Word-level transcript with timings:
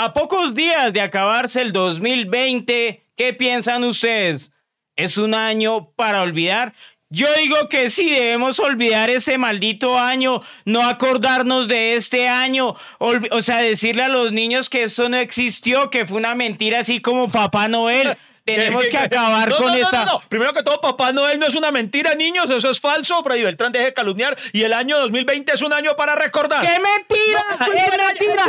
A 0.00 0.14
pocos 0.14 0.54
días 0.54 0.92
de 0.92 1.00
acabarse 1.00 1.60
el 1.60 1.72
2020, 1.72 3.02
¿qué 3.16 3.34
piensan 3.34 3.82
ustedes? 3.82 4.52
¿Es 4.94 5.18
un 5.18 5.34
año 5.34 5.90
para 5.96 6.22
olvidar? 6.22 6.72
Yo 7.10 7.26
digo 7.34 7.68
que 7.68 7.90
sí, 7.90 8.08
debemos 8.08 8.60
olvidar 8.60 9.10
ese 9.10 9.38
maldito 9.38 9.98
año, 9.98 10.40
no 10.64 10.86
acordarnos 10.86 11.66
de 11.66 11.96
este 11.96 12.28
año, 12.28 12.76
o 13.00 13.42
sea, 13.42 13.60
decirle 13.60 14.04
a 14.04 14.08
los 14.08 14.30
niños 14.30 14.70
que 14.70 14.84
eso 14.84 15.08
no 15.08 15.16
existió, 15.16 15.90
que 15.90 16.06
fue 16.06 16.18
una 16.18 16.36
mentira 16.36 16.78
así 16.78 17.00
como 17.00 17.28
Papá 17.28 17.66
Noel. 17.66 18.16
Tenemos 18.54 18.86
que 18.90 18.98
acabar 18.98 19.54
con 19.54 19.74
esta. 19.74 20.04
No, 20.04 20.20
Primero 20.28 20.52
que 20.52 20.62
todo, 20.62 20.80
Papá 20.80 21.12
Noel 21.12 21.38
no 21.38 21.46
es 21.46 21.54
una 21.54 21.70
mentira, 21.70 22.14
niños. 22.14 22.50
Eso 22.50 22.70
es 22.70 22.80
falso. 22.80 23.22
Freddy 23.22 23.42
Beltrán 23.42 23.72
deje 23.72 23.86
de 23.86 23.94
calumniar. 23.94 24.36
Y 24.52 24.62
el 24.62 24.72
año 24.72 24.98
2020 24.98 25.52
es 25.52 25.62
un 25.62 25.72
año 25.72 25.96
para 25.96 26.14
recordar. 26.16 26.60
¡Qué 26.60 26.78
mentira! 26.80 27.44
¡Es 27.60 27.98
mentira! 27.98 28.44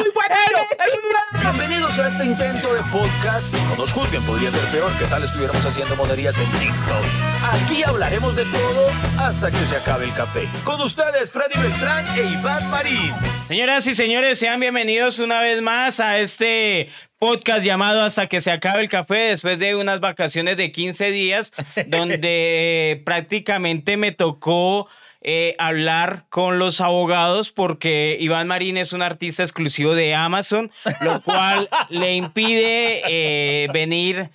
Bienvenidos 1.41 2.00
a 2.00 2.07
este 2.07 2.25
intento 2.25 2.73
de 2.73 2.82
podcast. 2.92 3.54
No 3.54 3.75
nos 3.75 3.93
juzguen, 3.93 4.23
podría 4.25 4.51
ser 4.51 4.64
peor 4.71 4.92
que 4.97 5.06
tal 5.06 5.23
estuviéramos 5.23 5.65
haciendo 5.65 5.96
monerías 5.96 6.37
en 6.37 6.51
TikTok. 6.54 7.29
Aquí 7.42 7.84
hablaremos 7.84 8.36
de 8.36 8.43
todo 8.46 8.89
hasta 9.18 9.50
que 9.50 9.66
se 9.66 9.78
acabe 9.78 10.06
el 10.06 10.14
café. 10.14 10.50
Con 10.66 10.82
ustedes, 10.82 11.32
Freddy 11.32 11.57
Beltrán 11.62 12.06
e 12.18 12.24
Iván 12.34 12.70
Marín. 12.70 13.14
Señoras 13.48 13.88
y 13.88 13.96
señores, 13.96 14.38
sean 14.38 14.60
bienvenidos 14.60 15.20
una 15.20 15.39
vez 15.39 15.62
más 15.62 16.02
a 16.02 16.20
este 16.20 16.89
podcast 17.18 17.64
llamado 17.64 18.02
Hasta 18.02 18.28
que 18.28 18.42
se 18.42 18.52
acabe 18.52 18.82
el 18.82 18.89
café 18.89 19.29
después 19.29 19.57
de 19.57 19.75
unas 19.75 20.02
vacaciones 20.02 20.57
de 20.57 20.74
15 20.74 21.12
días 21.12 21.54
donde 21.88 22.92
eh, 22.92 23.02
prácticamente 23.06 23.96
me 23.96 24.12
tocó 24.12 24.90
eh, 25.21 25.54
hablar 25.57 26.23
con 26.29 26.59
los 26.59 26.79
abogados 26.79 27.51
porque 27.51 28.15
Iván 28.21 28.47
Marín 28.47 28.78
es 28.78 28.93
un 28.93 29.01
artista 29.01 29.43
exclusivo 29.43 29.93
de 29.93 30.15
Amazon, 30.15 30.71
lo 31.01 31.21
cual 31.21 31.68
le 31.89 32.16
impide 32.16 33.02
eh, 33.05 33.67
venir, 33.73 34.30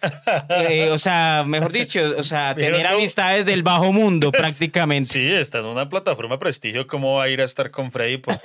o 0.91 0.99
sea, 0.99 1.43
mejor 1.47 1.73
dicho, 1.73 2.01
o 2.19 2.23
sea, 2.23 2.55
tener 2.55 2.87
amistades 2.87 3.47
del 3.47 3.63
bajo 3.63 3.95
mundo 3.95 4.31
prácticamente. 4.31 5.11
Sí, 5.11 5.33
está 5.33 5.61
en 5.61 5.67
una 5.67 5.89
plataforma 5.89 6.39
prestigio, 6.39 6.87
¿cómo 6.87 7.15
va 7.15 7.25
a 7.25 7.29
ir 7.31 7.41
a 7.41 7.45
estar 7.45 7.71
con 7.71 7.91
Freddy? 7.91 8.19
Pues 8.19 8.39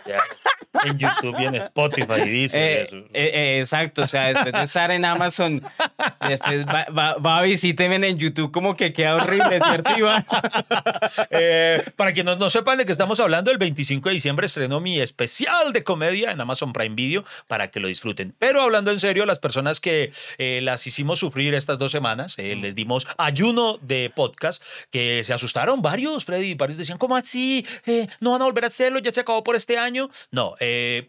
en 0.85 0.97
YouTube 0.97 1.35
y 1.41 1.45
en 1.45 1.55
Spotify 1.55 2.21
dice 2.23 2.83
eso. 2.83 3.03
exacto, 3.11 4.03
o 4.03 4.07
sea, 4.07 4.27
después 4.27 4.53
de 4.53 4.61
estar 4.61 4.91
en 4.91 5.03
Amazon, 5.03 5.61
después 6.25 6.65
va, 6.65 7.15
va, 7.15 7.39
a 7.39 7.41
visítenme 7.41 7.95
en 7.95 8.17
YouTube 8.17 8.49
como 8.51 8.77
que 8.77 8.93
queda 8.93 9.15
horrible, 9.15 9.59
¿cierto, 9.59 9.97
Iván? 9.97 10.25
para 11.97 12.13
quienes 12.13 12.28
no, 12.35 12.49
sepan 12.49 12.77
de 12.77 12.85
qué 12.85 12.91
estamos 12.91 13.19
hablando, 13.19 13.51
el 13.51 13.57
25 13.57 14.09
de 14.09 14.13
diciembre 14.13 14.45
estrenó 14.45 14.79
mi 14.79 14.99
especial 14.99 15.73
de 15.73 15.83
comedia 15.83 16.31
en 16.31 16.41
Amazon 16.41 16.73
Prime 16.73 16.95
Video 16.95 17.23
para 17.47 17.71
que 17.71 17.79
lo 17.79 17.87
disfruten. 17.87 18.35
Pero 18.39 18.61
hablando 18.61 18.91
en 18.91 18.99
serio, 18.99 19.25
las 19.25 19.39
personas 19.39 19.79
que 19.79 20.11
eh, 20.37 20.59
las 20.63 20.85
hicimos 20.87 21.19
sufrir 21.19 21.53
estas 21.53 21.77
dos 21.79 21.91
semanas, 21.91 22.35
eh, 22.37 22.55
les 22.55 22.75
dimos 22.75 23.07
ayuno 23.17 23.77
de 23.81 24.11
podcast, 24.13 24.61
que 24.91 25.23
se 25.23 25.33
asustaron 25.33 25.81
varios, 25.81 26.25
Freddy, 26.25 26.55
varios 26.55 26.77
decían, 26.77 26.97
¿cómo 26.97 27.15
así? 27.15 27.65
Eh, 27.85 28.07
¿No 28.19 28.31
van 28.31 28.41
a 28.41 28.45
volver 28.45 28.65
a 28.65 28.67
hacerlo? 28.67 28.99
¿Ya 28.99 29.11
se 29.11 29.21
acabó 29.21 29.43
por 29.43 29.55
este 29.55 29.77
año? 29.77 30.09
No, 30.31 30.55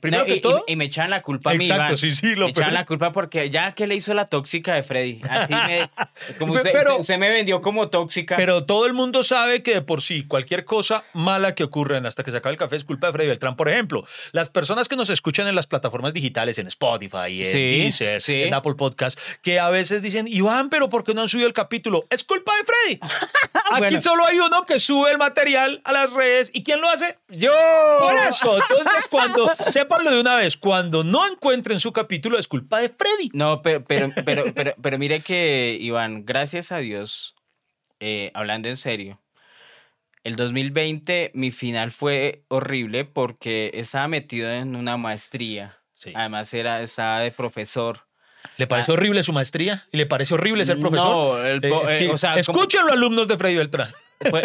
primero 0.00 0.24
que 0.24 0.36
y, 0.36 0.40
todo... 0.40 0.64
Y, 0.66 0.76
me 0.76 0.86
echan 0.86 1.10
la 1.10 1.22
culpa 1.22 1.50
a 1.50 1.54
mí, 1.54 1.64
Exacto, 1.64 1.96
sí, 1.96 2.12
sí. 2.12 2.34
Lo 2.34 2.46
me 2.46 2.50
echan 2.52 2.74
la 2.74 2.86
culpa 2.86 3.12
porque 3.12 3.50
ya 3.50 3.72
que 3.72 3.86
le 3.86 3.94
hizo 3.94 4.14
la 4.14 4.26
tóxica 4.26 4.74
de 4.74 4.82
Freddy. 4.82 5.20
Así 5.28 5.54
me, 5.54 5.90
como 6.38 6.52
usted, 6.54 6.72
usted 6.98 7.18
me 7.18 7.30
vendió 7.30 7.60
como 7.60 7.88
tóxica. 7.88 8.36
Pero 8.36 8.64
todo 8.64 8.86
el 8.86 8.94
mundo 8.94 9.22
sabe 9.22 9.62
que 9.62 9.74
de 9.74 9.82
por 9.82 10.02
sí 10.02 10.24
cualquier 10.24 10.64
cosa 10.64 11.04
mala 11.12 11.54
que 11.54 11.64
ocurren 11.64 12.06
hasta 12.06 12.22
que 12.22 12.30
se 12.30 12.36
acabe 12.36 12.52
el 12.52 12.58
café 12.58 12.76
es 12.76 12.84
culpa 12.84 13.08
de 13.08 13.12
Freddy 13.12 13.28
Beltrán. 13.28 13.56
Por 13.56 13.68
ejemplo, 13.68 14.04
las 14.32 14.48
personas 14.48 14.88
que 14.88 14.96
nos 14.96 15.10
escuchan 15.10 15.46
en 15.46 15.54
las 15.54 15.66
plataformas 15.66 16.14
digitales, 16.14 16.58
en 16.58 16.66
Spotify, 16.66 17.44
en 17.44 17.52
Deezer, 17.52 18.22
en 18.28 18.54
Apple 18.54 18.74
Podcast, 18.74 19.18
que 19.42 19.60
a 19.60 19.70
veces 19.70 20.02
dicen, 20.02 20.26
Iván, 20.28 20.70
pero 20.70 20.88
¿por 20.88 21.04
qué 21.04 21.14
no 21.14 21.22
han 21.22 21.28
subido 21.28 21.46
el 21.46 21.54
capítulo? 21.54 22.06
Es 22.10 22.24
culpa 22.24 22.52
de 22.56 22.64
Freddy. 22.64 23.00
Aquí 23.72 24.02
solo 24.02 24.24
hay 24.24 24.38
uno 24.38 24.64
que 24.66 24.78
sube 24.78 25.10
el 25.10 25.18
material 25.18 25.80
a 25.84 25.92
las 25.92 26.12
redes. 26.12 26.50
¿Y 26.54 26.62
quién 26.62 26.80
lo 26.80 26.88
hace? 26.88 27.18
Yo. 27.28 27.52
Por 28.00 28.14
eso. 28.28 28.56
Entonces, 28.56 29.06
cuando, 29.10 29.52
sépanlo 29.70 30.10
de 30.10 30.20
una 30.20 30.36
vez, 30.36 30.56
cuando 30.56 31.04
no 31.04 31.26
encuentren 31.26 31.80
su 31.80 31.92
capítulo, 31.92 32.38
es 32.38 32.48
culpa 32.48 32.78
de 32.78 32.88
Freddy. 32.88 33.30
No, 33.32 33.62
pero, 33.62 33.84
pero, 33.84 34.10
pero, 34.24 34.54
pero, 34.54 34.74
pero 34.80 34.98
mire 34.98 35.20
que, 35.20 35.76
Iván, 35.80 36.24
gracias 36.24 36.72
a 36.72 36.78
Dios, 36.78 37.34
eh, 38.00 38.30
hablando 38.34 38.68
en 38.68 38.76
serio, 38.76 39.20
el 40.24 40.36
2020 40.36 41.32
mi 41.34 41.50
final 41.50 41.92
fue 41.92 42.44
horrible 42.48 43.04
porque 43.04 43.70
estaba 43.74 44.08
metido 44.08 44.50
en 44.50 44.76
una 44.76 44.96
maestría. 44.96 45.78
Además 46.14 46.52
era, 46.54 46.82
estaba 46.82 47.20
de 47.20 47.30
profesor. 47.30 48.06
¿Le 48.56 48.66
parece 48.66 48.90
ah. 48.90 48.94
horrible 48.94 49.22
su 49.22 49.32
maestría? 49.32 49.86
¿Y 49.92 49.98
le 49.98 50.06
parece 50.06 50.34
horrible 50.34 50.64
ser 50.64 50.78
profesor? 50.78 51.08
No, 51.08 51.44
el, 51.44 51.60
eh, 51.62 52.08
o 52.10 52.16
sea, 52.16 52.36
Escúchenlo, 52.36 52.92
alumnos 52.92 53.28
de 53.28 53.36
Freddy 53.36 53.56
Beltrán. 53.56 53.90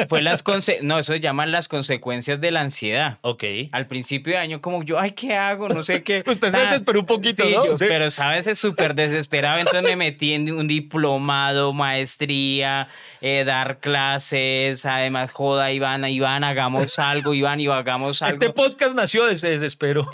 Fue, 0.07 0.21
las 0.21 0.41
no, 0.83 0.99
eso 0.99 1.11
se 1.11 1.19
llaman 1.19 1.51
las 1.51 1.67
consecuencias 1.67 2.39
de 2.39 2.49
la 2.49 2.61
ansiedad. 2.61 3.17
Ok. 3.21 3.43
Al 3.73 3.87
principio 3.87 4.31
de 4.31 4.39
año, 4.39 4.61
como 4.61 4.83
yo, 4.83 4.97
ay, 4.97 5.11
¿qué 5.11 5.33
hago? 5.33 5.67
No 5.67 5.83
sé 5.83 6.01
qué. 6.01 6.23
Usted 6.27 6.49
se 6.49 6.59
desesperó 6.59 7.01
un 7.01 7.05
poquito, 7.05 7.43
¿no? 7.43 7.75
Pero, 7.77 8.09
¿sabes? 8.09 8.47
Es 8.47 8.57
súper 8.57 8.95
desesperado. 8.95 9.59
Entonces 9.59 9.83
me 9.83 9.97
metí 9.97 10.33
en 10.33 10.49
un 10.49 10.69
diplomado, 10.69 11.73
maestría, 11.73 12.87
eh, 13.19 13.43
dar 13.43 13.79
clases. 13.79 14.85
Además, 14.85 15.33
joda, 15.33 15.73
Iván, 15.73 16.05
Iván, 16.05 16.45
hagamos 16.45 16.97
algo, 16.97 17.33
Iván, 17.33 17.59
y 17.59 17.67
hagamos 17.67 18.21
algo. 18.21 18.33
Este 18.33 18.53
podcast 18.53 18.95
nació 18.95 19.25
de 19.25 19.33
ese 19.33 19.49
desespero. 19.49 20.09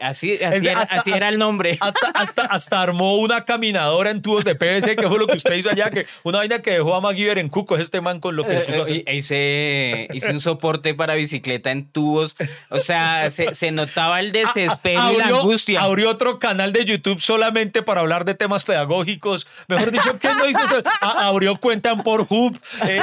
Así, 0.00 0.38
así, 0.42 1.10
era, 1.12 1.30
el 1.30 1.38
nombre. 1.38 1.78
Hasta, 2.14 2.42
hasta, 2.42 2.82
armó 2.82 3.16
una 3.16 3.44
caminadora 3.44 4.10
en 4.10 4.20
tubos 4.20 4.44
de 4.44 4.54
PVC, 4.54 4.96
que 4.96 5.08
fue 5.08 5.18
lo 5.18 5.26
que 5.26 5.36
usted 5.36 5.54
hizo 5.54 5.70
allá, 5.70 5.90
que 5.90 6.06
una 6.24 6.38
vaina 6.38 6.60
que 6.60 6.72
dejó 6.72 6.94
a 6.94 7.00
MacGyver 7.00 7.38
en 7.38 7.48
cuco, 7.48 7.76
es 7.76 7.82
este 7.82 8.00
man 8.00 8.17
con 8.20 8.36
lo 8.36 8.44
que 8.44 8.56
eh, 8.56 9.04
eh, 9.06 9.14
hice, 9.14 10.08
hice, 10.12 10.30
un 10.30 10.40
soporte 10.40 10.94
para 10.94 11.14
bicicleta 11.14 11.70
en 11.70 11.86
tubos. 11.86 12.36
O 12.70 12.78
sea, 12.78 13.30
se, 13.30 13.70
notaba 13.70 14.20
el 14.20 14.32
desespero 14.32 15.12
y 15.12 15.16
la 15.16 15.26
angustia. 15.26 15.80
Abrió 15.80 16.10
otro 16.10 16.38
canal 16.38 16.72
de 16.72 16.84
YouTube 16.84 17.20
solamente 17.20 17.82
para 17.82 18.00
hablar 18.00 18.24
de 18.24 18.34
temas 18.34 18.64
pedagógicos. 18.64 19.46
Mejor 19.68 19.90
dicho, 19.90 20.18
¿qué 20.18 20.34
no 20.34 20.48
hizo? 20.48 20.60
abrió 21.00 21.56
cuenta 21.56 21.90
en 21.90 22.02
Pornhub. 22.02 22.58
Eh, 22.86 23.00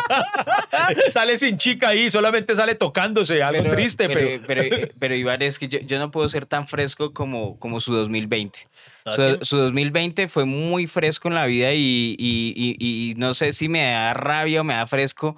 sale 1.10 1.38
sin 1.38 1.58
chica 1.58 1.88
ahí, 1.88 2.10
solamente 2.10 2.56
sale 2.56 2.74
tocándose, 2.74 3.42
algo 3.42 3.70
triste. 3.70 4.08
Pero, 4.08 4.90
pero, 4.98 5.14
Iván, 5.14 5.42
es 5.42 5.58
que 5.58 5.68
yo, 5.68 5.98
no 5.98 6.10
puedo 6.10 6.28
ser 6.28 6.46
tan 6.46 6.66
fresco 6.66 7.12
como, 7.12 7.58
como 7.58 7.80
su 7.80 7.94
2020 7.94 8.66
su, 9.42 9.56
2020 9.56 10.28
fue 10.28 10.44
muy 10.44 10.86
fresco 10.86 11.28
en 11.28 11.34
la 11.34 11.46
vida 11.46 11.72
y, 11.72 12.16
y, 12.18 13.14
no 13.16 13.34
sé 13.34 13.52
si 13.52 13.68
me 13.68 13.90
da 13.90 14.09
rabia 14.14 14.60
o 14.60 14.64
me 14.64 14.74
da 14.74 14.86
fresco, 14.86 15.36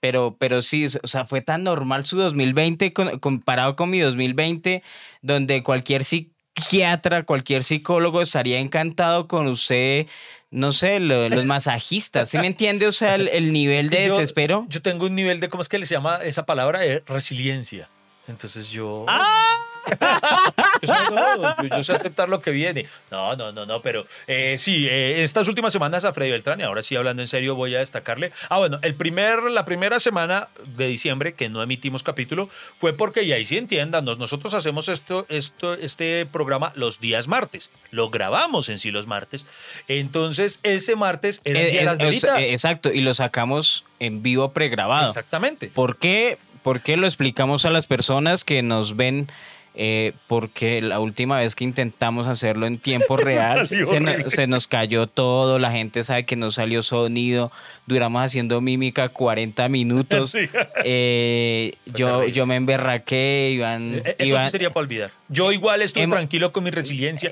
pero, 0.00 0.36
pero 0.38 0.62
sí, 0.62 0.86
o 1.02 1.06
sea, 1.06 1.26
fue 1.26 1.42
tan 1.42 1.64
normal 1.64 2.06
su 2.06 2.16
2020 2.16 2.92
comparado 2.92 3.76
con 3.76 3.90
mi 3.90 4.00
2020, 4.00 4.82
donde 5.22 5.62
cualquier 5.62 6.04
psiquiatra, 6.04 7.24
cualquier 7.24 7.64
psicólogo 7.64 8.22
estaría 8.22 8.58
encantado 8.58 9.28
con 9.28 9.46
usted 9.46 10.06
no 10.50 10.72
sé, 10.72 10.98
los 10.98 11.44
masajistas, 11.44 12.28
¿sí 12.30 12.38
me 12.38 12.48
entiende? 12.48 12.86
O 12.86 12.92
sea, 12.92 13.14
el, 13.14 13.52
nivel 13.52 13.88
de 13.88 14.10
desespero. 14.10 14.66
Yo 14.68 14.82
tengo 14.82 15.06
un 15.06 15.14
nivel 15.14 15.38
de, 15.38 15.48
¿cómo 15.48 15.62
es 15.62 15.68
que 15.68 15.78
le 15.78 15.86
llama 15.86 16.16
esa 16.24 16.44
palabra? 16.44 16.84
Eh, 16.84 17.02
resiliencia. 17.06 17.88
Entonces 18.26 18.68
yo... 18.70 19.06
¡Ah! 19.08 19.56
yo, 21.76 21.82
sé 21.82 21.92
aceptar 21.92 22.28
lo 22.28 22.40
que 22.40 22.50
viene. 22.50 22.86
No, 23.10 23.36
no, 23.36 23.52
no, 23.52 23.66
no, 23.66 23.82
pero 23.82 24.06
eh, 24.26 24.56
sí, 24.58 24.86
eh, 24.88 25.22
estas 25.22 25.48
últimas 25.48 25.72
semanas 25.72 26.04
a 26.04 26.12
Freddy 26.12 26.30
Beltrán, 26.30 26.60
y 26.60 26.62
ahora 26.62 26.82
sí 26.82 26.96
hablando 26.96 27.22
en 27.22 27.28
serio, 27.28 27.54
voy 27.54 27.74
a 27.74 27.80
destacarle. 27.80 28.32
Ah, 28.48 28.58
bueno, 28.58 28.78
el 28.82 28.94
primer, 28.94 29.42
la 29.44 29.64
primera 29.64 30.00
semana 30.00 30.48
de 30.76 30.88
diciembre 30.88 31.34
que 31.34 31.48
no 31.48 31.62
emitimos 31.62 32.02
capítulo 32.02 32.48
fue 32.78 32.92
porque, 32.92 33.22
y 33.22 33.32
ahí 33.32 33.44
sí 33.44 33.56
entiéndanos, 33.56 34.18
nosotros 34.18 34.54
hacemos 34.54 34.88
esto, 34.88 35.26
esto, 35.28 35.74
este 35.74 36.26
programa 36.26 36.72
los 36.74 37.00
días 37.00 37.28
martes. 37.28 37.70
Lo 37.90 38.10
grabamos 38.10 38.68
en 38.68 38.78
sí 38.78 38.90
los 38.90 39.06
martes. 39.06 39.46
Entonces, 39.88 40.60
ese 40.62 40.96
martes 40.96 41.40
era 41.44 41.60
el 41.60 41.70
día 41.70 41.80
de 41.80 41.86
las 41.86 41.98
velitas. 41.98 42.38
exacto, 42.40 42.92
y 42.92 43.00
lo 43.00 43.14
sacamos 43.14 43.84
en 43.98 44.22
vivo 44.22 44.52
pregrabado. 44.52 45.06
Exactamente. 45.06 45.70
¿Por 45.72 45.96
qué? 45.96 46.38
¿Por 46.62 46.82
qué 46.82 46.96
lo 46.96 47.06
explicamos 47.06 47.64
a 47.64 47.70
las 47.70 47.86
personas 47.86 48.44
que 48.44 48.62
nos 48.62 48.96
ven 48.96 49.28
eh, 49.74 50.14
porque 50.26 50.82
la 50.82 50.98
última 50.98 51.38
vez 51.38 51.54
que 51.54 51.62
intentamos 51.64 52.26
hacerlo 52.26 52.66
en 52.66 52.78
tiempo 52.78 53.16
real 53.16 53.66
se, 53.66 54.46
nos 54.46 54.66
cayó 54.66 55.06
todo, 55.06 55.58
la 55.58 55.70
gente 55.70 56.02
sabe 56.02 56.26
que 56.26 56.36
no 56.36 56.50
salió 56.50 56.82
sonido, 56.82 57.52
duramos 57.86 58.22
haciendo 58.22 58.60
mímica 58.60 59.08
40 59.08 59.68
minutos. 59.68 60.36
Eh, 60.82 61.74
yo, 61.86 62.26
yo 62.26 62.46
me 62.46 62.56
emberraqué, 62.56 63.50
Iván... 63.52 64.02
Eh, 64.04 64.16
eso 64.18 64.38
sí 64.38 64.50
sería 64.50 64.70
para 64.70 64.84
olvidar. 64.84 65.10
Yo 65.28 65.52
igual 65.52 65.82
estoy 65.82 66.08
tranquilo 66.08 66.52
con 66.52 66.64
mi 66.64 66.70
resiliencia. 66.70 67.30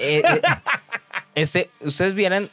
este, 1.35 1.71
ustedes 1.81 2.15
vieran, 2.15 2.51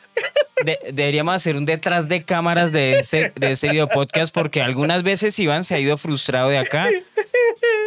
deberíamos 0.92 1.36
hacer 1.36 1.58
un 1.58 1.66
detrás 1.66 2.08
de 2.08 2.24
cámaras 2.24 2.72
de 2.72 3.00
ese, 3.00 3.34
de 3.36 3.52
ese 3.52 3.70
video 3.70 3.88
podcast 3.88 4.34
porque 4.34 4.62
algunas 4.62 5.04
veces 5.04 5.38
Iván 5.38 5.64
se 5.66 5.76
ha 5.76 5.80
ido 5.80 5.98
frustrado 5.98 6.50
de 6.50 6.58
acá 6.58 6.90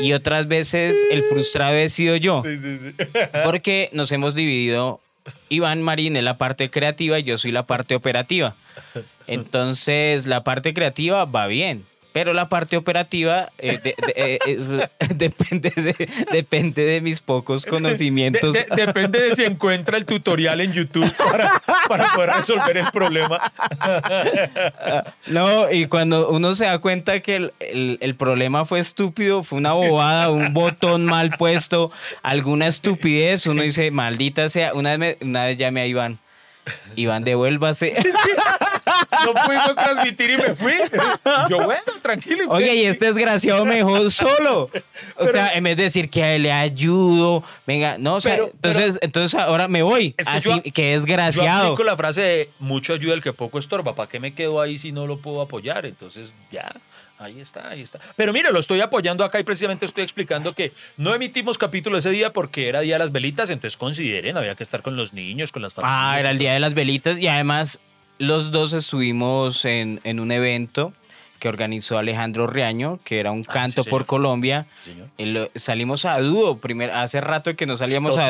y 0.00 0.12
otras 0.12 0.48
veces 0.48 0.96
el 1.10 1.22
frustrado 1.24 1.74
he 1.74 1.88
sido 1.88 2.16
yo. 2.16 2.42
Sí, 2.42 2.58
sí, 2.58 2.78
sí. 2.78 3.04
Porque 3.44 3.90
nos 3.92 4.12
hemos 4.12 4.34
dividido, 4.34 5.00
Iván 5.48 5.82
Marín 5.82 6.16
es 6.16 6.22
la 6.22 6.38
parte 6.38 6.70
creativa 6.70 7.18
y 7.18 7.24
yo 7.24 7.38
soy 7.38 7.52
la 7.52 7.66
parte 7.66 7.94
operativa. 7.94 8.56
Entonces, 9.26 10.26
la 10.26 10.44
parte 10.44 10.72
creativa 10.72 11.24
va 11.24 11.46
bien, 11.46 11.84
pero 12.18 12.32
la 12.32 12.48
parte 12.48 12.76
operativa 12.76 13.48
eh, 13.58 13.78
de- 13.80 13.94
de- 14.04 14.38
eh, 14.44 14.88
depende, 15.14 15.70
de, 15.70 16.08
depende 16.32 16.84
de 16.84 17.00
mis 17.00 17.20
pocos 17.20 17.64
conocimientos. 17.64 18.54
De- 18.54 18.66
de- 18.74 18.86
depende 18.86 19.20
de 19.20 19.36
si 19.36 19.44
encuentra 19.44 19.96
el 19.96 20.04
tutorial 20.04 20.60
en 20.60 20.72
YouTube 20.72 21.08
para, 21.16 21.62
para 21.86 22.12
poder 22.14 22.30
resolver 22.30 22.76
el 22.76 22.90
problema. 22.90 23.38
No, 25.28 25.70
y 25.70 25.86
cuando 25.86 26.28
uno 26.30 26.54
se 26.54 26.64
da 26.64 26.80
cuenta 26.80 27.20
que 27.20 27.36
el, 27.36 27.52
el- 27.60 27.98
el 28.00 28.16
problema 28.16 28.64
fue 28.64 28.80
estúpido, 28.80 29.44
fue 29.44 29.58
una 29.58 29.74
bobada, 29.74 30.30
un 30.30 30.52
botón 30.52 31.04
mal 31.04 31.30
puesto, 31.38 31.92
alguna 32.24 32.66
estupidez, 32.66 33.46
uno 33.46 33.62
dice, 33.62 33.92
maldita 33.92 34.48
sea, 34.48 34.74
una 34.74 34.96
vez, 34.96 34.98
me- 35.20 35.26
una 35.28 35.44
vez 35.46 35.56
llamé 35.56 35.82
a 35.82 35.86
Iván. 35.86 36.18
Iván, 36.96 37.22
devuélvase. 37.22 37.92
No 39.24 39.34
pudimos 39.44 39.74
transmitir 39.74 40.30
y 40.30 40.36
me 40.36 40.54
fui. 40.54 40.72
Yo, 41.48 41.64
bueno, 41.64 41.80
tranquilo. 42.02 42.44
Oye, 42.48 42.74
y 42.74 42.84
este 42.86 43.06
desgraciado 43.06 43.64
me 43.64 43.76
dejó 43.76 44.08
solo. 44.10 44.70
O 45.16 45.26
sea, 45.26 45.54
en 45.54 45.64
vez 45.64 45.76
de 45.76 45.84
decir 45.84 46.10
que 46.10 46.38
le 46.38 46.52
ayudo, 46.52 47.42
venga, 47.66 47.96
no, 47.98 48.16
o 48.16 48.20
sea, 48.20 48.32
Pero- 48.34 48.50
entonces, 48.54 48.98
entonces 49.02 49.38
ahora 49.40 49.68
me 49.68 49.82
voy. 49.82 50.14
Es 50.16 50.26
que 50.28 50.36
Así, 50.36 50.48
yo- 50.48 50.62
que 50.72 50.82
Yo 50.84 50.90
desgraciado. 50.92 51.66
aplico 51.68 51.84
la 51.84 51.96
frase 51.96 52.20
de 52.22 52.50
mucho 52.58 52.92
ayuda 52.94 53.14
el 53.14 53.22
que 53.22 53.32
poco 53.32 53.58
estorba. 53.58 53.94
¿Para 53.94 54.08
qué 54.08 54.20
me 54.20 54.34
quedo 54.34 54.60
ahí 54.60 54.78
si 54.78 54.92
no 54.92 55.06
lo 55.06 55.18
puedo 55.18 55.40
apoyar? 55.40 55.86
Entonces, 55.86 56.32
ya, 56.50 56.72
ahí 57.18 57.40
está, 57.40 57.68
ahí 57.68 57.82
está. 57.82 57.98
Pero 58.16 58.32
mire, 58.32 58.50
lo 58.52 58.60
estoy 58.60 58.80
apoyando 58.80 59.24
acá 59.24 59.38
y 59.40 59.44
precisamente 59.44 59.86
estoy 59.86 60.02
explicando 60.04 60.54
que 60.54 60.72
no 60.96 61.14
emitimos 61.14 61.58
capítulo 61.58 61.98
ese 61.98 62.10
día 62.10 62.32
porque 62.32 62.68
era 62.68 62.80
Día 62.80 62.94
de 62.94 63.00
las 63.00 63.12
Velitas, 63.12 63.50
entonces 63.50 63.76
consideren, 63.76 64.36
había 64.36 64.54
que 64.54 64.62
estar 64.62 64.82
con 64.82 64.96
los 64.96 65.12
niños, 65.12 65.52
con 65.52 65.62
las 65.62 65.74
familias. 65.74 65.98
Ah, 66.00 66.20
era 66.20 66.30
el 66.30 66.38
día 66.38 66.52
de 66.52 66.60
las 66.60 66.74
velitas 66.74 67.18
y 67.18 67.26
además 67.28 67.80
los 68.18 68.50
dos 68.50 68.72
estuvimos 68.72 69.64
en, 69.64 70.00
en 70.04 70.20
un 70.20 70.32
evento 70.32 70.92
que 71.38 71.48
organizó 71.48 71.98
Alejandro 71.98 72.48
Riaño, 72.48 72.98
que 73.04 73.20
era 73.20 73.30
un 73.30 73.44
Ah, 73.48 73.52
canto 73.52 73.84
sí, 73.84 73.90
por. 73.90 74.06
Colombia. 74.06 74.66
Sí, 74.82 74.92
salimos 75.54 76.04
a 76.04 76.18
dúo, 76.18 76.58
primer, 76.58 76.90
hace 76.90 77.20
rato 77.20 77.54
que 77.54 77.64
no 77.66 77.76
salíamos 77.76 78.18
a 78.18 78.28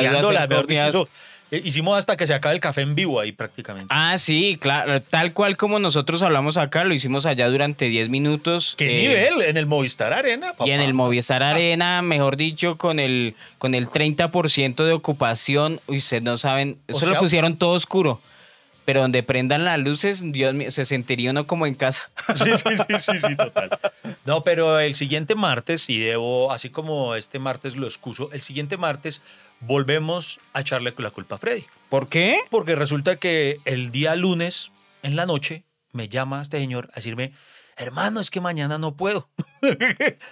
dúo. 0.91 1.07
eh, 1.51 1.61
Hicimos 1.65 1.97
hasta 1.97 2.15
que 2.15 2.27
se 2.27 2.35
acabe 2.35 2.53
el 2.53 2.61
café 2.61 2.81
en 2.81 2.93
vivo 2.93 3.19
ahí 3.19 3.31
prácticamente. 3.31 3.87
Ah, 3.89 4.15
sí, 4.19 4.59
claro, 4.61 5.01
tal 5.01 5.33
cual 5.33 5.57
como 5.57 5.79
nosotros 5.79 6.21
hablamos 6.21 6.57
acá, 6.57 6.83
lo 6.83 6.93
hicimos 6.93 7.25
allá 7.25 7.49
durante 7.49 7.85
10 7.85 8.09
minutos. 8.09 8.75
¿Qué 8.77 8.89
eh, 8.93 9.01
nivel? 9.31 9.49
En 9.49 9.57
el 9.57 9.65
Movistar 9.65 10.13
Arena, 10.13 10.51
papá. 10.51 10.67
Y 10.67 10.71
en 10.71 10.81
el 10.81 10.93
Movistar 10.93 11.41
Arena, 11.41 12.03
mejor 12.03 12.37
dicho, 12.37 12.77
con 12.77 12.99
el, 12.99 13.33
con 13.57 13.73
el 13.73 13.87
30% 13.87 14.85
de 14.85 14.91
ocupación, 14.93 15.81
uy, 15.87 15.97
ustedes 15.97 16.21
no 16.21 16.37
saben, 16.37 16.77
O 16.87 16.91
eso 16.91 16.99
sea- 17.07 17.09
lo 17.15 17.19
pusieron 17.19 17.57
todo 17.57 17.71
oscuro. 17.71 18.21
Pero 18.89 19.01
donde 19.01 19.21
prendan 19.21 19.65
las 19.65 19.77
luces, 19.77 20.19
Dios 20.19 20.55
mío, 20.55 20.71
se 20.71 20.83
sentiría 20.83 21.29
uno 21.29 21.45
como 21.45 21.67
en 21.67 21.75
casa. 21.75 22.09
Sí, 22.35 22.49
sí, 22.57 22.75
sí, 22.87 22.97
sí, 22.97 23.19
sí, 23.19 23.35
total. 23.35 23.69
No, 24.25 24.43
pero 24.43 24.79
el 24.79 24.95
siguiente 24.95 25.35
martes, 25.35 25.91
y 25.91 25.99
debo, 25.99 26.51
así 26.51 26.71
como 26.71 27.13
este 27.13 27.37
martes 27.37 27.75
lo 27.75 27.85
excuso, 27.85 28.31
el 28.31 28.41
siguiente 28.41 28.77
martes 28.77 29.21
volvemos 29.59 30.39
a 30.53 30.61
echarle 30.61 30.91
la 30.97 31.11
culpa 31.11 31.35
a 31.35 31.37
Freddy. 31.37 31.65
¿Por 31.89 32.09
qué? 32.09 32.39
Porque 32.49 32.75
resulta 32.75 33.17
que 33.17 33.59
el 33.65 33.91
día 33.91 34.15
lunes, 34.15 34.71
en 35.03 35.15
la 35.15 35.27
noche, 35.27 35.65
me 35.91 36.09
llama 36.09 36.41
este 36.41 36.57
señor 36.57 36.89
a 36.93 36.95
decirme, 36.95 37.33
hermano, 37.77 38.19
es 38.19 38.31
que 38.31 38.41
mañana 38.41 38.79
no 38.79 38.95
puedo. 38.95 39.29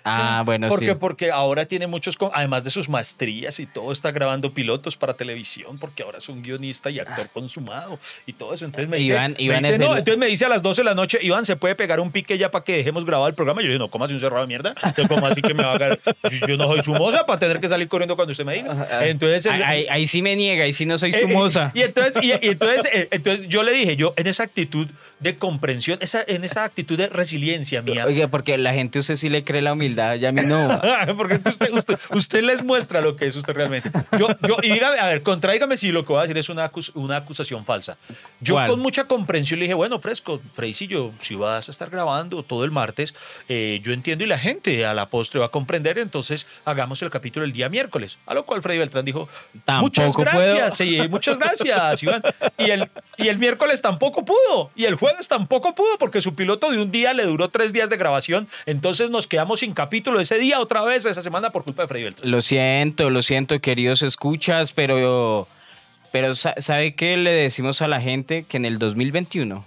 Ah, 0.04 0.44
bueno, 0.46 0.68
porque, 0.68 0.90
sí. 0.90 0.96
porque 1.00 1.32
ahora 1.32 1.66
tiene 1.66 1.88
muchos, 1.88 2.18
además 2.34 2.64
de 2.64 2.70
sus 2.70 2.90
maestrías 2.90 3.60
y 3.60 3.66
todo, 3.66 3.92
está 3.92 4.12
grabando 4.12 4.54
pilotos 4.54 4.96
para 4.96 5.14
televisión, 5.16 5.78
porque 5.80 6.04
ahora 6.04 6.18
es 6.20 6.30
un 6.30 6.42
guionista 6.42 6.90
y 6.90 7.00
actor 7.00 7.30
consumado 7.34 8.00
y 8.26 8.34
todo 8.34 8.54
eso. 8.54 8.66
Entonces 8.66 8.90
me 8.90 8.98
dice, 8.98 9.14
Iván- 9.14 9.36
me 9.38 9.44
Iván 9.44 9.60
dice, 9.62 9.74
es 9.74 9.80
no, 9.80 9.92
el- 9.94 10.00
entonces 10.00 10.18
me 10.20 10.28
dice 10.28 10.46
a 10.46 10.50
las 10.50 10.62
12 10.62 10.82
de 10.82 10.86
la 10.86 10.96
noche, 10.96 11.20
Iván, 11.22 11.46
¿se 11.46 11.56
puede 11.56 11.76
pegar 11.76 12.00
un 12.00 12.12
pique 12.12 12.38
ya 12.38 12.52
para 12.52 12.64
que 12.64 12.78
dejemos 12.78 13.06
grabado 13.06 13.28
el 13.28 13.36
programa? 13.36 13.62
Yo 13.62 13.68
le 13.68 13.74
digo, 13.74 13.86
no, 13.86 13.92
¿cómo 13.92 14.06
así 14.06 14.14
un 14.14 14.20
cerrado 14.20 14.42
de 14.42 14.48
mierda? 14.48 14.70
Entonces, 14.76 15.08
¿cómo 15.08 15.28
así 15.28 15.42
que 15.42 15.54
me 15.54 15.64
va 15.64 15.72
a 15.72 15.76
agarrar? 15.76 16.00
Yo, 16.42 16.48
yo 16.48 16.58
no 16.58 16.68
soy 16.68 16.82
su 16.84 16.94
moza 16.94 17.26
para 17.26 17.40
tener 17.40 17.60
que 17.60 17.70
salir 17.70 17.88
corriendo 17.88 18.16
cuando 18.16 18.32
usted 18.32 18.46
me 18.46 18.56
diga. 18.56 18.88
Entonces, 19.08 19.48
Ahí, 19.48 19.62
ahí- 19.62 19.88
ahí 19.90 20.08
sí 20.08 20.22
me 20.22 20.36
niega, 20.36 20.64
ahí 20.64 20.74
sí 20.74 20.86
no 20.86 20.98
soy 20.98 21.12
eh, 21.12 21.22
su 21.22 21.28
moza. 21.28 21.72
Y, 21.74 21.82
entonces, 21.82 22.24
y, 22.24 22.28
y 22.32 22.50
entonces, 22.50 22.84
eh, 22.94 23.08
entonces 23.12 23.48
yo 23.48 23.64
le 23.64 23.72
dije, 23.74 23.96
yo 23.96 24.14
en 24.18 24.28
esa 24.28 24.44
actitud 24.44 24.88
de 25.20 25.36
comprensión, 25.38 25.98
esa, 26.02 26.24
en 26.28 26.44
esa 26.44 26.64
actitud 26.64 26.98
de 26.98 27.08
resiliencia 27.10 27.82
mía, 27.82 28.06
Oiga, 28.06 28.28
porque 28.28 28.58
la 28.58 28.74
gente 28.74 29.00
usted 29.00 29.16
sí 29.18 29.30
le 29.30 29.44
cree 29.44 29.62
la 29.62 29.74
humildad, 29.74 30.16
ya 30.16 30.30
a 30.30 30.32
mí 30.32 30.42
no. 30.42 30.80
Porque 31.18 31.36
es 31.36 31.42
que 31.42 31.50
usted, 31.50 31.74
usted, 31.74 32.00
usted 32.12 32.44
les 32.44 32.64
muestra 32.64 33.02
lo 33.02 33.16
que 33.16 33.28
es 33.28 33.36
usted 33.36 33.54
realmente. 33.54 33.92
Yo, 34.18 34.28
yo, 34.48 34.58
y 34.64 34.72
dígame, 34.72 35.00
a 35.00 35.08
ver, 35.08 35.22
contráigame 35.24 35.78
si 35.78 35.92
lo 35.92 36.04
que 36.06 36.14
voy 36.14 36.20
a 36.20 36.22
decir 36.22 36.38
es 36.38 36.50
una, 36.50 36.72
acus- 36.72 36.92
una 36.96 37.18
acusación 37.18 37.66
falsa. 37.66 37.98
Yo 38.40 38.56
¿Cuál? 38.56 38.68
con 38.70 38.80
mucha 38.80 39.06
comprensión 39.06 39.60
le 39.60 39.66
dije, 39.66 39.74
bueno, 39.74 40.00
fresco, 40.00 40.42
Freycillo, 40.54 41.12
si 41.20 41.36
vas 41.36 41.68
a 41.68 41.72
estar 41.72 41.90
grabando 41.90 42.44
todo 42.44 42.64
el 42.64 42.72
martes, 42.72 43.16
eh, 43.50 43.80
yo 43.84 43.92
entiendo 43.92 44.24
y 44.24 44.28
la 44.28 44.38
gente 44.40 44.86
a 44.86 44.94
la 44.94 45.10
postre 45.10 45.40
va 45.40 45.48
a 45.48 45.50
comprender, 45.50 45.98
entonces 46.00 46.46
hagamos 46.66 47.02
el 47.02 47.10
capítulo 47.10 47.46
el 47.46 47.52
día 47.54 47.70
miércoles. 47.70 48.18
A 48.26 48.34
lo 48.34 48.46
cual 48.46 48.62
Freddy 48.62 48.78
Beltrán 48.80 49.06
dijo, 49.06 49.28
muchas 49.82 50.16
gracias, 50.16 50.78
sí, 50.78 51.00
muchas 51.10 51.38
gracias, 51.38 52.04
Iván. 52.04 52.22
Y 52.58 52.70
el, 52.72 52.90
y 53.18 53.28
el 53.28 53.38
miércoles 53.38 53.82
tampoco 53.82 54.26
pudo, 54.26 54.72
y 54.76 54.86
el 54.86 54.96
jueves 54.96 55.28
tampoco 55.28 55.74
pudo, 55.76 55.98
porque 55.98 56.22
su 56.22 56.36
piloto 56.36 56.70
de 56.72 56.80
un 56.82 56.92
día 56.92 57.14
le 57.14 57.24
duró 57.24 57.50
tres 57.50 57.74
días 57.74 57.90
de 57.90 57.98
grabación, 57.98 58.48
entonces 58.66 59.07
nos 59.10 59.28
quedamos 59.28 59.60
sin 59.62 59.74
capítulo 59.74 60.20
ese 60.20 60.38
día 60.40 60.60
otra 60.60 60.82
vez, 60.84 61.06
esa 61.06 61.22
semana, 61.22 61.50
por 61.52 61.64
culpa 61.64 61.84
de 61.84 61.88
Freddy 61.88 62.04
Beltrán. 62.04 62.30
Lo 62.32 62.42
siento, 62.42 63.10
lo 63.10 63.22
siento, 63.22 63.60
queridos 63.60 64.02
escuchas, 64.04 64.74
pero, 64.74 65.48
pero 66.12 66.36
sa- 66.36 66.56
¿sabe 66.58 66.96
qué 66.96 67.18
le 67.18 67.32
decimos 67.32 67.82
a 67.82 67.88
la 67.88 68.02
gente? 68.02 68.46
Que 68.48 68.58
en 68.58 68.66
el 68.66 68.80
2021 68.80 69.66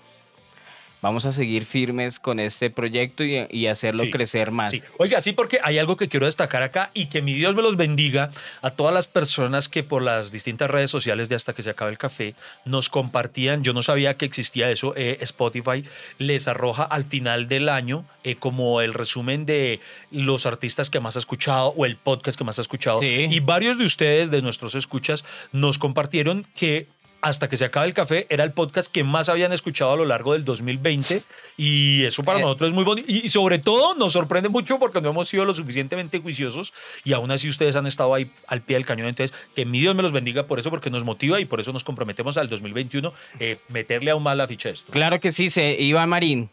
vamos 1.03 1.27
a 1.27 1.33
seguir 1.33 1.65
firmes 1.65 2.19
con 2.19 2.39
este 2.41 2.71
proyecto 2.71 3.25
y, 3.25 3.47
y 3.51 3.67
hacerlo 3.67 4.05
Sí, 4.05 4.11
crecer 4.11 4.51
más. 4.51 4.71
Sí. 4.71 4.83
Oiga, 4.99 5.21
sí, 5.21 5.33
porque 5.33 5.59
hay 5.63 5.79
algo 5.79 5.97
que 5.97 6.09
quiero 6.09 6.27
destacar 6.27 6.63
acá 6.63 6.91
y 6.95 7.07
que 7.07 7.23
mi 7.23 7.35
Dios 7.35 7.55
me 7.55 7.63
los 7.63 7.77
bendiga 7.77 8.31
a 8.63 8.71
todas 8.71 8.93
las 8.95 9.09
personas 9.09 9.69
que 9.69 9.83
por 9.83 10.03
las 10.03 10.33
distintas 10.33 10.71
redes 10.71 10.91
sociales 10.91 11.29
de 11.29 11.35
hasta 11.37 11.53
que 11.53 11.63
se 11.63 11.71
acabe 11.71 11.91
el 11.91 11.99
café 11.99 12.35
nos 12.65 12.89
compartían. 12.89 13.63
Yo 13.63 13.73
no 13.73 13.83
sabía 13.83 14.17
que 14.17 14.25
existía 14.27 14.71
eso. 14.71 14.95
eh, 14.97 15.19
Spotify 15.21 15.85
les 16.19 16.49
arroja 16.49 16.85
al 16.85 17.05
final 17.05 17.49
del 17.49 17.69
año 17.69 18.05
eh, 18.25 18.37
como 18.37 18.81
el 18.81 18.95
resumen 18.95 19.47
de 19.47 19.81
los 20.11 20.47
artistas 20.47 20.91
que 20.91 21.01
más 21.01 21.17
ha 21.17 21.19
escuchado 21.21 21.69
o 21.77 21.87
el 21.87 21.97
podcast 21.97 22.37
que 22.37 22.45
más 22.45 22.59
ha 22.59 22.63
escuchado. 22.63 23.01
Sí. 23.01 23.27
Y 23.31 23.41
varios 23.41 23.79
de 23.79 23.85
ustedes, 23.85 24.31
de 24.31 24.43
nuestros 24.43 24.75
escuchas, 24.75 25.25
nos 25.53 25.79
compartieron 25.79 26.47
que 26.55 26.87
hasta 27.23 27.49
que 27.49 27.57
se 27.57 27.65
acabe 27.67 27.87
el 27.87 27.95
café, 27.95 28.27
era 28.31 28.45
el 28.45 28.53
podcast 28.53 28.91
que 28.91 29.05
más 29.05 29.29
habían 29.29 29.53
escuchado 29.53 29.93
a 29.93 29.97
lo 29.97 30.05
largo 30.05 30.33
del 30.33 30.45
2020 30.45 31.23
y 31.57 32.05
eso 32.05 32.23
para 32.23 32.39
Eh. 32.39 32.43
nosotros 32.43 32.69
es 32.69 32.75
muy 32.75 32.85
bonito 32.85 33.11
y 33.11 33.21
y 33.25 33.29
sobre 33.29 33.59
todo 33.59 33.95
nos 33.95 34.15
sorprende 34.15 34.49
mucho 34.49 34.79
porque 34.79 35.01
no 35.01 35.11
hemos 35.11 35.29
sido 35.29 35.45
lo 35.45 35.55
suficientemente 35.55 36.19
juiciosos 36.21 36.73
y 37.05 37.13
aún 37.13 37.31
así 37.31 37.49
ustedes 37.49 37.77
han 37.77 37.87
estado 37.87 38.15
ahí 38.15 38.31
al 38.47 38.63
pie 38.63 38.77
del 38.77 38.87
cañón, 38.87 39.09
entonces 39.09 39.37
que 39.55 39.65
mi 39.67 39.81
Dios 39.81 39.95
me 39.95 40.03
los 40.03 40.13
bendiga 40.13 40.47
por 40.47 40.59
eso 40.59 40.71
porque 40.71 40.91
nos 40.91 41.05
motiva 41.05 41.39
y 41.41 41.45
por 41.45 41.61
eso 41.61 41.73
nos 41.73 41.85
comprometemos 41.85 42.37
al 42.39 42.49
2021 42.49 43.13
eh, 43.39 43.59
meterle 43.69 44.11
aún 44.11 44.23
más 44.23 44.37
la 44.37 44.47
ficha 44.47 44.71
a 44.71 44.73
esto. 44.73 44.91
Claro 44.91 45.21
que 45.21 45.33
sí, 45.33 45.51
se, 45.51 45.73
Iván 45.81 46.09
Marín. 46.09 46.51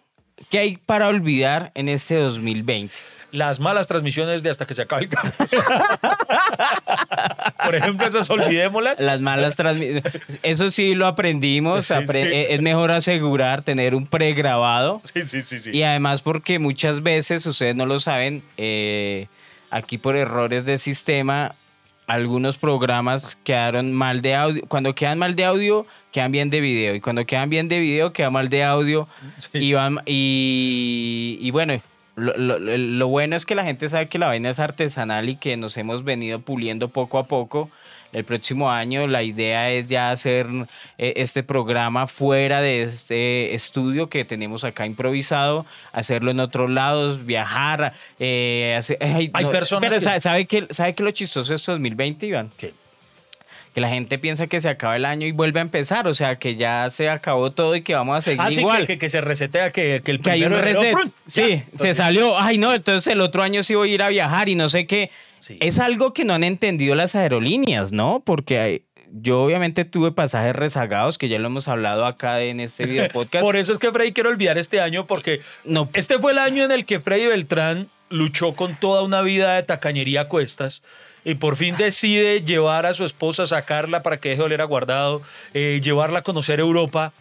¿Qué 0.49 0.59
hay 0.59 0.77
para 0.77 1.07
olvidar 1.07 1.71
en 1.73 1.89
este 1.89 2.15
2020? 2.15 2.93
Las 3.37 3.59
malas 3.59 3.85
transmisiones 3.85 4.41
de 4.41 4.49
hasta 4.49 4.65
que 4.65 4.73
se 4.73 4.81
acabe 4.81 5.03
el 5.03 5.09
café. 5.09 5.45
por 7.63 7.75
ejemplo, 7.75 8.07
esas 8.07 8.27
olvidémoslas. 8.31 8.99
Las 8.99 9.21
malas 9.21 9.55
transmisiones. 9.55 10.03
Eso 10.41 10.71
sí 10.71 10.95
lo 10.95 11.05
aprendimos. 11.05 11.85
Sí, 11.85 11.93
apre- 11.93 12.23
sí. 12.23 12.33
eh, 12.33 12.47
Es 12.55 12.61
mejor 12.61 12.91
asegurar 12.91 13.61
tener 13.61 13.93
un 13.93 14.07
pregrabado. 14.07 15.01
Sí, 15.13 15.21
sí, 15.23 15.41
sí, 15.43 15.59
sí. 15.59 15.69
Y 15.71 15.83
además 15.83 16.23
porque 16.23 16.57
muchas 16.57 17.03
veces, 17.03 17.45
ustedes 17.45 17.75
no 17.75 17.85
lo 17.85 17.99
saben, 17.99 18.41
eh, 18.57 19.27
aquí 19.69 19.99
por 19.99 20.15
errores 20.15 20.65
de 20.65 20.79
sistema, 20.79 21.53
algunos 22.07 22.57
programas 22.57 23.37
quedaron 23.43 23.93
mal 23.93 24.21
de 24.23 24.33
audio. 24.33 24.63
Cuando 24.67 24.95
quedan 24.95 25.19
mal 25.19 25.35
de 25.35 25.45
audio, 25.45 25.85
quedan 26.11 26.31
bien 26.31 26.49
de 26.49 26.59
video. 26.59 26.95
Y 26.95 27.01
cuando 27.01 27.23
quedan 27.25 27.51
bien 27.51 27.67
de 27.67 27.77
video, 27.79 28.13
quedan 28.13 28.33
mal 28.33 28.49
de 28.49 28.63
audio. 28.63 29.07
Y, 29.53 29.73
van- 29.73 30.01
y, 30.07 31.37
y 31.39 31.51
bueno, 31.51 31.79
lo, 32.17 32.35
lo- 32.37 32.59
lo 32.59 33.07
bueno 33.07 33.35
es 33.35 33.45
que 33.45 33.55
la 33.55 33.63
gente 33.63 33.87
sabe 33.89 34.09
que 34.09 34.17
la 34.19 34.27
vaina 34.27 34.49
es 34.49 34.59
artesanal 34.59 35.29
y 35.29 35.35
que 35.37 35.55
nos 35.55 35.77
hemos 35.77 36.03
venido 36.03 36.39
puliendo 36.39 36.89
poco 36.89 37.17
a 37.19 37.27
poco. 37.27 37.69
El 38.13 38.23
próximo 38.23 38.71
año 38.71 39.05
la 39.05 39.21
idea 39.21 39.69
es 39.69 39.87
ya 39.87 40.11
hacer 40.11 40.47
eh, 40.97 41.13
este 41.17 41.43
programa 41.43 42.07
fuera 42.07 42.61
de 42.61 42.83
este 42.83 43.53
estudio 43.53 44.07
que 44.09 44.23
tenemos 44.23 44.63
acá 44.63 44.85
improvisado, 44.85 45.65
hacerlo 45.91 46.31
en 46.31 46.39
otros 46.39 46.69
lados, 46.69 47.25
viajar. 47.25 47.93
eh, 48.19 48.75
hacer- 48.77 48.97
ay, 49.01 49.29
Hay 49.33 49.45
personas 49.45 49.89
Pero 49.89 49.99
que- 49.99 50.05
¿sabe, 50.05 50.21
sabe 50.21 50.45
que, 50.45 50.67
¿sabe 50.71 50.95
que 50.95 51.03
lo 51.03 51.11
chistoso 51.11 51.53
es 51.53 51.65
2020, 51.65 52.25
Iván? 52.27 52.49
¿Qué? 52.57 52.73
Que 53.73 53.81
la 53.81 53.89
gente 53.89 54.17
piensa 54.17 54.47
que 54.47 54.59
se 54.61 54.69
acaba 54.69 54.95
el 54.95 55.05
año 55.05 55.27
y 55.27 55.31
vuelve 55.31 55.59
a 55.59 55.61
empezar, 55.61 56.07
o 56.07 56.13
sea, 56.13 56.37
que 56.37 56.55
ya 56.55 56.89
se 56.89 57.09
acabó 57.09 57.51
todo 57.51 57.75
y 57.75 57.81
que 57.83 57.93
vamos 57.93 58.17
a 58.17 58.21
seguir 58.21 58.41
Ah, 58.41 58.51
sí, 58.51 58.61
igual. 58.61 58.81
que, 58.81 58.93
que, 58.93 58.97
que 58.99 59.09
se 59.09 59.21
resetea, 59.21 59.71
que, 59.71 60.01
que 60.03 60.11
el 60.11 60.19
que 60.21 60.31
hay 60.31 60.43
un 60.43 60.49
primero 60.53 60.67
enero, 60.67 60.97
reset. 60.97 61.11
Sí, 61.27 61.63
Ya. 61.73 61.79
se 61.79 61.93
salió. 61.95 62.37
Ay, 62.39 62.57
no, 62.57 62.73
entonces 62.73 63.11
el 63.13 63.21
otro 63.21 63.43
año 63.43 63.61
sí 63.63 63.75
voy 63.75 63.91
a 63.91 63.93
ir 63.93 64.01
a 64.03 64.07
viajar 64.09 64.49
y 64.49 64.55
no 64.55 64.67
sé 64.69 64.87
qué. 64.87 65.11
Sí. 65.39 65.57
Es 65.61 65.77
algo 65.79 66.13
que 66.13 66.25
no 66.25 66.33
han 66.33 66.43
entendido 66.43 66.95
las 66.95 67.13
aerolíneas, 67.15 67.91
¿no? 67.91 68.23
Porque 68.25 68.59
hay- 68.59 68.83
yo 69.11 69.41
obviamente 69.43 69.85
tuve 69.85 70.11
pasajes 70.11 70.53
rezagados, 70.55 71.17
que 71.17 71.29
ya 71.29 71.39
lo 71.39 71.47
hemos 71.47 71.67
hablado 71.69 72.05
acá 72.05 72.41
en 72.41 72.59
este 72.59 72.85
video 72.85 73.07
podcast. 73.13 73.41
Por 73.43 73.55
eso 73.55 73.71
es 73.73 73.79
que 73.79 73.91
Freddy 73.91 74.11
quiere 74.11 74.29
olvidar 74.29 74.57
este 74.57 74.81
año, 74.81 75.07
porque 75.07 75.41
No, 75.63 75.89
este 75.93 76.19
fue 76.19 76.33
el 76.33 76.39
año 76.39 76.63
en 76.65 76.71
el 76.71 76.85
que 76.85 76.99
Freddy 76.99 77.27
Beltrán 77.27 77.87
luchó 78.09 78.53
con 78.53 78.75
toda 78.75 79.03
una 79.03 79.21
vida 79.21 79.55
de 79.55 79.63
tacañería 79.63 80.21
a 80.21 80.27
cuestas. 80.27 80.83
Y 81.29 81.35
por 81.35 81.57
fin 81.57 81.75
decide 81.77 82.41
llevar 82.41 82.85
a 82.85 82.93
su 82.93 83.03
esposa, 83.03 83.45
sacarla 83.45 84.01
para 84.01 84.15
que 84.17 84.29
deje 84.29 84.39
de 84.41 84.45
oler 84.45 84.61
a 84.61 84.63
guardado, 84.63 85.21
eh, 85.53 85.81
llevarla 85.83 86.19
a 86.19 86.21
conocer 86.23 86.61
Europa. 86.61 87.11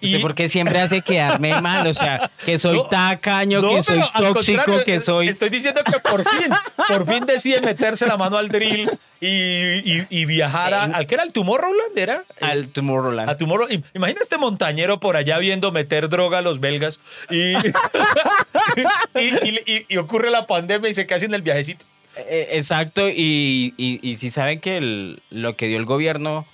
¿Usted 0.00 0.20
por 0.20 0.36
qué 0.36 0.48
siempre 0.48 0.80
hace 0.80 1.02
quedarme 1.02 1.60
mal? 1.60 1.84
O 1.88 1.92
sea, 1.92 2.30
que 2.46 2.56
soy 2.56 2.76
No, 2.76 2.84
tacaño, 2.84 3.60
No, 3.60 3.74
que 3.74 3.82
soy 3.82 3.98
al 4.14 4.32
tóxico, 4.32 4.84
que 4.84 4.94
eh, 4.94 5.00
soy... 5.00 5.26
Estoy 5.28 5.50
diciendo 5.50 5.80
que 5.84 5.98
por 5.98 6.22
fin, 6.28 6.52
por 6.86 7.04
fin 7.04 7.26
decide 7.26 7.60
meterse 7.60 8.06
la 8.06 8.16
mano 8.16 8.36
al 8.38 8.48
drill 8.48 8.88
y, 9.20 9.26
y- 9.26 10.06
y 10.08 10.24
viajar 10.24 10.72
a, 10.72 10.84
En- 10.84 10.94
al 10.94 11.08
que 11.08 11.16
era 11.16 11.24
el 11.24 11.32
Tomorrowland, 11.32 11.98
¿era? 11.98 12.22
Al 12.40 12.68
Tomorrowland. 12.68 13.28
A 13.28 13.36
Tomorrow- 13.36 13.66
im- 13.70 13.82
Imagina 13.92 14.20
este 14.22 14.38
montañero 14.38 15.00
por 15.00 15.16
allá 15.16 15.36
viendo 15.38 15.72
meter 15.72 16.08
droga 16.08 16.38
a 16.38 16.42
los 16.42 16.60
belgas 16.60 17.00
y, 17.28 17.54
ocurre 19.98 20.30
la 20.30 20.46
pandemia 20.46 20.88
y 20.90 20.94
se 20.94 21.06
queda 21.08 21.18
sin 21.20 21.34
el 21.34 21.42
viajecito. 21.42 21.84
Eh, 22.16 22.48
Exacto, 22.52 23.08
y, 23.08 23.74
y, 23.76 24.00
y 24.02 24.16
si 24.16 24.30
saben 24.30 24.60
que 24.60 24.76
el- 24.78 25.22
lo 25.30 25.54
que 25.56 25.66
dio 25.66 25.78
el 25.78 25.84
gobierno 25.84 26.46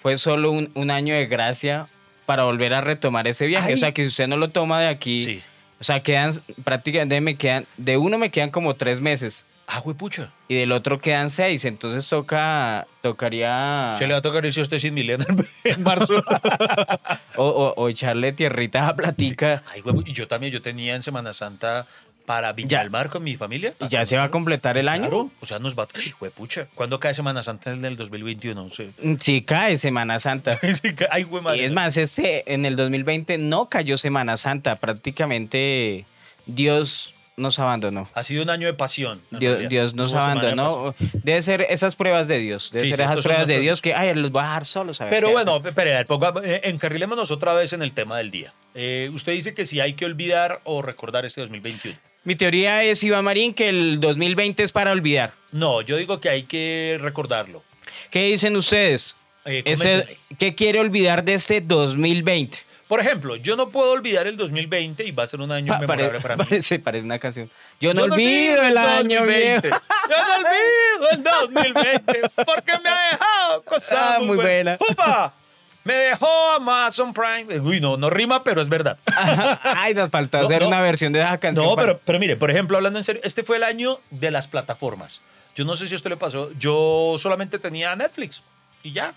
fue 0.00 0.16
solo 0.18 0.50
un, 0.50 0.70
un 0.74 0.90
año 0.90 1.14
de 1.14 1.26
gracia 1.26 1.88
para 2.26 2.44
volver 2.44 2.74
a 2.74 2.80
retomar 2.82 3.26
ese 3.26 3.46
viaje. 3.46 3.68
Ay. 3.68 3.74
O 3.74 3.78
sea, 3.78 3.92
que 3.92 4.02
si 4.02 4.08
usted 4.08 4.28
no 4.28 4.36
lo 4.36 4.50
toma 4.50 4.80
de 4.80 4.88
aquí, 4.88 5.20
Sí. 5.20 5.42
o 5.80 5.84
sea, 5.84 6.02
quedan 6.02 6.32
prácticamente, 6.62 7.20
me 7.20 7.36
quedan, 7.36 7.66
de 7.78 7.96
uno 7.96 8.18
me 8.18 8.30
quedan 8.30 8.50
como 8.50 8.74
tres 8.76 9.00
meses 9.00 9.44
Ah, 9.66 9.82
pucha. 9.82 10.30
y 10.46 10.54
del 10.56 10.72
otro 10.72 11.00
quedan 11.00 11.30
seis. 11.30 11.64
Entonces 11.64 12.06
toca, 12.08 12.86
tocaría 13.02 13.94
Se 13.98 14.06
le 14.06 14.12
va 14.12 14.18
a 14.18 14.22
tocar 14.22 14.44
a 14.44 14.48
usted 14.48 14.78
sin 14.78 14.94
milena 14.94 15.24
en 15.64 15.82
marzo. 15.82 16.22
o, 17.36 17.44
o- 17.46 17.74
o 17.76 17.88
echarle 17.88 18.32
tierrita 18.32 18.88
a 18.88 18.94
platica. 18.96 19.62
Ay, 19.72 19.80
huevo, 19.82 20.02
y 20.06 20.12
yo 20.12 20.28
también, 20.28 20.52
yo 20.52 20.62
tenía 20.62 20.94
en 20.94 21.02
Semana 21.02 21.32
Santa 21.32 21.86
para 22.28 22.52
Viña 22.52 22.84
Ya. 22.84 23.08
con 23.08 23.24
mi 23.24 23.36
familia. 23.36 23.72
Y 23.80 23.88
ya 23.88 24.04
se 24.04 24.18
va 24.18 24.24
a 24.24 24.30
completar 24.30 24.76
el 24.76 24.86
año. 24.90 25.04
Claro, 25.08 25.30
o 25.40 25.46
sea, 25.46 25.58
nos 25.58 25.74
va. 25.74 25.88
Huepucha. 26.20 26.68
¿Cuándo 26.74 27.00
cae 27.00 27.14
Semana 27.14 27.42
Santa 27.42 27.70
en 27.70 27.82
el 27.86 27.96
2021? 27.96 28.68
Sí. 28.70 28.90
Sí, 29.18 29.40
cae 29.40 29.78
Semana 29.78 30.18
Santa. 30.18 30.58
Sí, 30.82 30.92
ca- 30.94 31.08
Ay, 31.10 31.22
güey, 31.22 31.42
madre. 31.42 31.62
Y 31.62 31.64
es 31.64 31.72
más, 31.72 31.96
este, 31.96 32.52
en 32.52 32.66
el 32.66 32.76
2020 32.76 33.38
no 33.38 33.70
cayó 33.70 33.96
Semana 33.96 34.36
Santa. 34.36 34.76
Prácticamente 34.76 36.04
Dios 36.44 37.14
nos 37.38 37.58
abandonó. 37.60 38.10
Ha 38.14 38.22
sido 38.24 38.42
un 38.42 38.50
año 38.50 38.66
de 38.66 38.74
pasión. 38.74 39.22
Dios, 39.30 39.94
nos 39.94 40.10
semana 40.10 40.34
de 40.40 40.48
abandonó. 40.50 40.94
Debe 41.22 41.40
ser 41.40 41.62
esas 41.70 41.96
pruebas 41.96 42.28
de 42.28 42.38
Dios. 42.38 42.70
Debe 42.72 42.84
Sí, 42.86 42.90
ser 42.90 43.00
esas 43.00 43.24
pruebas 43.24 43.46
de. 43.46 43.60
Dios 43.60 43.80
que, 43.80 43.94
ay, 43.94 44.12
los 44.14 44.30
voy 44.32 44.42
a 44.42 44.46
dejar 44.48 44.64
solos. 44.66 45.00
a 45.00 45.04
ver 45.04 45.12
Pero 45.14 45.30
bueno, 45.30 45.54
hacen. 45.54 45.68
espere, 45.68 45.94
a 45.94 45.98
ver, 45.98 46.06
ponga- 46.08 46.42
eh, 46.44 46.60
encarrilémonos 46.64 47.30
otra 47.30 47.54
vez 47.54 47.72
en 47.72 47.80
el 47.82 47.94
tema 47.94 48.18
del 48.18 48.30
día. 48.30 48.52
Eh, 48.74 49.08
usted 49.14 49.32
dice 49.32 49.54
que 49.54 49.64
si 49.64 49.80
hay 49.80 49.94
que 49.94 50.04
olvidar 50.04 50.60
o 50.64 50.82
recordar 50.82 51.24
este 51.24 51.40
2021. 51.40 51.96
Mi 52.28 52.36
teoría 52.36 52.82
es, 52.84 53.02
Iván 53.04 53.24
Marín, 53.24 53.54
que 53.54 53.70
el 53.70 54.00
2020 54.00 54.62
es 54.62 54.70
para 54.70 54.92
olvidar. 54.92 55.32
No, 55.50 55.80
yo 55.80 55.96
digo 55.96 56.20
que 56.20 56.28
hay 56.28 56.42
que 56.42 56.98
recordarlo. 57.00 57.62
¿Qué 58.10 58.24
dicen 58.24 58.54
ustedes? 58.54 59.16
Eh, 59.46 59.62
Ese-. 59.64 60.18
¿Qué 60.38 60.54
quiere 60.54 60.78
olvidar 60.78 61.24
de 61.24 61.32
este 61.32 61.62
2020? 61.62 62.58
Por 62.86 63.00
ejemplo, 63.00 63.36
yo 63.36 63.56
no 63.56 63.70
puedo 63.70 63.92
olvidar 63.92 64.26
el 64.26 64.36
2020 64.36 65.04
y 65.06 65.10
va 65.12 65.22
a 65.22 65.26
ser 65.26 65.40
un 65.40 65.50
año 65.52 65.72
Pa- 65.72 65.78
memorable 65.78 66.08
pare- 66.08 66.20
para 66.20 66.36
mí. 66.36 66.44
parece, 66.44 66.78
parece 66.78 67.02
una 67.06 67.18
canción. 67.18 67.48
Yo 67.80 67.94
no, 67.94 68.06
Yo 68.06 68.12
olvido 68.12 68.62
el 68.62 68.76
año 68.76 69.20
2020. 69.20 69.68
viejo. 69.68 69.82
Yo 70.10 70.16
no 70.26 70.34
olvido 70.36 71.10
el 71.12 71.22
2020 71.22 72.20
porque 72.44 72.72
me 72.84 72.90
ha 72.90 73.10
dejado 73.12 73.62
cosas 73.62 73.98
Ah, 73.98 74.18
muy 74.20 74.36
buena. 74.36 74.76
¡Upa! 74.90 75.32
Me 75.84 75.94
dejó 75.94 76.28
Amazon 76.56 77.14
Prime. 77.14 77.60
Uy, 77.60 77.80
no, 77.80 77.96
no 77.96 78.10
rima, 78.10 78.42
pero 78.44 78.60
es 78.60 78.68
verdad. 78.68 78.98
Ay, 79.62 79.94
nos 79.94 80.10
faltó 80.10 80.38
No, 80.38 80.44
hacer 80.46 80.62
no. 80.62 80.68
una 80.68 80.80
versión 80.80 81.12
de 81.12 81.20
esa 81.20 81.38
canción. 81.38 81.64
No, 81.64 81.74
para- 81.76 81.86
pero, 81.94 82.00
pero 82.04 82.18
mire, 82.18 82.36
por 82.36 82.50
ejemplo, 82.50 82.76
hablando 82.76 82.98
en 82.98 83.04
serio, 83.04 83.22
este 83.24 83.42
fue 83.44 83.56
el 83.56 83.62
año 83.62 84.00
de 84.10 84.30
las 84.30 84.46
plataformas. 84.48 85.20
Yo 85.54 85.64
no 85.64 85.76
sé 85.76 85.88
si 85.88 85.94
esto 85.94 86.08
le 86.08 86.16
pasó. 86.16 86.50
Yo 86.58 87.16
solamente 87.18 87.58
tenía 87.58 87.96
Netflix 87.96 88.42
y 88.82 88.92
ya. 88.92 89.14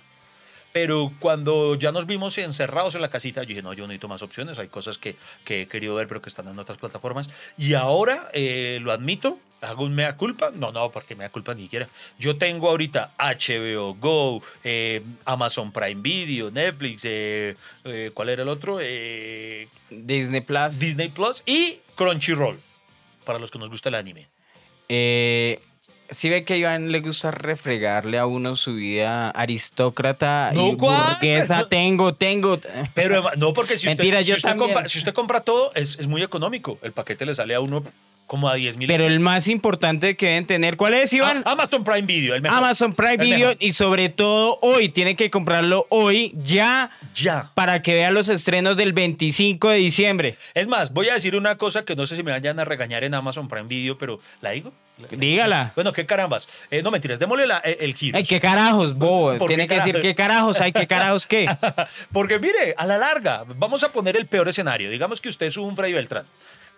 Pero 0.73 1.11
cuando 1.19 1.75
ya 1.75 1.91
nos 1.91 2.05
vimos 2.05 2.37
encerrados 2.37 2.95
en 2.95 3.01
la 3.01 3.09
casita, 3.09 3.41
yo 3.43 3.49
dije, 3.49 3.61
no, 3.61 3.73
yo 3.73 3.85
necesito 3.87 4.07
más 4.07 4.21
opciones. 4.21 4.57
Hay 4.57 4.69
cosas 4.69 4.97
que, 4.97 5.17
que 5.43 5.63
he 5.63 5.67
querido 5.67 5.95
ver, 5.95 6.07
pero 6.07 6.21
que 6.21 6.29
están 6.29 6.47
en 6.47 6.57
otras 6.57 6.77
plataformas. 6.77 7.29
Y 7.57 7.73
ahora, 7.73 8.29
eh, 8.31 8.79
lo 8.81 8.93
admito, 8.93 9.37
hago 9.61 9.83
un 9.85 9.93
mea 9.93 10.17
culpa. 10.17 10.51
No, 10.53 10.71
no, 10.71 10.91
porque 10.91 11.15
mea 11.15 11.29
culpa 11.29 11.53
ni 11.53 11.63
siquiera. 11.63 11.87
Yo 12.19 12.37
tengo 12.37 12.69
ahorita 12.69 13.11
HBO 13.17 13.95
Go, 13.95 14.41
eh, 14.63 15.01
Amazon 15.25 15.71
Prime 15.71 16.01
Video, 16.01 16.51
Netflix, 16.51 17.05
eh, 17.05 17.55
eh, 17.85 18.11
¿cuál 18.13 18.29
era 18.29 18.43
el 18.43 18.49
otro? 18.49 18.79
Disney 19.89 20.41
Plus. 20.41 20.79
Disney 20.79 21.09
Plus 21.09 21.43
y 21.45 21.79
Crunchyroll, 21.95 22.59
para 23.25 23.39
los 23.39 23.51
que 23.51 23.59
nos 23.59 23.69
gusta 23.69 23.89
el 23.89 23.95
anime. 23.95 24.27
Eh, 24.89 25.59
sí 26.09 26.29
ve 26.29 26.43
que 26.43 26.55
a 26.55 26.57
Iván 26.57 26.91
le 26.91 26.99
gusta 26.99 27.31
refregarle 27.31 28.17
a 28.17 28.25
uno 28.25 28.55
su 28.55 28.75
vida 28.75 29.29
aristócrata 29.29 30.51
No, 30.53 30.69
y 30.69 30.77
¿cuál? 30.77 31.13
burguesa. 31.13 31.67
Tengo, 31.69 32.13
tengo. 32.13 32.59
Pero 32.93 33.23
no, 33.37 33.53
porque 33.53 33.77
si 33.77 33.87
usted, 33.87 34.03
Mentira, 34.03 34.23
si 34.23 34.33
compra, 34.57 34.87
si 34.87 34.97
usted 34.97 35.13
compra 35.13 35.41
todo, 35.41 35.71
es, 35.75 35.97
es 35.99 36.07
muy 36.07 36.21
económico. 36.23 36.77
El 36.81 36.91
paquete 36.91 37.25
le 37.25 37.35
sale 37.35 37.55
a 37.55 37.61
uno 37.61 37.83
como 38.31 38.47
a 38.47 38.55
10 38.55 38.77
mil. 38.77 38.87
Pero 38.87 39.07
el 39.07 39.19
más 39.19 39.49
importante 39.49 40.15
que 40.15 40.27
deben 40.27 40.45
tener, 40.47 40.77
¿cuál 40.77 40.93
es, 40.93 41.11
Iván? 41.11 41.41
Amazon 41.43 41.83
Prime 41.83 42.03
Video, 42.03 42.33
el 42.33 42.41
mejor. 42.41 42.59
Amazon 42.59 42.93
Prime 42.93 43.17
Video 43.17 43.53
y 43.59 43.73
sobre 43.73 44.07
todo 44.07 44.57
hoy, 44.61 44.87
tiene 44.87 45.17
que 45.17 45.29
comprarlo 45.29 45.85
hoy 45.89 46.31
ya 46.41 46.91
Ya. 47.13 47.51
para 47.55 47.81
que 47.81 47.93
vea 47.93 48.09
los 48.09 48.29
estrenos 48.29 48.77
del 48.77 48.93
25 48.93 49.67
de 49.67 49.75
diciembre. 49.79 50.37
Es 50.53 50.65
más, 50.69 50.93
voy 50.93 51.09
a 51.09 51.15
decir 51.15 51.35
una 51.35 51.57
cosa 51.57 51.83
que 51.83 51.93
no 51.97 52.07
sé 52.07 52.15
si 52.15 52.23
me 52.23 52.31
vayan 52.31 52.57
a 52.57 52.63
regañar 52.63 53.03
en 53.03 53.13
Amazon 53.15 53.49
Prime 53.49 53.67
Video, 53.67 53.97
pero 53.97 54.21
¿la 54.39 54.51
digo? 54.51 54.71
Dígala. 55.11 55.73
Bueno, 55.75 55.91
qué 55.91 56.05
carambas. 56.05 56.47
Eh, 56.69 56.81
no 56.81 56.89
mentiras, 56.89 57.19
démosle 57.19 57.47
la- 57.47 57.57
el, 57.57 57.75
el 57.81 57.93
giro. 57.95 58.15
Ay, 58.17 58.23
qué 58.23 58.39
carajos, 58.39 58.93
bobo. 58.95 59.37
¿Por 59.39 59.49
qué 59.49 59.55
Tiene 59.55 59.67
que 59.67 59.75
decir 59.75 60.01
qué 60.01 60.15
carajos, 60.15 60.61
hay 60.61 60.71
qué 60.71 60.87
carajos 60.87 61.27
qué. 61.27 61.47
Porque 62.13 62.39
mire, 62.39 62.75
a 62.77 62.85
la 62.85 62.97
larga, 62.97 63.43
vamos 63.57 63.83
a 63.83 63.91
poner 63.91 64.15
el 64.15 64.27
peor 64.27 64.47
escenario. 64.47 64.89
Digamos 64.89 65.19
que 65.19 65.27
usted 65.27 65.47
es 65.47 65.57
un 65.57 65.75
Freddy 65.75 65.91
Beltrán. 65.91 66.23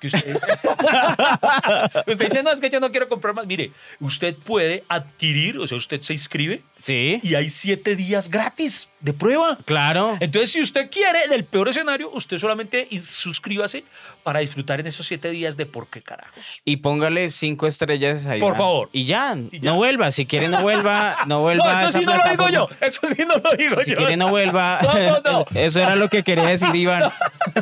Que 0.03 0.07
usted, 0.07 0.35
usted 2.07 2.25
dice, 2.29 2.43
no, 2.43 2.51
es 2.51 2.59
que 2.59 2.69
yo 2.69 2.81
no 2.81 2.91
quiero 2.91 3.07
comprar 3.07 3.33
más. 3.33 3.45
Mire, 3.45 3.71
usted 4.01 4.35
puede 4.35 4.83
adquirir, 4.89 5.57
o 5.59 5.65
sea, 5.65 5.77
usted 5.77 6.01
se 6.01 6.11
inscribe 6.11 6.61
Sí, 6.81 7.21
y 7.23 7.35
hay 7.35 7.49
siete 7.49 7.95
días 7.95 8.29
gratis 8.29 8.89
de 8.99 9.13
prueba. 9.13 9.57
claro. 9.63 10.17
Entonces, 10.19 10.51
si 10.51 10.59
usted 10.61 10.89
quiere, 10.91 11.23
en 11.23 11.31
el 11.31 11.45
peor 11.45 11.69
escenario, 11.69 12.11
usted 12.11 12.37
solamente 12.37 12.89
suscríbase 12.99 13.85
para 14.23 14.39
disfrutar 14.39 14.79
en 14.79 14.87
esos 14.87 15.05
siete 15.05 15.29
días 15.29 15.57
de 15.57 15.65
por 15.65 15.87
qué 15.87 16.01
carajos. 16.01 16.61
Y 16.65 16.77
póngale 16.77 17.29
cinco 17.29 17.67
estrellas 17.67 18.25
ahí. 18.25 18.39
Por 18.39 18.55
favor. 18.57 18.89
Y 18.93 19.03
ya, 19.05 19.35
Y 19.51 19.59
ya. 19.59 19.71
no 19.71 19.75
vuelva. 19.77 20.11
Si 20.11 20.25
quiere, 20.25 20.47
no 20.47 20.61
vuelva. 20.61 21.17
No 21.27 21.39
vuelva. 21.41 21.63
No, 21.65 21.69
a 21.77 21.89
eso 21.89 21.99
sí 21.99 22.05
no 22.05 22.15
lo 22.15 22.29
digo 22.29 22.49
yo. 22.49 22.67
Eso 22.81 23.01
sí 23.07 23.23
no 23.27 23.35
lo 23.37 23.51
digo 23.57 23.81
Si 23.83 23.91
yo. 23.91 23.97
quiere, 23.97 24.17
no 24.17 24.29
vuelva. 24.29 24.79
No, 24.83 24.93
no, 24.93 25.21
no. 25.31 25.45
Eso 25.59 25.81
era 25.81 25.95
lo 25.95 26.09
que 26.09 26.23
quería 26.23 26.45
decir, 26.45 26.73
Iván. 26.75 27.03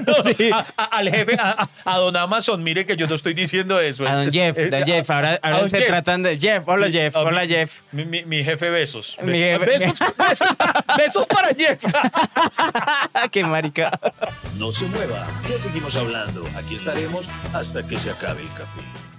No, 0.05 0.13
Sí. 0.23 0.49
a- 0.53 0.65
a- 0.77 0.83
al 0.97 1.09
jefe, 1.09 1.35
a, 1.39 1.97
don 1.97 2.15
Amazon, 2.15 2.63
mire 2.63 2.85
que 2.85 2.95
yo 2.95 3.07
no 3.07 3.15
estoy 3.15 3.33
diciendo 3.33 3.79
eso. 3.79 4.07
A 4.07 4.15
don 4.15 4.31
Jeff, 4.31 4.55
don 4.57 4.73
a- 4.81 4.85
Jeff. 4.85 5.09
Ahora, 5.09 5.31
a 5.41 5.47
ahora 5.47 5.59
don 5.59 5.69
se 5.69 5.77
Jeff. 5.79 5.87
tratan 5.87 6.21
de. 6.23 6.37
Jeff, 6.39 6.63
hola 6.67 6.87
Sí, 6.87 6.93
Jeff, 6.93 7.15
hola 7.15 7.41
mi- 7.41 7.47
Jeff. 7.47 7.81
Mi, 7.91 8.05
mi- 8.05 8.25
mi 8.25 8.43
jefe 8.43 8.69
besos. 8.69 9.17
Mi 9.23 9.31
Besos, 9.41 9.59
jefe- 9.59 9.65
besos, 9.65 10.17
besos, 10.17 10.47
besos 10.97 11.27
para 11.27 11.49
Jeff. 11.55 11.83
Qué 13.31 13.43
marica. 13.43 13.99
No 14.57 14.71
se 14.71 14.85
mueva, 14.85 15.27
ya 15.49 15.57
seguimos 15.57 15.95
hablando. 15.95 16.43
Aquí 16.55 16.75
estaremos 16.75 17.27
hasta 17.53 17.85
que 17.85 17.97
se 17.97 18.11
acabe 18.11 18.41
el 18.41 18.53
café. 18.53 19.10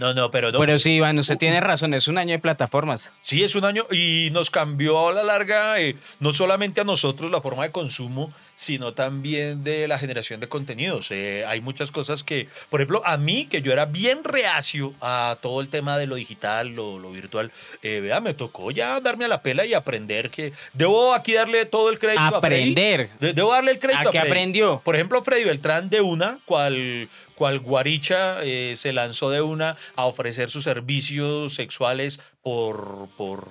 No, 0.00 0.14
no, 0.14 0.30
pero 0.30 0.50
no. 0.50 0.58
Pero 0.58 0.78
sí, 0.78 0.92
Iván, 0.92 1.18
usted 1.18 1.36
tiene 1.36 1.60
razón. 1.60 1.92
Es 1.92 2.08
un 2.08 2.16
año 2.16 2.32
de 2.32 2.38
plataformas. 2.38 3.12
Sí, 3.20 3.44
es 3.44 3.54
un 3.54 3.66
año 3.66 3.86
y 3.92 4.30
nos 4.32 4.48
cambió 4.48 5.08
a 5.08 5.12
la 5.12 5.22
larga 5.22 5.78
eh, 5.78 5.94
no 6.20 6.32
solamente 6.32 6.80
a 6.80 6.84
nosotros 6.84 7.30
la 7.30 7.42
forma 7.42 7.64
de 7.64 7.70
consumo, 7.70 8.32
sino 8.54 8.94
también 8.94 9.62
de 9.62 9.86
la 9.88 9.98
generación 9.98 10.40
de 10.40 10.48
contenidos. 10.48 11.10
Eh, 11.10 11.44
hay 11.46 11.60
muchas 11.60 11.92
cosas 11.92 12.24
que, 12.24 12.48
por 12.70 12.80
ejemplo, 12.80 13.02
a 13.04 13.18
mí, 13.18 13.44
que 13.44 13.60
yo 13.60 13.72
era 13.72 13.84
bien 13.84 14.24
reacio 14.24 14.94
a 15.02 15.36
todo 15.42 15.60
el 15.60 15.68
tema 15.68 15.98
de 15.98 16.06
lo 16.06 16.14
digital, 16.14 16.68
lo, 16.68 16.98
lo 16.98 17.10
virtual, 17.12 17.52
eh, 17.82 18.00
vea, 18.00 18.20
me 18.20 18.32
tocó 18.32 18.70
ya 18.70 19.00
darme 19.00 19.26
a 19.26 19.28
la 19.28 19.42
pela 19.42 19.66
y 19.66 19.74
aprender 19.74 20.30
que 20.30 20.54
debo 20.72 21.12
aquí 21.12 21.34
darle 21.34 21.66
todo 21.66 21.90
el 21.90 21.98
crédito 21.98 22.22
a 22.22 22.40
Freddy. 22.40 22.72
Aprender. 22.72 23.10
De- 23.20 23.34
Debo 23.34 23.52
darle 23.52 23.72
el 23.72 23.78
crédito 23.78 23.98
¿A 24.08 24.08
a, 24.08 24.12
Freddy. 24.12 24.26
aprendió? 24.28 24.80
Por 24.82 24.94
ejemplo, 24.94 25.22
Freddy 25.22 25.44
Beltrán 25.44 25.90
de 25.90 26.00
una, 26.00 26.38
cual, 26.46 27.08
cual 27.40 27.58
guaricha 27.58 28.44
eh, 28.44 28.74
se 28.76 28.92
lanzó 28.92 29.30
de 29.30 29.40
una 29.40 29.74
a 29.96 30.04
ofrecer 30.04 30.50
sus 30.50 30.64
servicios 30.64 31.54
sexuales 31.54 32.20
por, 32.42 33.08
por, 33.16 33.48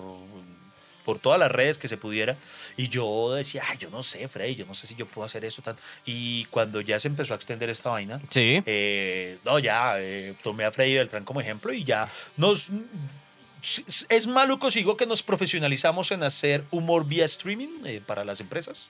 por 1.06 1.18
todas 1.18 1.40
las 1.40 1.52
redes 1.52 1.80
que 1.80 1.88
se 1.88 1.98
pudiera. 1.98 2.38
Y 2.78 2.90
yo 2.90 3.34
decía, 3.34 3.64
ay, 3.68 3.78
yo 3.80 3.90
no 3.90 4.04
sé, 4.04 4.28
Freddy, 4.28 4.54
yo 4.54 4.68
no 4.68 4.76
sé 4.76 4.86
si 4.86 4.94
yo 4.94 5.08
puedo 5.08 5.26
hacer 5.26 5.44
eso. 5.44 5.64
Tan... 5.64 5.76
Y 6.06 6.46
cuando 6.52 6.82
ya 6.82 7.00
se 7.00 7.08
empezó 7.08 7.34
a 7.34 7.36
extender 7.38 7.68
esta 7.72 7.90
vaina, 7.90 8.22
Sí. 8.30 8.62
eh, 8.68 9.40
no, 9.44 9.58
ya 9.58 10.00
eh, 10.00 10.36
tomé 10.44 10.66
a 10.66 10.72
Freddy 10.72 10.94
Beltrán 10.94 11.26
como 11.26 11.42
ejemplo 11.42 11.74
y 11.74 11.84
ya 11.84 12.12
nos... 12.38 12.70
Es 14.10 14.28
maluco, 14.28 14.70
sigo 14.70 14.98
que 14.98 15.08
nos 15.08 15.24
profesionalizamos 15.24 16.12
en 16.12 16.22
hacer 16.22 16.64
humor 16.70 17.08
vía 17.08 17.26
streaming 17.26 17.84
eh, 17.86 18.02
para 18.06 18.24
las 18.24 18.40
empresas. 18.40 18.88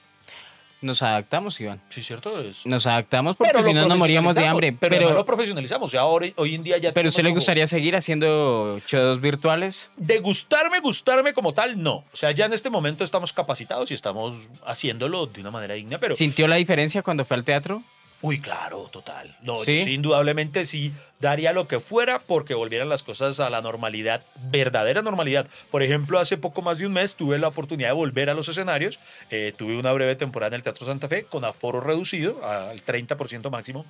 Nos 0.82 1.02
adaptamos, 1.02 1.60
Iván. 1.60 1.80
Sí, 1.90 2.02
cierto. 2.02 2.40
Es, 2.40 2.64
Nos 2.64 2.86
adaptamos 2.86 3.36
porque 3.36 3.62
si 3.62 3.74
no 3.74 3.86
nos 3.86 3.98
moríamos 3.98 4.34
de 4.34 4.46
hambre. 4.46 4.72
Pero, 4.72 4.96
Pero, 4.96 5.08
no 5.10 5.14
lo 5.14 5.24
profesionalizamos. 5.26 5.88
O 5.88 5.90
sea, 5.90 6.00
ahora, 6.00 6.26
hoy 6.36 6.54
en 6.54 6.62
día 6.62 6.78
ya. 6.78 6.92
pero 6.92 7.08
¿usted 7.08 7.22
le 7.22 7.30
gustaría 7.30 7.66
seguir 7.66 7.96
haciendo 7.96 8.80
shows 8.86 9.20
virtuales? 9.20 9.90
De 9.96 10.20
gustarme, 10.20 10.80
gustarme 10.80 11.34
como 11.34 11.52
tal, 11.52 11.82
no. 11.82 12.04
O 12.12 12.16
sea, 12.16 12.30
ya 12.30 12.46
en 12.46 12.54
este 12.54 12.70
momento 12.70 13.04
estamos 13.04 13.32
capacitados 13.32 13.90
y 13.90 13.94
estamos 13.94 14.34
haciéndolo 14.64 15.26
de 15.26 15.40
una 15.42 15.50
manera 15.50 15.74
digna, 15.74 15.98
pero. 15.98 16.16
¿Sintió 16.16 16.48
la 16.48 16.56
diferencia 16.56 17.02
cuando 17.02 17.24
fue 17.24 17.36
al 17.36 17.44
teatro? 17.44 17.82
Uy, 18.22 18.40
claro, 18.40 18.88
total. 18.92 19.36
No, 19.42 19.64
¿Sí? 19.64 19.78
yo 19.78 19.84
sí, 19.84 19.92
indudablemente 19.92 20.64
sí 20.64 20.92
daría 21.20 21.52
lo 21.52 21.68
que 21.68 21.80
fuera 21.80 22.18
porque 22.18 22.54
volvieran 22.54 22.88
las 22.88 23.02
cosas 23.02 23.40
a 23.40 23.50
la 23.50 23.60
normalidad, 23.62 24.22
verdadera 24.50 25.02
normalidad. 25.02 25.46
Por 25.70 25.82
ejemplo, 25.82 26.18
hace 26.18 26.36
poco 26.36 26.62
más 26.62 26.78
de 26.78 26.86
un 26.86 26.92
mes 26.94 27.14
tuve 27.14 27.38
la 27.38 27.48
oportunidad 27.48 27.90
de 27.90 27.94
volver 27.94 28.30
a 28.30 28.34
los 28.34 28.48
escenarios. 28.48 28.98
Eh, 29.30 29.52
tuve 29.56 29.78
una 29.78 29.92
breve 29.92 30.16
temporada 30.16 30.48
en 30.48 30.54
el 30.54 30.62
Teatro 30.62 30.86
Santa 30.86 31.08
Fe 31.08 31.24
con 31.24 31.44
aforo 31.44 31.80
reducido 31.80 32.44
al 32.44 32.82
30% 32.84 33.50
máximo. 33.50 33.84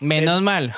Menos 0.00 0.40
Eh, 0.40 0.42
mal. 0.42 0.74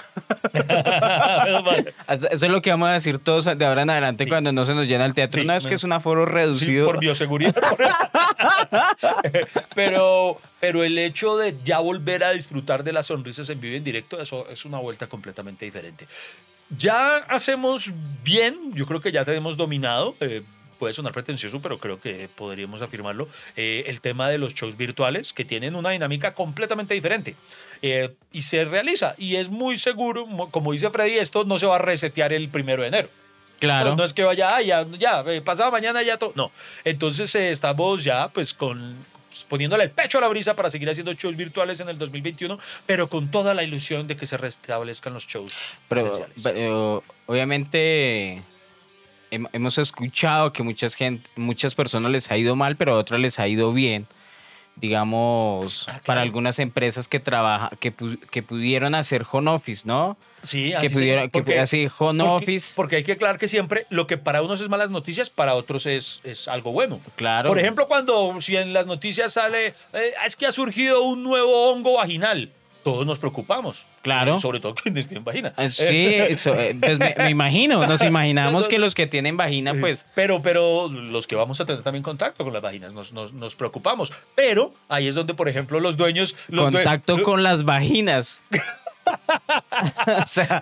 Eso 2.09 2.29
es 2.31 2.43
lo 2.43 2.61
que 2.61 2.71
vamos 2.71 2.91
a 2.91 2.93
decir 2.93 3.19
todos 3.19 3.47
de 3.47 3.65
ahora 3.65 3.83
en 3.83 3.91
adelante 3.91 4.25
Sí. 4.25 4.31
cuando 4.31 4.53
no 4.53 4.67
se 4.67 4.75
nos 4.75 4.87
llena 4.87 5.07
el 5.07 5.15
teatro. 5.15 5.41
Sí, 5.41 5.49
es 5.49 5.63
que 5.63 5.69
menos- 5.69 5.73
es 5.73 5.85
un 5.85 5.93
aforo 5.93 6.27
Sí, 6.27 6.33
reducido. 6.33 6.85
por 6.85 7.01
bioseguridad. 7.01 7.55
pero, 9.75 10.39
pero 10.61 10.85
el 10.85 10.99
hecho 10.99 11.37
de 11.37 11.57
ya 11.65 11.79
volver 11.81 12.25
a 12.25 12.31
disfrutar 12.33 12.85
de 12.85 12.93
las 12.93 13.07
sonrisas 13.07 13.49
en 13.51 13.61
vivo 13.61 13.75
y 13.75 13.79
en 13.79 13.85
directo, 13.85 14.21
eso 14.21 14.47
es 14.51 14.65
una 14.65 14.79
vuelta 14.79 15.07
completamente 15.07 15.65
diferente. 15.65 15.94
Ya 16.77 17.17
hacemos 17.17 17.93
bien, 18.25 18.73
yo 18.75 18.87
creo 18.87 19.01
que 19.01 19.13
ya 19.13 19.25
tenemos 19.25 19.57
dominado. 19.57 20.15
eh, 20.21 20.43
puede 20.79 20.93
sonar 20.93 21.13
pretencioso, 21.13 21.63
pero 21.63 21.79
creo 21.79 22.01
que 22.01 22.29
podríamos 22.35 22.83
afirmarlo, 22.83 23.29
eh, 23.57 23.85
el 23.87 24.01
tema 24.01 24.29
de 24.29 24.39
los 24.39 24.55
shows 24.55 24.77
virtuales 24.77 25.33
que 25.33 25.45
tienen 25.45 25.77
una 25.77 25.91
dinámica 25.91 26.35
completamente 26.35 26.95
diferente 26.95 27.37
eh, 27.81 28.13
y 28.33 28.43
se 28.43 28.65
realiza 28.65 29.15
y 29.17 29.37
es 29.37 29.49
muy 29.51 29.79
seguro, 29.79 30.27
mo- 30.27 30.51
como 30.51 30.73
dice 30.73 30.91
Freddy, 30.91 31.17
esto 31.19 31.45
no 31.45 31.59
se 31.61 31.67
va 31.67 31.77
a 31.77 31.79
resetear 31.79 32.33
el 32.33 32.49
primero 32.49 32.83
de 32.83 32.89
enero. 32.89 33.09
claro. 33.61 33.91
No, 33.91 33.97
no 33.97 34.05
es 34.05 34.13
que 34.13 34.25
vaya, 34.25 34.57
"Ah, 34.57 34.63
ya, 34.63 34.85
ya, 34.99 35.21
eh, 35.29 35.41
pasado 35.41 35.71
mañana 35.71 36.03
ya 36.03 36.19
todo. 36.19 36.33
No. 36.35 36.51
Entonces 36.85 37.33
eh, 37.37 37.51
estamos 37.53 38.03
ya 38.05 38.29
pues 38.29 38.53
con 38.53 38.97
poniéndole 39.49 39.85
el 39.85 39.91
pecho 39.91 40.19
a 40.19 40.21
la 40.21 40.29
brisa 40.29 40.55
para 40.55 40.71
seguir 40.71 40.89
haciendo 40.89 41.13
shows 41.15 41.37
virtuales 41.37 41.81
en 41.81 41.89
el 41.89 41.99
2021, 41.99 42.59
pero 42.87 43.09
con 43.09 43.31
toda 43.31 43.55
la 43.55 43.63
ilusión 43.65 44.07
de 44.07 44.17
que 44.17 44.27
se 44.27 44.37
restablezcan 44.37 45.13
los 45.15 45.27
shows 45.27 45.57
Pero, 45.89 46.27
pero, 46.43 47.03
obviamente 47.27 48.43
hem- 49.31 49.49
hemos 49.53 49.79
escuchado 49.79 50.53
que 50.53 50.63
muchas 50.63 50.95
gente, 50.95 51.29
muchas 51.37 51.75
personas 51.75 52.13
les 52.13 52.31
ha 52.31 52.37
ido 52.37 52.55
mal, 52.57 52.77
pero 52.77 52.93
a 52.95 52.99
otras 52.99 53.21
les 53.21 53.39
ha 53.39 53.49
ido 53.49 53.73
bien. 53.73 54.07
Digamos, 54.77 55.83
Ah, 55.83 55.93
claro. 55.93 56.05
para 56.05 56.21
algunas 56.23 56.59
empresas 56.59 57.09
que 57.09 57.21
trabaja, 57.21 57.71
que, 57.81 57.95
pu- 57.95 58.19
que 58.31 58.43
pudieron 58.43 58.95
hacer 58.95 59.25
home 59.31 59.51
office, 59.51 59.83
¿no? 59.85 60.17
sí, 60.43 60.69
que 60.71 60.77
así 60.77 60.89
se- 60.89 60.95
pudiera, 60.95 61.23
que 61.23 61.29
porque- 61.31 61.45
pudiera 61.47 61.63
así 61.63 61.87
home 61.99 62.23
porque, 62.23 62.45
office. 62.45 62.73
porque 62.77 62.97
hay 62.97 63.03
que 63.05 63.13
aclarar 63.13 63.39
que 63.39 63.49
siempre 63.49 63.87
lo 63.91 64.07
que 64.07 64.19
para 64.19 64.43
unos 64.43 64.61
es 64.61 64.69
malas 64.69 64.91
noticias, 64.91 65.31
para 65.31 65.55
otros 65.55 65.87
es, 65.87 66.21
es 66.23 66.49
algo 66.49 66.71
bueno. 66.73 67.01
claro. 67.17 67.49
Por 67.49 67.59
ejemplo, 67.59 67.89
cuando 67.89 68.39
si 68.41 68.57
en 68.57 68.73
las 68.73 68.87
noticias 68.87 69.33
sale, 69.33 69.69
eh, 69.69 70.13
es 70.27 70.37
que 70.37 70.47
ha 70.47 70.53
surgido 70.53 71.03
un 71.03 71.23
nuevo 71.23 71.71
hongo 71.71 71.95
vaginal, 71.95 72.51
todos 72.85 73.05
nos 73.07 73.19
preocupamos. 73.19 73.87
Claro. 74.03 74.39
Sobre 74.39 74.61
todo 74.61 74.75
quienes 74.83 75.09
tienen 75.09 75.25
vagina. 75.25 75.53
Ah, 75.57 75.69
Sí, 75.71 76.15
eso, 76.15 76.55
eh, 76.55 76.77
pues 76.79 76.99
me, 76.99 77.15
me 77.19 77.31
imagino, 77.31 77.85
nos 77.87 78.03
imaginamos 78.15 78.69
que 78.69 78.79
los 78.79 78.95
que 78.95 79.07
tienen 79.07 79.37
vagina, 79.37 79.75
pues 79.81 80.07
Pero, 80.15 80.43
pero 80.43 80.89
los 80.89 81.27
que 81.27 81.35
vamos 81.35 81.61
a 81.61 81.67
tener 81.67 81.83
también 81.83 82.03
contacto 82.03 82.45
con 82.45 82.53
las 82.53 82.63
vaginas 82.63 82.93
nos, 82.93 83.13
nos, 83.13 83.33
nos 83.33 83.57
preocupamos. 83.57 84.13
Pero 84.35 84.73
ahí 84.89 85.09
es 85.09 85.15
donde, 85.15 85.35
por 85.35 85.49
ejemplo, 85.49 85.81
los 85.81 85.97
dueños. 85.97 86.37
Los 86.49 86.71
contacto 86.71 87.23
con 87.23 87.43
las 87.43 87.65
vaginas. 87.65 88.41
o 90.23 90.27
sea, 90.27 90.61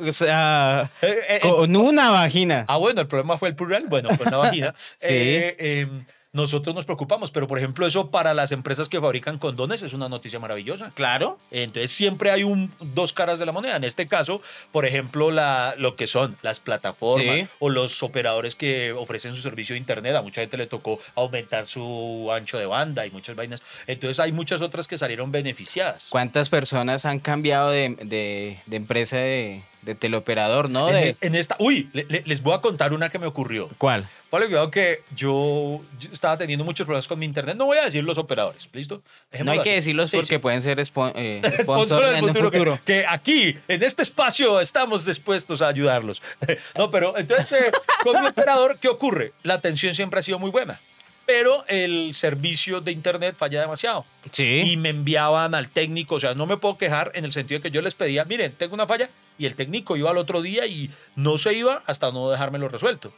o 0.00 0.12
sea, 0.12 0.90
Eh, 1.02 1.24
eh, 1.28 1.40
con 1.40 1.74
una 1.76 2.10
vagina. 2.10 2.64
Ah, 2.68 2.76
bueno, 2.76 3.00
el 3.00 3.06
problema 3.06 3.36
fue 3.38 3.48
el 3.50 3.56
plural. 3.56 3.84
Bueno, 3.88 4.16
con 4.16 4.30
la 4.30 4.36
vagina. 4.36 4.74
Sí. 4.98 5.08
Eh, 5.10 5.56
eh, 5.58 5.88
nosotros 6.36 6.74
nos 6.74 6.84
preocupamos, 6.84 7.30
pero 7.32 7.48
por 7.48 7.58
ejemplo, 7.58 7.86
eso 7.86 8.10
para 8.10 8.34
las 8.34 8.52
empresas 8.52 8.88
que 8.88 9.00
fabrican 9.00 9.38
condones 9.38 9.82
es 9.82 9.92
una 9.94 10.08
noticia 10.08 10.38
maravillosa. 10.38 10.92
Claro. 10.94 11.38
Entonces 11.50 11.90
siempre 11.90 12.30
hay 12.30 12.44
un, 12.44 12.72
dos 12.78 13.12
caras 13.12 13.38
de 13.38 13.46
la 13.46 13.52
moneda. 13.52 13.76
En 13.76 13.84
este 13.84 14.06
caso, 14.06 14.40
por 14.70 14.86
ejemplo, 14.86 15.30
la, 15.30 15.74
lo 15.78 15.96
que 15.96 16.06
son 16.06 16.36
las 16.42 16.60
plataformas 16.60 17.40
Sí. 17.40 17.46
o 17.58 17.70
los 17.70 18.02
operadores 18.02 18.54
que 18.54 18.92
ofrecen 18.92 19.34
su 19.34 19.40
servicio 19.42 19.74
de 19.74 19.78
Internet. 19.78 20.14
A 20.14 20.22
mucha 20.22 20.40
gente 20.42 20.56
le 20.56 20.66
tocó 20.66 21.00
aumentar 21.14 21.66
su 21.66 22.30
ancho 22.32 22.58
de 22.58 22.66
banda 22.66 23.06
y 23.06 23.10
muchas 23.10 23.34
vainas. 23.34 23.62
Entonces 23.86 24.20
hay 24.20 24.32
muchas 24.32 24.60
otras 24.60 24.86
que 24.86 24.98
salieron 24.98 25.32
beneficiadas. 25.32 26.08
¿Cuántas 26.10 26.50
personas 26.50 27.06
han 27.06 27.18
cambiado 27.20 27.70
de, 27.70 27.96
de- 28.02 28.60
de 28.66 28.76
empresa 28.76 29.16
de, 29.16 29.62
de 29.86 29.94
teleoperador, 29.94 30.68
no? 30.68 30.88
En, 30.90 30.94
De, 30.94 31.16
en 31.22 31.34
esta, 31.34 31.56
uy, 31.58 31.88
le- 31.94 32.04
le- 32.10 32.22
les 32.26 32.42
voy 32.42 32.52
a 32.54 32.60
contar 32.60 32.92
una 32.92 33.08
que 33.08 33.18
me 33.18 33.26
ocurrió. 33.26 33.70
¿Cuál? 33.78 34.06
Ponle 34.28 34.46
cuidado 34.48 34.70
que 34.70 35.00
yo, 35.14 35.80
yo 35.98 36.10
estaba 36.12 36.36
teniendo 36.36 36.64
muchos 36.64 36.84
problemas 36.84 37.08
con 37.08 37.18
mi 37.18 37.24
internet. 37.24 37.56
No 37.56 37.64
voy 37.66 37.78
a 37.78 37.84
decir 37.84 38.04
los 38.04 38.18
operadores, 38.18 38.68
¿listo? 38.72 38.96
No 38.96 39.02
Dejémoslo 39.30 39.60
hay 39.60 39.64
que 39.64 39.70
así. 39.70 39.76
decirlos 39.76 40.10
Sí, 40.10 40.16
porque 40.16 40.34
sí. 40.34 40.38
pueden 40.38 40.60
ser 40.60 40.78
spon- 40.80 41.12
eh, 41.14 41.40
Sponsor 41.62 42.04
del 42.06 42.16
en 42.16 42.24
el 42.24 42.28
futuro, 42.30 42.50
que- 42.50 42.58
futuro. 42.58 42.80
Que, 42.84 43.06
aquí, 43.08 43.56
en 43.68 43.82
este 43.82 44.02
espacio, 44.02 44.60
estamos 44.60 45.06
dispuestos 45.06 45.62
a 45.62 45.68
ayudarlos. 45.68 46.20
No, 46.76 46.90
pero 46.90 47.16
entonces, 47.16 47.52
eh, 47.52 47.72
con 48.02 48.20
mi 48.20 48.26
operador, 48.26 48.78
¿qué 48.80 48.88
ocurre? 48.88 49.32
La 49.44 49.54
atención 49.54 49.94
siempre 49.94 50.20
ha 50.20 50.22
sido 50.22 50.38
muy 50.38 50.50
buena, 50.50 50.80
pero 51.24 51.64
el 51.68 52.12
servicio 52.14 52.80
de 52.80 52.92
internet 52.92 53.34
falla 53.38 53.60
demasiado. 53.60 54.04
Sí. 54.32 54.62
Y 54.64 54.76
me 54.76 54.90
enviaban 54.90 55.54
al 55.54 55.68
técnico, 55.68 56.16
o 56.16 56.20
sea, 56.20 56.34
no 56.34 56.46
me 56.46 56.56
puedo 56.56 56.76
quejar 56.76 57.12
en 57.14 57.24
el 57.24 57.32
sentido 57.32 57.60
de 57.60 57.62
que 57.62 57.70
yo 57.74 57.80
les 57.82 57.94
pedía, 57.94 58.24
miren, 58.24 58.52
tengo 58.52 58.74
una 58.74 58.86
falla, 58.86 59.08
y 59.38 59.46
el 59.46 59.54
técnico 59.54 59.96
iba 59.96 60.10
al 60.10 60.18
otro 60.18 60.42
día 60.42 60.66
y 60.66 60.90
no 61.14 61.38
se 61.38 61.54
iba 61.54 61.82
hasta 61.86 62.10
no 62.12 62.30
dejármelo 62.30 62.68
resuelto. 62.68 63.12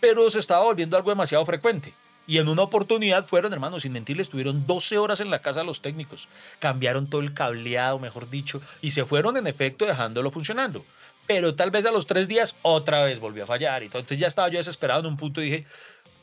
Pero 0.00 0.30
se 0.30 0.38
estaba 0.38 0.64
volviendo 0.64 0.96
algo 0.96 1.10
demasiado 1.10 1.44
frecuente. 1.44 1.94
Y 2.28 2.36
en 2.36 2.48
una 2.48 2.60
oportunidad 2.62 3.24
fueron, 3.24 3.54
hermanos, 3.54 3.84
sin 3.84 3.92
mentirles, 3.92 4.26
estuvieron 4.26 4.66
12 4.66 4.98
horas 4.98 5.20
en 5.20 5.30
la 5.30 5.40
casa 5.40 5.64
los 5.64 5.80
técnicos. 5.80 6.28
Cambiaron 6.58 7.08
todo 7.08 7.22
el 7.22 7.32
cableado, 7.32 7.98
mejor 7.98 8.28
dicho, 8.28 8.60
y 8.82 8.90
se 8.90 9.06
fueron 9.06 9.38
en 9.38 9.46
efecto 9.46 9.86
dejándolo 9.86 10.30
funcionando. 10.30 10.84
Pero 11.26 11.54
tal 11.54 11.70
vez 11.70 11.86
a 11.86 11.90
los 11.90 12.06
tres 12.06 12.28
días 12.28 12.54
otra 12.60 13.02
vez 13.02 13.18
volvió 13.18 13.44
a 13.44 13.46
fallar 13.46 13.82
y 13.82 13.88
todo. 13.88 14.00
Entonces 14.00 14.20
ya 14.20 14.26
estaba 14.26 14.48
yo 14.48 14.58
desesperado 14.58 15.00
en 15.00 15.06
un 15.06 15.16
punto 15.16 15.40
y 15.40 15.44
dije, 15.44 15.66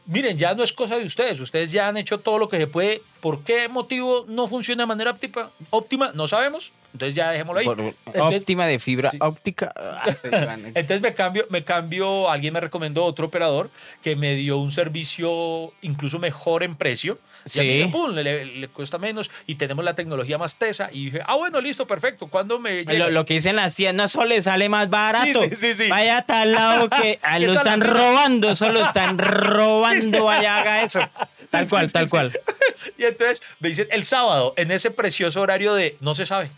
miren, 0.08 0.38
ya 0.38 0.54
no 0.56 0.64
es 0.64 0.74
cosa 0.74 0.98
de 0.98 1.06
ustedes, 1.06 1.40
ustedes 1.40 1.72
ya 1.72 1.88
han 1.88 1.98
hecho 1.98 2.20
todo 2.20 2.38
lo 2.40 2.50
que 2.50 2.58
se 2.58 2.68
puede. 2.68 3.02
¿Por 3.22 3.44
qué 3.44 3.68
motivo 3.70 4.26
no 4.28 4.48
funciona 4.48 4.84
de 4.84 4.88
manera 4.88 5.12
óptima? 5.12 5.50
óptima? 5.72 6.12
No 6.14 6.28
sabemos. 6.28 6.72
Entonces 6.94 7.16
ya 7.16 7.32
dejémoslo 7.32 7.60
ahí. 7.60 7.66
Por- 7.66 7.80
Entonces- 8.06 8.40
óptima 8.40 8.66
de 8.68 8.80
fibra 8.80 9.10
Sí. 9.10 9.18
óptica. 9.20 9.74
Ah, 10.06 10.12
sí, 10.14 10.28
entonces 10.32 11.02
me 11.02 11.14
cambio, 11.14 11.46
me 11.50 11.64
cambio, 11.64 12.30
alguien 12.30 12.54
me 12.54 12.60
recomendó 12.60 13.04
otro 13.04 13.26
operador 13.28 13.70
que 14.04 14.16
me 14.16 14.36
dio 14.36 14.58
un 14.58 14.72
servicio 14.72 15.74
incluso 15.82 16.20
mejor 16.20 16.64
en 16.64 16.76
precio. 16.76 17.18
Y 17.54 17.60
a 17.60 17.64
mí, 17.64 17.84
Sí. 17.84 17.90
pum, 17.92 18.12
le, 18.16 18.46
le 18.46 18.68
cuesta 18.70 18.98
menos 18.98 19.30
y 19.46 19.56
tenemos 19.56 19.86
la 19.86 19.94
tecnología 19.94 20.38
más 20.40 20.56
tesa. 20.58 20.90
Y 20.92 21.06
dije, 21.06 21.22
ah, 21.28 21.36
bueno, 21.36 21.62
listo, 21.62 21.86
perfecto. 21.86 22.28
¿Cuándo 22.28 22.58
me? 22.60 22.82
Lo, 22.84 23.12
lo 23.12 23.26
que 23.26 23.36
dicen 23.36 23.56
las 23.56 23.76
tiendas, 23.76 24.12
eso 24.12 24.26
le 24.26 24.42
sale 24.42 24.68
más 24.68 24.90
barato. 24.90 25.44
Sí, 25.44 25.50
sí, 25.52 25.56
sí, 25.56 25.74
sí. 25.86 25.90
Vaya 25.90 26.18
a 26.18 26.22
tal 26.24 26.54
lado 26.54 26.90
que 26.90 27.20
lo 27.40 27.54
están 27.54 27.82
robando, 27.82 28.52
eso 28.52 28.72
lo 28.72 28.84
están 28.84 29.18
robando, 29.20 29.95
vaya 30.24 30.60
haga 30.60 30.84
eso. 30.84 31.00
Tal 31.50 31.66
Sí, 31.66 31.70
cual, 31.70 31.88
sí, 31.88 31.94
tal 31.94 32.06
sí. 32.08 32.12
cual. 32.12 32.40
Y 32.98 33.04
entonces 33.06 33.42
me 33.60 33.70
dicen, 33.70 33.88
el 33.92 34.04
sábado, 34.04 34.54
en 34.58 34.72
ese 34.72 34.92
precioso 34.92 35.42
horario 35.42 35.74
de 35.76 35.96
no 36.02 36.16
se 36.16 36.26
sabe. 36.26 36.50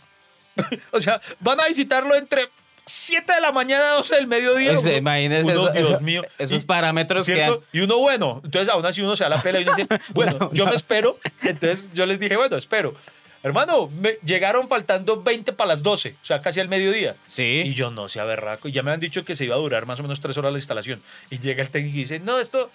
o 0.92 1.00
sea, 1.00 1.20
van 1.40 1.60
a 1.60 1.66
visitarlo 1.68 2.14
entre 2.14 2.48
7 2.86 3.32
de 3.34 3.40
la 3.40 3.52
mañana 3.52 3.90
a 3.90 3.94
12 3.96 4.14
del 4.16 4.26
mediodía. 4.26 4.78
Uno- 4.78 4.90
imagínese 4.90 5.42
uno, 5.44 5.52
eso- 5.68 5.72
Dios 5.72 5.90
eso- 5.90 6.00
mío. 6.00 6.22
esos 6.38 6.62
Y- 6.62 6.66
parámetros 6.66 7.26
que 7.26 7.34
¿cierto? 7.34 7.62
Y 7.72 7.80
uno, 7.80 7.98
bueno, 7.98 8.40
entonces 8.44 8.68
aún 8.70 8.84
así 8.86 9.02
uno 9.02 9.14
se 9.14 9.24
da 9.24 9.30
la 9.30 9.42
pela 9.42 9.60
y 9.60 9.64
uno 9.64 9.74
dice, 9.74 9.88
bueno, 10.10 10.50
yo 10.52 10.66
me 10.66 10.74
espero. 10.74 11.18
Entonces 11.42 11.86
yo 11.94 12.06
les 12.06 12.18
dije, 12.18 12.36
bueno, 12.36 12.56
espero. 12.56 12.94
Hermano, 13.42 13.88
me 14.00 14.18
llegaron 14.24 14.66
faltando 14.68 15.22
20 15.22 15.52
para 15.52 15.68
las 15.68 15.82
12, 15.84 16.16
o 16.20 16.24
sea, 16.24 16.40
casi 16.40 16.58
al 16.58 16.68
mediodía. 16.68 17.14
Sí. 17.28 17.62
Y 17.66 17.74
yo 17.74 17.90
no 17.92 18.08
sé, 18.08 18.20
berraco. 18.24 18.66
Y 18.68 18.72
ya 18.72 18.82
me 18.82 18.90
han 18.90 18.98
dicho 18.98 19.24
que 19.24 19.36
se 19.36 19.44
iba 19.44 19.54
a 19.54 19.58
durar 19.58 19.86
más 19.86 20.00
o 20.00 20.02
menos 20.02 20.20
tres 20.20 20.36
horas 20.38 20.50
la 20.50 20.58
instalación. 20.58 21.00
Y 21.30 21.38
llega 21.38 21.62
el 21.62 21.70
técnico 21.70 21.96
y 21.98 22.00
dice, 22.00 22.18
no, 22.18 22.40
esto, 22.40 22.68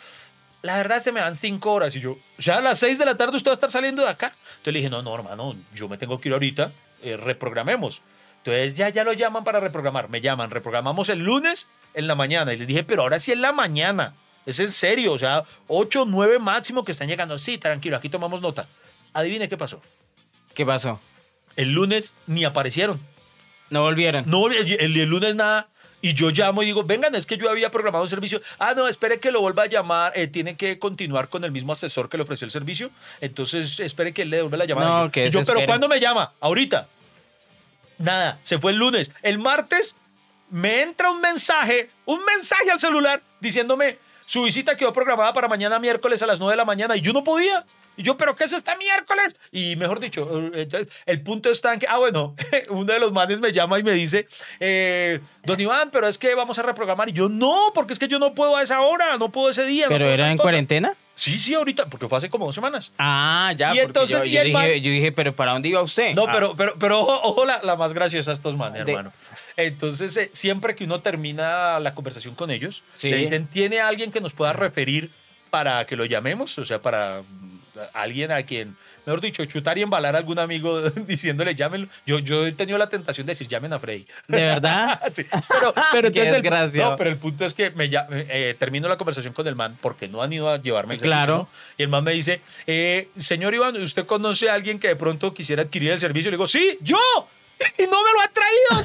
la 0.64 0.78
verdad 0.78 1.00
se 1.00 1.12
me 1.12 1.20
dan 1.20 1.36
cinco 1.36 1.74
horas. 1.74 1.96
Y 1.96 2.00
yo, 2.00 2.14
o 2.14 2.42
sea, 2.42 2.58
a 2.58 2.62
las 2.62 2.80
seis 2.80 2.98
de 2.98 3.06
la 3.06 3.16
tarde 3.16 3.38
usted 3.38 3.50
va 3.50 3.54
a 3.54 3.56
estar 3.56 3.70
saliendo 3.70 4.02
de 4.02 4.10
acá. 4.10 4.28
Entonces 4.28 4.74
le 4.74 4.80
dije, 4.80 4.90
no, 4.90 5.04
no, 5.04 5.14
hermano, 5.14 5.56
yo 5.76 5.88
me 5.88 5.98
tengo 5.98 6.20
que 6.20 6.30
ir 6.30 6.34
ahorita, 6.34 6.72
eh, 7.04 7.18
reprogramemos. 7.18 8.02
Entonces 8.38 8.74
ya, 8.74 8.90
ya 8.90 9.04
lo 9.04 9.14
llaman 9.14 9.44
para 9.44 9.60
reprogramar. 9.60 10.10
Me 10.10 10.22
llaman, 10.22 10.50
reprogramamos 10.52 11.10
el 11.10 11.20
lunes 11.20 11.70
en 11.94 12.08
la 12.08 12.16
mañana. 12.16 12.54
Y 12.54 12.58
les 12.58 12.68
dije, 12.68 12.84
pero 12.84 13.04
ahora 13.04 13.20
sí 13.20 13.32
en 13.34 13.42
la 13.42 13.52
mañana. 13.52 14.16
Es 14.46 14.60
en 14.60 14.72
serio, 14.72 15.14
o 15.14 15.18
sea, 15.18 15.44
8, 15.68 16.06
9 16.08 16.40
máximo 16.40 16.84
que 16.84 16.92
están 16.94 17.08
llegando. 17.08 17.38
Sí, 17.38 17.58
tranquilo, 17.58 17.98
aquí 17.98 18.10
tomamos 18.10 18.42
nota. 18.42 18.68
Adivine 19.14 19.48
qué 19.48 19.58
pasó. 19.58 19.82
¿Qué 20.54 20.66
pasó? 20.66 21.00
El 21.56 21.72
lunes 21.72 22.16
ni 22.26 22.44
aparecieron. 22.46 23.00
No 23.70 23.82
volvieron. 23.82 24.24
No, 24.28 24.50
el 24.50 24.94
lunes 25.06 25.36
nada. 25.36 25.68
Y 26.04 26.14
yo 26.14 26.30
llamo 26.32 26.62
y 26.62 26.66
digo, 26.66 26.84
vengan, 26.84 27.16
es 27.16 27.26
que 27.26 27.38
yo 27.38 27.50
había 27.50 27.72
programado 27.72 28.04
un 28.04 28.10
servicio. 28.10 28.42
Ah, 28.60 28.74
no, 28.76 28.88
espere 28.90 29.20
que 29.22 29.32
lo 29.32 29.40
vuelva 29.40 29.64
a 29.64 29.66
llamar. 29.68 30.12
eh, 30.16 30.28
tiene 30.28 30.56
que 30.58 30.78
continuar 30.78 31.30
con 31.30 31.44
el 31.46 31.52
mismo 31.52 31.72
asesor 31.72 32.10
que 32.10 32.18
le 32.18 32.24
ofreció 32.24 32.44
el 32.46 32.52
servicio. 32.52 32.92
Entonces, 33.22 33.80
espere 33.80 34.14
que 34.14 34.24
él 34.24 34.30
le 34.30 34.36
devuelva 34.38 34.58
la 34.58 34.66
llamada. 34.66 34.90
No, 34.90 35.02
Y 35.04 35.06
yo- 35.08 35.12
que 35.12 35.28
y 35.28 35.30
yo, 35.32 35.42
pero. 35.46 35.66
¿cuándo 35.66 35.88
me 35.88 36.00
llama? 36.02 36.34
Ahorita. 36.42 36.88
Nada, 37.98 38.38
se 38.44 38.60
fue 38.60 38.72
el 38.74 38.78
lunes. 38.78 39.12
El 39.22 39.40
martes 39.40 39.96
me 40.50 40.82
entra 40.82 41.10
un 41.10 41.22
mensaje, 41.22 41.90
un 42.06 42.24
mensaje 42.26 42.70
al 42.70 42.80
celular 42.80 43.22
diciéndome, 43.40 43.98
su 44.26 44.44
visita 44.44 44.76
quedó 44.76 44.92
programada 44.92 45.32
para 45.34 45.48
mañana 45.48 45.80
miércoles 45.80 46.22
a 46.22 46.28
las 46.28 46.40
9 46.40 46.52
de 46.54 46.58
la 46.58 46.66
mañana 46.66 46.96
y 46.98 47.02
yo 47.02 47.14
no 47.14 47.24
podía. 47.24 47.66
Y 47.96 48.04
yo, 48.04 48.18
¿pero 48.18 48.34
qué 48.36 48.46
es 48.46 48.54
este 48.54 48.76
miércoles? 48.78 49.36
Y 49.52 49.76
mejor 49.76 50.00
dicho, 50.00 50.28
eh, 50.54 50.62
entonces, 50.64 50.92
el 51.06 51.22
punto 51.22 51.50
está 51.50 51.74
en 51.74 51.80
que, 51.80 51.88
ah, 51.88 51.98
bueno, 51.98 52.36
uno 52.70 52.92
de 52.92 53.00
los 53.00 53.12
manes 53.12 53.40
me 53.40 53.52
llama 53.52 53.78
y 53.80 53.84
me 53.84 53.92
dice, 53.92 54.28
eh, 54.60 55.20
don 55.44 55.60
Iván, 55.60 55.90
pero 55.92 56.08
es 56.08 56.18
que 56.18 56.34
vamos 56.36 56.58
a 56.60 56.64
reprogramar. 56.64 57.10
Y 57.10 57.14
yo, 57.14 57.30
no, 57.30 57.72
porque 57.74 57.94
es 57.94 58.00
que 58.00 58.08
yo 58.08 58.20
no 58.20 58.34
puedo 58.34 58.56
a 58.58 58.64
esa 58.64 58.82
hora, 58.82 59.18
no 59.18 59.30
puedo 59.32 59.50
ese 59.50 59.66
día. 59.66 59.88
¿Pero 59.90 60.06
era 60.10 60.30
en 60.32 60.38
cosa". 60.38 60.44
cuarentena? 60.44 60.96
Sí, 61.16 61.38
sí, 61.38 61.54
ahorita, 61.54 61.86
porque 61.92 62.10
fue 62.10 62.18
hace 62.18 62.28
como 62.32 62.48
dos 62.48 62.56
semanas. 62.56 62.92
Ah, 62.98 63.54
ya. 63.56 63.76
Y 63.76 63.80
entonces, 63.80 64.24
yo, 64.24 64.26
y 64.26 64.32
yo 64.32 64.42
el 64.42 64.48
dije, 64.48 64.58
man- 64.58 64.68
yo 64.82 64.92
dije, 64.92 65.12
pero 65.12 65.36
¿para 65.36 65.52
dónde 65.52 65.70
iba 65.70 65.80
usted? 65.84 66.16
No, 66.16 66.24
Ah, 66.28 66.32
pero, 66.34 66.56
pero, 66.56 66.74
pero 66.80 67.02
ojo, 67.02 67.20
ojo 67.30 67.46
la, 67.46 67.62
la 67.62 67.76
más 67.76 67.94
graciosa 67.94 68.32
a 68.32 68.34
estos 68.34 68.58
manes, 68.58 68.84
De- 68.84 68.92
hermano. 68.94 69.14
Entonces, 69.56 70.18
eh, 70.18 70.30
siempre 70.34 70.76
que 70.76 70.86
uno 70.86 71.02
termina 71.02 71.80
la 71.80 71.94
conversación 71.94 72.34
con 72.34 72.50
ellos, 72.50 72.82
Sí. 72.98 73.12
le 73.12 73.18
dicen, 73.18 73.46
¿tiene 73.46 73.80
alguien 73.80 74.12
que 74.12 74.22
nos 74.22 74.34
pueda 74.34 74.54
referir 74.54 75.12
para 75.52 75.86
que 75.86 75.96
lo 75.96 76.06
llamemos? 76.06 76.58
O 76.58 76.66
sea, 76.66 76.82
para 76.82 77.22
alguien 77.94 78.32
a 78.32 78.44
quien, 78.44 78.76
mejor 79.06 79.20
dicho, 79.22 79.44
chutar 79.46 79.78
y 79.78 79.82
embalar 79.82 80.16
a 80.16 80.20
algún 80.20 80.40
amigo 80.40 80.82
diciéndole, 81.08 81.56
llámenlo. 81.56 81.88
Yo, 82.06 82.20
yo 82.20 82.46
he 82.46 82.52
tenido 82.52 82.78
la 82.78 82.88
tentación 82.90 83.26
de 83.28 83.32
decir, 83.32 83.48
llamen 83.48 83.74
a 83.74 83.80
Freddy. 83.80 84.06
¿De 84.28 84.42
verdad? 84.42 85.02
Sí, 85.14 85.26
pero, 85.50 85.74
pero 85.92 86.08
entonces 86.08 86.34
el- 86.34 86.80
no, 86.82 86.96
pero 86.96 87.10
el 87.10 87.18
punto 87.18 87.46
es 87.46 87.54
que 87.54 87.70
me 87.72 87.90
lla- 87.90 88.08
eh, 88.10 88.56
termino 88.58 88.88
la 88.88 88.98
conversación 88.98 89.34
con 89.34 89.48
el 89.48 89.56
man 89.56 89.78
porque 89.82 90.08
no 90.08 90.22
han 90.22 90.32
ido 90.34 90.50
a 90.50 90.58
llevarme 90.62 90.96
el 90.96 91.00
servicio, 91.00 91.18
Claro. 91.18 91.38
¿no? 91.38 91.50
Y 91.78 91.84
el 91.84 91.90
man 91.90 92.04
me 92.04 92.12
dice, 92.14 92.42
eh, 92.68 93.10
señor 93.18 93.54
Iván, 93.54 93.76
¿usted 93.78 94.06
conoce 94.06 94.50
a 94.50 94.54
alguien 94.54 94.80
que 94.80 94.88
de 94.90 94.96
pronto 94.96 95.34
quisiera 95.34 95.64
adquirir 95.64 95.92
el 95.92 96.00
servicio? 96.00 96.32
Le 96.32 96.38
digo, 96.38 96.48
sí, 96.48 96.78
yo. 96.82 96.98
Y 97.78 97.84
no 97.84 97.98
me 98.04 98.12
lo 98.12 98.22
ha 98.22 98.28
traído. 98.28 98.84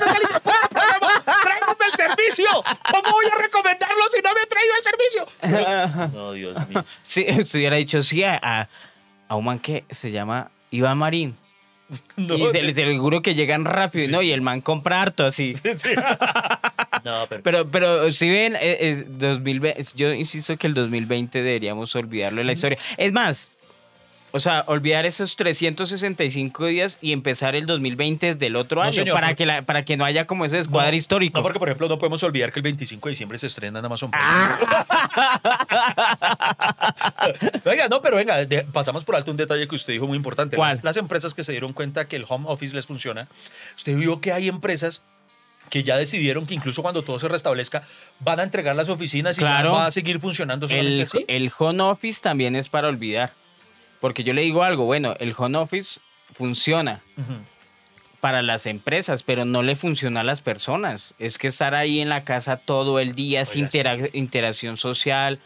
Tráigame 1.43 1.75
el 1.87 1.97
servicio. 1.97 2.47
¿Cómo 2.91 3.13
voy 3.13 3.27
a 3.27 3.43
recomendarlo 3.43 4.05
si 4.11 4.23
no 4.23 4.33
me 4.35 4.41
ha 4.41 4.47
traído 4.47 4.75
el 4.77 4.83
servicio? 4.83 6.13
No, 6.13 6.33
Dios 6.33 6.69
mío. 6.69 6.85
Sí, 7.03 7.27
si 7.45 7.59
hubiera 7.59 7.77
dicho 7.77 8.03
sí 8.03 8.23
a, 8.23 8.39
a, 8.43 8.69
a 9.29 9.37
un 9.37 9.45
man 9.45 9.59
que 9.59 9.85
se 9.91 10.11
llama 10.11 10.51
Iván 10.71 10.99
Marín. 10.99 11.37
No, 12.17 12.35
y 12.37 12.53
te, 12.53 12.61
te 12.61 12.83
aseguro 12.83 13.23
que 13.23 13.35
llegan 13.35 13.65
rápido, 13.65 14.11
¿no? 14.11 14.21
Y 14.21 14.31
el 14.33 14.43
man 14.43 14.61
compra 14.61 15.01
harto 15.01 15.25
así. 15.25 15.55
sí, 15.55 15.75
sí. 15.75 15.89
No, 17.05 17.27
pero, 17.29 17.43
Pero, 17.43 17.71
pero 17.71 18.13
si 18.13 18.29
ven, 18.29 18.57
eh, 18.57 18.77
es 18.81 19.19
2020, 19.19 19.83
yo 19.95 20.13
insisto 20.13 20.57
que 20.59 20.67
el 20.67 20.75
2020 20.75 21.43
deberíamos 21.43 21.95
olvidarlo 21.95 22.39
de 22.39 22.45
la 22.45 22.53
historia. 22.53 22.77
Es 22.97 23.13
más, 23.13 23.51
o 24.31 24.39
sea, 24.39 24.65
olvidar 24.67 25.07
esos 25.07 25.37
365 25.37 26.67
días 26.67 26.99
y 27.01 27.13
empezar 27.13 27.57
el 27.57 27.67
2020 27.67 28.27
desde 28.27 28.47
el 28.47 28.57
otro 28.57 28.77
No, 28.81 28.85
año 28.85 28.93
señor, 28.93 29.15
para, 29.15 29.29
porque- 29.29 29.37
que 29.37 29.47
la, 29.47 29.63
para 29.63 29.85
que 29.85 29.97
no 29.97 30.05
haya 30.05 30.27
como 30.27 30.45
ese 30.45 30.57
descuadre 30.59 30.93
No, 30.93 30.97
histórico. 30.99 31.39
No, 31.39 31.43
porque 31.43 31.59
por 31.59 31.69
ejemplo 31.69 31.89
no 31.89 31.99
podemos 31.99 32.23
olvidar 32.23 32.53
que 32.53 32.59
el 32.59 32.63
25 32.65 33.09
de 33.09 33.11
diciembre 33.11 33.39
se 33.39 33.47
estrena 33.47 33.79
en 33.79 33.85
Amazon 33.87 34.11
Prime. 34.11 34.25
Oiga, 37.65 37.89
no, 37.89 38.01
pero 38.03 38.17
venga, 38.17 38.45
de- 38.45 38.63
pasamos 38.65 39.05
por 39.05 39.17
alto 39.17 39.31
un 39.31 39.37
detalle 39.37 39.67
que 39.69 39.75
usted 39.75 39.93
dijo 39.93 40.07
muy 40.07 40.17
importante. 40.17 40.57
¿Cuál? 40.57 40.77
Las, 40.77 40.85
las 40.85 40.97
empresas 40.97 41.35
que 41.35 41.45
se 41.45 41.53
dieron 41.53 41.73
cuenta 41.73 42.07
que 42.09 42.17
el 42.17 42.25
home 42.29 42.47
office 42.49 42.75
les 42.75 42.87
funciona, 42.87 43.29
usted 43.77 43.97
vio 43.97 44.21
que 44.21 44.33
hay 44.33 44.49
empresas 44.49 45.03
que 45.71 45.83
ya 45.83 45.99
decidieron 45.99 46.47
que 46.47 46.55
incluso 46.55 46.81
cuando 46.81 47.03
todo 47.03 47.19
se 47.21 47.29
restablezca 47.29 47.83
van 48.21 48.41
a 48.41 48.43
entregar 48.43 48.75
las 48.75 48.89
oficinas 48.89 49.37
y 49.37 49.41
Claro. 49.43 49.73
va 49.73 49.87
a 49.87 49.91
seguir 49.91 50.19
funcionando 50.19 50.67
solamente 50.67 50.95
el, 50.97 51.03
así. 51.03 51.25
el 51.29 51.53
home 51.59 51.83
office 51.83 52.21
también 52.23 52.57
es 52.57 52.71
para 52.71 52.89
olvidar. 52.89 53.33
Porque 54.01 54.25
yo 54.25 54.33
le 54.33 54.43
digo 54.43 54.63
algo, 54.63 54.85
bueno, 54.85 55.15
el 55.19 55.35
home 55.37 55.59
office 55.59 56.01
funciona 56.35 57.03
para 58.21 58.43
las 58.43 58.67
empresas, 58.67 59.23
pero 59.23 59.45
no 59.45 59.63
le 59.63 59.77
funciona 59.77 60.21
a 60.21 60.25
las 60.25 60.41
personas. 60.43 61.15
Es 61.19 61.39
que 61.39 61.49
estar 61.49 61.75
ahí 61.75 62.01
en 62.01 62.09
la 62.09 62.25
casa 62.25 62.57
todo 62.57 62.99
el 63.01 63.15
día 63.15 63.45
sin 63.45 63.69
sí. 63.71 63.79
intera- 63.79 64.09
interacción 64.13 64.77
social, 64.77 65.39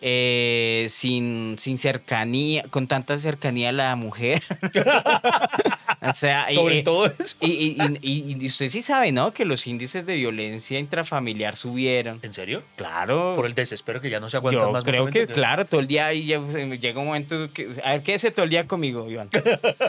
eh, 0.00 0.86
sin, 0.90 1.56
sin 1.58 1.78
cercanía, 1.78 2.64
con 2.70 2.86
tanta 2.86 3.16
cercanía 3.18 3.70
a 3.70 3.72
la 3.72 3.96
mujer. 3.96 4.42
o 6.02 6.12
sea, 6.12 6.46
Sobre 6.52 6.80
eh, 6.80 6.82
todo 6.82 7.06
eso. 7.06 7.36
y, 7.40 7.50
y- 7.50 7.98
y- 8.02 8.36
y 8.40 8.46
usted 8.46 8.68
sí 8.68 8.82
sabe, 8.82 9.12
¿no? 9.12 9.32
Que 9.32 9.44
los 9.44 9.66
índices 9.66 10.04
de 10.06 10.14
violencia 10.16 10.78
intrafamiliar 10.78 11.56
subieron. 11.56 12.20
¿En 12.22 12.32
serio? 12.32 12.62
Claro. 12.76 13.32
Por 13.34 13.46
el 13.46 13.54
desespero 13.54 14.00
que 14.00 14.10
ya 14.10 14.20
no 14.20 14.28
se 14.28 14.36
aguantan 14.36 14.66
Yo 14.66 14.72
más. 14.72 14.84
creo 14.84 15.06
que, 15.06 15.26
claro, 15.26 15.64
todo 15.64 15.80
el 15.80 15.86
día 15.86 16.06
ahí 16.06 16.30
eh, 16.32 16.78
llega 16.80 17.00
un 17.00 17.06
momento 17.06 17.48
que... 17.52 17.68
A 17.82 17.92
ver, 17.92 18.02
quédese 18.02 18.30
todo 18.30 18.44
el 18.44 18.50
día 18.50 18.66
conmigo, 18.66 19.10
Iván. 19.10 19.30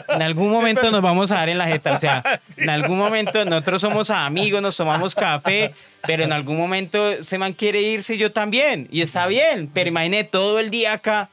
En 0.08 0.22
algún 0.22 0.50
momento 0.50 0.90
nos 0.90 1.02
vamos 1.02 1.30
a 1.30 1.36
dar 1.36 1.48
en 1.50 1.58
la 1.58 1.66
jeta. 1.66 1.96
O 1.96 2.00
sea, 2.00 2.40
en 2.56 2.70
algún 2.70 2.98
momento 2.98 3.44
nosotros 3.44 3.80
somos 3.82 4.10
amigos, 4.10 4.62
nos 4.62 4.76
tomamos 4.76 5.14
café, 5.14 5.74
pero 6.06 6.24
en 6.24 6.32
algún 6.32 6.56
momento 6.56 7.10
ese 7.10 7.38
man 7.38 7.52
quiere 7.52 7.80
irse 7.82 8.14
y 8.14 8.18
yo 8.18 8.32
también. 8.32 8.88
Y 8.90 9.00
está 9.02 9.26
bien, 9.26 9.70
pero 9.72 9.88
imagine 9.88 10.24
todo 10.24 10.58
el 10.58 10.70
día 10.70 10.92
acá. 10.94 11.28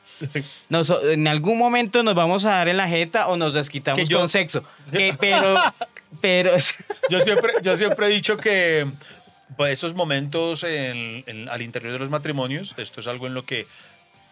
Nos- 0.69 0.93
en 1.03 1.27
algún 1.27 1.57
momento 1.57 2.03
nos 2.03 2.15
vamos 2.15 2.45
a 2.45 2.51
dar 2.51 2.67
en 2.67 2.77
la 2.77 2.88
jeta 2.88 3.27
o 3.27 3.38
nos 3.38 3.53
desquitamos 3.53 4.07
yo- 4.09 4.19
con 4.19 4.29
sexo. 4.29 4.63
Que, 4.91 5.15
pero... 5.19 5.55
Pero... 6.21 6.51
Yo 7.09 7.19
siempre, 7.19 7.53
yo 7.63 7.75
siempre 7.75 8.05
he 8.05 8.09
dicho 8.09 8.38
que 8.38 8.88
pues, 9.57 9.73
esos 9.73 9.93
momentos 9.93 10.63
en- 10.63 11.23
en- 11.27 11.49
al 11.49 11.62
interior 11.62 11.91
de 11.93 11.99
los 11.99 12.09
matrimonios, 12.09 12.73
esto 12.77 12.99
es 13.01 13.07
algo 13.07 13.27
en 13.27 13.33
lo 13.33 13.45
que 13.45 13.67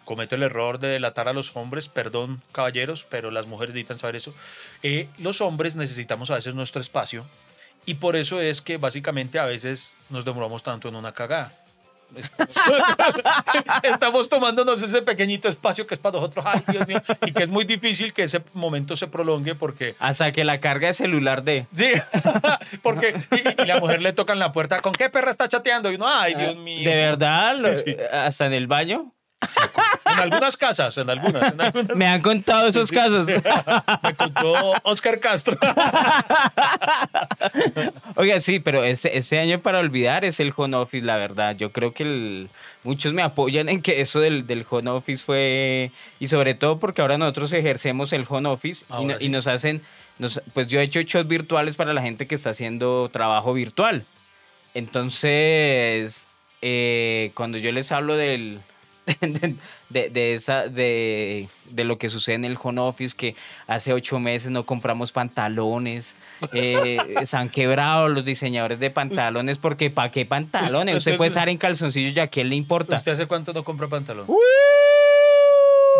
cometo 0.04 0.34
el 0.36 0.42
error 0.42 0.78
de 0.78 0.88
delatar 0.88 1.28
a 1.28 1.32
los 1.32 1.54
hombres, 1.56 1.88
perdón 1.88 2.42
caballeros, 2.52 3.04
pero 3.08 3.30
las 3.30 3.46
mujeres 3.46 3.74
necesitan 3.74 3.98
saber 3.98 4.16
eso. 4.16 4.34
Eh, 4.82 5.08
los 5.18 5.40
hombres 5.40 5.76
necesitamos 5.76 6.30
a 6.30 6.34
veces 6.36 6.54
nuestro 6.54 6.80
espacio 6.80 7.26
y 7.86 7.94
por 7.94 8.16
eso 8.16 8.40
es 8.40 8.62
que 8.62 8.76
básicamente 8.76 9.38
a 9.38 9.44
veces 9.44 9.96
nos 10.10 10.24
demoramos 10.24 10.62
tanto 10.62 10.88
en 10.88 10.96
una 10.96 11.12
cagada. 11.12 11.52
Estamos 13.82 14.28
tomándonos 14.28 14.82
ese 14.82 15.02
pequeñito 15.02 15.48
espacio 15.48 15.86
que 15.86 15.94
es 15.94 16.00
para 16.00 16.16
nosotros, 16.18 16.44
ay 16.46 16.62
Dios 16.68 16.86
mío, 16.86 17.02
y 17.24 17.32
que 17.32 17.44
es 17.44 17.48
muy 17.48 17.64
difícil 17.64 18.12
que 18.12 18.24
ese 18.24 18.42
momento 18.52 18.96
se 18.96 19.06
prolongue 19.06 19.54
porque 19.54 19.94
Hasta 19.98 20.30
que 20.32 20.44
la 20.44 20.60
carga 20.60 20.88
de 20.88 20.94
celular 20.94 21.42
de... 21.42 21.66
Sí, 21.74 21.90
porque 22.82 23.14
y, 23.30 23.62
y 23.62 23.66
la 23.66 23.80
mujer 23.80 24.02
le 24.02 24.12
tocan 24.12 24.38
la 24.38 24.52
puerta, 24.52 24.80
¿con 24.80 24.92
qué 24.92 25.08
perra 25.08 25.30
está 25.30 25.48
chateando? 25.48 25.90
Y 25.90 25.94
uno, 25.94 26.06
ay, 26.06 26.34
Dios 26.34 26.56
mío. 26.56 26.88
¿De 26.88 26.96
verdad? 26.96 27.56
Sí, 27.76 27.82
sí. 27.86 27.96
¿Hasta 28.12 28.46
en 28.46 28.52
el 28.52 28.66
baño? 28.66 29.12
En 30.06 30.18
algunas 30.18 30.56
casas, 30.56 30.96
en 30.98 31.10
algunas, 31.10 31.52
en 31.52 31.60
algunas. 31.60 31.96
Me 31.96 32.06
han 32.06 32.22
contado 32.22 32.68
esos 32.68 32.88
Sí. 32.88 32.94
casos. 32.96 33.26
Me 34.02 34.14
contó 34.14 34.74
Oscar 34.84 35.20
Castro. 35.20 35.58
Oiga, 38.16 38.40
sí, 38.40 38.60
pero 38.60 38.84
ese, 38.84 39.16
ese 39.16 39.38
año 39.38 39.60
para 39.60 39.78
olvidar 39.78 40.24
es 40.24 40.40
el 40.40 40.52
home 40.56 40.76
office, 40.76 41.04
la 41.04 41.16
verdad. 41.16 41.56
Yo 41.56 41.72
creo 41.72 41.92
que 41.94 42.02
el- 42.02 42.48
muchos 42.84 43.12
me 43.14 43.22
apoyan 43.22 43.68
en 43.68 43.82
que 43.82 44.00
eso 44.00 44.20
del, 44.20 44.46
del 44.46 44.66
home 44.68 44.90
office 44.90 45.22
fue... 45.24 45.90
Y 46.20 46.28
sobre 46.28 46.54
todo 46.54 46.78
porque 46.78 47.02
ahora 47.02 47.18
nosotros 47.18 47.52
ejercemos 47.52 48.12
el 48.12 48.26
home 48.28 48.48
office 48.48 48.84
y, 49.00 49.04
no- 49.04 49.18
sí. 49.18 49.26
y 49.26 49.28
nos 49.28 49.46
hacen... 49.46 49.82
nos- 50.18 50.40
pues 50.52 50.66
yo 50.66 50.80
he 50.80 50.84
hecho 50.84 51.00
shows 51.02 51.26
virtuales 51.26 51.76
para 51.76 51.94
la 51.94 52.02
gente 52.02 52.26
que 52.26 52.34
está 52.34 52.50
haciendo 52.50 53.08
trabajo 53.12 53.52
virtual. 53.54 54.04
Entonces, 54.74 56.26
eh, 56.62 57.30
cuando 57.34 57.58
yo 57.58 57.72
les 57.72 57.92
hablo 57.92 58.16
del... 58.16 58.60
De, 59.90 60.08
de- 60.08 60.32
esa, 60.34 60.68
de, 60.68 61.48
de 61.68 61.84
lo 61.84 61.98
que 61.98 62.08
sucede 62.08 62.36
en 62.36 62.44
el 62.46 62.56
home 62.62 62.80
office, 62.80 63.14
que 63.16 63.34
hace 63.66 63.92
ocho 63.92 64.18
meses 64.18 64.50
no 64.50 64.64
compramos 64.64 65.12
pantalones, 65.12 66.14
eh, 66.52 66.96
se 67.26 67.36
han 67.36 67.50
quebrado 67.50 68.08
los 68.08 68.24
diseñadores 68.24 68.78
de 68.78 68.90
pantalones, 68.90 69.58
porque 69.58 69.90
¿para 69.90 70.10
qué 70.10 70.24
pantalones? 70.24 70.96
Usted 70.96 71.10
Usted- 71.12 71.18
puede 71.18 71.28
estar 71.28 71.48
en 71.50 71.58
calzoncillos 71.58 72.16
y 72.16 72.20
a 72.20 72.28
quién 72.28 72.48
le 72.48 72.56
importa. 72.56 72.96
¿Usted 72.96 73.12
hace 73.12 73.26
cuánto 73.26 73.52
no 73.52 73.64
compra 73.64 73.88
pantalón? 73.88 74.24
Uh. 74.28 74.34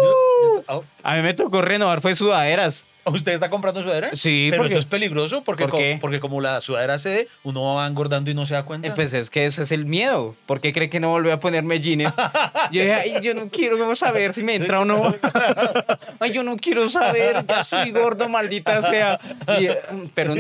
Yo- 0.03 0.63
yo- 0.69 0.85
A 1.03 1.15
mí 1.17 1.23
me 1.23 1.35
tocó 1.35 1.61
renovar, 1.61 2.01
fue 2.01 2.15
sudaderas. 2.15 2.85
¿Usted 3.05 3.33
está 3.33 3.51
comprando 3.51 3.83
sudadera? 3.83 4.11
Sí, 4.15 4.49
Pero 4.51 4.63
porque- 4.63 4.75
eso 4.75 4.79
es 4.81 4.87
peligroso 4.87 5.43
porque, 5.45 5.65
¿Por 5.65 5.71
co- 5.73 5.79
qué? 5.79 5.99
porque 6.01 6.21
como 6.21 6.41
la 6.41 6.61
sudadera 6.61 6.99
cede, 6.99 7.29
uno 7.43 7.75
va 7.75 7.87
engordando 7.87 8.31
y 8.31 8.35
no 8.35 8.47
se 8.47 8.55
da 8.55 8.63
cuenta. 8.65 8.89
Eh, 8.89 8.93
Pues 8.95 9.13
es 9.13 9.29
que 9.29 9.45
eso 9.45 9.63
es 9.63 9.73
el 9.73 9.87
miedo. 9.87 10.37
¿Por 10.47 10.61
qué 10.61 10.73
cree 10.73 10.89
que 10.89 11.01
no 11.01 11.09
volví 11.09 11.31
a 11.31 11.41
ponerme 11.41 11.81
jeans? 11.81 12.15
Yo 12.73 12.81
dije, 12.83 12.93
ay, 12.95 13.15
yo 13.21 13.35
no 13.35 13.49
quiero 13.49 13.95
saber 13.97 14.33
si 14.35 14.43
me 14.45 14.55
entra 14.55 14.81
o 14.81 14.85
no. 14.85 15.15
Ay, 16.21 16.33
yo 16.33 16.43
no 16.43 16.57
quiero 16.57 16.89
saber, 16.89 17.45
ya 17.47 17.63
soy 17.65 17.91
gordo, 17.91 18.29
maldita 18.29 18.81
sea. 18.83 19.19
Y, 19.59 19.67
eh, 19.67 19.79
pero 20.15 20.35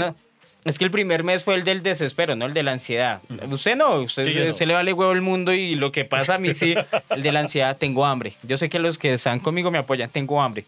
Es 0.64 0.78
que 0.78 0.84
el 0.84 0.90
primer 0.92 1.24
mes 1.24 1.42
fue 1.42 1.56
el 1.56 1.64
del 1.64 1.82
desespero, 1.82 2.36
no 2.36 2.46
el 2.46 2.54
de 2.54 2.62
la 2.62 2.72
ansiedad. 2.72 3.20
Usted 3.50 3.74
no, 3.76 3.96
usted, 3.96 4.24
Sí, 4.26 4.32
yo 4.32 4.44
no. 4.44 4.50
usted 4.50 4.66
le 4.66 4.74
vale 4.74 4.92
huevo 4.92 5.10
el 5.12 5.20
mundo 5.20 5.52
y 5.52 5.74
lo 5.74 5.90
que 5.90 6.04
pasa 6.04 6.36
a 6.36 6.38
mí 6.38 6.54
sí, 6.54 6.74
el 7.10 7.22
de 7.22 7.32
la 7.32 7.40
ansiedad, 7.40 7.76
tengo 7.76 8.06
hambre. 8.06 8.34
Yo 8.44 8.56
sé 8.56 8.68
que 8.68 8.78
los 8.78 8.96
que 8.96 9.14
están 9.14 9.40
conmigo 9.40 9.70
me 9.72 9.78
apoyan, 9.78 10.08
tengo 10.10 10.40
hambre. 10.40 10.64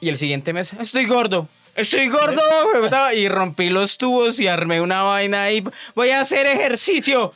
Y 0.00 0.08
el 0.08 0.16
siguiente 0.18 0.52
mes, 0.52 0.72
estoy 0.74 1.06
gordo. 1.06 1.48
Estoy 1.74 2.08
gordo 2.08 2.42
y 3.14 3.28
rompí 3.28 3.70
los 3.70 3.96
tubos 3.96 4.38
y 4.38 4.46
armé 4.46 4.82
una 4.82 5.02
vaina 5.04 5.50
y 5.52 5.64
voy 5.94 6.10
a 6.10 6.20
hacer 6.20 6.44
ejercicio, 6.46 7.32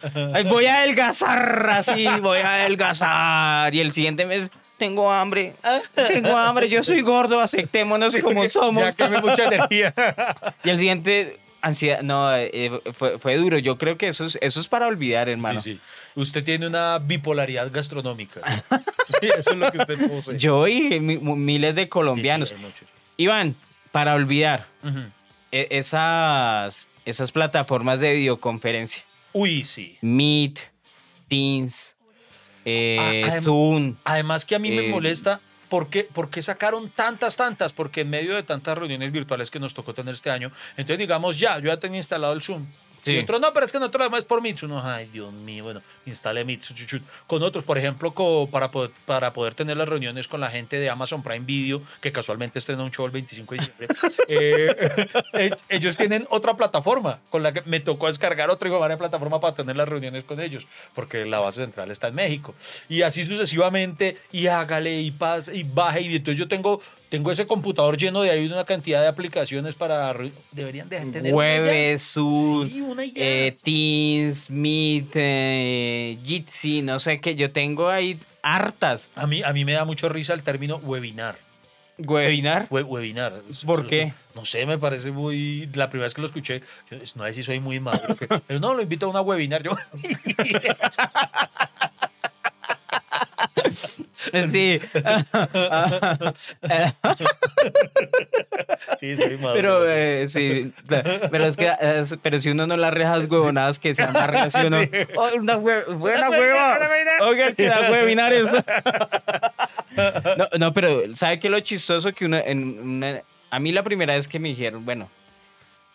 voy 0.50 0.66
a 0.66 0.80
adelgazar 0.80 1.70
así, 1.70 2.06
voy 2.20 2.40
a 2.40 2.56
adelgazar 2.56 3.74
y 3.74 3.80
el 3.80 3.92
siguiente 3.92 4.26
mes 4.26 4.50
tengo 4.78 5.10
hambre, 5.12 5.54
tengo 5.94 6.36
hambre, 6.36 6.68
yo 6.68 6.82
soy 6.82 7.00
gordo, 7.02 7.40
aceptémonos 7.40 8.16
como 8.18 8.48
somos. 8.48 8.82
Ya 8.82 8.92
quemé 8.92 9.20
mucha 9.20 9.44
energía. 9.44 9.94
Y 10.64 10.70
el 10.70 10.76
siguiente, 10.76 11.38
ansiedad, 11.62 12.02
no, 12.02 12.34
eh, 12.36 12.80
fue, 12.92 13.18
fue 13.18 13.36
duro. 13.36 13.58
Yo 13.58 13.78
creo 13.78 13.96
que 13.96 14.08
eso 14.08 14.24
es, 14.26 14.38
eso 14.40 14.60
es 14.60 14.68
para 14.68 14.86
olvidar, 14.86 15.28
hermano. 15.28 15.60
Sí, 15.60 15.74
sí. 15.74 15.80
Usted 16.14 16.42
tiene 16.44 16.66
una 16.66 16.98
bipolaridad 16.98 17.70
gastronómica. 17.72 18.40
Sí, 19.20 19.28
eso 19.38 19.52
es 19.52 19.56
lo 19.56 19.70
que 19.70 19.78
usted 19.78 20.08
posee. 20.08 20.36
Yo 20.36 20.66
y 20.66 20.98
mi- 20.98 21.18
miles 21.18 21.76
de 21.76 21.88
colombianos. 21.88 22.48
Sí. 22.48 22.56
Iván, 23.18 23.54
para 23.92 24.14
olvidar, 24.14 24.66
e- 25.52 25.68
esas, 25.70 26.88
esas 27.04 27.30
plataformas 27.30 28.00
de 28.00 28.12
videoconferencia, 28.14 29.04
Uy, 29.32 29.64
sí. 29.64 29.96
Meet, 30.00 30.58
Teams, 31.28 31.94
eh, 32.66 32.96
Ah, 33.24 33.28
adem- 33.36 33.44
Zoom. 33.44 33.96
Además 34.04 34.44
que 34.44 34.54
a 34.54 34.58
mí 34.58 34.70
me 34.70 34.86
Eh, 34.86 34.90
molesta, 34.90 35.40
¿por 35.70 35.88
qué, 35.88 36.04
por 36.04 36.28
qué 36.28 36.42
sacaron 36.42 36.90
tantas, 36.90 37.36
tantas? 37.36 37.72
Porque 37.72 38.02
en 38.02 38.10
medio 38.10 38.34
de 38.34 38.42
tantas 38.42 38.76
reuniones 38.76 39.10
virtuales 39.12 39.50
que 39.50 39.58
nos 39.60 39.72
tocó 39.72 39.94
tener 39.94 40.12
este 40.14 40.30
año, 40.30 40.50
entonces 40.76 40.98
digamos, 40.98 41.38
ya, 41.38 41.58
yo 41.58 41.66
ya 41.66 41.78
tenía 41.78 41.98
instalado 41.98 42.32
el 42.34 42.42
Zoom. 42.42 42.66
Sí. 43.06 43.12
Y 43.12 43.18
otro, 43.20 43.38
no, 43.38 43.52
pero 43.52 43.66
es 43.66 43.72
que 43.72 43.78
nosotros 43.78 44.10
lo 44.10 44.16
es 44.16 44.24
por 44.24 44.42
Meet. 44.42 44.62
Uno, 44.64 44.82
ay, 44.82 45.08
Dios 45.12 45.32
mío, 45.32 45.64
bueno, 45.64 45.82
instale 46.06 46.44
chu. 46.58 46.98
Con 47.26 47.42
otros, 47.42 47.62
por 47.64 47.78
ejemplo, 47.78 48.12
co- 48.12 48.48
para, 48.50 48.70
poder, 48.70 48.90
para 49.04 49.32
poder 49.32 49.54
tener 49.54 49.76
las 49.76 49.88
reuniones 49.88 50.26
con 50.28 50.40
la 50.40 50.50
gente 50.50 50.78
de 50.80 50.90
Amazon 50.90 51.22
Prime 51.22 51.44
Video, 51.46 51.82
que 52.00 52.10
casualmente 52.10 52.58
estrena 52.58 52.82
un 52.82 52.90
show 52.90 53.06
el 53.06 53.12
25 53.12 53.54
de 53.54 53.58
diciembre, 53.60 53.88
eh, 54.28 55.06
eh, 55.34 55.50
ellos 55.68 55.96
tienen 55.96 56.26
otra 56.30 56.56
plataforma 56.56 57.20
con 57.30 57.42
la 57.42 57.52
que 57.52 57.62
me 57.62 57.80
tocó 57.80 58.08
descargar 58.08 58.50
otra 58.50 58.68
igual 58.68 58.88
de 58.90 58.96
plataforma 58.96 59.38
para 59.40 59.54
tener 59.54 59.76
las 59.76 59.88
reuniones 59.88 60.24
con 60.24 60.40
ellos, 60.40 60.66
porque 60.94 61.24
la 61.24 61.38
base 61.38 61.60
central 61.62 61.90
está 61.90 62.08
en 62.08 62.14
México. 62.16 62.54
Y 62.88 63.02
así 63.02 63.24
sucesivamente, 63.24 64.16
y 64.32 64.48
hágale, 64.48 65.00
y 65.00 65.10
pase, 65.10 65.54
y 65.56 65.62
baje. 65.62 66.00
Y 66.02 66.16
entonces 66.16 66.38
yo 66.38 66.48
tengo, 66.48 66.80
tengo 67.08 67.30
ese 67.30 67.46
computador 67.46 67.96
lleno 67.96 68.22
de 68.22 68.30
ahí 68.30 68.46
una 68.46 68.64
cantidad 68.64 69.00
de 69.00 69.08
aplicaciones 69.08 69.74
para... 69.74 70.14
Deberían 70.52 70.88
de 70.88 70.98
tener 71.00 71.20
una 71.20 71.28
ya. 71.30 71.36
Webes, 71.36 72.02
Zoom, 72.12 72.68
Sí, 72.68 73.12
eh, 73.16 73.56
Teams, 73.62 74.50
Meet, 74.50 75.12
eh, 75.14 76.18
Jitsi, 76.24 76.82
no 76.82 76.98
sé 76.98 77.20
qué. 77.20 77.34
Yo 77.36 77.50
tengo 77.52 77.88
ahí 77.88 78.18
hartas. 78.42 79.08
A 79.14 79.26
mí, 79.26 79.42
a 79.42 79.52
mí 79.52 79.64
me 79.64 79.72
da 79.72 79.84
mucho 79.84 80.08
risa 80.08 80.34
el 80.34 80.42
término 80.42 80.76
webinar. 80.76 81.38
Webinar. 81.98 82.66
We- 82.70 82.82
webinar. 82.82 83.40
¿Por 83.64 83.86
qué? 83.86 84.12
No 84.34 84.44
sé, 84.44 84.66
me 84.66 84.76
parece 84.76 85.12
muy. 85.12 85.66
La 85.72 85.88
primera 85.88 86.04
vez 86.04 86.12
que 86.12 86.20
lo 86.20 86.26
escuché, 86.26 86.60
yo, 86.90 86.98
no 87.14 87.24
sé 87.24 87.32
si 87.34 87.42
soy 87.42 87.58
muy 87.58 87.80
que- 88.18 88.28
pero 88.46 88.60
no, 88.60 88.74
lo 88.74 88.82
invito 88.82 89.06
a 89.06 89.08
una 89.08 89.22
webinar. 89.22 89.62
Yo, 89.62 89.74
Sí. 94.48 94.80
sí, 98.98 99.16
soy 99.16 99.36
maduro. 99.38 99.54
Pero 99.54 99.90
eh, 99.90 100.28
sí, 100.28 100.72
pero 101.30 101.46
es 101.46 101.56
que 101.56 101.70
es- 101.80 102.16
pero 102.22 102.38
si 102.38 102.50
uno 102.50 102.66
no 102.66 102.76
las 102.76 102.92
rejas 102.92 103.26
huevonadas 103.30 103.78
que 103.78 103.94
sean 103.94 104.12
más 104.12 104.28
rejas, 104.28 104.52
si 104.52 104.66
uno, 104.66 104.78
"Oh, 105.16 105.28
una 105.36 105.56
hue- 105.58 105.94
buena 105.96 106.30
hueva, 106.30 106.78
oiga 107.22 107.52
que 107.52 107.66
da 107.66 107.90
webinarios. 107.90 108.50
No, 110.36 110.48
no, 110.58 110.72
pero 110.74 111.16
¿sabe 111.16 111.40
qué 111.40 111.46
es 111.46 111.50
lo 111.50 111.60
chistoso? 111.60 112.12
Que 112.12 112.26
uno, 112.26 112.36
en 112.36 112.78
una- 112.78 113.22
a 113.50 113.58
mí 113.58 113.72
la 113.72 113.82
primera 113.82 114.12
vez 114.14 114.28
que 114.28 114.38
me 114.38 114.50
dijeron, 114.50 114.84
bueno, 114.84 115.08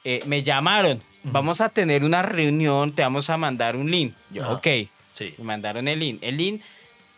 eh, 0.03 0.21
me 0.25 0.41
llamaron, 0.41 1.03
vamos 1.21 1.61
a 1.61 1.69
tener 1.69 2.03
una 2.03 2.23
reunión, 2.23 2.95
te 2.95 3.03
vamos 3.03 3.29
a 3.29 3.37
mandar 3.37 3.75
un 3.75 3.91
link. 3.91 4.15
Yo, 4.31 4.43
Ajá. 4.43 4.53
ok, 4.53 4.67
Sí. 5.13 5.35
me 5.37 5.43
mandaron 5.43 5.87
el 5.87 5.99
link. 5.99 6.17
El 6.23 6.37
link 6.37 6.61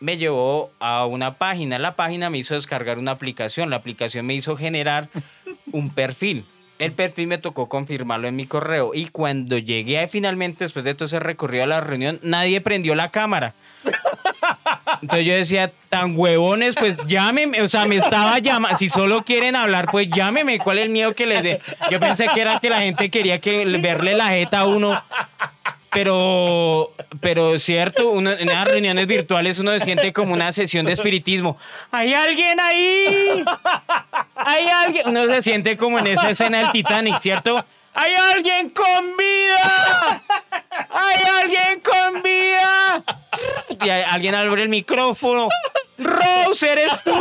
me 0.04 0.18
llevó 0.18 0.70
a 0.80 1.06
una 1.06 1.38
página. 1.38 1.78
La 1.78 1.96
página 1.96 2.28
me 2.28 2.36
hizo 2.36 2.54
descargar 2.54 2.98
una 2.98 3.12
aplicación. 3.12 3.70
La 3.70 3.76
aplicación 3.76 4.26
me 4.26 4.34
hizo 4.34 4.54
generar 4.54 5.08
un 5.72 5.88
perfil. 5.88 6.44
El 6.78 6.92
perfil 6.92 7.26
me 7.26 7.38
tocó 7.38 7.70
confirmarlo 7.70 8.28
en 8.28 8.36
mi 8.36 8.46
correo. 8.46 8.92
Y 8.92 9.06
cuando 9.06 9.56
llegué 9.56 9.98
ahí 9.98 10.08
finalmente, 10.10 10.64
después 10.64 10.84
de 10.84 10.94
todo 10.94 11.06
ese 11.06 11.20
recorrido 11.20 11.64
a 11.64 11.68
la 11.68 11.80
reunión, 11.80 12.20
nadie 12.22 12.60
prendió 12.60 12.94
la 12.94 13.10
cámara. 13.10 13.54
Entonces 15.00 15.26
yo 15.26 15.34
decía, 15.34 15.72
tan 15.88 16.18
huevones, 16.18 16.74
pues 16.74 16.98
llámenme. 17.06 17.62
O 17.62 17.68
sea, 17.68 17.86
me 17.86 17.96
estaba 17.96 18.38
llamando. 18.40 18.76
Si 18.76 18.90
solo 18.90 19.24
quieren 19.24 19.56
hablar, 19.56 19.88
pues 19.90 20.10
llámenme. 20.10 20.58
¿Cuál 20.58 20.80
es 20.80 20.84
el 20.84 20.90
miedo 20.90 21.14
que 21.14 21.24
les 21.24 21.42
dé? 21.42 21.62
Yo 21.90 21.98
pensé 21.98 22.26
que 22.34 22.42
era 22.42 22.60
que 22.60 22.68
la 22.68 22.80
gente 22.80 23.10
quería 23.10 23.40
que 23.40 23.64
verle 23.64 24.14
la 24.14 24.28
jeta 24.28 24.60
a 24.60 24.66
uno. 24.66 25.02
Pero, 25.94 26.92
pero 27.20 27.56
cierto, 27.58 28.10
uno, 28.10 28.32
en 28.32 28.48
las 28.48 28.64
reuniones 28.64 29.06
virtuales 29.06 29.60
uno 29.60 29.70
se 29.72 29.80
siente 29.80 30.12
como 30.12 30.34
una 30.34 30.50
sesión 30.50 30.84
de 30.84 30.92
espiritismo. 30.92 31.56
¿Hay 31.92 32.12
alguien 32.12 32.58
ahí? 32.58 33.44
¿Hay 34.34 34.66
alguien? 34.66 35.08
Uno 35.08 35.26
se 35.26 35.42
siente 35.42 35.76
como 35.76 36.00
en 36.00 36.08
esa 36.08 36.30
escena 36.30 36.58
del 36.58 36.72
Titanic, 36.72 37.20
¿cierto? 37.20 37.64
¡Hay 37.94 38.12
alguien 38.12 38.70
con 38.70 39.16
vida! 39.16 40.22
¡Hay 40.90 41.22
alguien 41.42 41.80
con 41.80 42.22
vida! 42.22 43.04
Y 43.84 43.88
alguien 43.88 44.34
abre 44.34 44.62
el 44.64 44.68
micrófono. 44.68 45.48
¡Rose, 45.96 46.72
eres 46.72 47.04
tú! 47.04 47.14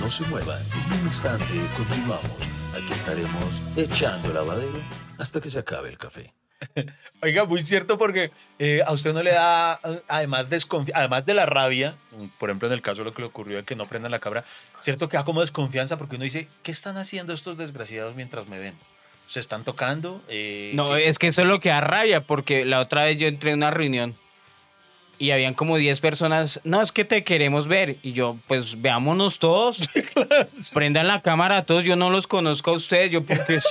No 0.00 0.10
se 0.10 0.24
muevan, 0.24 0.58
en 0.60 1.00
un 1.00 1.06
instante 1.06 1.44
continuamos. 1.76 2.55
Aquí 2.76 2.92
estaremos 2.92 3.60
echando 3.76 4.28
el 4.28 4.34
lavadero 4.34 4.82
hasta 5.18 5.40
que 5.40 5.50
se 5.50 5.58
acabe 5.58 5.88
el 5.88 5.98
café. 5.98 6.32
Oiga, 7.22 7.44
muy 7.44 7.62
cierto 7.62 7.98
porque 7.98 8.30
eh, 8.58 8.82
a 8.86 8.92
usted 8.92 9.12
no 9.12 9.22
le 9.22 9.32
da, 9.32 9.78
además, 10.08 10.50
desconfi- 10.50 10.92
además 10.94 11.24
de 11.26 11.34
la 11.34 11.46
rabia, 11.46 11.96
por 12.38 12.48
ejemplo, 12.50 12.68
en 12.68 12.74
el 12.74 12.82
caso 12.82 13.02
de 13.02 13.06
lo 13.06 13.14
que 13.14 13.22
le 13.22 13.28
ocurrió 13.28 13.56
de 13.58 13.64
que 13.64 13.76
no 13.76 13.86
prendan 13.88 14.10
la 14.10 14.18
cabra, 14.18 14.44
cierto 14.80 15.08
que 15.08 15.16
da 15.16 15.24
como 15.24 15.40
desconfianza 15.40 15.96
porque 15.98 16.16
uno 16.16 16.24
dice, 16.24 16.48
¿qué 16.62 16.70
están 16.72 16.96
haciendo 16.96 17.32
estos 17.32 17.56
desgraciados 17.56 18.14
mientras 18.14 18.46
me 18.48 18.58
ven? 18.58 18.74
¿Se 19.26 19.40
están 19.40 19.64
tocando? 19.64 20.22
Eh, 20.28 20.72
No, 20.74 20.94
¿qué- 20.94 21.08
es 21.08 21.18
que 21.18 21.26
eso 21.28 21.42
es 21.42 21.48
lo 21.48 21.60
que 21.60 21.68
da 21.70 21.80
rabia, 21.80 22.22
porque 22.26 22.64
la 22.64 22.80
otra 22.80 23.04
vez 23.04 23.16
yo 23.16 23.26
entré 23.28 23.50
en 23.52 23.58
una 23.58 23.70
reunión 23.70 24.16
y 25.18 25.30
habían 25.30 25.54
como 25.54 25.76
10 25.76 26.00
personas. 26.00 26.60
No, 26.64 26.82
es 26.82 26.92
que 26.92 27.04
te 27.04 27.24
queremos 27.24 27.66
ver. 27.68 27.96
Y 28.02 28.12
yo, 28.12 28.36
pues 28.46 28.80
veámonos 28.80 29.38
todos. 29.38 29.88
Prendan 30.72 31.08
la 31.08 31.22
cámara 31.22 31.58
a 31.58 31.64
todos. 31.64 31.84
Yo 31.84 31.96
no 31.96 32.10
los 32.10 32.26
conozco 32.26 32.70
a 32.70 32.74
ustedes. 32.74 33.10
Yo, 33.10 33.22
porque. 33.24 33.60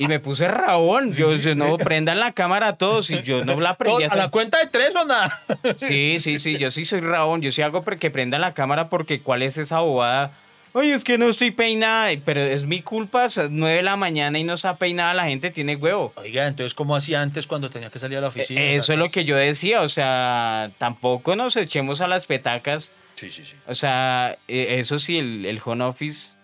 Y 0.00 0.06
me 0.06 0.20
puse 0.20 0.46
rabón. 0.46 1.12
Yo, 1.12 1.34
yo, 1.36 1.54
no, 1.56 1.76
prendan 1.76 2.20
la 2.20 2.32
cámara 2.32 2.68
a 2.68 2.72
todos. 2.76 3.10
Y 3.10 3.22
yo 3.22 3.44
no 3.44 3.58
la 3.60 3.74
¿Todo- 3.74 3.96
prendí. 3.96 4.04
¿A 4.04 4.16
la 4.16 4.28
cuenta 4.28 4.58
de 4.58 4.66
tres 4.66 4.94
o 4.94 5.04
nada? 5.04 5.40
Sí, 5.78 6.18
sí, 6.20 6.38
sí, 6.38 6.56
yo 6.56 6.70
sí 6.70 6.84
soy 6.84 7.00
rabón, 7.00 7.42
yo 7.42 7.50
sí 7.50 7.62
hago 7.62 7.82
que 7.84 8.10
prendan 8.10 8.40
la 8.40 8.54
cámara 8.54 8.88
porque 8.90 9.20
cuál 9.20 9.42
es 9.42 9.56
esa 9.58 9.80
bobada. 9.80 10.32
Oye, 10.72 10.92
es 10.92 11.02
que 11.02 11.18
no 11.18 11.28
estoy 11.28 11.50
peinada, 11.50 12.10
pero 12.24 12.40
es 12.40 12.64
mi 12.64 12.82
culpa, 12.82 13.28
son 13.28 13.56
nueve 13.56 13.76
de 13.76 13.82
la 13.82 13.96
mañana 13.96 14.38
y 14.38 14.44
no 14.44 14.54
está 14.54 14.76
peinada, 14.76 15.14
la 15.14 15.26
gente 15.26 15.50
tiene 15.50 15.76
huevo. 15.76 16.12
Oiga, 16.16 16.46
entonces, 16.46 16.74
¿cómo 16.74 16.94
hacía 16.94 17.22
antes 17.22 17.46
cuando 17.46 17.70
tenía 17.70 17.90
que 17.90 17.98
salir 17.98 18.18
a 18.18 18.20
la 18.20 18.28
oficina? 18.28 18.60
Eh, 18.60 18.76
Eso 18.76 18.92
es 18.92 18.98
lo 18.98 19.08
que 19.08 19.24
yo 19.24 19.36
decía, 19.36 19.82
o 19.82 19.88
sea, 19.88 20.70
tampoco 20.78 21.36
nos 21.36 21.56
echemos 21.56 22.00
a 22.00 22.06
las 22.06 22.26
petacas. 22.26 22.90
Sí, 23.16 23.30
sí, 23.30 23.44
sí. 23.44 23.56
O 23.66 23.74
sea, 23.74 24.36
eh, 24.46 24.76
eso 24.78 24.98
sí, 24.98 25.18
el, 25.18 25.46
el 25.46 25.60
home 25.64 25.84
office, 25.84 26.36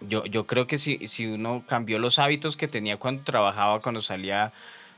yo, 0.00 0.24
yo 0.24 0.46
creo 0.46 0.66
que 0.66 0.78
si, 0.78 1.06
si 1.08 1.26
uno 1.26 1.64
cambió 1.68 1.98
los 1.98 2.18
hábitos 2.18 2.56
que 2.56 2.68
tenía 2.68 2.96
cuando 2.96 3.24
trabajaba, 3.24 3.80
cuando 3.80 4.00
salía, 4.00 4.52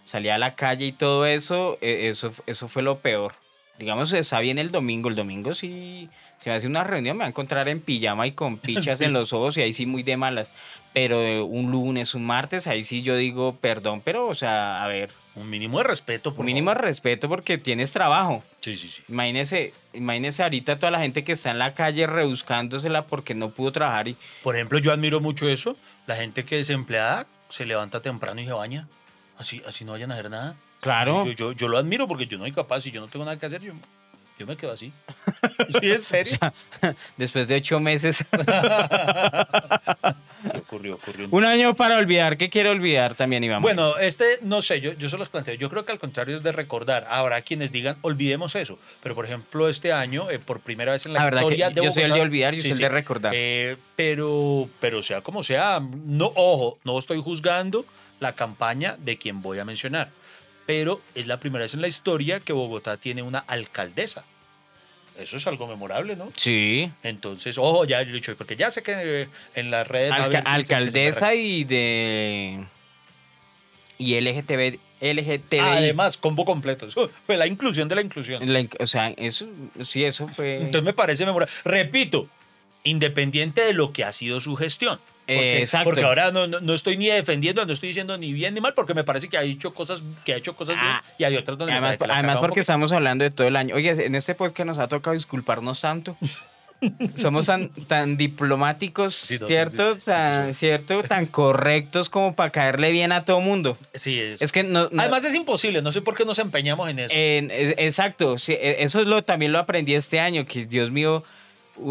salía 0.05 0.37
a 0.37 0.39
la 0.39 0.55
calle 0.55 0.87
y 0.87 0.93
todo 0.93 1.27
eso, 1.27 1.79
eh, 1.81 2.09
eso, 2.09 2.33
eso 2.47 2.69
fue 2.69 2.83
lo 2.83 2.99
peor. 3.01 3.35
Digamos, 3.79 4.13
está 4.13 4.39
bien 4.39 4.59
el 4.59 4.71
domingo, 4.71 5.09
el 5.09 5.17
domingo 5.17 5.53
sí, 5.53 6.09
si 6.41 6.51
me 6.51 6.57
hace 6.57 6.67
una 6.67 6.85
reunión 6.85 7.17
me 7.17 7.21
va 7.23 7.27
a 7.27 7.29
encontrar 7.29 7.69
en 7.69 7.81
pijama 7.81 8.27
y 8.27 8.33
con 8.33 8.59
pichas 8.59 8.99
Sí. 8.99 9.05
en 9.05 9.13
los 9.13 9.33
ojos 9.33 9.57
y 9.57 9.63
ahí 9.63 9.73
sí 9.73 9.87
muy 9.87 10.03
de 10.03 10.17
malas. 10.17 10.51
Pero 10.93 11.45
un 11.45 11.71
lunes, 11.73 12.15
un 12.15 12.25
martes, 12.25 12.67
ahí 12.69 12.85
sí 12.85 13.03
yo 13.03 13.17
digo, 13.17 13.57
perdón, 13.61 14.01
pero, 14.05 14.29
o 14.29 14.35
sea, 14.35 14.85
a 14.85 14.87
ver, 14.87 15.11
Un 15.35 15.51
mínimo 15.51 15.79
de 15.79 15.85
respeto, 15.85 16.31
por 16.33 16.41
un 16.41 16.47
mínimo 16.47 16.71
de 16.71 16.75
favor. 16.77 16.87
respeto 16.89 17.29
porque 17.29 17.59
tienes 17.59 17.91
trabajo. 17.93 18.45
Sí, 18.61 18.77
sí, 18.77 18.89
sí. 18.89 19.03
Imagínese, 19.09 19.75
imagínese 19.93 20.45
ahorita 20.45 20.79
toda 20.79 20.93
la 20.93 21.01
gente 21.01 21.25
que 21.25 21.33
está 21.33 21.51
en 21.51 21.59
la 21.59 21.75
calle 21.75 22.07
rebuscándosela 22.07 23.07
porque 23.07 23.35
no 23.35 23.51
pudo 23.51 23.73
trabajar 23.73 24.07
y 24.07 24.17
Por 24.45 24.55
ejemplo, 24.55 24.79
yo 24.79 24.93
admiro 24.93 25.21
mucho 25.21 25.49
eso. 25.49 25.77
La 26.07 26.15
gente 26.15 26.45
que 26.45 26.57
desempleada 26.59 27.27
se 27.49 27.67
levanta 27.67 28.01
temprano 28.01 28.41
y 28.41 28.47
se 28.47 28.53
baña. 28.53 28.87
Así, 29.37 29.61
así 29.67 29.85
no 29.85 29.93
vayan 29.93 30.13
a 30.13 30.15
hacer 30.15 30.31
nada. 30.31 30.55
claro, 30.81 31.25
Yo, 31.27 31.33
yo, 31.33 31.53
yo 31.53 31.67
lo 31.67 31.79
admiro 31.79 32.07
porque 32.07 32.29
yo 32.29 32.39
no 32.39 32.45
soy 32.45 32.53
capaz. 32.53 32.83
Si 32.83 32.93
yo 32.93 33.01
no 33.01 33.09
tengo 33.09 33.25
nada 33.25 33.37
que 33.37 33.47
hacer, 33.47 33.61
yo 33.63 33.73
Yo 34.39 34.47
me 34.47 34.57
quedo 34.57 34.73
así. 34.73 34.93
¿Sí, 35.81 35.91
en 35.91 36.01
serio? 36.01 36.39
Después 37.17 37.47
de 37.47 37.57
ocho 37.57 37.79
meses. 37.79 38.25
Sí, 40.45 40.57
ocurrió, 40.57 40.97
ocurrió. 40.97 41.29
Un 41.31 41.45
año 41.45 41.75
para 41.75 41.97
olvidar. 41.97 42.37
¿Qué 42.37 42.51
quiere 42.51 42.69
olvidar 42.69 43.15
también, 43.15 43.45
Iván? 43.45 43.63
Bueno, 43.63 43.97
este, 43.99 44.39
no 44.43 44.61
sé, 44.61 44.81
yo, 44.81 44.93
yo 44.95 45.09
se 45.09 45.17
los 45.17 45.29
planteo. 45.29 45.55
Yo 45.55 45.71
creo 45.71 45.85
que 45.85 45.93
al 45.93 45.99
contrario 45.99 46.37
es 46.37 46.43
de 46.43 46.53
recordar. 46.53 47.07
Habrá 47.09 47.43
quienes 47.43 47.71
digan, 47.73 47.97
olvidemos 48.03 48.55
eso. 48.57 48.79
Pero, 49.03 49.15
por 49.15 49.25
ejemplo, 49.25 49.69
este 49.69 49.93
año, 49.93 50.31
eh, 50.31 50.39
por 50.39 50.61
primera 50.61 50.93
vez 50.93 51.07
en 51.07 51.13
la, 51.13 51.31
La 51.31 51.41
historia 51.41 51.71
de 51.71 51.83
yo 51.83 51.93
soy 51.93 52.03
el 52.03 52.13
de 52.13 52.21
olvidar 52.21 52.55
y 52.55 52.61
soy 52.61 52.73
el 52.73 52.79
de 52.79 52.89
recordar. 52.89 53.33
Eh, 53.35 53.77
pero, 53.97 54.69
pero 54.81 55.03
sea 55.03 55.21
como 55.21 55.43
sea, 55.43 55.81
no, 55.81 56.33
ojo, 56.35 56.79
no 56.85 56.99
estoy 56.99 57.23
juzgando 57.23 57.87
la 58.21 58.35
campaña 58.35 58.97
de 58.99 59.17
quien 59.17 59.41
voy 59.41 59.59
a 59.59 59.65
mencionar. 59.65 60.11
Pero 60.67 61.01
es 61.15 61.27
la 61.27 61.39
primera 61.41 61.63
vez 61.65 61.75
en 61.75 61.81
la 61.83 61.89
historia 61.89 62.41
que 62.41 62.53
Bogotá 62.53 62.97
tiene 62.97 63.23
una 63.23 63.41
alcaldesa. 63.41 64.25
Eso 65.19 65.37
es 65.37 65.47
algo 65.47 65.67
memorable, 65.69 66.17
¿no? 66.17 66.33
Sí. 66.37 66.91
Entonces, 67.03 67.57
ojo, 67.59 67.85
ya 67.85 68.01
he 68.01 68.05
dicho, 68.07 68.35
porque 68.37 68.57
ya 68.57 68.71
sé 68.71 68.83
que 68.83 69.29
en 69.55 69.71
las 69.71 69.87
redes... 69.87 70.11
Alca- 70.11 70.43
alcaldesa 70.45 71.35
y 71.35 71.65
de. 71.65 72.65
Y 73.99 74.21
LGTB. 74.21 74.79
LGTBI. 75.01 75.59
Además, 75.61 76.17
combo 76.17 76.45
completo. 76.45 76.87
Eso 76.87 77.11
fue 77.27 77.37
la 77.37 77.47
inclusión 77.47 77.89
de 77.89 77.95
la 77.95 78.01
inclusión. 78.01 78.53
La 78.53 78.67
o 78.81 78.87
sea, 78.87 79.11
eso. 79.11 79.47
Sí, 79.85 80.03
eso 80.05 80.27
fue. 80.29 80.57
Entonces 80.57 80.83
me 80.83 80.95
parece 80.95 81.25
memorable. 81.27 81.53
Repito, 81.65 82.29
independiente 82.83 83.61
de 83.61 83.73
lo 83.75 83.93
que 83.93 84.03
ha 84.03 84.13
sido 84.13 84.41
su 84.41 84.57
gestión. 84.57 84.99
Porque, 85.27 85.59
exacto. 85.61 85.85
porque 85.91 86.03
ahora 86.03 86.31
no, 86.33 86.47
no, 86.47 86.61
no 86.61 86.75
estoy 86.75 86.97
ni 86.99 87.07
defendiendo, 87.07 87.65
no 87.65 87.73
estoy 87.73 87.89
diciendo 87.89 88.19
ni 88.19 88.33
bien 88.33 88.53
ni 88.55 88.61
mal, 88.61 88.75
porque 88.75 88.93
me 88.95 89.05
parece 89.05 89.29
que 89.29 89.39
ha 89.39 89.43
hecho 89.43 89.73
cosas, 89.73 90.03
que 90.25 90.35
ha 90.35 90.37
hecho 90.37 90.55
cosas 90.55 90.77
Ah. 90.79 91.01
bien 91.03 91.15
y 91.19 91.25
hay 91.25 91.37
otras 91.37 91.57
donde 91.57 91.73
Además, 91.73 91.97
además 92.01 92.39
porque 92.39 92.61
estamos 92.61 92.93
hablando 92.93 93.25
de 93.25 93.31
todo 93.31 93.47
el 93.49 93.57
año. 93.57 93.75
Oye, 93.75 93.91
en 93.91 94.15
este 94.15 94.35
podcast 94.35 94.67
nos 94.67 94.79
ha 94.79 94.87
tocado 94.89 95.15
disculparnos 95.15 95.81
tanto. 95.81 96.17
Somos 97.17 97.47
tan, 97.47 97.71
tan 97.87 98.19
diplomáticos, 98.19 99.15
Sí, 99.15 99.39
no, 99.41 99.47
¿cierto? 99.47 99.95
sí, 99.95 100.01
sí, 100.01 100.07
tan. 100.11 100.55
¿cierto? 100.55 101.03
Tan 101.03 101.25
correctos 101.27 102.11
como 102.11 102.35
para 102.37 102.51
caerle 102.51 102.93
bien 102.93 103.11
a 103.13 103.25
todo 103.25 103.41
mundo. 103.41 103.79
Sí, 103.95 104.21
es. 104.21 104.43
Es 104.43 104.53
que 104.53 104.63
no, 104.65 104.89
no- 104.93 105.01
Además 105.01 105.25
es 105.25 105.35
imposible, 105.35 105.81
no 105.81 105.93
sé 105.93 106.03
por 106.03 106.15
qué 106.15 106.27
nos 106.27 106.39
empeñamos 106.39 106.89
en 106.91 106.99
eso. 106.99 107.15
en- 107.17 107.51
es- 107.51 107.75
exacto, 107.79 108.37
e- 108.49 108.77
eso 108.81 109.01
es 109.01 109.07
lo, 109.07 109.25
también 109.25 109.53
lo 109.53 109.59
aprendí 109.61 109.95
este 109.95 110.21
año, 110.21 110.45
que 110.45 110.67
Dios 110.67 110.91
mío, 110.91 111.25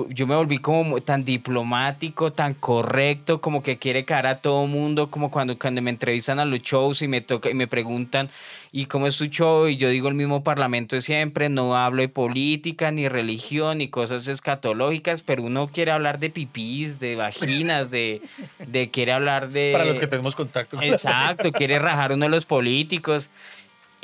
yo 0.09 0.27
me 0.27 0.35
volví 0.35 0.59
como 0.59 1.01
tan 1.01 1.25
diplomático, 1.25 2.31
tan 2.31 2.53
correcto, 2.53 3.41
como 3.41 3.61
que 3.61 3.77
quiere 3.77 4.05
caer 4.05 4.27
a 4.27 4.37
todo 4.37 4.65
mundo, 4.65 5.11
como 5.11 5.29
cuando, 5.29 5.59
cuando 5.59 5.81
me 5.81 5.89
entrevistan 5.89 6.39
a 6.39 6.45
los 6.45 6.61
shows 6.61 7.01
y 7.01 7.07
me 7.07 7.21
toca 7.21 7.49
y 7.49 7.53
me 7.53 7.67
preguntan, 7.67 8.29
¿y 8.71 8.85
cómo 8.85 9.07
es 9.07 9.17
tu 9.17 9.25
show? 9.25 9.67
Y 9.67 9.75
yo 9.75 9.89
digo 9.89 10.07
el 10.07 10.15
mismo 10.15 10.43
parlamento 10.43 10.95
de 10.95 11.01
siempre, 11.01 11.49
no 11.49 11.75
hablo 11.75 12.01
de 12.01 12.09
política, 12.09 12.91
ni 12.91 13.09
religión, 13.09 13.79
ni 13.79 13.89
cosas 13.89 14.27
escatológicas, 14.27 15.21
pero 15.21 15.43
uno 15.43 15.67
quiere 15.67 15.91
hablar 15.91 16.19
de 16.19 16.29
pipís, 16.29 16.99
de 16.99 17.15
vaginas, 17.17 17.91
de, 17.91 18.21
de 18.65 18.89
quiere 18.89 19.11
hablar 19.11 19.49
de... 19.49 19.71
para 19.73 19.85
los 19.85 19.99
que 19.99 20.07
tenemos 20.07 20.35
contacto 20.35 20.77
con 20.77 20.85
Exacto, 20.85 21.51
quiere 21.51 21.77
rajar 21.79 22.13
uno 22.13 22.25
de 22.25 22.29
los 22.29 22.45
políticos. 22.45 23.29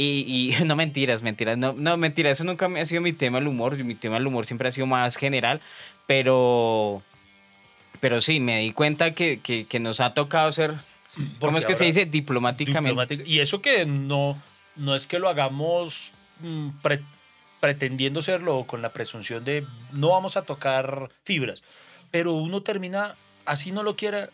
Y, 0.01 0.53
y 0.59 0.63
no 0.65 0.77
mentiras, 0.77 1.21
mentiras, 1.23 1.57
no, 1.57 1.73
no, 1.73 1.97
mentira, 1.97 2.31
eso 2.31 2.45
nunca 2.45 2.69
me 2.69 2.79
ha 2.79 2.85
sido 2.85 3.01
mi 3.01 3.11
tema 3.11 3.39
el 3.39 3.47
humor, 3.47 3.77
mi 3.83 3.95
tema 3.95 4.15
el 4.15 4.25
humor 4.25 4.45
siempre 4.45 4.69
ha 4.69 4.71
sido 4.71 4.87
más 4.87 5.17
general, 5.17 5.59
pero, 6.07 7.03
pero 7.99 8.21
sí, 8.21 8.39
me 8.39 8.59
di 8.61 8.71
cuenta 8.71 9.11
que, 9.11 9.41
que, 9.41 9.65
que 9.65 9.79
nos 9.79 9.99
ha 9.99 10.13
tocado 10.13 10.51
ser, 10.53 10.75
¿cómo 11.39 11.57
es 11.57 11.65
que 11.65 11.75
se 11.75 11.83
dice? 11.83 12.05
Diplomáticamente. 12.05 12.89
diplomática. 12.89 13.23
Y 13.25 13.39
eso 13.39 13.61
que 13.61 13.85
no, 13.85 14.41
no 14.77 14.95
es 14.95 15.05
que 15.05 15.19
lo 15.19 15.27
hagamos 15.27 16.13
mm, 16.39 16.69
pre- 16.81 17.03
pretendiendo 17.59 18.21
serlo 18.21 18.57
o 18.57 18.65
con 18.67 18.81
la 18.81 18.93
presunción 18.93 19.43
de 19.43 19.65
no 19.91 20.11
vamos 20.11 20.37
a 20.37 20.43
tocar 20.43 21.09
fibras, 21.25 21.61
pero 22.09 22.33
uno 22.33 22.61
termina, 22.61 23.15
así 23.45 23.73
no 23.73 23.83
lo 23.83 23.97
quiera, 23.97 24.29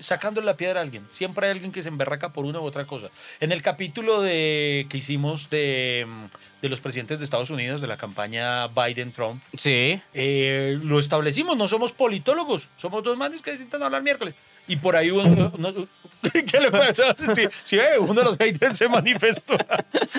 sacándole 0.00 0.46
la 0.46 0.56
piedra 0.56 0.80
a 0.80 0.82
alguien. 0.82 1.06
Siempre 1.10 1.46
hay 1.46 1.52
alguien 1.52 1.72
que 1.72 1.82
se 1.82 1.88
emberraca 1.88 2.32
por 2.32 2.44
una 2.44 2.60
u 2.60 2.64
otra 2.64 2.84
cosa. 2.84 3.08
En 3.40 3.52
el 3.52 3.62
capítulo 3.62 4.20
de, 4.20 4.86
que 4.88 4.98
hicimos 4.98 5.50
de, 5.50 6.06
mm, 6.08 6.24
de 6.62 6.68
los 6.68 6.80
presidentes 6.80 7.18
de 7.18 7.24
Estados 7.24 7.50
Unidos, 7.50 7.80
de 7.80 7.86
la 7.86 7.96
campaña 7.96 8.66
Biden-Trump, 8.68 9.42
Sí, 9.56 10.00
eh, 10.14 10.78
lo 10.82 10.98
establecimos, 10.98 11.56
no 11.56 11.68
somos 11.68 11.92
politólogos, 11.92 12.68
somos 12.76 13.02
dos 13.02 13.16
manes 13.16 13.42
que 13.42 13.52
necesitan 13.52 13.82
hablar 13.82 14.02
miércoles. 14.02 14.34
Y 14.70 14.76
por 14.76 14.96
ahí 14.96 15.10
uno, 15.10 15.50
uno- 15.56 15.88
¿qué 16.32 16.60
le 16.60 16.70
pasa? 16.70 17.16
Sí, 17.34 17.44
sí, 17.62 17.76
eh, 17.78 17.98
uno 17.98 18.14
de 18.14 18.24
los 18.24 18.36
haters 18.36 18.76
se 18.76 18.88
manifestó. 18.88 19.56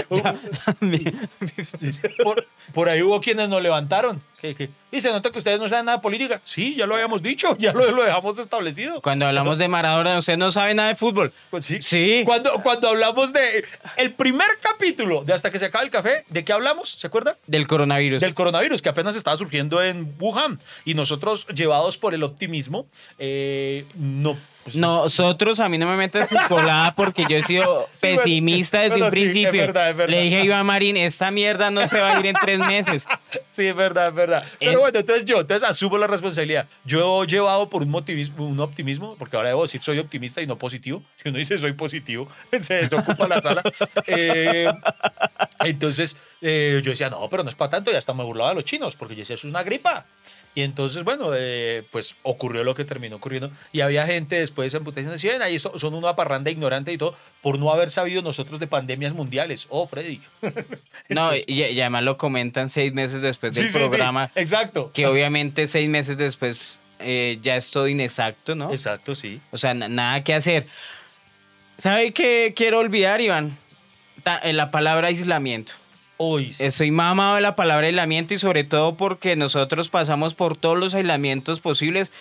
por, 2.23 2.47
por 2.73 2.89
ahí 2.89 3.01
hubo 3.01 3.19
quienes 3.21 3.49
nos 3.49 3.61
levantaron. 3.61 4.21
Que, 4.41 4.69
y 4.91 5.01
se 5.01 5.11
nota 5.11 5.31
que 5.31 5.37
ustedes 5.37 5.59
no 5.59 5.67
saben 5.69 5.85
nada 5.85 5.97
de 5.97 6.01
política. 6.01 6.41
Sí, 6.43 6.75
ya 6.75 6.85
lo 6.85 6.95
habíamos 6.95 7.21
dicho, 7.21 7.55
ya 7.59 7.73
lo, 7.73 7.91
lo 7.91 8.03
dejamos 8.03 8.39
establecido. 8.39 9.01
cuando 9.01 9.25
hablamos 9.27 9.57
de 9.57 9.67
Maradona, 9.67 10.17
usted 10.17 10.37
no 10.37 10.51
sabe 10.51 10.73
nada 10.73 10.89
de 10.89 10.95
fútbol. 10.95 11.33
Pues 11.49 11.65
sí. 11.65 11.81
Sí. 11.81 12.23
Cuando, 12.25 12.53
cuando 12.63 12.89
hablamos 12.89 13.33
de 13.33 13.65
el 13.97 14.13
primer 14.13 14.47
capítulo 14.61 15.23
de 15.23 15.33
Hasta 15.33 15.49
que 15.49 15.59
se 15.59 15.65
acabe 15.65 15.85
el 15.85 15.91
café, 15.91 16.23
¿de 16.29 16.43
qué 16.43 16.53
hablamos? 16.53 16.89
¿Se 16.89 17.07
acuerdan? 17.07 17.35
Del 17.47 17.67
coronavirus. 17.67 18.21
del 18.21 18.33
coronavirus 18.33 18.81
que 18.81 18.89
apenas 18.89 19.15
estaba 19.15 19.37
surgiendo 19.37 19.83
en 19.83 20.15
Wuhan 20.19 20.59
y 20.85 20.93
nosotros 20.93 21.47
llevados 21.47 21.97
por 21.97 22.13
el 22.13 22.23
optimismo 22.23 22.87
eh, 23.17 23.85
no 23.95 24.37
Nosotros, 24.75 25.59
a 25.59 25.69
mí 25.69 25.77
no 25.77 25.87
me 25.87 25.95
metas 25.97 26.29
su 26.29 26.35
colada 26.47 26.93
porque 26.95 27.25
yo 27.29 27.37
he 27.37 27.43
sido 27.43 27.87
Sí, 27.95 28.15
pesimista 28.17 28.79
desde 28.81 28.95
un 28.95 29.01
sí, 29.01 29.05
es 29.05 29.09
principio. 29.31 29.61
verdad, 29.61 29.89
es 29.91 29.95
verdad. 29.95 30.11
Le 30.15 30.21
dije 30.21 30.37
a 30.37 30.43
Iván 30.43 30.65
Marín, 30.65 30.97
esta 30.97 31.31
mierda 31.31 31.71
no 31.71 31.87
se 31.87 31.99
va 31.99 32.15
a 32.15 32.19
ir 32.19 32.25
en 32.25 32.35
tres 32.35 32.59
meses. 32.59 33.07
sí 33.51 33.67
es 33.67 33.75
verdad 33.75 34.09
es 34.09 34.13
verdad 34.15 34.43
pero 34.59 34.71
En- 34.71 34.79
bueno 34.79 34.99
entonces 34.99 35.25
yo 35.25 35.41
entonces 35.41 35.67
asumo 35.67 35.97
la 35.97 36.07
responsabilidad 36.07 36.65
yo 36.85 37.23
llevado 37.25 37.69
por 37.69 37.81
un 37.83 37.89
motivismo 37.89 38.45
un 38.47 38.59
optimismo 38.59 39.15
porque 39.17 39.35
ahora 39.37 39.49
debo 39.49 39.63
decir 39.63 39.81
soy 39.81 39.99
optimista 39.99 40.41
y 40.41 40.47
no 40.47 40.57
positivo 40.57 41.03
si 41.21 41.29
uno 41.29 41.37
dice 41.37 41.57
soy 41.57 41.73
positivo 41.73 42.27
se 42.59 42.75
desocupa 42.75 43.27
la 43.27 43.41
sala 43.41 43.61
Eh, 44.07 44.67
entonces 45.65 46.17
eh, 46.41 46.79
yo 46.83 46.91
decía 46.91 47.09
no 47.09 47.29
pero 47.29 47.43
no 47.43 47.49
es 47.49 47.55
para 47.55 47.69
tanto 47.71 47.91
y 47.91 47.95
hasta 47.95 48.13
me 48.13 48.23
burlaba 48.23 48.49
de 48.49 48.55
los 48.55 48.65
chinos 48.65 48.95
porque 48.95 49.15
yo 49.15 49.19
decía 49.19 49.35
es 49.35 49.43
una 49.43 49.63
gripa 49.63 50.05
y 50.59 50.63
entonces 50.63 51.03
bueno 51.03 51.31
eh, 51.35 51.83
pues 51.91 52.15
ocurrió 52.23 52.63
lo 52.63 52.75
que 52.75 52.85
terminó 52.85 53.15
ocurriendo 53.15 53.51
y 53.71 53.81
había 53.81 54.05
gente 54.05 54.35
después 54.39 54.73
en 54.73 54.83
sí 55.19 55.27
ven 55.27 55.41
ahí 55.41 55.57
so- 55.59 55.77
son 55.79 55.93
una 55.93 56.15
parranda 56.15 56.51
ignorante 56.51 56.91
y 56.93 56.97
todo 56.97 57.15
por 57.41 57.57
no 57.57 57.71
haber 57.71 57.89
sabido 57.89 58.21
nosotros 58.21 58.59
de 58.59 58.67
pandemias 58.67 59.13
mundiales 59.13 59.65
oh 59.69 59.87
Freddy 59.87 60.21
No, 61.09 61.35
y, 61.35 61.43
y 61.47 61.79
además 61.81 62.03
lo 62.03 62.17
comentan 62.17 62.69
seis 62.69 62.93
meses 62.93 63.21
después 63.21 63.53
del 63.53 63.63
Sí, 63.65 63.69
sí, 63.69 63.73
sí, 63.73 63.79
programa, 63.79 64.31
exacto 64.35 64.91
que 64.93 65.07
obviamente 65.07 65.65
seis 65.67 65.89
meses 65.89 66.17
después 66.17 66.79
eh, 66.99 67.39
ya 67.41 67.55
es 67.55 67.71
todo 67.71 67.87
inexacto, 67.87 68.55
¿no? 68.55 68.71
exacto 68.71 69.15
sí 69.15 69.39
O 69.51 69.57
sea, 69.57 69.73
na- 69.73 69.87
nada 69.87 70.23
que 70.23 70.33
hacer. 70.33 70.67
¿Sabe 71.77 72.11
qué 72.11 72.53
quiero 72.55 72.79
olvidar, 72.79 73.21
Iván? 73.21 73.57
Ta- 74.23 74.39
eh, 74.39 74.51
La 74.53 74.69
palabra 74.69 75.07
aislamiento. 75.07 75.73
Hoy 76.21 76.53
Soy 76.53 76.91
mamado 76.91 77.35
de 77.35 77.41
la 77.41 77.55
palabra 77.55 77.87
aislamiento 77.87 78.33
y 78.33 78.37
sobre 78.37 78.65
todo 78.65 78.97
porque 78.97 79.37
nosotros 79.37 79.87
pasamos 79.87 80.33
por 80.33 80.57
todos 80.57 80.77
los 80.77 80.93
aislamientos 80.93 81.61
posibles. 81.61 82.11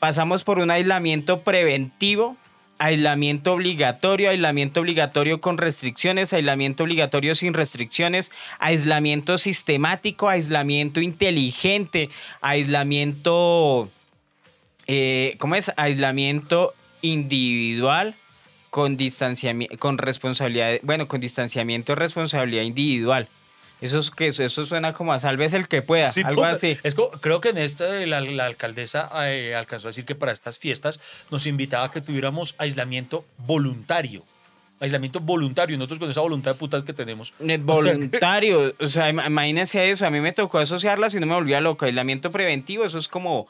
Pasamos 0.00 0.42
por 0.42 0.58
un 0.58 0.72
aislamiento 0.72 1.42
preventivo, 1.42 2.36
aislamiento 2.78 3.52
obligatorio, 3.52 4.30
aislamiento 4.30 4.80
obligatorio 4.80 5.40
con 5.40 5.56
restricciones, 5.56 6.32
aislamiento 6.32 6.82
obligatorio 6.82 7.36
sin 7.36 7.54
restricciones, 7.54 8.32
aislamiento 8.58 9.38
sistemático, 9.38 10.28
aislamiento 10.28 11.00
inteligente, 11.00 12.10
aislamiento, 12.40 13.88
eh, 14.88 15.36
¿cómo 15.38 15.54
es? 15.54 15.72
Aislamiento 15.76 16.74
individual 17.02 18.16
con 18.70 18.96
distanciamiento, 18.96 19.76
con 19.78 19.98
responsabilidad, 19.98 20.78
bueno, 20.82 21.08
con 21.08 21.20
distanciamiento, 21.20 21.94
responsabilidad 21.94 22.62
individual. 22.62 23.28
Eso, 23.80 24.00
es, 24.00 24.10
que 24.10 24.26
eso, 24.26 24.42
eso 24.42 24.66
suena 24.66 24.92
como 24.92 25.12
a 25.12 25.20
salves 25.20 25.54
el 25.54 25.68
que 25.68 25.82
pueda, 25.82 26.10
Sí, 26.10 26.22
algo 26.24 26.42
así. 26.44 26.76
Es 26.82 26.96
creo 27.20 27.40
que 27.40 27.50
en 27.50 27.58
este 27.58 28.06
la, 28.08 28.20
la 28.20 28.46
alcaldesa 28.46 29.08
eh, 29.28 29.54
alcanzó 29.54 29.86
a 29.86 29.90
decir 29.90 30.04
que 30.04 30.16
para 30.16 30.32
estas 30.32 30.58
fiestas 30.58 31.00
nos 31.30 31.46
invitaba 31.46 31.84
a 31.84 31.90
que 31.92 32.00
tuviéramos 32.00 32.56
aislamiento 32.58 33.24
voluntario. 33.38 34.24
Aislamiento 34.80 35.20
voluntario, 35.20 35.76
nosotros 35.76 35.98
con 36.00 36.10
esa 36.10 36.20
voluntad 36.20 36.52
de 36.52 36.58
putas 36.58 36.82
que 36.82 36.92
tenemos. 36.92 37.32
Voluntario, 37.84 38.74
o 38.80 38.86
sea, 38.86 39.10
im- 39.10 39.24
imagínense 39.26 39.90
eso, 39.90 40.06
a 40.06 40.10
mí 40.10 40.20
me 40.20 40.32
tocó 40.32 40.58
asociarlas 40.58 41.14
y 41.14 41.20
no 41.20 41.26
me 41.26 41.34
volvía 41.34 41.60
loco. 41.60 41.84
Aislamiento 41.84 42.30
preventivo, 42.32 42.84
eso 42.84 42.98
es 42.98 43.08
como, 43.08 43.48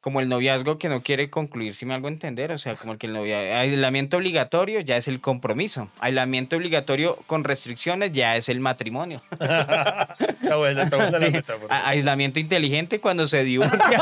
como 0.00 0.20
el 0.20 0.28
noviazgo 0.28 0.78
que 0.78 0.88
no 0.88 1.02
quiere 1.02 1.28
concluir, 1.28 1.74
si 1.74 1.84
me 1.84 1.94
hago 1.94 2.08
entender, 2.08 2.52
o 2.52 2.58
sea, 2.58 2.74
como 2.76 2.92
el 2.92 2.98
que 2.98 3.06
el 3.08 3.12
noviazgo, 3.14 3.54
aislamiento 3.56 4.16
obligatorio 4.16 4.80
ya 4.80 4.96
es 4.96 5.08
el 5.08 5.20
compromiso, 5.20 5.90
aislamiento 6.00 6.56
obligatorio 6.56 7.16
con 7.26 7.42
restricciones 7.44 8.12
ya 8.12 8.36
es 8.36 8.48
el 8.48 8.60
matrimonio. 8.60 9.20
Está 9.30 10.56
buena, 10.56 10.82
está 10.84 10.96
buena 10.96 11.18
la 11.18 11.26
Sí. 11.26 11.32
metáfora. 11.32 11.76
A- 11.76 11.88
aislamiento 11.88 12.38
inteligente 12.40 13.00
cuando 13.00 13.26
se 13.26 13.42
divorcia. 13.44 13.78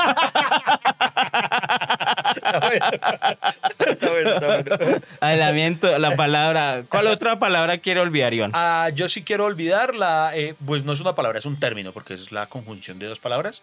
Está 3.78 4.10
bueno, 4.10 4.30
está 4.30 4.46
bueno. 4.76 5.00
Aislamiento, 5.20 5.98
la 5.98 6.16
palabra. 6.16 6.84
¿Cuál 6.88 7.06
otra 7.08 7.38
palabra 7.38 7.78
quiere 7.78 8.00
olvidar, 8.00 8.34
Iván? 8.34 8.50
Ah, 8.54 8.90
yo 8.94 9.08
sí 9.08 9.22
quiero 9.22 9.44
olvidar 9.44 9.94
la, 9.94 10.30
eh, 10.34 10.54
pues 10.64 10.84
no 10.84 10.92
es 10.92 11.00
una 11.00 11.14
palabra, 11.14 11.38
es 11.38 11.46
un 11.46 11.58
término, 11.58 11.92
porque 11.92 12.14
es 12.14 12.32
la 12.32 12.46
conjunción 12.46 12.98
de 12.98 13.06
dos 13.06 13.18
palabras. 13.18 13.62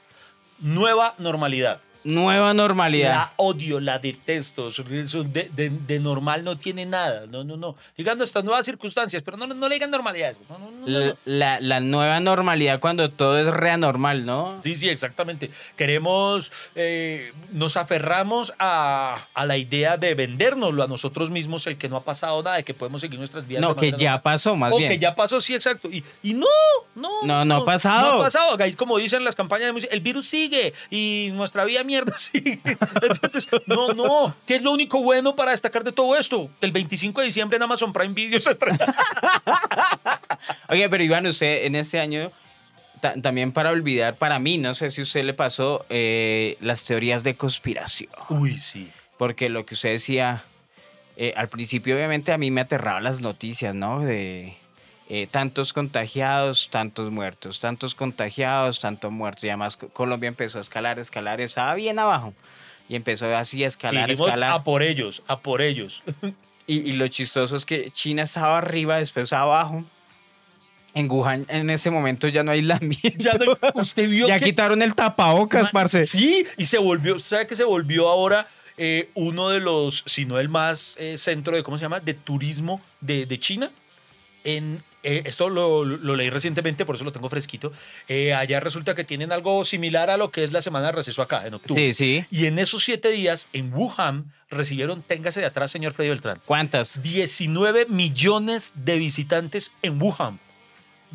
Nueva 0.59 1.13
normalidad. 1.17 1.79
Nueva 2.03 2.53
normalidad. 2.53 3.09
La 3.11 3.33
odio, 3.37 3.79
la 3.79 3.99
detesto. 3.99 4.69
De, 4.69 5.49
de- 5.53 5.69
de 5.69 5.99
normal 5.99 6.43
no 6.43 6.57
tiene 6.57 6.85
nada. 6.85 7.25
No, 7.29 7.43
no, 7.43 7.57
no. 7.57 7.75
Digando 7.97 8.23
estas 8.23 8.43
nuevas 8.43 8.65
circunstancias, 8.65 9.23
pero 9.23 9.37
no, 9.37 9.47
no 9.47 9.69
le 9.69 9.75
digan 9.75 9.91
normalidades. 9.91 10.37
No, 10.49 10.57
no, 10.57 10.71
no, 10.71 10.71
no, 10.71 10.87
no. 10.87 10.87
La, 10.87 11.15
la- 11.25 11.59
la 11.61 11.79
nueva 11.79 12.19
normalidad 12.19 12.79
cuando 12.79 13.09
todo 13.09 13.39
es 13.39 13.47
reanormal, 13.47 14.25
¿no? 14.25 14.57
Sí, 14.61 14.75
sí, 14.75 14.89
exactamente. 14.89 15.49
Queremos, 15.75 16.51
eh, 16.75 17.33
nos 17.51 17.77
aferramos 17.77 18.53
a, 18.59 19.27
a 19.33 19.45
la 19.45 19.57
idea 19.57 19.97
de 19.97 20.15
vendérnoslo 20.15 20.83
a 20.83 20.87
nosotros 20.87 21.29
mismos, 21.29 21.67
el 21.67 21.77
que 21.77 21.89
no 21.89 21.97
ha 21.97 22.03
pasado 22.03 22.41
nada, 22.43 22.57
de 22.57 22.63
que 22.63 22.73
podemos 22.73 23.01
seguir 23.01 23.17
nuestras 23.19 23.47
vidas. 23.47 23.61
No, 23.61 23.75
que 23.75 23.91
ya 23.91 24.11
normal. 24.11 24.21
pasó, 24.21 24.55
más 24.55 24.73
o 24.73 24.77
bien. 24.77 24.89
que 24.89 24.97
ya 24.99 25.15
pasó, 25.15 25.39
sí, 25.41 25.55
exacto. 25.55 25.89
Y, 25.89 26.03
y 26.21 26.33
no, 26.33 26.47
no. 26.95 27.23
No, 27.23 27.45
no 27.45 27.55
ha 27.57 27.65
pasado. 27.65 28.15
No 28.15 28.21
ha 28.21 28.23
pasado. 28.25 28.57
Como 28.77 28.97
dicen 28.97 29.23
las 29.23 29.35
campañas 29.35 29.67
de 29.67 29.73
música, 29.73 29.93
el 29.93 30.01
virus 30.01 30.27
sigue 30.27 30.73
y 30.89 31.29
nuestra 31.33 31.63
vida 31.65 31.83
mierda. 31.93 32.15
Entonces, 32.33 33.47
no, 33.67 33.93
no. 33.93 34.35
¿Qué 34.47 34.55
es 34.55 34.61
lo 34.63 34.71
único 34.71 35.01
bueno 35.03 35.35
para 35.35 35.51
destacar 35.51 35.83
de 35.83 35.91
todo 35.91 36.15
esto? 36.17 36.49
El 36.61 36.71
25 36.71 37.21
de 37.21 37.25
diciembre 37.27 37.57
en 37.57 37.63
Amazon 37.63 37.93
Prime 37.93 38.13
Video 38.13 38.39
se 38.39 38.51
estrena. 38.51 38.77
Oye, 40.69 40.89
pero 40.89 41.03
Iván, 41.03 41.25
usted 41.27 41.65
en 41.65 41.75
este 41.75 41.99
año, 41.99 42.31
ta- 43.01 43.13
también 43.21 43.51
para 43.51 43.69
olvidar, 43.71 44.15
para 44.15 44.39
mí, 44.39 44.57
no 44.57 44.73
sé 44.73 44.89
si 44.89 45.01
a 45.01 45.03
usted 45.03 45.23
le 45.23 45.33
pasó, 45.33 45.85
eh, 45.89 46.57
las 46.61 46.83
teorías 46.83 47.23
de 47.23 47.35
conspiración. 47.35 48.09
Uy, 48.29 48.59
sí. 48.59 48.91
Porque 49.17 49.49
lo 49.49 49.65
que 49.65 49.75
usted 49.75 49.89
decía, 49.91 50.43
eh, 51.17 51.33
al 51.37 51.49
principio 51.49 51.95
obviamente 51.95 52.31
a 52.31 52.37
mí 52.37 52.49
me 52.51 52.61
aterraban 52.61 53.03
las 53.03 53.21
noticias, 53.21 53.75
¿no? 53.75 53.99
De 54.01 54.55
eh, 55.15 55.27
tantos 55.29 55.73
contagiados, 55.73 56.69
tantos 56.71 57.11
muertos, 57.11 57.59
tantos 57.59 57.93
contagiados, 57.93 58.79
tantos 58.79 59.11
muertos. 59.11 59.43
Y 59.43 59.49
además 59.49 59.77
Co- 59.77 59.89
Colombia 59.89 60.27
empezó 60.27 60.57
a 60.57 60.61
escalar, 60.61 60.97
escalar, 60.97 61.39
estaba 61.39 61.75
bien 61.75 61.99
abajo. 61.99 62.33
Y 62.89 62.95
empezó 62.95 63.27
así 63.35 63.63
a 63.63 63.67
escalar, 63.67 64.09
escalar. 64.09 64.51
a 64.51 64.63
por 64.63 64.81
ellos, 64.81 65.21
a 65.27 65.39
por 65.39 65.61
ellos. 65.61 66.01
Y, 66.65 66.77
y 66.89 66.93
lo 66.93 67.05
chistoso 67.09 67.57
es 67.57 67.65
que 67.65 67.91
China 67.91 68.23
estaba 68.23 68.57
arriba, 68.57 68.95
después 68.97 69.33
abajo. 69.33 69.83
En 70.93 71.11
Wuhan 71.11 71.45
en 71.49 71.69
ese 71.69 71.89
momento 71.89 72.27
ya 72.29 72.41
no 72.43 72.51
hay 72.51 72.59
aislamiento. 72.59 73.09
Ya 73.17 73.33
no- 73.33 73.57
usted 73.81 74.07
vio 74.09 74.27
Ya 74.29 74.39
que 74.39 74.45
quitaron 74.45 74.81
el 74.81 74.95
tapabocas, 74.95 75.69
parce. 75.71 76.07
Sí, 76.07 76.45
y 76.57 76.65
se 76.65 76.77
volvió, 76.77 77.15
¿usted 77.15 77.29
sabe 77.29 77.47
que 77.47 77.55
se 77.57 77.65
volvió 77.65 78.07
ahora 78.07 78.47
eh, 78.77 79.09
uno 79.13 79.49
de 79.49 79.59
los, 79.59 80.03
si 80.07 80.23
no 80.25 80.39
el 80.39 80.47
más 80.49 80.95
eh, 80.99 81.17
centro 81.17 81.55
de, 81.55 81.63
¿cómo 81.63 81.77
se 81.77 81.81
llama?, 81.83 81.99
de 81.99 82.13
turismo 82.13 82.79
de, 83.01 83.25
de 83.25 83.39
China. 83.39 83.69
En, 84.43 84.83
eh, 85.03 85.23
esto 85.25 85.49
lo, 85.49 85.83
lo 85.83 86.15
leí 86.15 86.29
recientemente, 86.29 86.85
por 86.85 86.95
eso 86.95 87.03
lo 87.03 87.11
tengo 87.11 87.29
fresquito. 87.29 87.71
Eh, 88.07 88.33
allá 88.33 88.59
resulta 88.59 88.95
que 88.95 89.03
tienen 89.03 89.31
algo 89.31 89.63
similar 89.65 90.09
a 90.09 90.17
lo 90.17 90.31
que 90.31 90.43
es 90.43 90.51
la 90.51 90.61
semana 90.61 90.87
de 90.87 90.91
receso 90.93 91.21
acá, 91.21 91.45
en 91.45 91.55
octubre. 91.55 91.93
Sí, 91.93 91.93
sí. 91.93 92.25
Y 92.31 92.45
en 92.45 92.59
esos 92.59 92.83
siete 92.83 93.09
días, 93.09 93.49
en 93.53 93.73
Wuhan, 93.73 94.31
recibieron, 94.49 95.01
téngase 95.01 95.41
de 95.41 95.45
atrás, 95.47 95.71
señor 95.71 95.93
Freddy 95.93 96.09
Beltrán, 96.09 96.39
¿Cuántas? 96.45 97.01
19 97.01 97.87
millones 97.87 98.73
de 98.75 98.97
visitantes 98.97 99.71
en 99.81 100.01
Wuhan. 100.01 100.39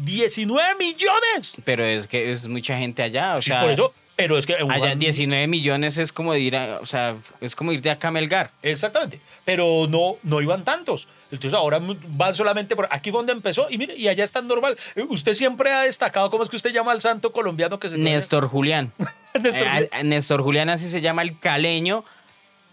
¡19 0.05 0.79
millones! 0.79 1.57
Pero 1.65 1.85
es 1.85 2.07
que 2.07 2.31
es 2.31 2.47
mucha 2.47 2.79
gente 2.79 3.03
allá. 3.03 3.37
O 3.37 3.43
sí, 3.43 3.51
sea, 3.51 3.63
por 3.63 3.71
eso. 3.71 3.95
Pero 4.19 4.37
es 4.37 4.47
que 4.47 4.55
en 4.55 4.71
allá 4.71 4.95
Wuhan- 4.95 4.99
19 4.99 5.47
millones 5.47 5.97
es 5.97 6.13
como 6.13 6.35
ir 6.35 6.57
a, 6.57 6.81
o 6.81 6.87
sea, 6.87 7.15
es 7.41 7.55
como 7.55 7.71
irte 7.73 7.89
a 7.89 7.99
Camelgar. 8.01 8.51
Exactamente. 8.63 9.21
Pero 9.45 9.87
no, 9.89 10.17
no 10.25 10.41
iban 10.41 10.65
tantos. 10.65 11.07
Entonces 11.31 11.57
ahora 11.57 11.79
van 11.81 12.35
solamente 12.35 12.75
por 12.75 12.89
aquí 12.91 13.11
fue 13.13 13.21
donde 13.21 13.33
empezó 13.33 13.69
y 13.71 13.79
mire, 13.79 13.95
y 13.97 14.09
allá 14.09 14.25
está 14.25 14.43
normal. 14.43 14.77
Eh, 14.97 15.05
Usted 15.09 15.35
siempre 15.35 15.73
ha 15.73 15.83
destacado, 15.83 16.31
¿cómo 16.31 16.43
es 16.43 16.49
que 16.49 16.57
usted 16.57 16.73
llama 16.73 16.91
al 16.93 17.01
santo 17.01 17.33
colombiano 17.33 17.79
que 17.79 17.89
se 17.91 17.97
Néstor 17.97 18.49
Julián. 18.49 18.93
Néstor 19.35 19.55
Eh, 19.63 19.71
Julián. 19.71 19.89
a- 19.93 19.97
a 19.99 20.03
Néstor 20.03 20.43
Julián 20.43 20.69
así 20.69 20.91
se 20.91 21.01
llama 21.01 21.23
el 21.23 21.39
caleño 21.39 22.05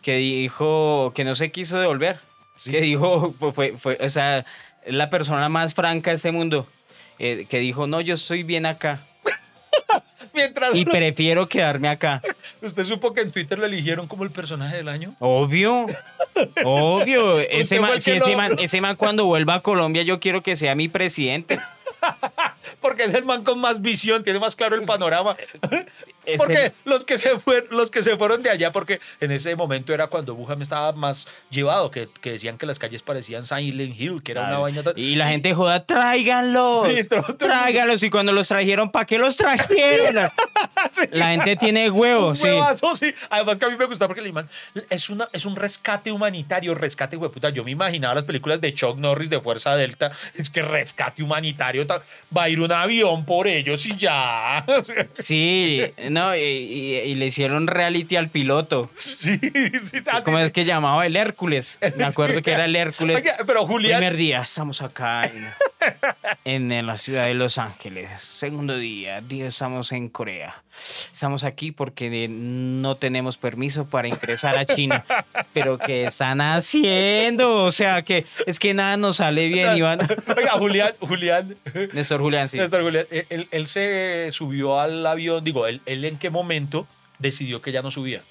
que 0.02 0.16
dijo 0.18 1.12
que 1.14 1.24
no 1.26 1.36
se 1.36 1.52
quiso 1.52 1.78
devolver. 1.80 2.20
Que 2.64 2.82
dijo, 2.82 3.36
fue, 3.40 3.52
fue- 3.54 3.78
fue- 3.78 3.98
o 4.02 4.10
sea, 4.10 4.40
es 4.84 4.96
la 4.96 5.12
persona 5.12 5.48
más 5.50 5.76
franca 5.76 6.10
de 6.10 6.16
este 6.16 6.32
mundo. 6.32 6.66
eh, 7.20 7.46
que 7.50 7.60
dijo, 7.60 7.86
no, 7.88 8.02
yo 8.02 8.14
estoy 8.16 8.42
bien 8.44 8.66
acá 8.66 9.06
Mientras 10.34 10.76
y 10.76 10.86
prefiero 10.86 11.48
quedarme 11.48 11.88
acá. 11.88 12.22
usted 12.62 12.84
supo 12.84 13.14
que 13.14 13.22
en 13.22 13.32
Twitter 13.32 13.58
lo 13.60 13.66
eligieron 13.66 14.08
como 14.08 14.24
el 14.24 14.32
personaje 14.32 14.78
del 14.78 14.88
año. 14.88 15.16
Obvio, 15.20 15.88
obvio. 16.64 17.40
Ese 17.50 17.80
man, 17.80 18.00
si 18.00 18.12
ese, 18.12 18.36
man, 18.36 18.56
ese 18.60 18.82
man 18.82 18.96
cuando 18.96 19.26
vuelva 19.26 19.56
a 19.56 19.62
Colombia 19.62 20.04
yo 20.04 20.20
quiero 20.20 20.42
que 20.42 20.56
sea 20.56 20.76
mi 20.76 20.88
presidente. 20.88 21.60
Porque 22.86 23.04
es 23.06 23.14
el 23.16 23.26
man 23.26 23.44
con 23.44 23.60
más 23.60 23.82
visión, 23.82 24.24
tiene 24.24 24.38
más 24.40 24.56
claro 24.56 24.76
el 24.76 24.84
panorama. 24.84 25.36
Es 26.24 26.38
porque 26.38 26.66
el- 26.68 26.74
los 26.86 27.04
que 27.04 27.18
se 27.18 27.40
fueron, 27.40 27.66
los 27.72 27.90
que 27.90 28.04
se 28.04 28.16
fueron 28.16 28.44
de 28.44 28.52
allá, 28.52 28.72
porque 28.72 29.00
en 29.22 29.32
ese 29.32 29.56
momento 29.56 29.92
era 29.92 30.06
cuando 30.06 30.36
Wuhan 30.36 30.62
estaba 30.62 30.92
más 30.92 31.28
llevado, 31.50 31.90
que, 31.90 32.08
que 32.22 32.32
decían 32.34 32.60
que 32.60 32.68
las 32.68 32.78
calles 32.78 33.02
parecían 33.02 33.44
Silent 33.44 34.00
Hill, 34.00 34.22
que 34.22 34.34
era 34.34 34.42
una 34.48 34.60
vaina 34.60 34.84
tan- 34.84 34.94
Y 34.98 35.16
la 35.16 35.30
gente 35.30 35.54
joda, 35.56 35.84
tráiganlos. 35.86 36.88
Sí, 36.88 37.08
tráiganlos. 37.40 38.04
Y 38.04 38.10
cuando 38.12 38.32
los 38.34 38.48
trajeron, 38.48 38.92
¿para 38.92 39.06
qué 39.06 39.18
los 39.18 39.36
trajeron? 39.36 40.30
La 41.12 41.28
gente 41.30 41.56
tiene 41.56 41.90
huevo, 41.90 42.30
Un 42.30 42.36
sí. 42.36 42.48
huevazo, 42.48 42.96
sí. 42.96 43.12
Además 43.30 43.58
que 43.58 43.66
a 43.66 43.70
mí 43.70 43.76
me 43.76 43.86
gusta 43.86 44.08
porque 44.08 44.22
le 44.22 44.32
man, 44.32 44.48
es, 44.90 45.10
una, 45.10 45.28
es 45.34 45.46
un 45.46 45.56
rescate 45.56 46.12
humanitario, 46.12 46.76
rescate, 46.76 47.18
puta. 47.18 47.50
Yo 47.50 47.64
me 47.64 47.72
imaginaba 47.72 48.14
las 48.16 48.24
películas 48.24 48.62
de 48.62 48.74
Chuck 48.74 48.98
Norris 48.98 49.30
de 49.30 49.40
Fuerza 49.42 49.76
Delta. 49.76 50.12
Es 50.36 50.50
que 50.50 50.62
rescate 50.62 51.24
humanitario. 51.24 51.86
ta- 51.88 52.02
Va 52.36 52.44
a 52.44 52.50
ir 52.50 52.60
un 52.62 52.72
avión 52.76 53.26
por 53.26 53.48
ellos 53.48 53.86
y 53.86 53.96
ya. 53.98 54.66
Sí, 55.14 55.82
no, 56.10 56.36
y, 56.36 56.40
y- 56.42 56.96
y 56.98 57.16
le 57.16 57.28
hicieron 57.28 57.68
reality 57.68 58.16
al 58.16 58.30
piloto. 58.30 58.90
Sí, 58.96 59.40
sí. 59.84 59.98
¿Cómo 60.24 60.40
es 60.40 60.52
que 60.52 60.66
llamaba? 60.66 61.06
El 61.06 61.16
Hércules. 61.16 61.80
Me 61.98 62.04
acuerdo 62.06 62.42
que 62.42 62.52
era 62.52 62.66
el 62.66 62.76
Hércules. 62.76 63.16
Oiga, 63.16 63.38
pero 63.48 63.66
Julián, 63.66 64.00
Primer 64.00 64.18
día, 64.18 64.42
estamos 64.42 64.82
acá 64.82 65.24
en, 65.24 65.48
en 66.46 66.86
la 66.86 66.98
ciudad 66.98 67.26
de 67.26 67.34
Los 67.34 67.58
Ángeles. 67.58 68.22
Segundo 68.22 68.78
día, 68.78 69.22
día 69.22 69.48
estamos 69.48 69.92
en 69.92 70.10
Corea. 70.10 70.62
Estamos 71.12 71.44
aquí 71.46 71.72
porque 71.72 72.28
no 72.30 72.96
tenemos 72.96 73.38
permiso 73.38 73.86
para 73.86 74.08
ingresar 74.10 74.58
a 74.58 74.66
China. 74.66 75.06
Pero 75.54 75.78
¿qué 75.78 76.06
están 76.06 76.42
haciendo? 76.42 77.64
O 77.64 77.72
sea, 77.72 78.02
que 78.02 78.26
es 78.46 78.60
que 78.60 78.74
nada 78.74 78.98
nos 78.98 79.18
sale 79.18 79.48
bien, 79.48 79.78
Iván. 79.78 80.00
oiga, 80.36 80.52
Julián, 80.52 80.94
Julián. 81.00 81.56
Néstor 81.94 82.22
Julián, 82.22 82.50
sí. 82.50 82.58
Néstor 82.58 82.84
Julián, 82.84 83.06
él, 83.10 83.26
él- 83.30 83.48
él 83.52 83.68
se 83.68 84.28
subió 84.32 84.80
al 84.80 85.06
avión, 85.06 85.44
digo, 85.44 85.66
él, 85.68 85.82
él 85.86 86.04
en 86.06 86.18
qué 86.18 86.30
momento 86.30 86.88
decidió 87.20 87.62
que 87.62 87.72
ya 87.72 87.82
no 87.82 87.90
subía. 87.92 88.22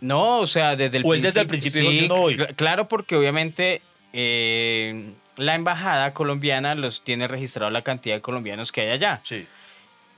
No, 0.00 0.38
o 0.38 0.46
sea, 0.46 0.76
desde 0.76 0.98
el 0.98 1.02
O 1.04 1.12
él 1.14 1.22
desde 1.22 1.40
el 1.40 1.48
principio 1.48 1.80
dijo, 1.80 1.92
yo 2.02 2.08
no 2.08 2.16
voy. 2.20 2.36
cl- 2.36 2.54
Claro, 2.54 2.86
porque 2.86 3.16
obviamente 3.16 3.82
eh, 4.12 5.10
la 5.38 5.54
embajada 5.54 6.12
colombiana 6.12 6.74
los 6.74 7.02
tiene 7.02 7.28
registrado 7.28 7.70
la 7.70 7.82
cantidad 7.82 8.16
de 8.16 8.20
colombianos 8.20 8.72
que 8.72 8.82
hay 8.82 8.90
allá. 8.90 9.20
Sí. 9.22 9.46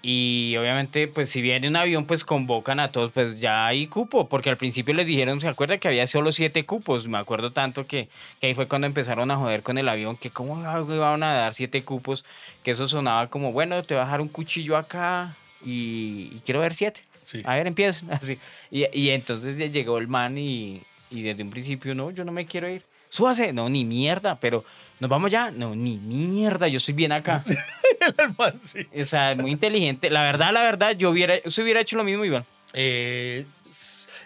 Y 0.02 0.56
obviamente, 0.56 1.08
pues 1.08 1.28
si 1.28 1.42
viene 1.42 1.68
un 1.68 1.76
avión, 1.76 2.06
pues 2.06 2.24
convocan 2.24 2.80
a 2.80 2.90
todos, 2.90 3.10
pues 3.10 3.38
ya 3.38 3.66
hay 3.66 3.86
cupo, 3.86 4.30
porque 4.30 4.48
al 4.48 4.56
principio 4.56 4.94
les 4.94 5.06
dijeron, 5.06 5.42
¿se 5.42 5.48
acuerda 5.48 5.76
que 5.76 5.88
había 5.88 6.06
solo 6.06 6.32
siete 6.32 6.64
cupos? 6.64 7.06
Me 7.06 7.18
acuerdo 7.18 7.52
tanto 7.52 7.86
que, 7.86 8.08
que 8.40 8.46
ahí 8.46 8.54
fue 8.54 8.66
cuando 8.66 8.86
empezaron 8.86 9.30
a 9.30 9.36
joder 9.36 9.62
con 9.62 9.76
el 9.76 9.86
avión, 9.90 10.16
que 10.16 10.30
cómo 10.30 10.58
iban 10.58 11.22
a 11.22 11.34
dar 11.34 11.52
siete 11.52 11.84
cupos, 11.84 12.24
que 12.62 12.70
eso 12.70 12.88
sonaba 12.88 13.28
como, 13.28 13.52
bueno, 13.52 13.82
te 13.82 13.92
voy 13.94 14.00
a 14.00 14.04
dejar 14.06 14.22
un 14.22 14.28
cuchillo 14.28 14.78
acá 14.78 15.36
y, 15.62 16.30
y 16.32 16.42
quiero 16.46 16.60
ver 16.60 16.72
siete. 16.72 17.02
Sí. 17.24 17.42
A 17.44 17.56
ver, 17.56 17.66
empieza. 17.66 18.06
Así. 18.10 18.38
Y, 18.70 18.86
y 18.98 19.10
entonces 19.10 19.58
ya 19.58 19.66
llegó 19.66 19.98
el 19.98 20.08
man 20.08 20.38
y, 20.38 20.80
y 21.10 21.20
desde 21.20 21.42
un 21.42 21.50
principio, 21.50 21.94
no, 21.94 22.10
yo 22.10 22.24
no 22.24 22.32
me 22.32 22.46
quiero 22.46 22.70
ir. 22.70 22.84
Súbase, 23.10 23.52
no, 23.52 23.68
ni 23.68 23.84
mierda, 23.84 24.40
pero 24.40 24.64
nos 25.00 25.10
vamos 25.10 25.30
ya, 25.30 25.50
no, 25.50 25.74
ni 25.74 25.96
mierda, 25.96 26.68
yo 26.68 26.78
estoy 26.78 26.94
bien 26.94 27.12
acá. 27.12 27.42
El 28.18 28.34
man, 28.38 28.60
sí. 28.62 28.86
O 28.98 29.04
sea, 29.04 29.34
muy 29.34 29.50
inteligente. 29.50 30.08
La 30.10 30.22
verdad, 30.22 30.52
la 30.52 30.62
verdad, 30.62 30.96
yo 30.96 31.10
hubiera, 31.10 31.42
yo 31.42 31.62
hubiera 31.62 31.80
hecho 31.80 31.96
lo 31.96 32.04
mismo, 32.04 32.24
Iván. 32.24 32.46
Eh, 32.72 33.44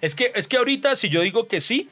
es, 0.01 0.15
que, 0.15 0.33
es 0.35 0.47
que 0.47 0.57
ahorita, 0.59 0.95
si 0.97 1.09
yo 1.09 1.23
digo 1.23 1.49
que 1.49 1.61
sí, 1.61 1.89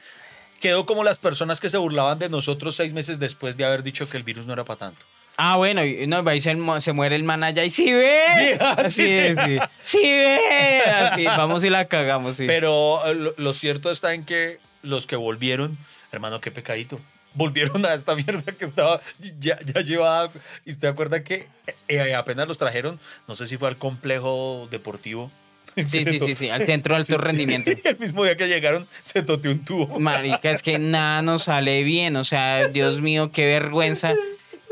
quedo 0.61 0.85
como 0.85 1.03
las 1.03 1.17
personas 1.17 1.59
que 1.59 1.69
se 1.69 1.77
burlaban 1.77 2.19
de 2.19 2.29
nosotros 2.29 2.75
seis 2.75 2.93
meses 2.93 3.19
después 3.19 3.57
de 3.57 3.65
haber 3.65 3.83
dicho 3.83 4.07
que 4.07 4.17
el 4.17 4.23
virus 4.23 4.45
no 4.45 4.53
era 4.53 4.63
para 4.63 4.79
tanto. 4.79 5.05
Ah, 5.35 5.57
bueno, 5.57 5.83
y 5.83 6.05
no, 6.05 6.23
ahí 6.29 6.41
se, 6.41 6.55
se 6.79 6.93
muere 6.93 7.15
el 7.15 7.23
man 7.23 7.43
allá 7.43 7.63
y 7.65 7.69
sí 7.69 7.91
ve. 7.91 8.17
Sí, 8.37 8.57
ah, 8.59 8.75
así 8.77 9.03
sí, 9.03 9.35
sí. 9.35 9.59
Sí 9.81 10.01
ve. 10.01 10.81
Así, 10.81 11.25
vamos 11.25 11.63
y 11.63 11.69
la 11.69 11.85
cagamos, 11.87 12.37
sí. 12.37 12.45
Pero 12.45 13.05
eh, 13.07 13.15
lo, 13.15 13.33
lo 13.35 13.53
cierto 13.53 13.89
está 13.89 14.13
en 14.13 14.25
que 14.25 14.59
los 14.83 15.07
que 15.07 15.15
volvieron, 15.15 15.77
hermano, 16.11 16.39
qué 16.39 16.51
pecadito. 16.51 16.99
Volvieron 17.33 17.83
a 17.85 17.95
esta 17.95 18.15
mierda 18.15 18.51
que 18.51 18.65
estaba 18.65 19.01
ya, 19.39 19.59
ya 19.65 19.81
llevada. 19.81 20.31
Y 20.65 20.71
usted 20.71 20.87
acuerda 20.87 21.23
que 21.23 21.47
eh, 21.87 22.13
apenas 22.13 22.47
los 22.47 22.59
trajeron, 22.59 22.99
no 23.27 23.35
sé 23.35 23.47
si 23.47 23.57
fue 23.57 23.67
al 23.69 23.77
complejo 23.77 24.67
deportivo 24.69 25.31
Sí, 25.75 26.01
sí, 26.01 26.19
sí, 26.25 26.35
sí, 26.35 26.49
al 26.49 26.65
centro 26.65 26.95
de 26.95 27.01
alto 27.01 27.17
rendimiento. 27.17 27.71
el 27.83 27.99
mismo 27.99 28.23
día 28.23 28.35
que 28.35 28.47
llegaron 28.47 28.87
se 29.01 29.23
toteó 29.23 29.51
un 29.51 29.65
tubo. 29.65 29.99
Marica, 29.99 30.51
es 30.51 30.61
que 30.61 30.79
nada 30.79 31.21
nos 31.21 31.43
sale 31.43 31.83
bien, 31.83 32.15
o 32.15 32.23
sea, 32.23 32.67
Dios 32.67 33.01
mío, 33.01 33.31
qué 33.31 33.45
vergüenza. 33.45 34.13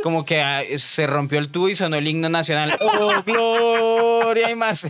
Como 0.03 0.25
que 0.25 0.41
ah, 0.41 0.63
se 0.77 1.05
rompió 1.05 1.37
el 1.37 1.49
tubo 1.49 1.69
y 1.69 1.75
sonó 1.75 1.95
el 1.95 2.07
himno 2.07 2.27
nacional. 2.27 2.75
¡Oh, 2.79 3.21
gloria 3.23 4.49
y 4.49 4.55
más! 4.55 4.89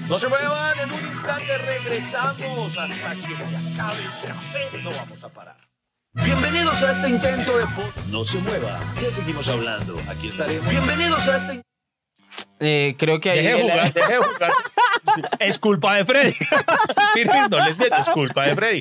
No 0.00 0.18
se 0.18 0.28
muevan, 0.28 0.78
en 0.78 0.92
un 0.92 1.06
instante 1.06 1.58
regresamos 1.58 2.78
hasta 2.78 3.14
que 3.14 3.36
se 3.36 3.56
acabe 3.56 3.98
el 4.02 4.28
café. 4.28 4.78
No 4.82 4.90
vamos 4.90 5.22
a 5.22 5.28
parar. 5.28 5.56
Bienvenidos 6.14 6.82
a 6.82 6.92
este 6.92 7.08
intento 7.08 7.58
de 7.58 7.66
No 8.08 8.24
se 8.24 8.38
mueva, 8.38 8.80
ya 9.00 9.10
seguimos 9.10 9.48
hablando. 9.48 10.00
Aquí 10.08 10.28
estaremos. 10.28 10.68
Bienvenidos 10.68 11.28
a 11.28 11.36
este 11.36 11.62
Eh, 12.60 12.94
creo 12.98 13.20
que 13.20 13.30
ahí... 13.30 13.38
Deje 13.38 13.54
de 13.56 13.62
jugar, 13.62 13.92
deje 13.92 14.12
de 14.12 14.18
jugar. 14.18 14.52
Es 15.40 15.58
culpa 15.58 15.96
de 15.96 16.04
Freddy. 16.04 16.34
No 17.50 17.64
les 17.64 17.78
meto, 17.78 17.96
es 17.96 18.08
culpa 18.08 18.46
de 18.46 18.54
Freddy. 18.54 18.80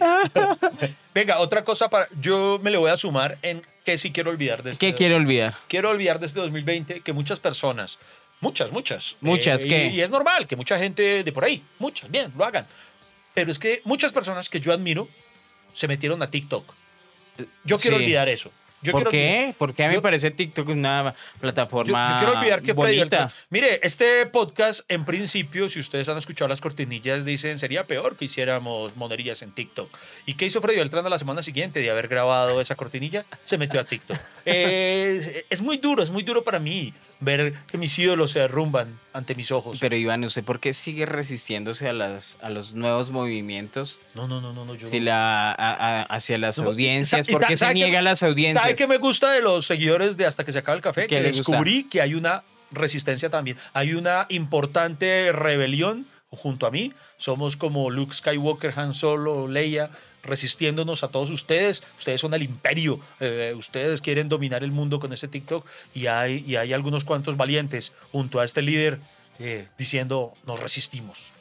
Venga, 1.14 1.40
otra 1.40 1.64
cosa 1.64 1.90
para. 1.90 2.08
Yo 2.22 2.60
me 2.62 2.72
le 2.72 2.78
voy 2.78 2.90
a 2.90 2.96
sumar 2.96 3.38
en 3.42 3.66
que 3.84 3.98
sí 3.98 4.12
quiero 4.12 4.32
olvidar 4.32 4.64
de 4.64 4.72
este. 4.72 4.86
¿Qué 4.86 4.96
quiero 4.96 5.18
olvidar? 5.18 5.58
Quiero 5.68 5.90
olvidar 5.90 6.20
de 6.20 6.28
este 6.28 6.40
2020 6.40 7.02
que 7.02 7.14
muchas 7.14 7.40
personas, 7.40 8.00
muchas, 8.42 8.72
muchas. 8.72 9.16
Muchas, 9.22 9.64
eh, 9.64 9.68
¿qué? 9.70 9.86
Y, 9.88 9.96
y 9.98 10.02
es 10.02 10.10
normal 10.10 10.46
que 10.48 10.56
mucha 10.58 10.78
gente 10.78 11.24
de 11.24 11.32
por 11.32 11.46
ahí, 11.46 11.64
muchas, 11.80 12.12
bien, 12.12 12.32
lo 12.38 12.44
hagan. 12.44 12.68
Pero 13.34 13.50
es 13.52 13.58
que 13.60 13.82
muchas 13.86 14.12
personas 14.12 14.50
que 14.50 14.60
yo 14.60 14.74
admiro 14.74 15.08
se 15.74 15.88
metieron 15.88 16.22
a 16.22 16.30
TikTok. 16.30 16.74
Yo 17.64 17.80
quiero 17.80 17.98
Sí. 17.98 18.04
olvidar 18.04 18.28
eso. 18.28 18.52
Yo 18.84 18.94
¿Por 18.94 19.10
qué? 19.10 19.54
Porque 19.60 19.84
a 19.84 19.90
mí 19.90 19.94
me 19.96 20.02
parece 20.02 20.32
TikTok 20.32 20.68
una 20.70 21.14
plataforma 21.40 22.14
yo 22.14 22.18
quiero 22.26 22.40
olvidar 22.40 22.62
que 22.64 22.74
Freddy 22.74 22.98
bonita. 22.98 23.28
Beltrán- 23.28 23.32
Mire, 23.52 23.80
este 23.84 24.26
podcast, 24.26 24.82
en 24.92 25.06
principio, 25.06 25.70
si 25.70 25.80
ustedes 25.80 26.10
han 26.10 26.18
escuchado 26.18 26.48
las 26.48 26.62
cortinillas, 26.62 27.24
dicen 27.24 27.60
sería 27.60 27.84
peor 27.84 28.18
que 28.18 28.26
hiciéramos 28.26 28.96
monerías 28.98 29.44
en 29.44 29.52
TikTok. 29.52 29.88
¿Y 30.26 30.34
qué 30.34 30.46
hizo 30.48 30.62
Freddy 30.62 30.78
Beltrán 30.80 31.06
a 31.06 31.10
la 31.10 31.20
semana 31.20 31.44
siguiente 31.44 31.80
de 31.80 31.92
haber 31.92 32.08
grabado 32.08 32.60
esa 32.60 32.74
cortinilla? 32.76 33.24
Se 33.44 33.60
metió 33.60 33.80
a 33.80 33.84
TikTok. 33.84 34.18
Eh, 34.46 35.46
es 35.52 35.62
muy 35.62 35.78
duro, 35.78 36.02
es 36.02 36.10
muy 36.10 36.24
duro 36.24 36.44
para 36.44 36.58
mí 36.58 36.92
ver 37.22 37.54
que 37.72 37.78
mis 37.78 37.98
ídolos 37.98 38.32
se 38.32 38.40
derrumban 38.42 39.00
ante 39.14 39.36
mis 39.36 39.52
ojos. 39.52 39.78
Pero 39.80 39.96
Iván, 39.96 40.24
¿usted 40.26 40.44
por 40.44 40.60
qué 40.60 40.74
sigue 40.74 41.06
resistiéndose 41.06 41.88
a, 41.88 41.94
las, 41.94 42.38
a 42.42 42.50
los 42.50 42.74
nuevos 42.74 43.12
movimientos 43.12 44.00
no, 44.16 44.28
no, 44.28 44.42
no, 44.42 44.52
no, 44.54 44.66
no. 44.66 44.76
Yo 44.76 44.90
si 44.90 45.00
no- 45.00 45.06
la, 45.06 45.52
a- 45.52 45.54
a- 45.54 46.02
hacia 46.04 46.38
las 46.38 46.58
No, 46.58 46.66
audiencias? 46.70 47.28
¿Por 47.28 47.42
qué 47.46 47.54
se 47.56 47.58
¿sabe 47.58 47.74
qué- 47.76 47.80
niega 47.82 48.00
a 48.00 48.02
las 48.02 48.24
audiencias? 48.24 48.62
¿Sabe 48.62 48.76
qué 48.76 48.88
me 48.88 48.98
gusta 48.98 49.32
de 49.32 49.42
los 49.42 49.66
seguidores 49.66 50.18
de 50.18 50.26
Hasta 50.26 50.44
que 50.44 50.52
se 50.52 50.60
acabe 50.60 50.78
el 50.78 50.82
café? 50.84 51.04
¿Qué 51.04 51.08
Que 51.16 51.22
le 51.22 51.28
gusta? 51.30 51.52
descubrí 51.52 51.84
que 51.86 52.02
hay 52.02 52.16
una 52.16 52.44
resistencia 52.72 53.30
también. 53.30 53.58
Hay 53.74 53.94
una 53.94 54.26
importante 54.30 55.32
rebelión 55.32 56.08
junto 56.30 56.66
a 56.66 56.72
mí. 56.72 56.94
Somos 57.18 57.58
como 57.58 57.90
Luke 57.90 58.14
Skywalker, 58.16 58.74
Han 58.78 58.94
Solo, 58.94 59.48
Leia, 59.48 59.92
resistiéndonos 60.24 61.04
a 61.04 61.10
todos 61.10 61.30
ustedes. 61.30 61.84
Ustedes 61.98 62.22
son 62.22 62.34
el 62.34 62.44
imperio. 62.44 63.00
eh, 63.20 63.54
ustedes 63.56 64.02
quieren 64.02 64.30
dominar 64.30 64.64
el 64.64 64.72
mundo 64.72 65.00
con 65.00 65.14
este 65.14 65.28
TikTok. 65.28 65.66
Y 65.94 66.08
hay, 66.08 66.44
y 66.48 66.56
hay 66.56 66.74
algunos 66.74 67.04
cuantos 67.04 67.38
valientes 67.38 67.94
junto 68.12 68.40
a 68.40 68.46
este 68.46 68.62
líder 68.62 69.00
eh, 69.40 69.68
diciendo, 69.78 70.34
nos 70.46 70.60
resistimos. 70.60 71.34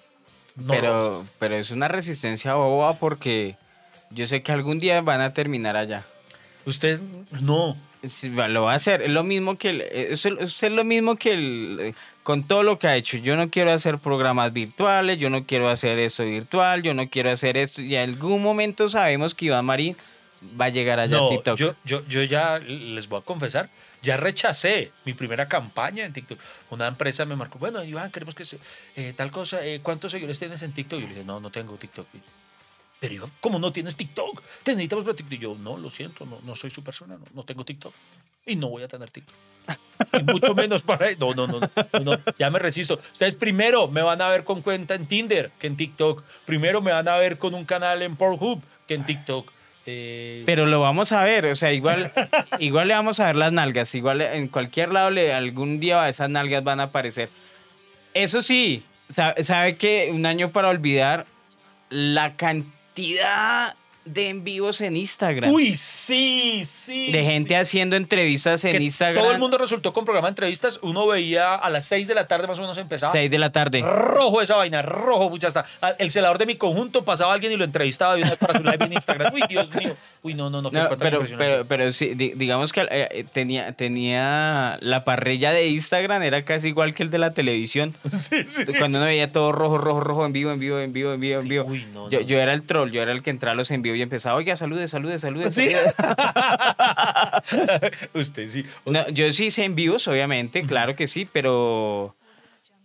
No, 0.56 0.72
pero, 0.72 1.26
pero 1.38 1.56
es 1.56 1.70
una 1.70 1.88
resistencia 1.88 2.54
boba 2.54 2.94
porque 2.94 3.56
yo 4.10 4.26
sé 4.26 4.42
que 4.42 4.52
algún 4.52 4.78
día 4.78 5.00
van 5.00 5.20
a 5.20 5.32
terminar 5.32 5.76
allá. 5.76 6.04
Usted, 6.66 7.00
no. 7.40 7.76
Sí, 8.06 8.30
Lo 8.30 8.62
va 8.62 8.72
a 8.72 8.76
hacer. 8.76 9.02
Es 9.02 9.10
lo 9.10 9.22
mismo 9.22 9.58
que 9.58 9.68
el, 9.70 9.80
es, 9.82 10.24
es 10.24 10.62
lo 10.62 10.84
mismo 10.84 11.16
que 11.16 11.32
el, 11.32 11.94
con 12.30 12.44
todo 12.44 12.62
lo 12.62 12.78
que 12.78 12.86
ha 12.86 12.94
hecho. 12.94 13.16
Yo 13.16 13.36
no 13.36 13.50
quiero 13.50 13.72
hacer 13.72 13.98
programas 13.98 14.52
virtuales, 14.52 15.18
yo 15.18 15.30
no 15.30 15.46
quiero 15.46 15.68
hacer 15.68 15.98
eso 15.98 16.22
virtual, 16.24 16.80
yo 16.80 16.94
no 16.94 17.10
quiero 17.10 17.28
hacer 17.28 17.56
esto. 17.56 17.82
Y 17.82 17.96
en 17.96 18.08
algún 18.08 18.40
momento 18.40 18.88
sabemos 18.88 19.34
que 19.34 19.46
Iván 19.46 19.64
Marín 19.64 19.96
va 20.60 20.66
a 20.66 20.68
llegar 20.68 21.00
allá 21.00 21.16
No, 21.16 21.26
a 21.26 21.30
TikTok. 21.30 21.58
Yo, 21.58 21.74
yo, 21.84 22.06
yo 22.06 22.22
ya 22.22 22.60
les 22.60 23.08
voy 23.08 23.18
a 23.18 23.24
confesar, 23.24 23.68
ya 24.00 24.16
rechacé 24.16 24.92
mi 25.04 25.12
primera 25.12 25.48
campaña 25.48 26.04
en 26.04 26.12
TikTok. 26.12 26.38
Una 26.70 26.86
empresa 26.86 27.24
me 27.24 27.34
marcó, 27.34 27.58
bueno, 27.58 27.82
Iván, 27.82 28.12
queremos 28.12 28.36
que 28.36 28.44
se, 28.44 28.60
eh, 28.94 29.12
tal 29.16 29.32
cosa, 29.32 29.66
eh, 29.66 29.80
¿cuántos 29.82 30.12
seguidores 30.12 30.38
tienes 30.38 30.62
en 30.62 30.72
TikTok? 30.72 31.00
Y 31.00 31.02
yo 31.02 31.08
le 31.08 31.14
dije, 31.14 31.26
no, 31.26 31.40
no 31.40 31.50
tengo 31.50 31.74
TikTok. 31.74 32.06
Pero 33.00 33.12
Iván, 33.12 33.32
¿cómo 33.40 33.58
no 33.58 33.72
tienes 33.72 33.96
TikTok? 33.96 34.40
Te 34.62 34.70
necesitamos 34.70 35.04
para 35.04 35.16
TikTok. 35.16 35.32
Y 35.36 35.38
yo, 35.38 35.56
no, 35.58 35.76
lo 35.76 35.90
siento, 35.90 36.24
no, 36.26 36.38
no 36.44 36.54
soy 36.54 36.70
su 36.70 36.84
persona, 36.84 37.16
no, 37.16 37.24
no 37.34 37.42
tengo 37.42 37.64
TikTok. 37.64 37.92
Y 38.46 38.54
no 38.54 38.68
voy 38.68 38.84
a 38.84 38.88
tener 38.88 39.10
TikTok. 39.10 39.34
Y 40.18 40.22
mucho 40.22 40.54
menos 40.54 40.82
para... 40.82 41.10
No, 41.16 41.34
no, 41.34 41.46
no, 41.46 41.60
no, 41.60 42.00
no, 42.00 42.18
ya 42.38 42.50
me 42.50 42.58
resisto. 42.58 42.98
Ustedes 43.12 43.34
primero 43.34 43.86
me 43.86 44.02
van 44.02 44.22
a 44.22 44.28
ver 44.28 44.44
con 44.44 44.62
cuenta 44.62 44.94
en 44.94 45.06
Tinder 45.06 45.50
que 45.58 45.66
en 45.66 45.76
TikTok. 45.76 46.22
Primero 46.46 46.80
me 46.80 46.90
van 46.90 47.06
a 47.06 47.16
ver 47.16 47.38
con 47.38 47.54
un 47.54 47.64
canal 47.64 48.02
en 48.02 48.16
Pornhub 48.16 48.62
que 48.86 48.94
en 48.94 49.04
TikTok. 49.04 49.50
Eh, 49.86 50.42
Pero 50.46 50.66
lo 50.66 50.80
vamos 50.80 51.12
a 51.12 51.22
ver, 51.22 51.46
o 51.46 51.54
sea, 51.54 51.72
igual, 51.72 52.12
igual 52.58 52.88
le 52.88 52.94
vamos 52.94 53.20
a 53.20 53.26
ver 53.26 53.36
las 53.36 53.52
nalgas, 53.52 53.94
igual 53.94 54.20
en 54.20 54.48
cualquier 54.48 54.90
lado 54.90 55.10
le, 55.10 55.32
algún 55.32 55.80
día 55.80 56.08
esas 56.08 56.30
nalgas 56.30 56.62
van 56.64 56.80
a 56.80 56.84
aparecer. 56.84 57.28
Eso 58.14 58.42
sí, 58.42 58.84
sabe, 59.10 59.42
sabe 59.42 59.76
que 59.76 60.10
un 60.12 60.26
año 60.26 60.50
para 60.50 60.68
olvidar 60.68 61.26
la 61.88 62.36
cantidad 62.36 63.74
de 64.04 64.28
en 64.28 64.44
vivos 64.44 64.80
en 64.80 64.96
Instagram. 64.96 65.50
Uy, 65.52 65.76
sí, 65.76 66.62
sí. 66.66 67.12
de 67.12 67.22
gente 67.22 67.50
sí. 67.50 67.54
haciendo 67.54 67.96
entrevistas 67.96 68.64
en 68.64 68.72
Que 68.72 68.82
Instagram. 68.82 69.22
Todo 69.22 69.32
el 69.32 69.38
mundo 69.38 69.58
resultó 69.58 69.92
con 69.92 70.04
programa 70.04 70.28
de 70.28 70.30
entrevistas. 70.30 70.78
Uno 70.82 71.06
veía 71.06 71.54
a 71.54 71.68
las 71.70 71.84
6 71.86 72.08
de 72.08 72.14
la 72.14 72.26
tarde 72.26 72.46
más 72.46 72.58
o 72.58 72.62
menos 72.62 72.78
empezaba. 72.78 73.12
6 73.12 73.30
de 73.30 73.38
la 73.38 73.52
tarde. 73.52 73.82
Rojo 73.82 74.40
esa 74.42 74.56
vaina, 74.56 74.82
rojo, 74.82 75.28
mucha 75.30 75.48
hasta. 75.48 75.64
El 75.98 76.10
celador 76.10 76.38
de 76.38 76.46
mi 76.46 76.56
conjunto 76.56 77.04
pasaba 77.04 77.32
a 77.32 77.34
alguien 77.34 77.52
y 77.52 77.56
lo 77.56 77.64
entrevistaba 77.64 78.16
de 78.16 78.22
una 78.22 78.36
para 78.36 78.58
su 78.58 78.64
live 78.64 78.84
en 78.84 78.92
Instagram. 78.94 79.34
Uy, 79.34 79.42
Dios 79.48 79.74
mío. 79.74 79.96
Uy, 80.22 80.34
no, 80.34 80.50
no, 80.50 80.62
no. 80.62 80.70
No, 80.70 80.88
pero, 80.98 81.22
pero, 81.38 81.64
pero 81.66 81.92
sí, 81.92 82.14
di- 82.14 82.32
digamos 82.34 82.72
que 82.72 82.82
eh, 82.82 83.08
eh, 83.10 83.24
tenía, 83.32 83.72
tenía 83.72 84.78
la 84.80 85.04
parrilla 85.04 85.52
de 85.52 85.68
Instagram, 85.68 86.22
era 86.22 86.44
casi 86.44 86.68
igual 86.68 86.94
que 86.94 87.02
el 87.02 87.10
de 87.10 87.18
la 87.18 87.32
televisión. 87.32 87.94
Sí, 88.20 88.44
sí. 88.44 88.64
Cuando 88.78 88.98
uno 88.98 89.06
veía 89.06 89.32
todo 89.32 89.50
rojo, 89.52 89.78
rojo, 89.78 90.00
rojo, 90.00 90.26
en 90.26 90.32
vivo, 90.32 90.50
en 90.52 90.58
vivo, 90.60 90.78
en 90.78 90.92
vivo, 90.92 91.12
en 91.14 91.20
vivo, 91.20 91.40
en 91.40 91.48
vivo. 91.48 91.64
Uy, 91.64 91.86
no, 91.92 92.10
yo, 92.10 92.20
no. 92.20 92.26
yo 92.26 92.38
era 92.38 92.52
el 92.52 92.62
troll, 92.62 92.90
yo 92.90 93.00
era 93.02 93.12
el 93.12 93.22
que 93.22 93.30
entraba 93.30 93.52
a 93.52 93.56
los 93.56 93.70
en 93.70 93.82
vivo 93.82 93.89
y 93.94 94.02
empezaba, 94.02 94.36
oiga, 94.36 94.56
salude, 94.56 94.88
salude, 94.88 95.18
salude. 95.18 95.52
¿Sí? 95.52 95.70
salude". 95.70 95.92
Usted 98.14 98.46
sí. 98.46 98.64
No, 98.86 99.08
yo 99.08 99.32
sí 99.32 99.46
hice 99.46 99.64
en 99.64 99.74
vivos, 99.74 100.06
obviamente, 100.08 100.62
claro 100.62 100.96
que 100.96 101.06
sí, 101.06 101.28
pero, 101.30 102.16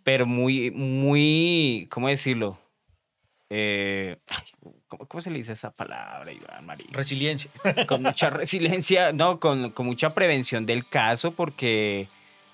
pero 0.03 0.25
muy, 0.25 0.71
muy, 0.71 1.87
¿cómo 1.89 2.07
decirlo? 2.07 2.59
Eh, 3.49 4.17
¿cómo, 4.87 5.07
cómo 5.07 5.21
se 5.21 5.29
le 5.29 5.37
dice 5.37 5.53
esa 5.53 5.71
palabra, 5.71 6.31
Iván 6.31 6.65
María? 6.65 6.87
Resiliencia. 6.91 7.51
con 7.87 8.01
mucha 8.03 8.29
resiliencia, 8.31 9.11
no, 9.11 9.39
con, 9.39 9.71
con 9.71 9.85
mucha 9.85 10.13
prevención 10.13 10.65
del 10.65 10.87
caso, 10.87 11.31
porque, 11.31 12.07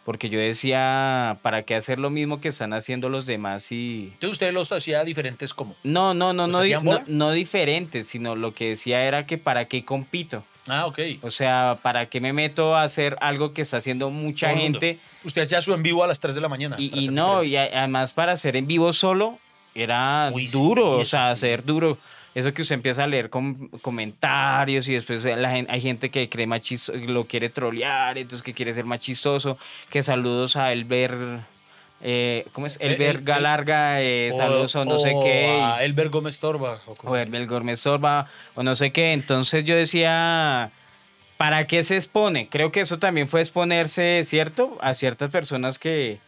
porque 0.06 0.30
yo 0.30 0.39
decía, 0.39 1.38
¿para 1.41 1.64
qué 1.64 1.76
hacer 1.76 1.99
lo 1.99 2.10
mismo 2.10 2.41
que 2.41 2.49
están 2.49 2.74
haciendo 2.74 3.10
los 3.10 3.26
demás? 3.26 3.72
Y 3.72 4.10
Entonces 4.14 4.32
usted 4.32 4.54
los 4.54 4.72
hacía 4.72 5.04
diferentes 5.04 5.54
como. 5.54 5.76
no, 5.84 6.14
no, 6.14 6.34
no, 6.34 6.47
¿Los 6.47 6.68
no, 6.70 6.82
no, 6.82 7.02
no 7.08 7.32
diferentes, 7.32 8.08
sino 8.08 8.36
lo 8.36 8.54
que 8.54 8.70
decía 8.70 9.04
era 9.04 9.26
que 9.26 9.38
¿para 9.38 9.66
qué 9.66 9.86
compito? 9.86 10.43
Ah, 10.68 10.86
ok. 10.86 10.99
O 11.22 11.32
sea, 11.32 11.80
¿para 11.82 12.08
qué 12.08 12.22
me 12.22 12.34
meto 12.34 12.76
a 12.76 12.84
hacer 12.84 13.18
algo 13.22 13.54
que 13.54 13.64
está 13.64 13.78
haciendo 13.78 14.10
mucha 14.10 14.49
Todo 14.49 14.60
gente? 14.60 14.99
Usted 15.24 15.43
hacía 15.43 15.62
su 15.62 15.74
en 15.74 15.84
vivo 15.84 16.04
a 16.04 16.08
las 16.08 16.20
3 16.20 16.36
de 16.36 16.41
la 16.41 16.49
mañana. 16.49 16.76
Y, 16.80 16.89
ser 16.89 17.14
no, 17.14 17.41
diferente. 17.41 17.74
y 17.74 17.78
además 17.78 18.12
para 18.12 18.34
hacer 18.34 18.56
en 18.56 18.68
vivo 18.68 18.93
solo 18.93 19.39
era 19.74 20.32
Uy, 20.34 20.47
sí, 20.47 20.58
duro, 20.58 20.97
o 20.97 21.06
sea, 21.06 21.28
sí. 21.28 21.32
hacer 21.34 21.64
duro. 21.64 21.97
Eso 22.34 22.53
que 22.53 22.61
usted 22.61 22.75
empieza 22.75 23.03
a 23.03 23.07
leer 23.07 23.29
com- 23.29 23.67
comentarios 23.82 24.88
y 24.88 24.93
después 24.93 25.23
la 25.25 25.49
hay 25.49 25.82
gente 25.82 26.09
que 26.09 26.29
cree 26.29 26.47
chis- 26.61 26.93
lo 27.07 27.25
quiere 27.25 27.49
trolear, 27.49 28.17
entonces 28.17 28.41
que 28.43 28.53
quiere 28.53 28.73
ser 28.73 28.86
más 28.86 28.99
chistoso, 28.99 29.57
que 29.89 30.01
saludos 30.01 30.55
a 30.55 30.71
Elber, 30.71 31.13
eh, 32.01 32.45
¿cómo 32.53 32.67
es? 32.67 32.77
El- 32.79 32.93
Elber 32.93 33.17
el- 33.17 33.23
Galarga, 33.23 34.01
eh, 34.01 34.32
O- 34.34 34.38
saludos 34.38 34.75
o 34.77 34.86
no 34.86 34.99
sé 34.99 35.13
qué. 35.23 35.59
A 35.61 35.84
Elber 35.84 36.07
Gómez 36.09 36.39
Torba. 36.39 36.79
o 36.88 36.91
o 37.03 37.13
así. 37.15 37.21
Herbert 37.23 37.49
Gourmet 37.49 37.75
Sorba, 37.75 38.27
o 38.55 38.63
no 38.63 38.75
sé 38.75 38.91
qué. 38.91 39.11
Entonces 39.11 39.65
yo 39.65 39.75
decía, 39.75 40.71
¿para 41.38 41.67
qué 41.67 41.84
se 41.84 41.97
expone? 41.97 42.47
Creo 42.47 42.71
que 42.71 42.79
eso 42.82 42.97
también 42.97 43.27
fue 43.27 43.41
exponerse, 43.41 44.23
¿cierto? 44.23 44.77
A 44.82 44.93
ciertas 44.93 45.29
personas 45.32 45.77
que, 45.79 46.19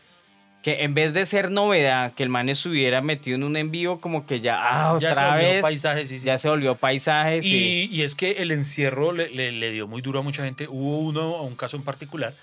que 0.64 0.84
en 0.84 0.93
vez 0.95 1.14
de 1.14 1.26
ser 1.28 1.51
novedad, 1.51 2.14
que 2.14 2.24
el 2.24 2.30
man 2.30 2.49
estuviera 2.49 3.01
metido 3.01 3.36
en 3.36 3.43
un 3.43 3.57
envío, 3.57 3.99
como 4.01 4.26
que 4.26 4.39
ya, 4.39 4.55
ah, 4.57 4.97
Ya 4.99 5.09
se 5.09 5.20
otra 5.20 5.32
volvió 5.36 5.47
vez, 5.49 5.61
paisaje, 5.61 6.05
sí, 6.07 6.20
sí. 6.20 6.26
ya 6.26 6.38
se 6.39 6.49
volvió 6.49 6.76
paisaje. 6.76 7.41
sí. 7.41 7.89
Y, 7.91 7.95
y 7.97 8.01
es 8.03 8.16
que 8.16 8.32
el 8.32 8.49
encierro 8.51 9.11
le, 9.11 9.30
le- 9.30 9.51
le 9.51 9.72
dio 9.72 9.88
muy 9.88 10.01
duro 10.01 10.20
a 10.20 10.22
mucha 10.24 10.43
gente. 10.45 10.68
Hubo 10.70 10.99
uno, 10.99 11.43
un 11.43 11.55
caso 11.55 11.76
en 11.78 11.84
particular, 11.84 12.34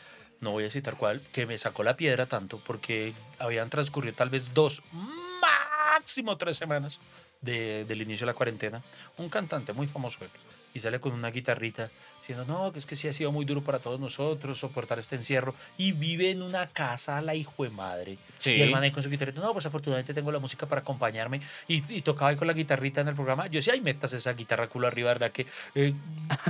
no 0.41 0.51
voy 0.53 0.65
a 0.65 0.71
citar 0.71 0.97
cuál, 0.97 1.23
que 1.33 1.47
me 1.47 1.57
sacó 1.59 1.83
la 1.83 1.97
piedra 1.97 2.27
tanto 2.27 2.61
porque 2.65 3.15
habían 3.39 3.71
transcurrido 3.71 4.15
tal 4.15 4.29
vez 4.31 4.53
dos, 4.55 4.83
máximo 5.41 6.37
tres 6.37 6.57
semanas 6.57 6.99
de- 7.41 7.85
del 7.87 8.03
inicio 8.03 8.27
de 8.27 8.33
la 8.33 8.37
cuarentena. 8.37 8.83
Un 9.17 9.29
cantante 9.29 9.73
muy 9.73 9.87
famoso, 9.87 10.19
y 10.75 10.79
sale 10.79 11.01
con 11.01 11.13
una 11.13 11.31
guitarrita 11.31 11.91
diciendo, 12.21 12.45
no, 12.45 12.73
que 12.73 12.79
es 12.79 12.87
que 12.87 12.97
sí 12.97 13.09
ha 13.09 13.13
sido 13.13 13.33
muy 13.33 13.45
duro 13.45 13.63
para 13.63 13.79
todos 13.79 13.99
nosotros 13.99 14.59
soportar 14.59 14.99
este 14.99 15.17
encierro 15.17 15.55
y 15.79 15.93
vive 15.93 16.31
en 16.31 16.43
una 16.43 16.69
casa 16.69 17.19
a 17.19 17.23
la 17.23 17.35
hijo 17.35 17.65
de 17.65 17.71
madre. 17.71 18.19
Sí. 18.39 18.53
Y 18.53 18.63
el 18.63 18.71
man 18.71 18.83
ahí 18.83 18.91
con 18.91 19.03
su 19.03 19.11
guitarrita, 19.11 19.41
no, 19.41 19.53
pues 19.53 19.67
afortunadamente 19.67 20.15
tengo 20.15 20.31
la 20.31 20.39
música 20.39 20.67
para 20.67 20.83
acompañarme 20.83 21.41
y, 21.67 21.83
y 21.93 22.03
tocaba 22.03 22.31
ahí 22.31 22.37
con 22.37 22.47
la 22.47 22.53
guitarrita 22.53 23.01
en 23.01 23.09
el 23.09 23.15
programa. 23.15 23.47
Yo 23.47 23.55
decía, 23.59 23.73
ay, 23.73 23.81
metas 23.81 24.13
esa 24.13 24.33
guitarra 24.35 24.69
culo 24.69 24.87
arriba, 24.87 25.09
¿verdad? 25.09 25.33
Que 25.33 25.47
eh, 25.75 25.95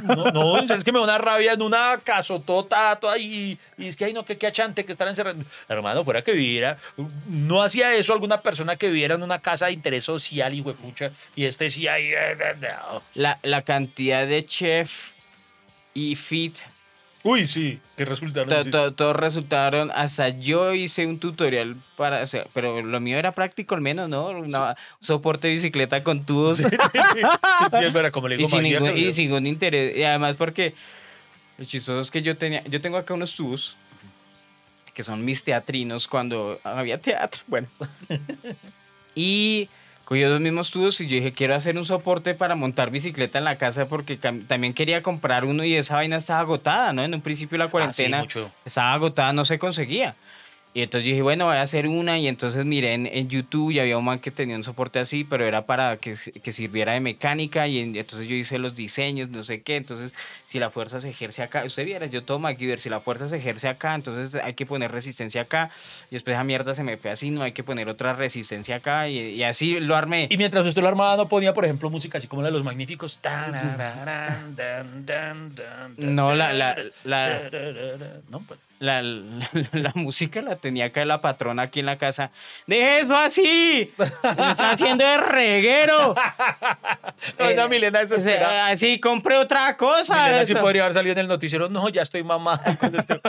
no, 0.02 0.30
no, 0.32 0.58
es 0.58 0.84
que 0.84 0.92
me 0.92 0.98
da 0.98 1.04
una 1.04 1.18
rabia 1.18 1.52
en 1.52 1.62
una 1.62 1.98
casotota 2.02 2.96
toda 3.00 3.16
y, 3.16 3.58
y 3.78 3.86
es 3.86 3.96
que, 3.96 4.04
ay, 4.04 4.12
no, 4.12 4.24
que 4.24 4.36
qué 4.36 4.48
achante 4.48 4.84
que 4.84 4.92
estar 4.92 5.08
encerrado. 5.08 5.38
Hermano, 5.68 6.04
fuera 6.04 6.22
que 6.22 6.32
viviera, 6.32 6.78
no 7.26 7.62
hacía 7.62 7.94
eso 7.94 8.12
alguna 8.12 8.42
persona 8.42 8.76
que 8.76 8.88
viviera 8.88 9.14
en 9.14 9.22
una 9.22 9.38
casa 9.38 9.66
de 9.66 9.72
interés 9.72 10.04
social 10.04 10.52
y 10.52 10.60
huepucha 10.60 11.10
y 11.36 11.44
este 11.44 11.70
sí, 11.70 11.88
ay, 11.88 12.08
eh, 12.12 12.32
eh, 12.32 12.56
no. 12.60 13.02
La, 13.14 13.38
la 13.42 13.62
cantidad 13.62 14.09
de 14.18 14.44
chef 14.44 15.12
y 15.94 16.14
fit, 16.16 16.58
Uy, 17.22 17.46
sí, 17.46 17.78
que 17.98 18.06
resultaron 18.06 18.48
to- 18.48 18.70
to- 18.70 18.94
todos 18.94 19.14
resultaron, 19.14 19.90
hasta 19.94 20.30
yo 20.30 20.72
hice 20.72 21.06
un 21.06 21.18
tutorial 21.20 21.76
para, 21.96 22.22
o 22.22 22.26
sea, 22.26 22.46
pero 22.54 22.80
lo 22.80 22.98
mío 22.98 23.18
era 23.18 23.32
práctico 23.32 23.74
al 23.74 23.82
menos, 23.82 24.08
¿no? 24.08 24.28
Una- 24.28 24.70
un 24.70 24.76
soporte 25.06 25.48
de 25.48 25.54
bicicleta 25.54 26.02
con 26.02 26.24
tubos. 26.24 26.58
Sí, 26.58 26.64
sí, 26.70 26.98
sí, 27.02 27.64
sí, 27.70 27.84
es 27.84 27.92
verdad, 27.92 28.10
como 28.10 28.26
le 28.28 28.36
y, 28.36 28.38
digo, 28.38 28.48
sin 28.48 28.58
Maguire, 28.62 28.80
ningún, 28.80 28.98
y 28.98 29.12
sin 29.12 29.26
ningún 29.26 29.46
interés. 29.46 29.96
Y 29.98 30.02
además 30.02 30.36
porque 30.36 30.72
lo 31.58 31.64
chistoso 31.66 32.00
es 32.00 32.10
que 32.10 32.22
yo 32.22 32.38
tenía, 32.38 32.64
yo 32.64 32.80
tengo 32.80 32.96
acá 32.96 33.12
unos 33.12 33.34
tubos 33.36 33.76
que 34.94 35.02
son 35.02 35.22
mis 35.22 35.44
teatrinos 35.44 36.08
cuando 36.08 36.58
había 36.64 36.98
teatro, 36.98 37.42
bueno. 37.48 37.68
y 39.14 39.68
cogí 40.10 40.22
los 40.24 40.40
mismos 40.40 40.72
tubos 40.72 41.00
y 41.00 41.06
yo 41.06 41.14
dije, 41.14 41.30
quiero 41.30 41.54
hacer 41.54 41.78
un 41.78 41.86
soporte 41.86 42.34
para 42.34 42.56
montar 42.56 42.90
bicicleta 42.90 43.38
en 43.38 43.44
la 43.44 43.58
casa 43.58 43.86
porque 43.86 44.16
también 44.16 44.74
quería 44.74 45.04
comprar 45.04 45.44
uno 45.44 45.62
y 45.62 45.76
esa 45.76 45.94
vaina 45.94 46.16
estaba 46.16 46.40
agotada, 46.40 46.92
¿no? 46.92 47.04
En 47.04 47.14
un 47.14 47.20
principio 47.20 47.56
la 47.58 47.66
Ah, 47.66 47.68
sí, 47.68 47.70
cuarentena 47.70 48.26
estaba 48.64 48.92
agotada, 48.94 49.32
no 49.32 49.44
se 49.44 49.60
conseguía. 49.60 50.16
Y 50.72 50.82
entonces 50.82 51.04
yo 51.04 51.10
dije, 51.10 51.22
bueno, 51.22 51.46
voy 51.46 51.56
a 51.56 51.62
hacer 51.62 51.88
una. 51.88 52.16
Y 52.20 52.28
entonces 52.28 52.64
miré 52.64 52.94
en, 52.94 53.06
en 53.06 53.28
YouTube 53.28 53.72
y 53.72 53.80
había 53.80 53.98
un 53.98 54.04
man 54.04 54.20
que 54.20 54.30
tenía 54.30 54.54
un 54.54 54.62
soporte 54.62 55.00
así, 55.00 55.24
pero 55.24 55.44
era 55.44 55.66
para 55.66 55.96
que, 55.96 56.14
que 56.42 56.52
sirviera 56.52 56.92
de 56.92 57.00
mecánica. 57.00 57.66
Y 57.66 57.80
en- 57.80 57.96
entonces 57.96 58.28
yo 58.28 58.36
hice 58.36 58.56
los 58.58 58.76
diseños, 58.76 59.28
no 59.30 59.42
sé 59.42 59.62
qué. 59.62 59.74
Entonces, 59.76 60.14
si 60.44 60.60
la 60.60 60.70
fuerza 60.70 61.00
se 61.00 61.10
ejerce 61.10 61.42
acá, 61.42 61.64
usted 61.64 61.84
viera, 61.84 62.06
yo 62.06 62.22
todo 62.22 62.38
MacGyver, 62.38 62.78
si 62.78 62.88
la 62.88 63.00
fuerza 63.00 63.28
se 63.28 63.38
ejerce 63.38 63.66
acá, 63.66 63.96
entonces 63.96 64.40
hay 64.40 64.54
que 64.54 64.64
poner 64.64 64.92
resistencia 64.92 65.42
acá. 65.42 65.70
Y 66.10 66.14
después 66.14 66.34
esa 66.34 66.44
mierda 66.44 66.72
se 66.74 66.84
me 66.84 66.96
fue 66.98 67.10
así, 67.10 67.30
no 67.32 67.42
hay 67.42 67.50
que 67.50 67.64
poner 67.64 67.88
otra 67.88 68.12
resistencia 68.12 68.76
acá. 68.76 69.08
Y, 69.08 69.18
y 69.18 69.42
así 69.42 69.80
lo 69.80 69.96
armé. 69.96 70.28
Y 70.30 70.36
mientras 70.36 70.64
usted 70.64 70.82
lo 70.82 70.88
armaba, 70.88 71.16
no 71.16 71.28
ponía, 71.28 71.52
por 71.52 71.64
ejemplo, 71.64 71.90
música 71.90 72.18
así 72.18 72.28
como 72.28 72.42
la 72.42 72.48
de 72.48 72.52
los 72.52 72.62
magníficos. 72.62 73.18
No, 75.96 76.32
la- 76.34 76.52
la- 76.52 76.76
la-. 77.02 77.50
No, 78.28 78.38
pues. 78.46 78.60
La, 78.80 79.02
la, 79.02 79.46
la 79.72 79.92
música 79.94 80.40
la 80.40 80.56
tenía 80.56 80.86
acá 80.86 81.04
la 81.04 81.20
patrona 81.20 81.62
aquí 81.64 81.80
en 81.80 81.86
la 81.86 81.98
casa. 81.98 82.30
¡Deje 82.66 83.00
eso 83.00 83.14
así! 83.14 83.92
¡Me 83.98 84.50
está 84.50 84.70
haciendo 84.72 85.04
de 85.04 85.18
reguero! 85.18 86.14
Doña 87.38 87.64
Eh, 87.64 87.68
Milena 87.68 87.98
desesperada. 88.00 88.68
Así, 88.68 88.98
compré 88.98 89.36
otra 89.36 89.76
cosa. 89.76 90.24
Milena 90.24 90.44
sí 90.46 90.52
eso. 90.52 90.60
podría 90.62 90.82
haber 90.84 90.94
salido 90.94 91.12
en 91.12 91.18
el 91.18 91.28
noticiero. 91.28 91.68
No, 91.68 91.88
ya 91.90 92.00
estoy 92.02 92.22
mamada. 92.24 92.78
este- 92.80 93.20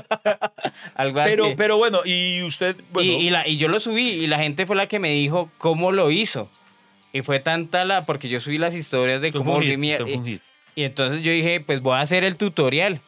Algo 0.95 1.19
así. 1.19 1.29
Pero, 1.31 1.53
pero 1.57 1.77
bueno, 1.77 1.99
y 2.05 2.41
usted, 2.43 2.77
bueno, 2.93 3.11
y, 3.11 3.27
y 3.27 3.29
la- 3.29 3.45
y 3.47 3.57
yo 3.57 3.67
lo 3.67 3.79
subí 3.81 4.07
y 4.09 4.27
la 4.27 4.37
gente 4.39 4.65
fue 4.65 4.77
la 4.77 4.87
que 4.87 4.99
me 4.99 5.09
dijo 5.11 5.51
cómo 5.57 5.91
lo 5.91 6.11
hizo. 6.11 6.49
Y 7.11 7.23
fue 7.23 7.41
tanta 7.41 7.83
la... 7.83 8.05
Porque 8.05 8.29
yo 8.29 8.39
subí 8.39 8.57
las 8.57 8.73
historias 8.73 9.21
de 9.21 9.33
cómo 9.33 9.59
hit, 9.59 9.77
mi... 9.77 9.89
y 10.75 10.83
entonces 10.83 11.21
yo 11.23 11.31
dije, 11.33 11.59
pues 11.59 11.81
voy 11.81 11.95
a 11.97 11.99
hacer 11.99 12.23
el 12.23 12.37
tutorial. 12.37 13.01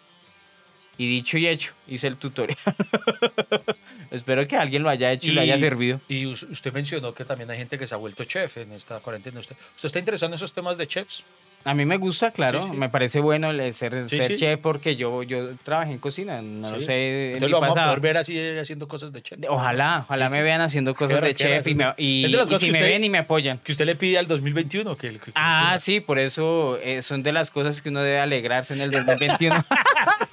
Y 0.97 1.07
dicho 1.07 1.37
y 1.39 1.47
hecho, 1.47 1.73
hice 1.87 2.07
el 2.07 2.17
tutorial. 2.17 2.57
Espero 4.11 4.47
que 4.47 4.55
alguien 4.55 4.83
lo 4.83 4.89
haya 4.89 5.11
hecho 5.11 5.27
y, 5.27 5.31
le 5.31 5.41
haya 5.41 5.59
servido. 5.59 5.99
Y 6.07 6.25
us- 6.27 6.43
usted 6.43 6.71
mencionó 6.71 7.13
que 7.13 7.25
también 7.25 7.49
hay 7.49 7.57
gente 7.57 7.79
que 7.79 7.87
se 7.87 7.95
ha 7.95 7.97
vuelto 7.97 8.23
chef 8.25 8.57
en 8.57 8.71
esta 8.73 8.99
cuarentena. 8.99 9.39
¿Usted, 9.39 9.55
usted 9.75 9.87
está 9.87 9.97
interesado 9.99 10.29
en 10.31 10.35
esos 10.35 10.53
temas 10.53 10.77
de 10.77 10.85
chefs? 10.87 11.23
A 11.65 11.73
mí 11.73 11.85
me 11.85 11.95
gusta, 11.95 12.31
claro, 12.31 12.61
Sí, 12.63 12.67
sí. 12.71 12.77
me 12.77 12.89
parece 12.89 13.21
bueno 13.21 13.49
el 13.49 13.73
ser, 13.73 14.07
Sí, 14.09 14.17
ser 14.17 14.35
chef 14.35 14.59
porque 14.59 14.97
yo, 14.97 15.23
yo 15.23 15.55
trabajé 15.63 15.93
en 15.93 15.97
cocina, 15.97 16.41
no 16.41 16.77
sé 16.81 16.83
en 16.83 17.33
Entonces 17.35 17.49
lo 17.49 17.61
vamos 17.61 17.71
a 17.71 17.75
pasado. 17.75 17.91
poder 17.93 18.01
ver 18.01 18.17
así 18.17 18.37
eh, 18.37 18.59
haciendo 18.59 18.85
cosas 18.87 19.13
de 19.13 19.23
chef. 19.23 19.39
Ojalá, 19.47 20.01
ojalá 20.05 20.27
me 20.29 20.43
vean 20.43 20.59
haciendo 20.59 20.93
cosas 20.93 21.21
de 21.21 21.33
chef 21.33 21.65
y, 21.65 21.73
me, 21.73 21.85
y, 21.97 22.23
de 22.23 22.27
y 22.27 22.31
que 22.33 22.37
me 22.37 22.55
usted- 22.55 22.81
ven 22.81 23.03
y 23.05 23.09
me 23.09 23.19
apoyan. 23.19 23.59
Que 23.59 23.71
usted 23.71 23.85
le 23.85 23.95
pide 23.95 24.17
al 24.19 24.27
2021. 24.27 24.97
Que, 24.97 25.17
que- 25.17 25.31
Ah, 25.35 25.77
sí, 25.79 26.01
por 26.01 26.19
eso 26.19 26.77
eh, 26.83 27.01
son 27.01 27.23
de 27.23 27.31
las 27.31 27.49
cosas 27.49 27.81
que 27.81 27.87
uno 27.89 28.01
debe 28.03 28.19
alegrarse 28.19 28.73
en 28.73 28.81
el 28.81 28.91
2021. 28.91 29.63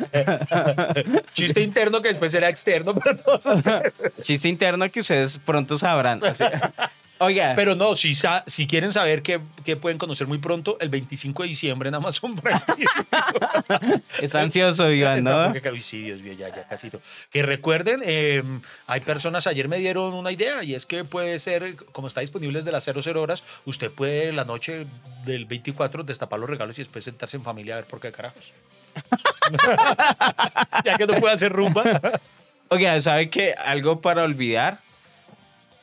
Chiste 1.33 1.61
interno 1.61 2.01
que 2.01 2.09
después 2.09 2.31
será 2.31 2.49
externo 2.49 2.95
para 2.95 3.15
todos. 3.17 3.43
Chiste 4.21 4.49
interno 4.49 4.89
que 4.89 4.99
ustedes 4.99 5.39
pronto 5.39 5.77
sabrán. 5.77 6.23
así. 6.23 6.43
Oiga, 7.23 7.53
Pero 7.55 7.75
no, 7.75 7.95
si, 7.95 8.15
quieren 8.65 8.91
saber 8.91 9.21
qué, 9.21 9.39
qué 9.63 9.75
pueden 9.75 9.99
conocer 9.99 10.25
muy 10.25 10.39
pronto, 10.39 10.77
el 10.81 10.89
25 10.89 11.43
de 11.43 11.49
diciembre 11.49 11.89
en 11.89 11.93
Amazon 11.93 12.35
Prime. 12.35 12.59
es 14.19 14.33
ansioso, 14.33 14.91
Iván, 14.91 15.23
¿no? 15.23 15.53
sí, 15.79 16.01
Dios 16.01 16.19
mío, 16.21 16.33
ya, 16.33 16.49
ya 16.49 16.67
casi 16.67 16.89
todo. 16.89 16.99
Que 17.29 17.43
recuerden, 17.43 18.01
eh, 18.03 18.41
hay 18.87 19.01
personas, 19.01 19.45
ayer 19.45 19.67
me 19.67 19.77
dieron 19.77 20.15
una 20.15 20.31
idea 20.31 20.63
y 20.63 20.73
es 20.73 20.87
que 20.87 21.03
puede 21.03 21.37
ser, 21.37 21.75
como 21.91 22.07
está 22.07 22.21
disponible 22.21 22.57
desde 22.57 22.71
las 22.71 22.85
00 22.85 23.21
horas, 23.21 23.43
usted 23.65 23.91
puede 23.91 24.33
la 24.33 24.43
noche 24.43 24.87
del 25.23 25.45
24 25.45 26.01
destapar 26.01 26.39
los 26.39 26.49
regalos 26.49 26.79
y 26.79 26.81
después 26.81 27.05
sentarse 27.05 27.37
en 27.37 27.43
familia 27.43 27.75
a 27.75 27.77
ver 27.77 27.85
por 27.85 27.99
qué 27.99 28.11
carajos. 28.11 28.51
ya 30.85 30.97
que 30.97 31.05
no 31.07 31.19
puede 31.19 31.33
hacer 31.33 31.51
rumba. 31.51 32.01
Oiga, 32.69 32.99
¿sabe 33.01 33.29
qué? 33.29 33.53
Algo 33.53 34.01
para 34.01 34.23
olvidar. 34.23 34.79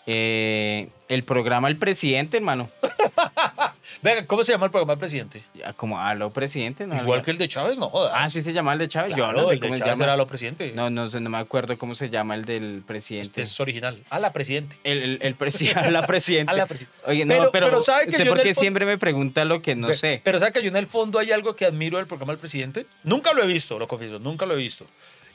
Eh, 0.06 0.88
el 1.08 1.22
programa 1.24 1.68
El 1.68 1.76
Presidente, 1.76 2.38
hermano. 2.38 2.70
Venga, 4.00 4.26
¿cómo 4.26 4.44
se 4.44 4.52
llama 4.52 4.66
el 4.66 4.70
programa 4.70 4.92
del 4.92 4.98
presidente? 5.00 5.42
Ya, 5.54 5.72
Como 5.72 6.00
aló 6.00 6.30
presidente, 6.30 6.86
¿no? 6.86 6.96
Igual 7.02 7.24
que 7.24 7.30
el 7.32 7.38
de 7.38 7.48
Chávez, 7.48 7.78
no 7.78 7.88
jodas. 7.90 8.12
Ah, 8.14 8.30
sí 8.30 8.42
se 8.42 8.52
llama 8.52 8.72
el 8.72 8.78
de 8.78 8.88
Chávez. 8.88 9.10
Yo 9.10 9.16
Claro, 9.24 9.40
no 9.42 9.48
sé 9.48 9.54
el 9.54 9.60
de 9.60 9.66
cómo 9.66 9.74
se 9.76 9.80
Chávez 9.80 9.98
llama. 9.98 10.04
era 10.04 10.16
lo 10.16 10.26
presidente. 10.26 10.72
No, 10.74 10.88
no, 10.90 11.10
sé, 11.10 11.20
no 11.20 11.30
me 11.30 11.38
acuerdo 11.38 11.76
cómo 11.78 11.94
se 11.94 12.08
llama 12.08 12.34
el 12.36 12.44
del 12.44 12.82
presidente. 12.86 13.26
Este 13.26 13.42
es 13.42 13.60
original. 13.60 13.98
A 14.10 14.18
la 14.20 14.32
presidente. 14.32 14.76
El, 14.84 14.98
el, 15.02 15.18
el 15.22 15.34
presidente, 15.34 15.90
la 15.90 16.06
presidente. 16.06 16.52
A 16.52 16.54
la 16.54 16.66
presi- 16.68 16.86
Oye, 17.06 17.24
no, 17.24 17.34
Pero- 17.34 17.50
pero, 17.50 17.82
¿sabe 17.82 18.04
que 18.04 18.10
¿usted 18.10 18.24
yo 18.24 18.34
por 18.34 18.42
qué 18.42 18.54
siempre 18.54 18.86
me 18.86 18.98
pregunta 18.98 19.44
lo 19.44 19.62
que 19.62 19.74
no 19.74 19.88
Pe- 19.88 19.94
sé? 19.94 20.20
Pero 20.24 20.38
¿sabe 20.38 20.52
que 20.52 20.62
yo 20.62 20.68
en 20.68 20.76
el 20.76 20.86
fondo 20.86 21.18
hay 21.18 21.32
algo 21.32 21.56
que 21.56 21.66
admiro 21.66 21.96
del 21.98 22.06
programa 22.06 22.32
del 22.32 22.40
presidente? 22.40 22.86
Nunca 23.02 23.32
lo 23.32 23.42
he 23.42 23.46
visto, 23.46 23.78
lo 23.78 23.88
confieso, 23.88 24.18
nunca 24.18 24.46
lo 24.46 24.54
he 24.54 24.58
visto. 24.58 24.86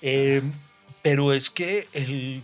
Eh, 0.01 0.41
pero 1.01 1.33
es 1.33 1.49
que 1.49 1.87
el, 1.93 2.43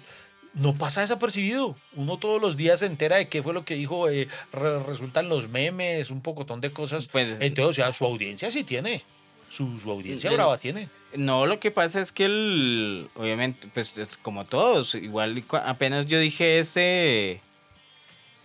no 0.60 0.76
pasa 0.76 1.01
desapercibido. 1.01 1.76
Uno 1.95 2.18
todos 2.18 2.41
los 2.41 2.57
días 2.57 2.80
se 2.80 2.86
entera 2.86 3.16
de 3.18 3.28
qué 3.28 3.41
fue 3.43 3.53
lo 3.53 3.66
que 3.66 3.76
dijo, 3.76 4.10
eh, 4.10 4.28
re- 4.51 4.84
resultan 4.84 5.30
los 5.30 5.47
memes, 5.49 6.12
un 6.12 6.22
pocotón 6.22 6.62
de 6.62 6.72
cosas. 6.72 7.07
Pues- 7.07 7.38
Entonces, 7.39 7.70
o 7.70 7.74
sea, 7.86 7.93
su 7.93 8.05
audiencia 8.05 8.51
sí 8.51 8.64
tiene. 8.64 9.03
Su, 9.49 9.80
su 9.80 9.89
audiencia 9.89 10.30
El- 10.30 10.36
brava 10.36 10.57
tiene. 10.57 10.89
No, 11.16 11.47
lo 11.47 11.60
que 11.60 11.72
pasa 11.72 11.99
es 12.01 12.12
que 12.12 12.26
el, 12.26 13.10
obviamente, 13.16 13.68
pues 13.74 13.97
es 13.97 14.16
como 14.18 14.45
todos, 14.45 14.93
igual 14.93 15.43
apenas 15.66 16.05
yo 16.05 16.20
dije 16.20 16.60
este, 16.60 17.41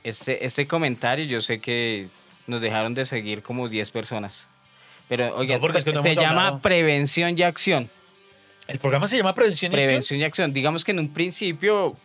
este, 0.02 0.44
este 0.46 0.66
comentario, 0.66 1.24
yo 1.26 1.40
sé 1.40 1.60
que 1.60 2.08
nos 2.46 2.60
dejaron 2.60 2.94
de 2.94 3.04
seguir 3.04 3.42
como 3.42 3.68
10 3.68 3.90
personas. 3.90 4.46
Pero, 5.08 5.36
oiga, 5.36 5.58
No, 5.58 5.68
es 5.76 5.84
que 5.84 5.92
no 5.92 6.02
se 6.02 6.14
llama 6.14 6.28
hablado. 6.46 6.60
prevención 6.60 7.38
y 7.38 7.42
acción. 7.42 7.90
El 8.66 8.78
programa 8.78 9.06
se 9.06 9.18
llama 9.18 9.34
Prevención 9.34 9.72
y 9.72 9.74
Acción. 9.74 9.86
Prevención 9.86 10.20
y 10.20 10.24
acción. 10.24 10.52
Digamos 10.54 10.84
que 10.84 10.92
en 10.92 11.00
un 11.00 11.12
principio 11.12 11.96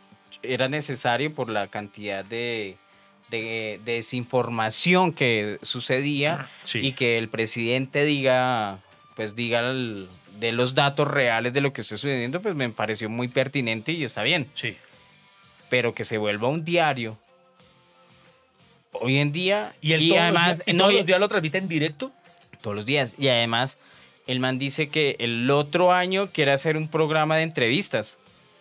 era 0.43 0.67
necesario 0.69 1.33
por 1.33 1.49
la 1.49 1.67
cantidad 1.67 2.23
de, 2.25 2.77
de, 3.29 3.79
de 3.85 3.95
desinformación 3.95 5.13
que 5.13 5.59
sucedía 5.61 6.47
Sí. 6.63 6.79
y 6.79 6.91
que 6.93 7.17
el 7.17 7.29
presidente 7.29 8.03
diga, 8.05 8.79
pues 9.15 9.35
diga 9.35 9.59
el- 9.69 10.07
de 10.39 10.51
los 10.53 10.73
datos 10.73 11.07
reales 11.07 11.51
de 11.51 11.59
lo 11.61 11.73
que 11.73 11.81
está 11.81 11.97
sucediendo, 11.97 12.41
pues 12.41 12.55
me 12.55 12.69
pareció 12.69 13.09
muy 13.09 13.27
pertinente 13.27 13.91
y 13.91 14.03
está 14.05 14.23
bien. 14.23 14.49
Sí. 14.53 14.77
Pero 15.69 15.93
que 15.93 16.05
se 16.05 16.17
vuelva 16.17 16.47
un 16.47 16.63
diario. 16.63 17.17
Hoy 18.91 19.17
en 19.17 19.31
día, 19.31 19.73
Y, 19.81 19.93
el 19.93 19.99
todos, 20.07 20.11
los 20.11 20.23
además, 20.23 20.45
días, 20.57 20.63
y 20.67 20.73
no, 20.73 20.79
todos 20.83 20.93
y- 20.93 20.97
los 20.97 21.05
días 21.05 21.19
lo 21.19 21.29
transmite 21.29 21.57
en 21.57 21.67
directo. 21.67 22.11
todos 22.61 22.75
los 22.75 22.85
días. 22.85 23.15
Y 23.17 23.27
además, 23.29 23.77
el 24.27 24.39
man 24.39 24.59
dice 24.59 24.89
que 24.89 25.15
el 25.19 25.49
otro 25.51 25.91
año 25.93 26.29
quiere 26.31 26.51
hacer 26.51 26.75
un 26.77 26.87
programa 26.89 27.37
de 27.37 27.43
entrevistas. 27.43 28.17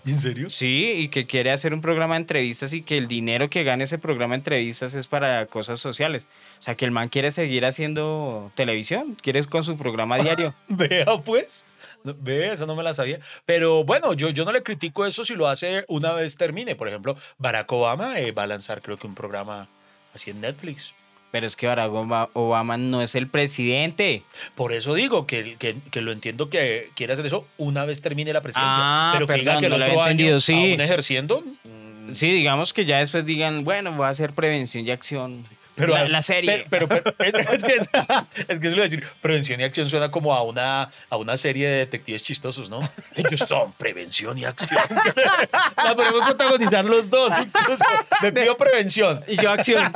¿En 0.07 0.21
serio? 0.21 0.49
Sí, 0.49 0.93
y 0.97 1.09
que 1.09 1.27
quiere 1.27 1.51
hacer 1.51 1.75
un 1.75 1.81
programa 1.81 2.15
de 2.15 2.21
entrevistas 2.21 2.73
y 2.73 2.83
que 2.83 2.97
el 2.97 3.09
dinero 3.09 3.51
que 3.51 3.65
gane 3.65 3.85
ese 3.85 3.99
programa 3.99 4.35
de 4.35 4.39
entrevistas 4.39 4.95
es 4.95 5.07
para 5.07 5.47
cosas 5.47 5.81
sociales. 5.81 6.27
O 6.59 6.63
sea, 6.63 6.77
que 6.77 6.85
el 6.85 6.91
man 6.91 7.09
quiere 7.09 7.31
seguir 7.31 7.65
haciendo 7.65 8.51
televisión, 8.55 9.17
quiere 9.21 9.45
con 9.45 9.65
su 9.65 9.77
programa 9.77 10.19
diario. 10.23 10.55
Vea, 10.69 11.07
pues. 11.25 11.65
Ve, 12.05 12.53
eso 12.53 12.67
no 12.67 12.77
me 12.77 12.83
la 12.83 12.95
sabía. 12.95 13.19
Pero 13.45 13.85
bueno, 13.85 14.15
yo, 14.15 14.31
yo 14.31 14.45
no 14.45 14.53
le 14.53 14.63
critico 14.63 15.05
eso 15.05 15.25
si 15.25 15.35
lo 15.35 15.49
hace 15.49 15.85
una 15.89 16.13
vez 16.13 16.37
termine. 16.37 16.77
Por 16.77 16.89
ejemplo, 16.89 17.17
Barack 17.39 17.71
Obama 17.73 18.19
eh, 18.21 18.33
va 18.33 18.45
a 18.45 18.47
lanzar, 18.47 18.81
creo 18.83 18.97
que 18.97 19.07
un 19.07 19.15
programa 19.15 19.69
así 20.15 20.31
en 20.31 20.41
Netflix. 20.41 20.95
Pero 21.31 21.47
es 21.47 21.57
que 21.57 21.67
Barack 21.67 21.93
Obama, 22.33 22.77
no 22.79 23.03
es 23.03 23.15
el 23.15 23.29
presidente. 23.29 24.23
Por 24.55 24.73
eso 24.73 24.95
digo 24.95 25.27
que, 25.27 25.57
que, 25.59 25.77
que 25.91 26.01
lo 26.01 26.13
entiendo 26.13 26.49
que 26.49 26.91
quiere 26.97 27.13
hacer 27.13 27.27
eso 27.27 27.47
una 27.59 27.85
vez 27.85 28.01
termine 28.01 28.33
la 28.33 28.41
presidencia. 28.41 28.73
Ah, 28.75 29.11
pero 29.15 29.27
que 29.27 29.35
diga 29.35 29.53
perdón, 29.57 29.61
que 29.61 29.67
el 29.67 29.73
no 29.73 29.79
lo 29.79 29.85
otro 29.85 29.93
había 30.01 30.05
año, 30.05 30.11
entendido, 30.13 30.41
sí. 30.41 30.55
aún 30.73 30.81
ejerciendo. 30.81 31.43
mm, 31.65 32.15
Sí, 32.15 32.31
digamos 32.31 32.73
que 32.73 32.87
ya 32.87 32.99
después 32.99 33.27
digan, 33.27 33.65
bueno, 33.65 33.93
voy 33.93 34.07
a 34.07 34.09
hacer 34.09 34.33
prevención 34.33 34.87
y 34.87 34.91
acción. 34.91 35.45
Pero, 35.79 35.95
la, 35.95 36.09
la 36.09 36.23
serie. 36.23 36.67
Pero, 36.69 36.89
pero- 36.89 37.15
pero- 37.17 37.39
es, 37.53 37.65
que, 37.65 37.75
es 38.49 38.61
que 38.61 38.67
eso 38.67 38.71
lo 38.71 38.71
voy 38.71 38.81
a 38.81 38.85
decir. 38.85 39.05
Prevención 39.21 39.61
y 39.61 39.65
acción 39.65 39.89
suena 39.89 40.11
como 40.11 40.35
a 40.35 40.43
una, 40.43 40.91
a 41.11 41.17
una 41.17 41.37
serie 41.37 41.69
de 41.69 41.77
detectives 41.79 42.23
chistosos, 42.23 42.69
¿no? 42.69 42.81
Ellos 43.15 43.41
son 43.47 43.73
prevención 43.73 44.37
y 44.39 44.45
acción. 44.45 44.81
La 45.85 45.95
podemos 45.95 46.25
protagonizar 46.27 46.85
los 46.85 47.09
dos, 47.11 47.33
incluso. 47.41 47.85
Me 48.23 48.33
pido 48.33 48.57
prevención. 48.57 49.25
Y 49.27 49.37
yo 49.41 49.51
acción. 49.51 49.93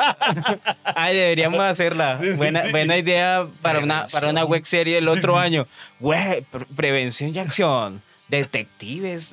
Ay, 0.85 1.17
deberíamos 1.17 1.61
hacerla. 1.61 2.19
Buena, 2.37 2.65
buena 2.71 2.97
idea 2.97 3.47
para 3.61 3.81
una, 3.81 4.07
para 4.13 4.29
una 4.29 4.45
web 4.45 4.65
serie 4.65 4.95
del 4.97 5.09
otro 5.09 5.39
año. 5.39 5.67
Güey, 6.01 6.43
pre- 6.43 6.67
prevención 6.77 7.35
y 7.35 7.39
acción. 7.39 8.03
Detectives. 8.29 9.31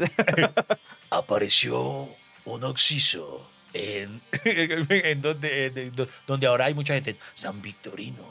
Apareció 1.09 2.09
un 2.45 2.63
oxiso 2.63 3.49
en, 3.73 4.21
en 4.43 5.21
donde, 5.21 5.91
donde 6.27 6.47
ahora 6.47 6.65
hay 6.65 6.73
mucha 6.73 6.93
gente. 6.93 7.17
San 7.33 7.61
Victorino. 7.61 8.25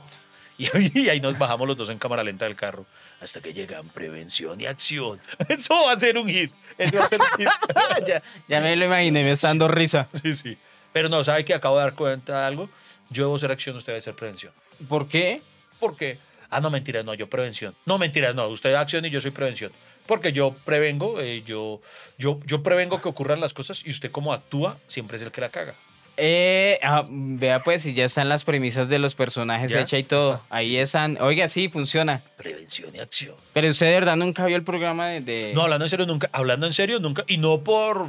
Y 0.58 1.08
ahí, 1.08 1.20
nos 1.20 1.38
bajamos 1.38 1.68
los 1.68 1.76
dos 1.76 1.88
en 1.88 1.98
cámara 1.98 2.24
lenta 2.24 2.44
del 2.44 2.56
carro 2.56 2.84
hasta 3.20 3.40
que 3.40 3.54
llegan 3.54 3.88
prevención 3.90 4.60
y 4.60 4.66
acción. 4.66 5.20
Eso 5.48 5.74
va 5.84 5.92
a 5.92 5.98
ser 5.98 6.18
un 6.18 6.28
hit. 6.28 6.52
Eso 6.76 6.98
va 6.98 7.04
a 7.04 7.08
ser 7.08 7.20
un 7.20 7.38
hit. 7.38 7.48
ya, 8.08 8.22
ya 8.48 8.60
me 8.60 8.74
lo 8.74 8.86
imaginé, 8.86 9.22
me 9.22 9.30
está 9.30 9.48
dando 9.48 9.68
risa. 9.68 10.08
Sí, 10.20 10.34
sí. 10.34 10.58
Pero 10.92 11.08
no, 11.08 11.22
¿sabe 11.22 11.44
que 11.44 11.54
acabo 11.54 11.76
de 11.76 11.82
dar 11.82 11.94
cuenta 11.94 12.40
de 12.40 12.46
algo? 12.46 12.68
Yo 13.08 13.24
debo 13.24 13.38
ser 13.38 13.52
acción, 13.52 13.76
usted 13.76 13.92
debe 13.92 14.00
ser 14.00 14.14
prevención. 14.14 14.52
¿Por 14.88 15.08
qué? 15.08 15.42
¿Por 15.78 15.96
qué? 15.96 16.18
Ah, 16.50 16.60
no, 16.60 16.70
mentiras, 16.70 17.04
no, 17.04 17.14
yo 17.14 17.28
prevención. 17.28 17.74
No, 17.86 17.98
mentiras, 17.98 18.34
no, 18.34 18.46
usted 18.48 18.74
acción 18.74 19.04
y 19.04 19.10
yo 19.10 19.20
soy 19.20 19.30
prevención. 19.32 19.70
Porque 20.06 20.32
yo 20.32 20.54
prevengo, 20.64 21.20
eh, 21.20 21.42
yo, 21.44 21.80
yo, 22.18 22.40
yo 22.46 22.62
prevengo 22.62 23.00
que 23.02 23.08
ocurran 23.08 23.40
las 23.40 23.52
cosas 23.52 23.84
y 23.86 23.90
usted 23.90 24.10
como 24.10 24.32
actúa 24.32 24.78
siempre 24.88 25.16
es 25.18 25.22
el 25.22 25.30
que 25.30 25.40
la 25.42 25.50
caga. 25.50 25.74
Eh, 26.20 26.80
ah, 26.82 27.04
vea 27.08 27.62
pues, 27.62 27.82
si 27.82 27.92
ya 27.92 28.04
están 28.06 28.28
las 28.28 28.42
premisas 28.44 28.88
de 28.88 28.98
los 28.98 29.14
personajes 29.14 29.70
Ya, 29.70 29.80
hechas 29.82 30.00
y 30.00 30.02
todo. 30.02 30.34
está. 30.42 30.46
Ahí 30.56 30.66
Sí, 30.70 30.72
sí. 30.74 30.80
están. 30.80 31.18
Oiga, 31.20 31.46
sí, 31.46 31.68
funciona. 31.68 32.22
Prevención 32.36 32.92
y 32.94 32.98
acción. 32.98 33.36
Pero 33.52 33.68
usted 33.68 33.86
de 33.86 33.92
verdad 33.92 34.16
nunca 34.16 34.44
vio 34.46 34.56
el 34.56 34.64
programa 34.64 35.08
de... 35.08 35.20
de- 35.20 35.52
No, 35.54 35.62
hablando 35.62 35.84
en 35.84 35.90
serio, 35.90 36.06
nunca, 36.06 36.28
hablando 36.32 36.66
en 36.66 36.72
serio, 36.72 36.98
nunca, 36.98 37.22
y 37.28 37.36
no 37.36 37.60
por, 37.62 38.06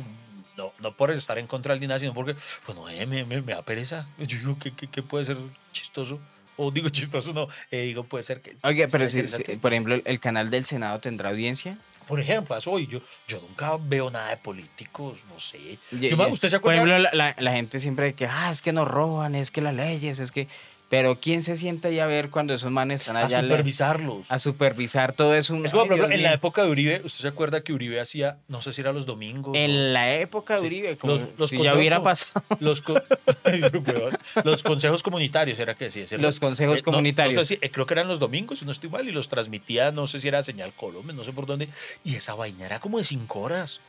no, 0.57 0.73
no 0.79 0.95
por 0.95 1.11
estar 1.11 1.37
en 1.37 1.45
contra 1.45 1.75
del 1.75 1.87
nada, 1.87 1.99
sino 1.99 2.13
porque, 2.15 2.35
bueno, 2.65 2.89
eh, 2.89 3.05
me, 3.05 3.25
me, 3.25 3.41
me 3.41 3.53
da 3.53 3.61
pereza. 3.61 4.07
Yo 4.17 4.37
digo, 4.39 4.57
¿qué, 4.59 4.73
qué, 4.73 4.87
qué 4.87 5.03
puede 5.03 5.25
ser 5.25 5.37
chistoso? 5.71 6.19
O 6.61 6.71
digo 6.71 6.89
chistoso, 6.97 7.33
no, 7.33 7.47
eh, 7.71 7.83
digo, 7.83 8.03
puede 8.03 8.23
ser 8.23 8.41
que... 8.41 8.55
Oiga, 8.63 8.87
pero 8.91 9.07
sea 9.07 9.25
si, 9.25 9.43
si- 9.43 9.55
por 9.57 9.71
ejemplo, 9.71 9.95
el, 9.95 10.03
el 10.05 10.19
canal 10.19 10.49
del 10.49 10.65
Senado 10.65 10.99
tendrá 10.99 11.29
audiencia. 11.29 11.77
Por 12.07 12.19
ejemplo, 12.19 12.57
hoy, 12.65 12.87
yo, 12.87 13.01
yo 13.27 13.39
nunca 13.41 13.77
veo 13.79 14.09
nada 14.09 14.29
de 14.31 14.37
políticos, 14.37 15.19
no 15.29 15.39
sé. 15.39 15.77
Yo 15.91 16.17
¿Usted 16.29 16.49
se 16.49 16.59
Por 16.59 16.73
acuerda? 16.73 16.97
ejemplo, 16.97 16.97
la, 16.97 17.09
la- 17.13 17.35
la 17.39 17.51
gente 17.53 17.79
siempre 17.79 18.13
que, 18.13 18.25
ah, 18.25 18.49
es 18.51 18.61
que 18.61 18.73
nos 18.73 18.87
roban, 18.87 19.35
es 19.35 19.51
que 19.51 19.61
las 19.61 19.73
leyes, 19.73 20.19
es 20.19 20.31
que... 20.31 20.47
Pero 20.89 21.19
¿quién 21.19 21.43
se 21.43 21.55
sienta 21.55 21.87
ahí 21.89 21.99
a 21.99 22.07
ver 22.07 22.31
cuando 22.31 22.53
esos 22.55 22.71
manes 22.71 23.01
están 23.01 23.17
a 23.17 23.25
allá 23.27 23.41
le- 23.43 23.47
supervisarlos. 23.49 24.31
a 24.31 24.39
supervisar 24.39 25.13
todo 25.13 25.35
eso? 25.35 25.55
Es 25.63 25.71
como, 25.71 25.85
por 25.85 25.93
ejemplo, 25.97 26.15
en 26.15 26.23
la 26.23 26.33
época 26.33 26.63
de 26.63 26.69
Uribe, 26.71 27.01
¿usted 27.05 27.21
se 27.21 27.27
acuerda 27.27 27.61
que 27.61 27.73
Uribe 27.73 27.99
hacía, 27.99 28.37
no 28.47 28.59
sé 28.61 28.73
si 28.73 28.81
era 28.81 28.91
los 28.91 29.05
domingos? 29.05 29.51
o- 29.53 29.55
En 29.55 29.93
la 29.93 30.15
época 30.15 30.55
de 30.55 30.61
Sí. 30.61 30.65
Uribe, 30.65 30.97
como 30.97 31.13
Los- 31.13 31.27
los 31.37 31.49
si 31.51 31.57
ya 31.57 31.59
consejos 31.59 31.77
hubiera 31.77 31.95
como- 31.97 32.05
pasado. 32.05 32.43
Los, 34.43 34.63
consejos 34.63 35.03
comunitarios, 35.03 35.59
era 35.59 35.75
que 35.75 35.85
decía. 35.85 36.05
Los 36.17 36.39
consejos 36.39 36.77
Eh, 36.79 36.81
no, 36.81 36.85
comunitarios. 36.85 37.35
no 37.35 37.41
sé 37.45 37.55
si- 37.55 37.59
eh, 37.65 37.71
creo 37.71 37.85
que 37.85 37.93
eran 37.93 38.07
los 38.07 38.19
domingos, 38.19 38.59
si 38.59 38.65
no 38.65 38.71
estoy 38.71 38.89
mal, 38.89 39.07
y 39.07 39.11
los 39.11 39.29
transmitía, 39.29 39.91
no 39.91 40.07
sé 40.07 40.19
si 40.19 40.27
era 40.27 40.41
Señal 40.43 40.73
Colombia, 40.73 41.13
no 41.13 41.23
sé 41.23 41.33
por 41.33 41.45
dónde. 41.45 41.69
Y 42.03 42.15
esa 42.15 42.33
vaina 42.35 42.65
era 42.65 42.79
como 42.79 42.97
de 42.97 43.03
cinco 43.03 43.39
horas. 43.41 43.79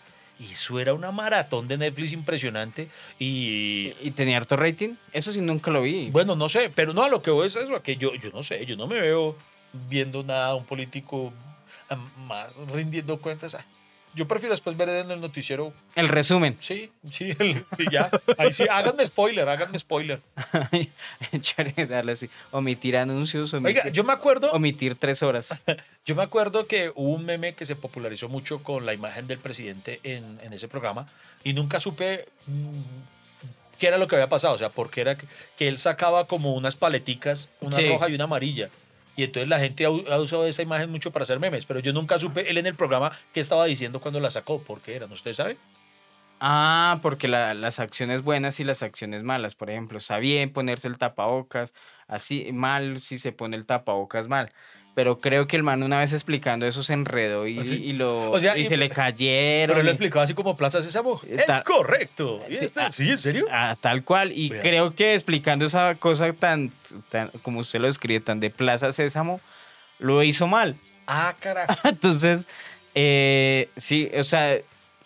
Y 0.41 0.53
eso 0.53 0.81
era 0.81 0.95
una 0.95 1.13
maratón 1.13 1.69
de 1.69 1.77
Netflix 1.77 2.13
impresionante. 2.15 2.89
Y 3.19 3.93
¿Y 4.01 4.11
tenía 4.13 4.39
harto 4.39 4.57
rating? 4.57 4.95
Eso 5.13 5.33
sí 5.33 5.41
nunca 5.41 5.71
lo 5.71 5.83
vi. 5.83 6.09
bueno, 6.11 6.35
no 6.35 6.49
sé, 6.49 6.71
pero 6.75 6.95
no, 6.95 7.03
a 7.03 7.09
lo 7.11 7.21
que 7.21 7.31
voy 7.31 7.47
es 7.47 7.57
eso, 7.57 7.83
que 7.83 7.97
yo, 7.97 8.15
yo 8.15 8.31
no 8.31 8.43
sé, 8.43 8.65
yo 8.65 8.75
no 8.75 8.87
me 8.87 8.99
veo 8.99 9.37
viendo 9.89 10.23
nada, 10.23 10.55
un 10.55 10.65
político 10.65 11.33
más 12.27 12.57
rindiendo 12.73 13.21
cuentas. 13.21 13.55
Ah, 13.55 13.65
Yo 14.15 14.27
prefiero 14.27 14.53
después 14.55 14.77
ver 14.77 14.89
en 14.89 15.11
el 15.11 15.21
noticiero 15.21 15.73
El 15.95 16.09
resumen. 16.09 16.57
Sí, 16.61 16.91
sí, 17.11 17.31
el- 17.39 17.65
sí, 17.77 17.85
ya. 17.93 18.11
Ahí 18.39 18.53
sí, 18.53 18.65
háganme 18.71 19.07
spoiler, 19.07 19.49
háganme 19.49 19.79
spoiler. 19.79 20.21
Chévere, 21.41 21.87
darle 21.87 22.13
así. 22.13 22.29
Omitir 22.51 22.97
anuncios, 22.97 23.53
omitir, 23.55 23.79
Oiga, 23.83 23.91
yo 23.93 24.05
me 24.05 24.13
acuerdo, 24.13 24.51
omitir 24.53 24.95
tres 24.97 25.23
horas. 25.23 25.49
yo 26.05 26.15
me 26.15 26.23
acuerdo 26.23 26.67
que 26.67 26.91
hubo 26.95 27.11
un 27.15 27.25
meme 27.25 27.55
que 27.55 27.67
se 27.67 27.77
popularizó 27.77 28.29
mucho 28.29 28.63
con 28.63 28.85
la 28.87 28.95
imagen 28.95 29.27
del 29.27 29.39
presidente 29.39 30.01
en, 30.03 30.39
en 30.43 30.53
ese 30.53 30.69
programa 30.69 31.09
y 31.45 31.53
nunca 31.53 31.79
supe 31.81 32.27
mm, 32.47 32.81
qué 33.79 33.87
era 33.87 33.99
lo 33.99 34.09
que 34.09 34.17
había 34.17 34.29
pasado, 34.29 34.55
o 34.55 34.59
sea, 34.59 34.71
porque 34.71 35.01
era 35.03 35.17
que, 35.17 35.27
que 35.57 35.69
él 35.69 35.79
sacaba 35.79 36.27
como 36.27 36.55
unas 36.55 36.77
paleticas, 36.77 37.49
una 37.61 37.77
Sí. 37.77 37.89
roja 37.89 38.09
y 38.09 38.15
una 38.15 38.25
amarilla. 38.25 38.71
Y 39.21 39.25
entonces 39.25 39.51
la 39.51 39.61
gente 39.61 39.85
ha, 39.85 39.91
usado 39.91 40.47
esa 40.47 40.63
imagen 40.63 40.91
mucho 40.91 41.11
para 41.11 41.25
hacer 41.25 41.39
memes, 41.39 41.67
pero 41.67 41.79
yo 41.81 41.93
nunca 41.93 42.19
supe 42.19 42.51
él 42.51 42.57
en 42.57 42.65
el 42.65 42.75
programa 42.75 43.13
qué 43.35 43.41
estaba 43.41 43.67
diciendo 43.67 44.01
cuando 44.01 44.19
la 44.19 44.31
sacó, 44.31 44.63
por 44.63 44.81
qué 44.81 44.97
eran, 44.97 45.13
¿usted 45.13 45.35
sabe? 45.35 45.59
Ah, 46.41 46.99
porque 47.03 47.29
la- 47.29 47.53
las 47.53 47.81
acciones 47.81 48.23
buenas 48.23 48.61
y 48.61 48.65
las 48.65 48.83
acciones 48.83 49.23
malas, 49.23 49.55
por 49.55 49.69
ejemplo, 49.69 49.99
está 49.99 50.17
bien 50.17 50.55
ponerse 50.55 50.89
el 50.89 50.97
tapabocas, 50.97 51.75
así 52.09 52.51
mal 52.55 53.03
si 53.03 53.19
se 53.19 53.31
pone 53.31 53.59
el 53.59 53.67
tapabocas 53.67 54.27
mal. 54.27 54.55
Pero 55.01 55.19
creo 55.19 55.47
que 55.47 55.57
el 55.57 55.63
man 55.63 55.83
una 55.83 55.99
vez 55.99 56.13
explicando 56.13 56.67
eso 56.67 56.83
se 56.83 56.93
enredó 56.93 57.47
y, 57.47 57.59
¿Ah, 57.59 57.65
sí? 57.65 57.75
y 57.83 57.95
lo 57.95 58.31
O 58.33 58.39
sea, 58.39 58.55
y 58.59 58.67
y- 58.67 58.69
se 58.69 58.77
le 58.77 58.91
cayeron. 58.91 59.69
Pero 59.73 59.81
él 59.81 59.87
lo 59.87 59.93
explicaba 59.93 60.25
así 60.25 60.35
como 60.35 60.59
Plaza 60.59 60.83
Sésamo. 60.83 61.19
Es 61.27 61.47
Ta- 61.47 61.65
correcto. 61.65 62.43
¿Y 62.51 62.57
Sí, 62.59 62.65
este- 62.67 62.81
ah, 62.81 62.93
¿Sí, 62.93 63.09
en 63.09 63.17
serio? 63.17 63.47
Ah, 63.51 63.75
tal 63.81 64.05
cual. 64.05 64.31
Y 64.35 64.51
creo 64.51 64.95
que 64.95 65.15
explicando 65.15 65.65
esa 65.65 65.95
cosa 65.95 66.31
tan, 66.35 66.71
tan, 67.09 67.31
como 67.41 67.61
usted 67.61 67.81
lo 67.81 67.87
describe, 67.87 68.21
tan 68.21 68.41
de 68.41 68.51
Plaza 68.51 68.93
Sésamo, 68.93 69.41
lo 69.99 70.23
hizo 70.23 70.47
mal. 70.47 70.77
Ah, 71.07 71.35
carajo. 71.41 71.73
Entonces, 71.89 72.47
eh, 72.95 73.71
sí, 73.79 74.11
o 74.15 74.23
sea, 74.23 74.59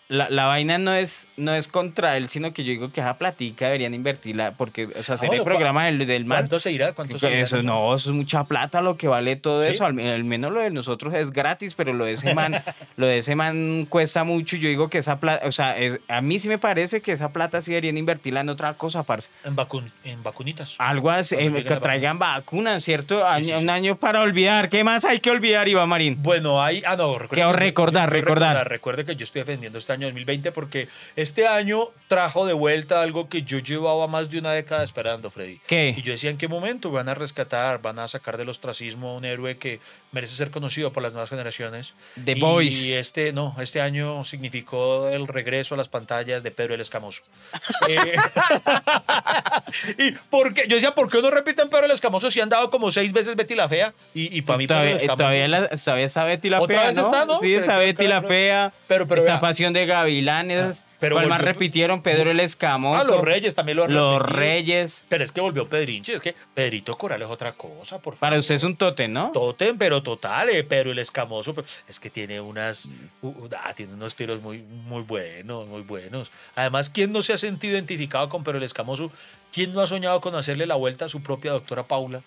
la, 0.07 0.29
la 0.29 0.45
vaina 0.45 0.77
no 0.77 0.93
es, 0.93 1.27
no 1.35 1.53
es 1.55 1.67
contra 1.67 2.15
él, 2.17 2.29
sino 2.29 2.53
que 2.53 2.63
yo 2.63 2.69
digo 2.71 2.91
que 2.91 3.01
esa 3.01 3.17
platica 3.17 3.65
deberían 3.65 3.93
invertirla, 3.93 4.51
porque, 4.51 4.85
o 4.85 5.03
sea, 5.03 5.15
hacer 5.15 5.27
bueno, 5.27 5.41
el 5.41 5.45
programa 5.45 5.85
del, 5.85 6.05
del 6.05 6.25
man. 6.25 6.39
¿Cuánto 6.39 6.59
se 6.59 6.71
irá? 6.71 6.93
¿Cuánto 6.93 7.17
se 7.17 7.27
irá 7.27 7.39
Eso 7.39 7.57
eso? 7.57 7.65
no, 7.65 7.95
eso 7.95 8.09
es 8.11 8.15
mucha 8.15 8.43
plata 8.43 8.81
lo 8.81 8.97
que 8.97 9.07
vale 9.07 9.35
todo 9.35 9.61
¿Sí? 9.61 9.69
eso. 9.69 9.85
Al, 9.85 9.99
al 9.99 10.23
menos 10.23 10.51
lo 10.51 10.61
de 10.61 10.69
nosotros 10.69 11.13
es 11.15 11.31
gratis, 11.31 11.73
pero 11.75 11.93
lo 11.93 12.05
de 12.05 12.11
ese 12.13 12.35
man, 12.35 12.63
lo 12.97 13.07
de 13.07 13.17
ese 13.17 13.35
man 13.35 13.87
cuesta 13.89 14.23
mucho. 14.23 14.57
Yo 14.57 14.69
digo 14.69 14.89
que 14.89 14.99
esa 14.99 15.19
plata, 15.19 15.47
o 15.47 15.51
sea, 15.51 15.77
es- 15.77 15.99
a 16.07 16.21
mí 16.21 16.37
sí 16.39 16.49
me 16.49 16.57
parece 16.59 17.01
que 17.01 17.11
esa 17.11 17.33
plata 17.33 17.59
sí 17.61 17.71
deberían 17.71 17.97
invertirla 17.97 18.41
en 18.41 18.49
otra 18.49 18.73
cosa, 18.75 19.01
parce. 19.03 19.29
En, 19.43 19.55
vacun 19.55 19.91
en 20.03 20.21
vacunitas. 20.21 20.75
Algo 20.77 21.09
así, 21.09 21.35
eh, 21.39 21.63
que 21.67 21.75
traigan 21.77 22.19
vacunas, 22.19 22.83
¿cierto? 22.83 23.25
Año- 23.25 23.45
sí, 23.45 23.51
sí. 23.51 23.57
Un 23.63 23.69
año 23.71 23.95
para 23.95 24.21
olvidar. 24.21 24.69
¿Qué 24.69 24.83
más 24.83 25.03
hay 25.03 25.19
que 25.19 25.31
olvidar, 25.31 25.67
Iván 25.67 25.89
Marín? 25.89 26.17
Bueno, 26.21 26.61
hay. 26.61 26.83
Ah, 26.85 26.95
no, 26.95 27.17
recuerde 27.17 27.43
que- 27.53 27.59
recordar, 27.59 28.09
quiero 28.09 28.25
recordar. 28.27 28.69
Recuerde 28.69 29.03
que 29.05 29.15
yo 29.15 29.23
estoy 29.23 29.41
defendiendo 29.41 29.79
este 29.79 29.94
año 29.95 30.07
2020 30.07 30.51
porque 30.51 30.87
este 31.15 31.47
año 31.47 31.89
trajo 32.07 32.45
de 32.45 32.53
vuelta 32.53 33.01
algo 33.01 33.27
que 33.29 33.41
yo 33.41 33.59
llevaba 33.59 34.07
más 34.07 34.29
de 34.29 34.37
una 34.39 34.51
década 34.53 34.83
esperando, 34.83 35.29
Freddy. 35.29 35.59
¿Qué? 35.67 35.93
Y 35.97 36.01
yo 36.03 36.11
decía, 36.11 36.29
¿en 36.29 36.37
qué 36.37 36.47
momento 36.47 36.91
van 36.91 37.09
a 37.09 37.15
rescatar, 37.15 37.81
van 37.81 37.99
a 37.99 38.07
sacar 38.07 38.37
del 38.37 38.49
ostracismo 38.49 39.09
a 39.11 39.13
un 39.17 39.25
héroe 39.25 39.57
que 39.57 39.79
merece 40.11 40.35
ser 40.35 40.51
conocido 40.51 40.93
por 40.93 41.01
las 41.03 41.13
nuevas 41.13 41.29
generaciones? 41.29 41.93
The 42.23 42.33
y 42.33 42.39
Boys. 42.41 42.89
este, 42.91 43.33
no, 43.33 43.55
este 43.59 43.81
año 43.81 44.23
significó 44.23 45.09
el 45.09 45.27
regreso 45.27 45.73
a 45.75 45.77
las 45.77 45.89
pantallas 45.89 46.43
de 46.43 46.51
Pedro 46.51 46.75
el 46.75 46.81
Escamoso. 46.81 47.23
Eh, 47.87 48.15
y 49.97 50.11
porque, 50.29 50.65
yo 50.67 50.75
decía, 50.75 50.93
¿por 50.95 51.09
qué 51.09 51.21
no 51.21 51.29
repiten 51.31 51.69
Pedro 51.69 51.85
el 51.85 51.91
Escamoso 51.91 52.29
si 52.31 52.39
han 52.41 52.49
dado 52.49 52.69
como 52.69 52.91
seis 52.91 53.13
veces 53.13 53.35
Betty 53.35 53.55
la 53.55 53.67
Fea? 53.69 53.93
Y, 54.13 54.35
y 54.37 54.41
para 54.41 54.57
mí 54.57 54.67
Pedro 54.67 54.81
el 54.81 54.87
Todavía, 54.87 54.95
Escamoso... 54.97 55.17
todavía, 55.17 55.47
la- 55.47 55.67
todavía 55.69 56.05
está 56.05 56.23
Betty 56.23 56.49
la 56.49 56.61
¿Otra 56.61 56.77
Fea, 56.79 56.87
vez 56.87 56.97
¿no? 56.97 57.03
está, 57.05 57.25
no? 57.25 57.39
Sí, 57.39 57.53
está 57.53 57.77
Betty 57.77 58.07
la 58.07 58.21
Fea. 58.21 58.73
pero- 58.87 59.07
pero 59.07 59.21
está 59.21 59.33
vea. 59.33 59.39
Pasión 59.41 59.73
de 59.73 59.84
Gavilanes. 59.85 60.83
Pero 60.99 61.15
¿Cuál 61.15 61.27
más 61.27 61.39
volvió- 61.39 61.53
repitieron? 61.53 62.01
Pedro 62.01 62.31
el 62.31 62.39
Escamoso. 62.39 63.01
Ah, 63.01 63.03
los 63.03 63.21
Reyes 63.21 63.53
también 63.55 63.77
lo 63.77 63.83
han 63.85 63.93
Los 63.93 64.19
repetido. 64.21 64.39
Reyes. 64.39 65.05
Pero 65.09 65.23
es 65.23 65.31
que 65.31 65.41
volvió 65.41 65.67
Pedrinche, 65.67 66.13
es 66.15 66.21
que 66.21 66.35
Pedrito 66.53 66.93
Coral 66.95 67.21
es 67.21 67.27
otra 67.29 67.53
cosa, 67.53 67.97
por 67.99 68.13
favor. 68.13 68.19
Para 68.19 68.37
usted 68.39 68.55
es 68.55 68.63
un 68.63 68.75
totem, 68.75 69.11
¿no? 69.11 69.31
Totem, 69.31 69.77
pero 69.77 70.01
total, 70.03 70.49
eh, 70.49 70.63
pero 70.63 70.91
el 70.91 70.99
escamoso 70.99 71.53
pues, 71.53 71.81
es 71.87 71.99
que 71.99 72.09
tiene 72.09 72.39
unas 72.41 72.85
uh, 73.21 73.27
uh, 73.27 73.49
ah, 73.63 73.73
tiene 73.73 73.93
unos 73.93 74.15
tiros 74.15 74.41
muy 74.41 74.59
muy 74.59 75.03
buenos, 75.03 75.67
muy 75.67 75.81
buenos. 75.81 76.31
Además, 76.55 76.89
¿quién 76.89 77.11
no 77.11 77.21
se 77.21 77.33
ha 77.33 77.37
sentido 77.37 77.73
identificado 77.73 78.29
con 78.29 78.43
pero 78.43 78.57
el 78.57 78.63
escamoso? 78.63 79.11
¿Quién 79.51 79.73
no 79.73 79.79
ha 79.81 79.87
soñado 79.87 80.19
con 80.19 80.35
hacerle 80.35 80.65
la 80.65 80.75
vuelta 80.75 81.05
a 81.05 81.09
su 81.09 81.21
propia 81.23 81.51
doctora 81.51 81.83
Paula? 81.83 82.21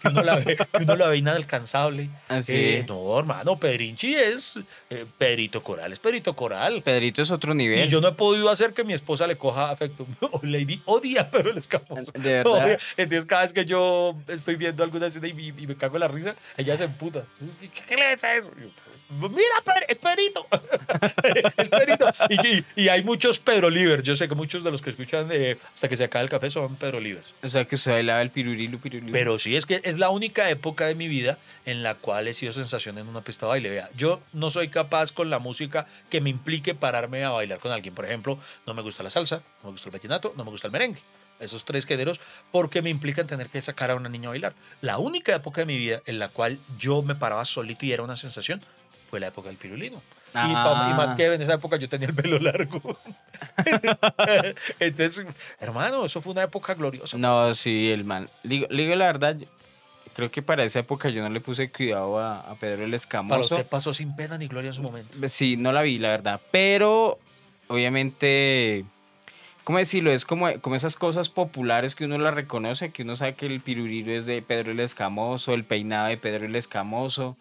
Que 0.00 0.08
uno 0.08 0.22
la 0.22 0.36
ve, 0.36 0.56
que 0.56 0.82
uno 0.82 0.96
la 0.96 1.06
ve 1.08 1.16
inalcanzable. 1.16 2.08
Así. 2.28 2.52
Eh, 2.54 2.84
no, 2.88 3.18
hermano, 3.18 3.56
Pedrinchi 3.58 4.14
es 4.14 4.58
eh, 4.90 5.04
Pedrito 5.18 5.62
Coral, 5.62 5.92
es 5.92 5.98
Pedrito 5.98 6.34
Coral. 6.34 6.82
Pedrito 6.82 7.22
es 7.22 7.30
otro 7.30 7.54
nivel. 7.54 7.84
Y 7.84 7.88
yo 7.88 8.00
no 8.00 8.11
he 8.12 8.14
podido 8.14 8.48
hacer 8.50 8.72
que 8.72 8.84
mi 8.84 8.92
esposa 8.92 9.26
le 9.26 9.36
coja 9.36 9.70
afecto. 9.70 10.06
Oh, 10.32 10.40
Lady 10.44 10.80
odia 10.86 11.30
pero 11.30 11.50
el 11.50 11.58
escamoso. 11.58 12.10
De 12.12 12.32
verdad. 12.32 12.64
Odia. 12.64 12.78
Entonces, 12.96 13.26
cada 13.26 13.42
vez 13.42 13.52
que 13.52 13.64
yo 13.64 14.16
estoy 14.28 14.56
viendo 14.56 14.82
alguna 14.82 15.06
escena 15.08 15.28
y, 15.28 15.30
y 15.30 15.66
me 15.66 15.76
cago 15.76 15.96
en 15.96 16.00
la 16.00 16.08
risa, 16.08 16.34
ella 16.56 16.76
se 16.76 16.84
emputa. 16.84 17.24
¿Qué, 17.86 17.96
le 17.96 18.06
ves 18.06 18.24
a 18.24 18.36
eso? 18.36 18.50
Yo, 18.58 18.68
Mira, 19.20 19.62
Pedro, 19.64 19.86
es 19.88 19.98
Pedrito. 19.98 20.46
es 21.58 21.68
Pedrito. 21.68 22.06
Y, 22.30 22.82
y- 22.84 22.88
hay 22.88 23.04
muchos 23.04 23.38
Pedro 23.38 23.68
Livers. 23.68 24.02
Yo 24.02 24.16
sé 24.16 24.28
que 24.28 24.34
muchos 24.34 24.64
de 24.64 24.70
los 24.70 24.80
que 24.80 24.90
escuchan 24.90 25.28
eh, 25.30 25.58
hasta 25.74 25.88
que 25.88 25.96
se 25.96 26.04
acabe 26.04 26.24
el 26.24 26.30
café 26.30 26.48
son 26.50 26.76
Pedro 26.76 26.98
Livers. 26.98 27.34
O 27.42 27.48
sea, 27.48 27.64
que 27.66 27.74
usted 27.74 27.92
bailaba 27.92 28.22
el 28.22 28.30
pirurilu, 28.30 28.78
pirurilu. 28.78 29.12
Pero 29.12 29.38
sí, 29.38 29.54
es 29.56 29.66
que 29.66 29.80
es 29.84 29.98
la 29.98 30.08
única 30.08 30.48
época 30.48 30.86
de 30.86 30.94
mi 30.94 31.08
vida 31.08 31.38
en 31.66 31.82
la 31.82 31.94
cual 31.96 32.26
he 32.26 32.32
sido 32.32 32.52
sensación 32.52 32.96
en 32.98 33.06
una 33.06 33.20
pista 33.22 33.46
de 33.46 33.50
baile. 33.50 33.70
Vea, 33.70 33.90
yo 33.96 34.20
no 34.32 34.50
soy 34.50 34.68
capaz 34.68 35.12
con 35.12 35.28
la 35.28 35.38
música 35.38 35.86
que 36.08 36.20
me 36.20 36.30
implique 36.30 36.74
pararme 36.74 37.24
a 37.24 37.30
bailar 37.30 37.58
con 37.58 37.70
alguien. 37.72 37.94
Por 38.02 38.08
ejemplo, 38.08 38.36
no 38.66 38.74
me 38.74 38.82
gusta 38.82 39.04
la 39.04 39.10
salsa, 39.10 39.36
no 39.62 39.66
me 39.68 39.70
gusta 39.70 39.88
el 39.88 39.92
vallenato, 39.92 40.32
no 40.36 40.42
me 40.44 40.50
gusta 40.50 40.66
el 40.66 40.72
merengue. 40.72 41.00
Esos 41.38 41.64
tres 41.64 41.86
géneros, 41.86 42.20
porque 42.50 42.82
me 42.82 42.90
implican 42.90 43.28
tener 43.28 43.48
que 43.48 43.60
sacar 43.60 43.92
a 43.92 43.94
una 43.94 44.08
niña 44.08 44.26
a 44.28 44.30
bailar. 44.30 44.54
La 44.80 44.98
única 44.98 45.32
época 45.36 45.60
de 45.60 45.66
mi 45.66 45.76
vida 45.78 46.02
en 46.06 46.18
la 46.18 46.30
cual 46.30 46.58
yo 46.76 47.02
me 47.02 47.14
paraba 47.14 47.44
solito 47.44 47.86
y 47.86 47.92
era 47.92 48.02
una 48.02 48.16
sensación 48.16 48.60
fue 49.08 49.20
la 49.20 49.28
época 49.28 49.48
del 49.50 49.56
pirulino. 49.56 50.02
Y, 50.30 50.34
pa- 50.52 50.88
y 50.90 50.94
más 50.94 51.10
Ah. 51.10 51.16
que 51.16 51.26
en 51.26 51.40
esa 51.42 51.54
época 51.54 51.76
yo 51.76 51.88
tenía 51.88 52.08
el 52.08 52.14
pelo 52.16 52.40
largo. 52.40 52.98
Entonces, 54.80 55.24
hermano, 55.60 56.04
eso 56.04 56.20
fue 56.20 56.32
una 56.32 56.42
época 56.42 56.74
gloriosa. 56.74 57.16
No, 57.18 57.54
sí, 57.54 57.90
el 57.90 58.02
man. 58.04 58.28
Digo, 58.42 58.66
digo 58.70 58.96
la 58.96 59.06
verdad, 59.06 59.36
creo 60.14 60.30
que 60.30 60.42
para 60.42 60.64
esa 60.64 60.80
época 60.80 61.08
yo 61.10 61.22
no 61.22 61.28
le 61.28 61.40
puse 61.40 61.70
cuidado 61.70 62.18
a, 62.18 62.40
a 62.40 62.54
Pedro 62.56 62.84
el 62.84 62.90
Para 62.90 62.96
Escamoso. 62.96 63.40
usted 63.56 63.66
pasó 63.66 63.92
sin 63.94 64.16
pena 64.16 64.38
ni 64.38 64.48
gloria 64.48 64.68
en 64.68 64.74
su 64.74 64.82
momento. 64.82 65.16
Sí, 65.28 65.56
no 65.56 65.72
la 65.72 65.82
vi, 65.82 65.98
la 65.98 66.08
verdad. 66.08 66.40
Pero, 66.50 67.18
obviamente, 67.72 68.84
¿cómo 69.64 69.78
decirlo? 69.78 70.12
Es 70.12 70.24
como, 70.24 70.52
como 70.60 70.76
esas 70.76 70.96
cosas 70.96 71.28
populares 71.30 71.94
que 71.94 72.04
uno 72.04 72.18
las 72.18 72.34
reconoce, 72.34 72.90
que 72.90 73.02
uno 73.02 73.16
sabe 73.16 73.34
que 73.34 73.46
el 73.46 73.60
piruriro 73.60 74.12
es 74.12 74.26
de 74.26 74.42
Pedro 74.42 74.72
el 74.72 74.80
Escamoso, 74.80 75.54
el 75.54 75.64
peinado 75.64 76.08
de 76.08 76.16
Pedro 76.18 76.46
el 76.46 76.56
Escamoso. 76.56 77.36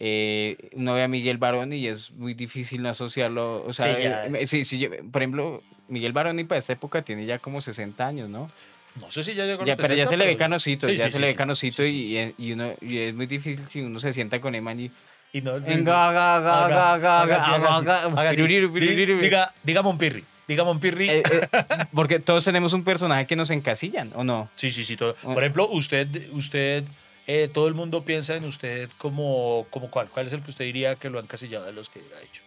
Eh, 0.00 0.70
uno 0.74 0.94
ve 0.94 1.02
a 1.02 1.08
Miguel 1.08 1.38
Barón 1.38 1.72
y 1.72 1.86
es 1.88 2.12
muy 2.12 2.32
difícil 2.34 2.82
no 2.82 2.88
asociarlo. 2.88 3.64
O 3.64 3.72
sea, 3.72 3.96
Sí, 3.96 4.02
ya 4.02 4.26
eh, 4.26 4.46
sí, 4.46 4.64
sí, 4.64 4.78
yo- 4.78 4.90
por 5.10 5.22
ejemplo, 5.22 5.62
Miguel 5.88 6.12
Barón 6.12 6.38
y 6.38 6.44
para 6.44 6.60
esta 6.60 6.72
época 6.72 7.02
tiene 7.02 7.26
ya 7.26 7.38
como 7.38 7.60
60 7.60 8.06
años, 8.06 8.28
¿no? 8.30 8.50
No 9.00 9.10
sé 9.10 9.22
si 9.22 9.34
ya 9.34 9.44
llegó 9.44 9.62
a 9.62 9.66
Ya, 9.66 9.72
los 9.72 9.76
pero 9.80 9.94
ya 9.94 10.04
60, 10.04 10.10
se 10.10 10.16
le 10.16 10.26
ve 10.26 10.36
canosito, 10.36 10.88
ya 10.90 11.10
se 11.10 11.18
le 11.18 11.26
ve 11.28 11.34
canosito 11.34 11.84
y, 11.84 12.34
y 12.38 12.52
uno, 12.52 12.72
y 12.80 12.98
es 12.98 13.14
muy 13.14 13.26
difícil 13.26 13.66
si 13.68 13.80
uno 13.80 13.98
se 14.00 14.12
sienta 14.12 14.40
con 14.40 14.54
Eman 14.54 14.80
y... 14.80 14.90
Y 15.32 15.40
no. 15.42 15.58
Diga, 19.20 19.52
diga 19.62 19.82
Monpirri. 19.82 20.24
Diga 20.46 20.64
Monpirri. 20.64 21.10
Eh, 21.10 21.22
eh, 21.30 21.48
porque 21.94 22.18
todos 22.20 22.44
tenemos 22.44 22.72
un 22.72 22.82
personaje 22.84 23.26
que 23.26 23.36
nos 23.36 23.50
encasillan, 23.50 24.12
¿o 24.14 24.24
no? 24.24 24.48
Sí, 24.56 24.70
sí, 24.70 24.84
sí. 24.84 24.96
todo. 24.96 25.14
Ah. 25.22 25.34
Por 25.34 25.42
ejemplo, 25.42 25.68
usted, 25.68 26.08
usted, 26.32 26.84
eh, 27.26 27.48
todo 27.52 27.68
el 27.68 27.74
mundo 27.74 28.02
piensa 28.04 28.34
en 28.36 28.44
usted 28.44 28.88
como, 28.96 29.66
como 29.70 29.90
cuál. 29.90 30.08
¿Cuál 30.08 30.26
es 30.26 30.32
el 30.32 30.42
que 30.42 30.50
usted 30.50 30.64
diría 30.64 30.94
que 30.96 31.10
lo 31.10 31.18
han 31.18 31.26
casillado 31.26 31.66
de 31.66 31.72
los 31.72 31.90
que 31.90 32.00
ha 32.00 32.22
hecho? 32.24 32.42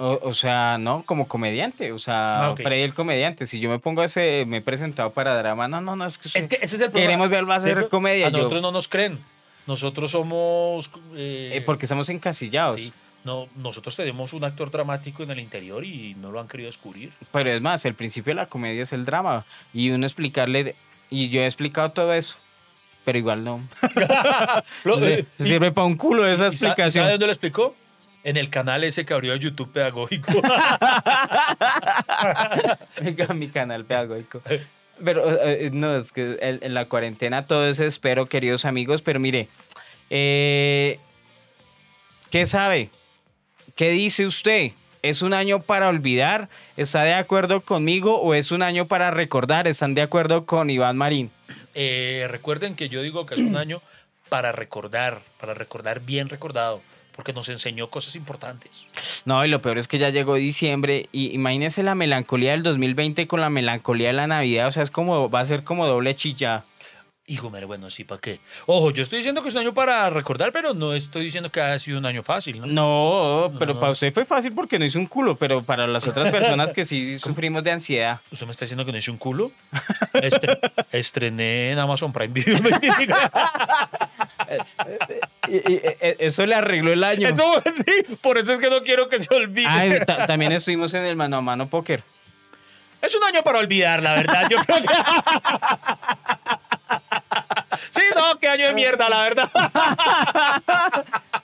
O, 0.00 0.20
o 0.22 0.32
sea, 0.32 0.78
no, 0.78 1.02
como 1.04 1.26
comediante, 1.26 1.90
o 1.90 1.98
sea, 1.98 2.50
Ah. 2.50 2.54
Freddy 2.56 2.82
el 2.82 2.94
comediante. 2.94 3.48
Si 3.48 3.58
yo 3.58 3.68
me 3.68 3.80
pongo 3.80 4.04
ese, 4.04 4.44
me 4.46 4.58
he 4.58 4.62
presentado 4.62 5.10
para 5.10 5.36
drama, 5.36 5.66
no, 5.66 5.80
no, 5.80 5.96
no, 5.96 6.06
es 6.06 6.18
que, 6.18 6.28
Es 6.38 6.46
que 6.46 6.54
ese 6.62 6.76
es 6.76 6.82
el 6.82 6.90
problema. 6.92 7.00
queremos 7.08 7.30
ver, 7.30 7.50
va 7.50 7.56
a 7.56 7.60
ser 7.60 7.72
¿Cierto? 7.74 7.90
comedia. 7.90 8.28
A 8.28 8.30
yo- 8.30 8.36
nosotros 8.38 8.62
no 8.62 8.70
nos 8.70 8.86
creen. 8.86 9.18
Nosotros 9.68 10.10
somos... 10.10 10.90
eh, 11.14 11.52
eh, 11.54 11.60
porque 11.64 11.84
estamos 11.84 12.08
encasillados. 12.08 12.80
sí, 12.80 12.92
no, 13.24 13.46
nosotros 13.56 13.94
tenemos 13.94 14.32
un 14.32 14.42
actor 14.44 14.70
dramático 14.70 15.22
en 15.22 15.30
el 15.30 15.38
interior 15.40 15.84
y 15.84 16.14
no 16.14 16.30
lo 16.32 16.40
han 16.40 16.48
querido 16.48 16.68
descubrir. 16.68 17.12
Pero 17.30 17.50
es 17.50 17.60
más, 17.60 17.84
el 17.84 17.94
principio 17.94 18.30
de 18.30 18.36
la 18.36 18.46
comedia 18.46 18.82
es 18.82 18.92
el 18.94 19.04
drama. 19.04 19.44
Y 19.74 19.90
uno 19.90 20.06
explicarle, 20.06 20.74
y 21.10 21.28
yo 21.28 21.42
he 21.42 21.46
explicado 21.46 21.90
todo 21.90 22.14
eso, 22.14 22.36
pero 23.04 23.18
igual 23.18 23.44
no. 23.44 23.60
Lo- 24.84 24.98
Sirve- 24.98 25.26
y- 25.38 25.42
Sirve 25.44 25.70
para 25.72 25.86
un 25.86 25.96
culo 25.96 26.26
esa 26.26 26.48
¿Y 26.48 26.56
sa- 26.56 26.68
explicación. 26.68 27.02
¿Sabe 27.04 27.12
dónde 27.12 27.26
lo 27.26 27.32
explicó? 27.32 27.76
En 28.24 28.36
el 28.36 28.48
canal 28.50 28.82
ese 28.84 29.04
que 29.06 29.12
abrió 29.14 29.36
YouTube 29.36 29.70
pedagógico. 29.72 30.32
Venga, 33.00 33.34
mi 33.34 33.48
canal 33.48 33.84
pedagógico. 33.84 34.40
Pero 35.04 35.30
eh, 35.30 35.66
eh, 35.66 35.70
no, 35.72 35.96
es 35.96 36.12
que 36.12 36.38
en, 36.40 36.58
en 36.62 36.74
la 36.74 36.86
cuarentena 36.86 37.46
todo 37.46 37.66
es 37.68 37.78
espero, 37.80 38.26
queridos 38.26 38.64
amigos. 38.64 39.02
Pero 39.02 39.20
mire, 39.20 39.48
eh, 40.10 40.98
¿qué 42.30 42.46
sabe? 42.46 42.90
¿Qué 43.74 43.90
dice 43.90 44.26
usted? 44.26 44.72
¿Es 45.02 45.22
un 45.22 45.32
año 45.32 45.62
para 45.62 45.88
olvidar? 45.88 46.48
¿Está 46.76 47.04
de 47.04 47.14
acuerdo 47.14 47.60
conmigo 47.60 48.20
o 48.20 48.34
es 48.34 48.50
un 48.50 48.62
año 48.62 48.86
para 48.86 49.10
recordar? 49.10 49.68
¿Están 49.68 49.94
de 49.94 50.02
acuerdo 50.02 50.44
con 50.44 50.70
Iván 50.70 50.96
Marín? 50.96 51.30
Eh, 51.74 52.26
recuerden 52.28 52.74
que 52.74 52.88
yo 52.88 53.02
digo 53.02 53.24
que 53.24 53.34
es 53.34 53.40
un 53.40 53.56
año 53.56 53.80
para 54.28 54.52
recordar, 54.52 55.22
para 55.40 55.54
recordar 55.54 56.00
bien 56.00 56.28
recordado, 56.28 56.82
porque 57.18 57.32
nos 57.32 57.48
enseñó 57.48 57.90
cosas 57.90 58.14
importantes. 58.14 58.86
No, 59.24 59.44
y 59.44 59.48
lo 59.48 59.60
peor 59.60 59.76
es 59.76 59.88
que 59.88 59.98
ya 59.98 60.10
llegó 60.10 60.36
diciembre 60.36 61.08
y 61.10 61.34
imagínese 61.34 61.82
la 61.82 61.96
melancolía 61.96 62.52
del 62.52 62.62
2020 62.62 63.26
con 63.26 63.40
la 63.40 63.50
melancolía 63.50 64.06
de 64.06 64.12
la 64.12 64.28
Navidad, 64.28 64.68
o 64.68 64.70
sea, 64.70 64.84
es 64.84 64.92
como, 64.92 65.28
va 65.28 65.40
a 65.40 65.44
ser 65.44 65.64
como 65.64 65.88
doble 65.88 66.14
chilla. 66.14 66.64
Hijo, 67.30 67.50
bueno, 67.50 67.90
sí, 67.90 68.04
¿para 68.04 68.18
qué? 68.22 68.40
Ojo, 68.64 68.90
yo 68.90 69.02
estoy 69.02 69.18
diciendo 69.18 69.42
que 69.42 69.50
es 69.50 69.54
un 69.54 69.60
año 69.60 69.74
para 69.74 70.08
recordar, 70.08 70.50
pero 70.50 70.72
no 70.72 70.94
estoy 70.94 71.24
diciendo 71.24 71.52
que 71.52 71.60
haya 71.60 71.78
sido 71.78 71.98
un 71.98 72.06
año 72.06 72.22
fácil, 72.22 72.58
¿no? 72.58 72.66
No, 72.66 73.52
pero 73.58 73.74
No. 73.74 73.80
para 73.80 73.92
usted 73.92 74.14
fue 74.14 74.24
fácil 74.24 74.52
porque 74.54 74.78
no 74.78 74.86
hizo 74.86 74.98
un 74.98 75.04
culo, 75.04 75.36
pero 75.36 75.62
para 75.62 75.86
las 75.86 76.08
otras 76.08 76.30
personas 76.32 76.70
que 76.72 76.86
sí 76.86 77.18
sufrimos 77.18 77.62
de 77.62 77.72
ansiedad. 77.72 78.20
¿Usted 78.32 78.46
me 78.46 78.52
está 78.52 78.64
diciendo 78.64 78.86
que 78.86 78.92
no 78.92 78.98
hice 78.98 79.10
un 79.10 79.18
culo? 79.18 79.52
Estre- 80.14 80.58
estrené 80.92 81.72
en 81.72 81.78
Amazon 81.78 82.14
Prime 82.14 82.32
Video. 82.32 82.56
el 82.56 82.62
25. 82.62 83.14
Y- 85.48 85.56
y- 85.72 85.80
e- 85.84 86.16
eso 86.20 86.46
le 86.46 86.54
arregló 86.54 86.94
el 86.94 87.04
año. 87.04 87.28
Eso 87.28 87.62
sí, 87.74 88.16
por 88.22 88.38
eso 88.38 88.54
es 88.54 88.58
que 88.58 88.70
no 88.70 88.82
quiero 88.82 89.10
que 89.10 89.20
se 89.20 89.34
olvide. 89.34 89.66
Ay, 89.68 89.98
ta- 90.06 90.26
también 90.26 90.52
estuvimos 90.52 90.94
en 90.94 91.04
el 91.04 91.14
mano 91.14 91.36
a 91.36 91.40
mano 91.42 91.66
póker. 91.68 92.02
Es 93.02 93.14
un 93.14 93.22
año 93.22 93.42
para 93.44 93.58
olvidar, 93.58 94.02
la 94.02 94.14
verdad. 94.14 94.48
Yo 94.50 94.56
creo 94.58 94.78
que... 94.80 94.88
Sí, 97.90 98.00
no, 98.16 98.38
qué 98.40 98.48
año 98.48 98.66
de 98.68 98.74
mierda, 98.74 99.08
la 99.08 99.22
verdad. 99.22 99.50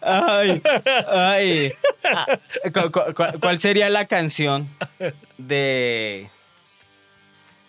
Ay, 0.01 0.63
ay. 1.09 1.73
Ah, 2.15 2.27
¿cu- 2.73 2.91
cu- 2.91 3.15
cu- 3.15 3.39
¿Cuál 3.41 3.59
sería 3.59 3.89
la 3.89 4.07
canción 4.07 4.69
de, 5.39 6.29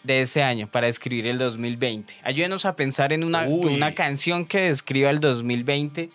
de 0.03 0.21
ese 0.21 0.43
año 0.43 0.67
para 0.67 0.87
describir 0.87 1.27
el 1.27 1.37
2020? 1.37 2.15
Ayúdenos 2.23 2.65
a 2.65 2.75
pensar 2.75 3.13
en 3.13 3.23
una, 3.23 3.43
una 3.75 3.93
canción 3.93 4.45
que 4.45 4.61
describa 4.61 5.09
el 5.09 5.19
2020. 5.19 6.09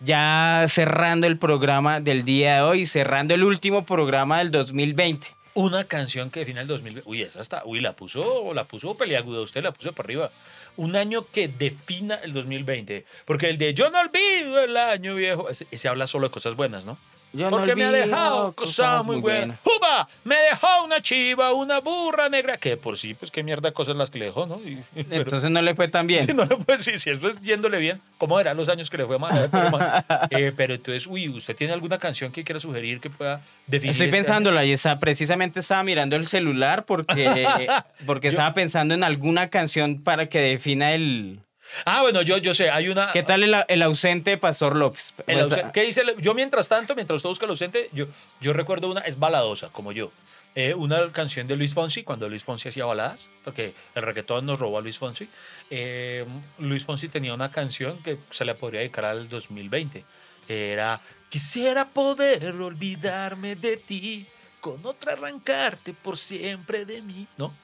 Ya 0.00 0.64
cerrando 0.68 1.26
el 1.26 1.38
programa 1.38 1.98
del 2.00 2.24
día 2.24 2.56
de 2.56 2.60
hoy, 2.62 2.86
cerrando 2.86 3.34
el 3.34 3.42
último 3.42 3.84
programa 3.84 4.38
del 4.38 4.52
2020. 4.52 5.26
Una 5.58 5.82
canción 5.82 6.30
que 6.30 6.38
define 6.38 6.60
el 6.60 6.68
2020. 6.68 7.10
Uy, 7.10 7.22
esa 7.22 7.40
está. 7.40 7.62
Uy, 7.64 7.80
la 7.80 7.96
puso, 7.96 8.54
la 8.54 8.68
puso 8.68 8.94
peliaguda. 8.94 9.40
Usted 9.40 9.60
la 9.60 9.72
puso 9.72 9.92
para 9.92 10.06
arriba. 10.06 10.30
Un 10.76 10.94
año 10.94 11.26
que 11.32 11.48
defina 11.48 12.14
el 12.14 12.32
2020. 12.32 13.04
Porque 13.24 13.50
el 13.50 13.58
de 13.58 13.74
Yo 13.74 13.90
no 13.90 13.98
olvido 13.98 14.62
el 14.62 14.76
año 14.76 15.16
viejo. 15.16 15.50
Ese, 15.50 15.66
ese 15.72 15.88
habla 15.88 16.06
solo 16.06 16.28
de 16.28 16.30
cosas 16.30 16.54
buenas, 16.54 16.84
¿no? 16.84 16.96
Yo 17.32 17.50
no 17.50 17.58
Porque 17.58 17.76
me 17.76 17.84
ha 17.84 17.92
dejado 17.92 18.52
cosas 18.54 19.04
muy 19.04 19.20
buenas. 19.20 19.58
¡Juba! 19.62 20.08
Me 20.24 20.34
dejó 20.36 20.84
una 20.84 21.02
chiva, 21.02 21.52
una 21.52 21.80
burra 21.80 22.28
negra. 22.28 22.56
Que 22.56 22.76
por 22.78 22.96
sí, 22.96 23.12
pues 23.14 23.30
qué 23.30 23.42
mierda 23.42 23.70
cosas 23.72 23.96
las 23.96 24.08
que 24.10 24.18
le 24.18 24.24
dejó, 24.26 24.46
¿no? 24.46 24.56
Y- 24.64 24.82
pero- 24.94 25.22
Entonces 25.22 25.50
no 25.50 25.60
le 25.60 25.74
fue 25.74 25.88
tan 25.88 26.06
bien. 26.06 26.26
Sí, 26.28 26.34
no 26.34 26.44
le 26.46 26.56
puedo 26.56 26.76
decir, 26.78 26.98
si 26.98 27.10
eso 27.10 27.28
es 27.28 27.40
yéndole 27.42 27.78
bien, 27.78 28.00
¿cómo 28.16 28.40
eran 28.40 28.56
los 28.56 28.68
años 28.68 28.88
que 28.90 28.96
le 28.98 29.06
fue 29.06 29.18
mal? 29.18 29.44
Eh, 29.44 29.48
pero, 29.52 29.70
mal. 29.70 30.04
Eh, 30.30 30.52
pero 30.56 30.74
entonces, 30.74 31.06
uy, 31.06 31.28
¿usted 31.28 31.54
tiene 31.54 31.72
alguna 31.74 31.98
canción 31.98 32.32
que 32.32 32.44
quiera 32.44 32.58
sugerir 32.60 33.00
que 33.00 33.10
pueda 33.10 33.40
definir? 33.66 33.90
Estoy 33.92 34.06
este 34.06 34.16
año? 34.16 34.24
pensándola 34.24 34.64
y 34.64 34.72
está, 34.72 34.98
precisamente 34.98 35.60
estaba 35.60 35.82
mirando 35.82 36.16
el 36.16 36.26
celular 36.26 36.84
porque, 36.86 37.68
porque 38.06 38.28
Yo- 38.28 38.30
estaba 38.30 38.54
pensando 38.54 38.94
en 38.94 39.04
alguna 39.04 39.48
canción 39.50 40.02
para 40.02 40.26
que 40.30 40.40
defina 40.40 40.92
el... 40.94 41.40
Ah, 41.84 42.02
bueno, 42.02 42.22
yo, 42.22 42.38
yo 42.38 42.54
sé, 42.54 42.70
hay 42.70 42.88
una. 42.88 43.12
¿Qué 43.12 43.22
tal 43.22 43.42
el, 43.42 43.54
el 43.68 43.82
ausente 43.82 44.36
Pastor 44.36 44.76
López? 44.76 45.14
el 45.26 45.48
Pues, 45.48 45.64
¿Qué 45.72 45.82
dice? 45.84 46.02
Yo, 46.18 46.34
mientras 46.34 46.68
tanto, 46.68 46.94
mientras 46.94 47.16
usted 47.16 47.28
busca 47.28 47.44
el 47.46 47.50
ausente, 47.50 47.88
yo, 47.92 48.06
yo 48.40 48.52
recuerdo 48.52 48.90
una, 48.90 49.00
es 49.02 49.18
baladosa, 49.18 49.68
como 49.70 49.92
yo. 49.92 50.10
Eh, 50.54 50.74
una 50.74 51.12
canción 51.12 51.46
de 51.46 51.56
Luis 51.56 51.74
Fonsi, 51.74 52.02
cuando 52.02 52.28
Luis 52.28 52.42
Fonsi 52.42 52.70
hacía 52.70 52.84
baladas, 52.84 53.28
porque 53.44 53.74
el 53.94 54.02
reggaetón 54.02 54.46
nos 54.46 54.58
robó 54.58 54.78
a 54.78 54.80
Luis 54.80 54.98
Fonsi. 54.98 55.28
Eh, 55.70 56.24
Luis 56.58 56.84
Fonsi 56.84 57.08
tenía 57.08 57.34
una 57.34 57.50
canción 57.50 58.02
que 58.02 58.18
se 58.30 58.44
le 58.44 58.54
podría 58.54 58.80
dedicar 58.80 59.04
al 59.04 59.28
2020. 59.28 60.04
Era 60.48 61.00
Quisiera 61.28 61.86
poder 61.86 62.54
olvidarme 62.54 63.54
de 63.54 63.76
ti, 63.76 64.26
con 64.60 64.84
otra 64.86 65.12
arrancarte 65.12 65.92
por 65.92 66.16
siempre 66.16 66.86
de 66.86 67.02
mí, 67.02 67.26
¿no? 67.36 67.54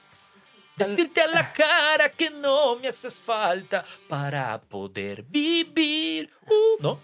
Decirte 0.76 1.20
a 1.20 1.26
la 1.28 1.52
cara 1.52 2.08
que 2.08 2.30
no 2.30 2.76
me 2.76 2.88
haces 2.88 3.20
falta 3.20 3.84
para 4.08 4.60
poder 4.60 5.22
vivir. 5.22 6.30
Uh, 6.46 6.82
¿No? 6.82 7.00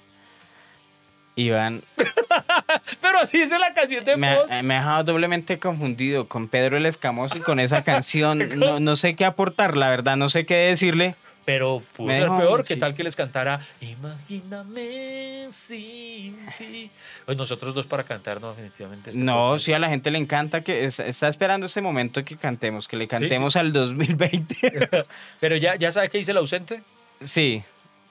Iván, 1.37 1.83
Pero 3.01 3.19
así 3.19 3.39
dice 3.39 3.59
la 3.59 3.73
canción 3.73 4.05
de 4.05 4.17
me, 4.17 4.29
ha- 4.29 4.63
me 4.63 4.75
ha 4.77 4.81
dejado 4.81 5.05
doblemente 5.05 5.59
confundido 5.59 6.29
con 6.29 6.49
Pedro 6.49 6.77
el 6.77 6.85
Escamoso 6.85 7.37
y 7.39 7.41
con 7.41 7.61
esa 7.61 7.83
canción. 7.85 8.41
No, 8.59 8.81
no 8.81 8.97
sé 8.97 9.15
qué 9.15 9.25
aportar, 9.25 9.77
la 9.77 9.89
verdad, 9.89 10.17
no 10.17 10.29
sé 10.29 10.45
qué 10.45 10.55
decirle. 10.57 11.15
Pero 11.53 11.83
pudo 11.97 12.07
Me 12.09 12.17
ser 12.19 12.29
peor. 12.29 12.65
¿Qué 12.65 12.75
sí. 12.75 12.81
tal 12.81 12.95
que 12.95 13.03
les 13.03 13.17
cantara 13.17 13.61
Imagíname 13.81 15.49
sin 15.51 16.37
ti? 16.59 16.91
Pues 17.25 17.37
nosotros 17.37 17.75
dos 17.75 17.87
para 17.87 18.05
cantar, 18.05 18.41
no, 18.41 18.51
definitivamente. 18.51 19.11
este 19.11 19.23
No, 19.23 19.59
sí, 19.59 19.73
a 19.73 19.79
la 19.79 19.89
gente 19.89 20.11
le 20.11 20.19
encanta 20.19 20.63
que 20.63 20.85
es- 20.85 21.01
está 21.01 21.29
esperando 21.29 21.67
ese 21.67 21.81
momento 21.81 22.25
que 22.25 22.37
cantemos, 22.37 22.87
que 22.89 22.97
le 22.97 23.09
cantemos 23.09 23.57
al 23.57 23.73
2020. 23.73 24.57
Pero 25.41 25.57
ya, 25.57 25.75
ya 25.77 25.91
sabe 25.93 26.09
qué 26.09 26.19
dice 26.19 26.31
el 26.33 26.37
ausente. 26.39 26.83
sí. 27.21 27.63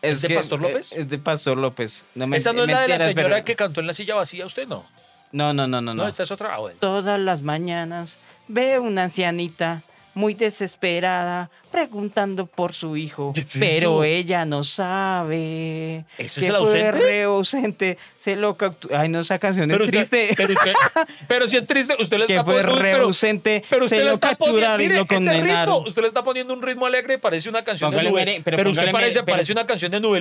¿Es 0.01 0.21
de 0.21 0.29
Pastor 0.29 0.61
López? 0.61 0.93
Es 0.93 1.09
de 1.09 1.17
Pastor 1.17 1.57
López. 1.57 2.05
No 2.15 2.25
me- 2.25 2.37
Esa 2.37 2.53
no 2.53 2.61
es 2.63 2.69
la 2.69 2.81
de 2.83 2.87
la 2.87 2.97
señora 2.99 3.13
pero- 3.35 3.43
que 3.45 3.55
cantó 3.57 3.81
en 3.81 3.87
la 3.87 3.93
silla 3.93 4.15
vacía, 4.15 4.45
usted 4.45 4.65
no. 4.65 4.85
No, 5.33 5.53
no, 5.53 5.67
no, 5.67 5.81
no. 5.81 5.93
No, 5.93 6.03
no. 6.03 6.07
esta 6.07 6.23
es 6.23 6.31
otra. 6.31 6.55
Ah, 6.55 6.59
bueno. 6.59 6.77
Todas 6.79 7.19
las 7.19 7.41
mañanas 7.41 8.17
veo 8.47 8.81
una 8.81 9.03
ancianita 9.03 9.83
muy 10.15 10.33
desesperada 10.33 11.49
preguntando 11.71 12.47
por 12.47 12.73
su 12.73 12.97
hijo, 12.97 13.31
¿Qué 13.33 13.41
es 13.41 13.57
pero 13.59 14.03
ella 14.03 14.43
no 14.43 14.63
sabe. 14.63 16.05
¿Eso 16.17 16.41
que 16.41 16.47
es 16.47 16.53
el 16.53 16.57
fue 16.57 16.67
ausente? 16.81 16.91
re 16.91 17.23
ausente, 17.23 17.97
se 18.17 18.35
lo 18.35 18.57
Ay, 18.91 19.09
no, 19.09 19.19
esa 19.19 19.37
canción 19.39 19.69
es 19.69 19.77
Pero, 19.77 19.85
usted- 19.85 20.09
triste. 20.09 20.33
pero, 20.35 20.53
usted- 20.53 20.73
pero 21.27 21.47
si 21.47 21.57
es 21.57 21.67
triste, 21.67 21.95
usted 21.99 22.17
le 22.17 22.25
que 22.25 22.33
está 22.33 22.43
fue 22.43 22.55
poniendo. 22.55 22.81
re 22.81 22.91
Pero, 22.93 23.03
ausente, 23.05 23.63
pero 23.69 23.85
usted 23.85 23.97
se 23.97 24.03
le 24.03 24.09
lo 24.09 24.15
está 24.15 24.35
poniendo. 24.35 24.59
capturaron 24.61 24.81
y 24.81 24.83
Mire, 24.83 24.95
lo 24.95 25.01
este 25.03 25.15
ritmo, 25.15 25.31
condenaron. 25.31 25.83
usted 25.87 26.01
le 26.01 26.07
está 26.07 26.23
poniendo 26.23 26.53
un 26.53 26.61
ritmo 26.61 26.85
alegre 26.85 27.13
y 27.13 27.17
parece 27.17 27.49
una 27.49 27.63
canción 27.63 27.91
Póngale 27.91 28.09
de 28.09 28.11
nube. 28.11 28.41
pero 28.43 28.57
pero 28.57 28.69
usted 28.71 28.81
póngale 28.81 28.91
parece, 28.91 29.23
parece 29.23 29.51
una 29.51 29.67
canción 29.67 29.91
de 29.91 29.99
Nube 29.99 30.19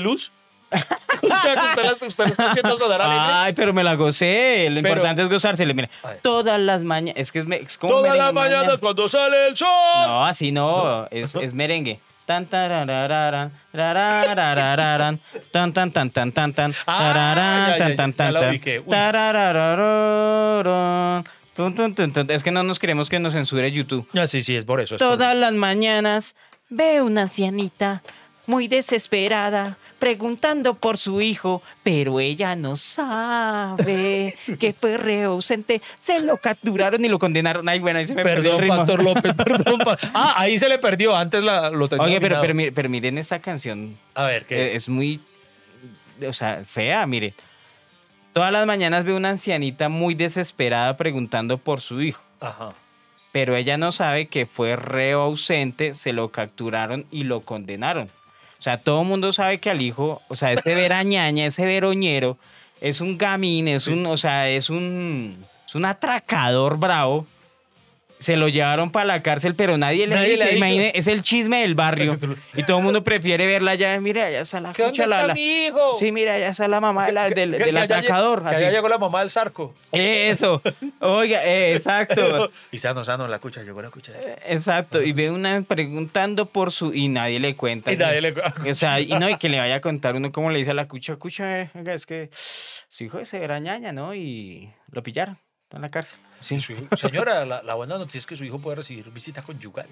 Usted, 0.70 1.54
la, 1.54 1.72
usted 1.72 1.84
la 1.84 1.92
está 2.26 2.50
haciendo 2.50 2.76
sonar 2.78 3.00
alegre. 3.02 3.24
Ay, 3.32 3.52
pero 3.54 3.72
me 3.72 3.82
la 3.82 3.94
gocé. 3.94 4.66
Lo 4.70 4.76
Pero- 4.82 4.88
importante 4.88 5.22
es 5.22 5.28
gozársele. 5.28 5.74
Mira, 5.74 5.88
todas 6.22 6.60
las 6.60 6.84
mañanas. 6.84 7.20
Es 7.20 7.32
que 7.32 7.38
es, 7.40 7.46
me- 7.46 7.56
es 7.56 7.78
como. 7.78 7.94
Todas 7.94 8.16
las 8.16 8.32
mañanas 8.32 8.58
mañana. 8.64 8.78
cuando 8.80 9.08
sale 9.08 9.48
el 9.48 9.56
sol. 9.56 9.68
No, 10.06 10.24
así 10.26 10.52
no. 10.52 11.06
Es, 11.10 11.34
es 11.34 11.54
merengue. 11.54 12.00
Tan 12.26 12.44
tararararan, 12.44 13.52
rarararararan, 13.72 15.18
tan 15.50 15.72
tan 15.72 15.90
tan 15.92 16.10
tan 16.10 16.30
tan 16.32 16.52
tan 16.52 16.74
Ah, 16.86 16.98
tararán, 16.98 17.70
ya, 17.70 17.72
ya, 17.72 17.78
tan 17.78 17.88
ya, 17.90 17.96
tan 17.96 18.10
ya 18.10 18.16
tan 18.16 18.34
la 18.34 18.40
tan, 18.40 18.50
ubiqué. 18.50 18.80
Uy. 18.80 18.86
tarararararán, 18.90 21.24
tun, 21.54 21.74
tun, 21.74 21.94
tun, 21.94 22.12
tun. 22.12 22.30
Es 22.30 22.42
que 22.42 22.50
no 22.50 22.62
nos 22.62 22.78
queremos 22.78 23.08
que 23.08 23.18
nos 23.18 23.32
censure 23.32 23.72
YouTube. 23.72 24.06
Ah, 24.14 24.26
sí, 24.26 24.42
sí, 24.42 24.54
es 24.56 24.64
por 24.66 24.78
eso. 24.80 24.96
es 24.96 25.02
por 25.02 25.10
Todas 25.12 25.34
las 25.36 25.52
mañanas 25.54 26.34
veo 26.68 27.06
una 27.06 27.22
ancianita 27.22 28.02
muy 28.48 28.66
desesperada 28.66 29.76
preguntando 29.98 30.74
por 30.74 30.96
su 30.96 31.20
hijo, 31.20 31.60
pero 31.82 32.18
ella 32.20 32.56
no 32.56 32.76
sabe 32.76 34.36
que 34.58 34.72
fue 34.72 34.96
re 34.96 35.24
ausente. 35.24 35.82
Se 35.98 36.20
lo 36.20 36.36
capturaron 36.38 37.04
y 37.04 37.08
lo 37.08 37.18
condenaron. 37.18 37.68
Ay, 37.68 37.78
bueno, 37.78 37.98
ahí 37.98 38.06
se 38.06 38.14
me 38.14 38.22
perdió 38.22 38.52
el 38.52 38.56
Perdón, 38.58 38.60
ritmo. 38.62 38.76
Pastor 38.76 39.02
López, 39.04 39.34
perdón. 39.64 39.78
pa- 39.80 39.96
Ah, 40.14 40.34
ahí 40.38 40.58
se 40.58 40.68
le 40.68 40.78
perdió. 40.78 41.14
Antes 41.16 41.42
la, 41.42 41.70
lo 41.70 41.88
tenía 41.88 42.06
Oye, 42.06 42.20
pero, 42.20 42.40
pero, 42.40 42.54
pero 42.74 42.88
miren 42.88 43.18
esta 43.18 43.38
canción. 43.40 43.96
A 44.14 44.24
ver, 44.24 44.46
¿qué? 44.46 44.68
eh, 44.72 44.76
Es 44.76 44.88
muy, 44.88 45.20
o 46.26 46.32
sea, 46.32 46.62
fea, 46.66 47.04
mire. 47.06 47.34
Todas 48.32 48.52
las 48.52 48.66
mañanas 48.66 49.04
veo 49.04 49.16
una 49.16 49.30
ancianita 49.30 49.88
muy 49.88 50.14
desesperada 50.14 50.96
preguntando 50.96 51.58
por 51.58 51.80
su 51.80 52.00
hijo. 52.00 52.22
Ajá. 52.40 52.72
Pero 53.32 53.56
ella 53.56 53.76
no 53.76 53.92
sabe 53.92 54.26
que 54.28 54.46
fue 54.46 54.74
reo 54.76 55.20
ausente, 55.22 55.92
se 55.92 56.12
lo 56.12 56.30
capturaron 56.30 57.04
y 57.10 57.24
lo 57.24 57.40
condenaron. 57.42 58.10
O 58.58 58.62
sea, 58.62 58.78
todo 58.78 59.02
el 59.02 59.08
mundo 59.08 59.32
sabe 59.32 59.58
que 59.58 59.70
al 59.70 59.80
hijo, 59.80 60.20
o 60.28 60.34
sea, 60.34 60.52
ese 60.52 60.74
verañaña, 60.74 61.46
ese 61.46 61.64
veroñero, 61.64 62.38
es 62.80 63.00
un 63.00 63.16
gamín, 63.16 63.68
es 63.68 63.86
un, 63.86 64.06
o 64.06 64.16
sea, 64.16 64.48
es 64.48 64.68
un, 64.68 65.44
es 65.66 65.74
un 65.74 65.84
atracador 65.84 66.78
bravo. 66.78 67.26
Se 68.20 68.36
lo 68.36 68.48
llevaron 68.48 68.90
para 68.90 69.04
la 69.04 69.22
cárcel, 69.22 69.54
pero 69.54 69.78
nadie 69.78 70.08
le 70.08 70.16
Nadie 70.16 70.32
dice, 70.36 70.56
imagine, 70.56 70.92
es 70.94 71.06
el 71.06 71.22
chisme 71.22 71.60
del 71.60 71.76
barrio. 71.76 72.18
Y 72.54 72.64
todo 72.64 72.78
el 72.78 72.82
mundo 72.84 73.04
prefiere 73.04 73.46
verla 73.46 73.70
allá, 73.70 74.00
mira, 74.00 74.26
allá 74.26 74.40
está 74.40 74.60
la 74.60 74.72
¿Qué 74.72 74.82
dónde 74.82 75.04
cucha, 75.04 75.06
la-? 75.06 75.34
Sí, 75.96 76.10
mira, 76.10 76.34
allá 76.34 76.48
está 76.48 76.66
la 76.66 76.80
mamá 76.80 77.12
la- 77.12 77.30
del, 77.30 77.52
que- 77.52 77.58
del 77.64 77.74
que 77.74 77.78
allá 77.80 77.82
atracador. 77.84 78.42
Llegó 78.72 78.88
la 78.88 78.98
mamá 78.98 79.20
del 79.20 79.30
zarco. 79.30 79.72
Eso, 79.92 80.60
oiga, 81.00 81.44
eh, 81.44 81.74
exacto. 81.76 82.50
Y 82.72 82.78
sano, 82.80 83.04
sano, 83.04 83.28
la 83.28 83.38
cucha, 83.38 83.62
llegó 83.62 83.80
la 83.82 83.90
cucha. 83.90 84.12
Exacto, 84.46 85.00
y 85.00 85.12
ve 85.12 85.30
una 85.30 85.62
preguntando 85.62 86.46
por 86.46 86.72
su 86.72 86.92
y 86.92 87.06
nadie 87.06 87.38
le 87.38 87.54
cuenta. 87.54 87.92
Y 87.92 87.96
nadie 87.96 88.20
le- 88.20 88.34
O 88.68 88.74
sea, 88.74 88.98
y 89.00 89.06
no, 89.06 89.30
y 89.30 89.36
que 89.38 89.48
le 89.48 89.60
vaya 89.60 89.76
a 89.76 89.80
contar 89.80 90.16
uno 90.16 90.32
como 90.32 90.50
le 90.50 90.58
dice 90.58 90.72
a 90.72 90.74
la 90.74 90.88
cucha, 90.88 91.14
cucha, 91.16 91.60
eh, 91.60 91.70
es 91.86 92.04
que 92.04 92.30
su 92.32 93.04
hijo 93.04 93.24
se 93.24 93.44
era 93.44 93.60
ñaña, 93.60 93.92
¿no? 93.92 94.12
Y 94.14 94.72
lo 94.90 95.04
pillaron 95.04 95.38
en 95.70 95.82
la 95.82 95.90
cárcel. 95.90 96.18
Sí. 96.40 96.60
Su 96.60 96.72
hijo- 96.72 96.96
Señora, 96.96 97.44
la, 97.44 97.62
la 97.62 97.74
buena 97.74 97.98
noticia 97.98 98.18
es 98.18 98.26
que 98.26 98.36
su 98.36 98.44
hijo 98.44 98.58
puede 98.58 98.76
recibir 98.76 99.10
visita 99.10 99.42
conyugal. 99.42 99.86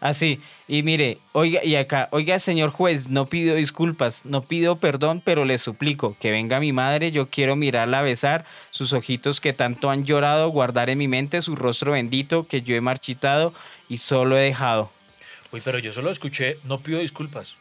Así, 0.00 0.40
y 0.66 0.82
mire, 0.82 1.18
oiga, 1.32 1.62
y 1.62 1.76
acá, 1.76 2.08
oiga, 2.12 2.38
señor 2.38 2.70
juez, 2.70 3.08
no 3.08 3.26
pido 3.26 3.54
disculpas, 3.54 4.24
no 4.24 4.40
pido 4.42 4.76
perdón, 4.76 5.20
pero 5.22 5.44
le 5.44 5.58
suplico 5.58 6.16
que 6.18 6.30
venga 6.30 6.58
mi 6.58 6.72
madre, 6.72 7.10
yo 7.10 7.28
quiero 7.28 7.54
mirarla 7.54 8.00
besar, 8.00 8.46
sus 8.70 8.94
ojitos 8.94 9.40
que 9.42 9.52
tanto 9.52 9.90
han 9.90 10.06
llorado, 10.06 10.48
guardar 10.48 10.88
en 10.88 10.96
mi 10.96 11.06
mente 11.06 11.42
su 11.42 11.54
rostro 11.54 11.92
bendito 11.92 12.46
que 12.46 12.62
yo 12.62 12.74
he 12.76 12.80
marchitado 12.80 13.52
y 13.90 13.98
solo 13.98 14.38
he 14.38 14.42
dejado. 14.42 14.90
Uy, 15.52 15.60
pero 15.62 15.78
yo 15.78 15.92
solo 15.92 16.10
escuché, 16.10 16.56
no 16.64 16.80
pido 16.80 17.00
disculpas. 17.00 17.56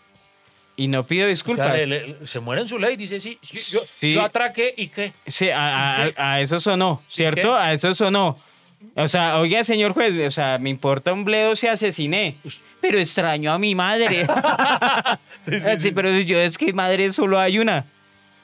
Y 0.80 0.88
no 0.88 1.06
pido 1.06 1.24
O 1.24 1.26
sea, 1.26 1.30
disculpas. 1.30 1.74
le- 1.76 1.86
le- 1.88 2.16
se 2.28 2.40
muere 2.40 2.62
en 2.62 2.68
su 2.68 2.80
ley, 2.80 2.96
dice, 2.96 3.20
sí, 3.20 3.38
yo, 3.42 3.60
yo, 3.60 3.82
Sí. 4.00 4.14
yo 4.14 4.22
atraqué 4.22 4.74
y 4.78 4.88
qué. 4.88 5.12
Sí, 5.28 5.50
a, 5.50 6.04
a- 6.04 6.08
¿Y 6.08 6.12
qué? 6.14 6.22
a 6.22 6.40
eso 6.42 6.60
sonó, 6.60 7.04
¿cierto? 7.10 7.54
A 7.54 7.74
eso 7.74 7.94
sonó. 7.94 8.40
O 8.96 9.08
sea, 9.10 9.40
oiga, 9.40 9.62
señor 9.66 9.92
juez, 9.94 10.16
o 10.26 10.32
sea, 10.32 10.58
me 10.58 10.70
importa 10.70 11.12
un 11.12 11.26
bledo 11.26 11.54
si 11.56 11.68
asesiné, 11.68 12.38
pero 12.80 12.98
extraño 12.98 13.52
a 13.52 13.60
mi 13.60 13.76
madre. 13.76 14.26
Sí, 15.42 15.60
sí, 15.78 15.92
pero 15.92 16.10
yo 16.20 16.38
es 16.40 16.58
que 16.58 16.72
madre 16.74 17.12
solo 17.12 17.40
hay 17.40 17.60
una. 17.60 17.86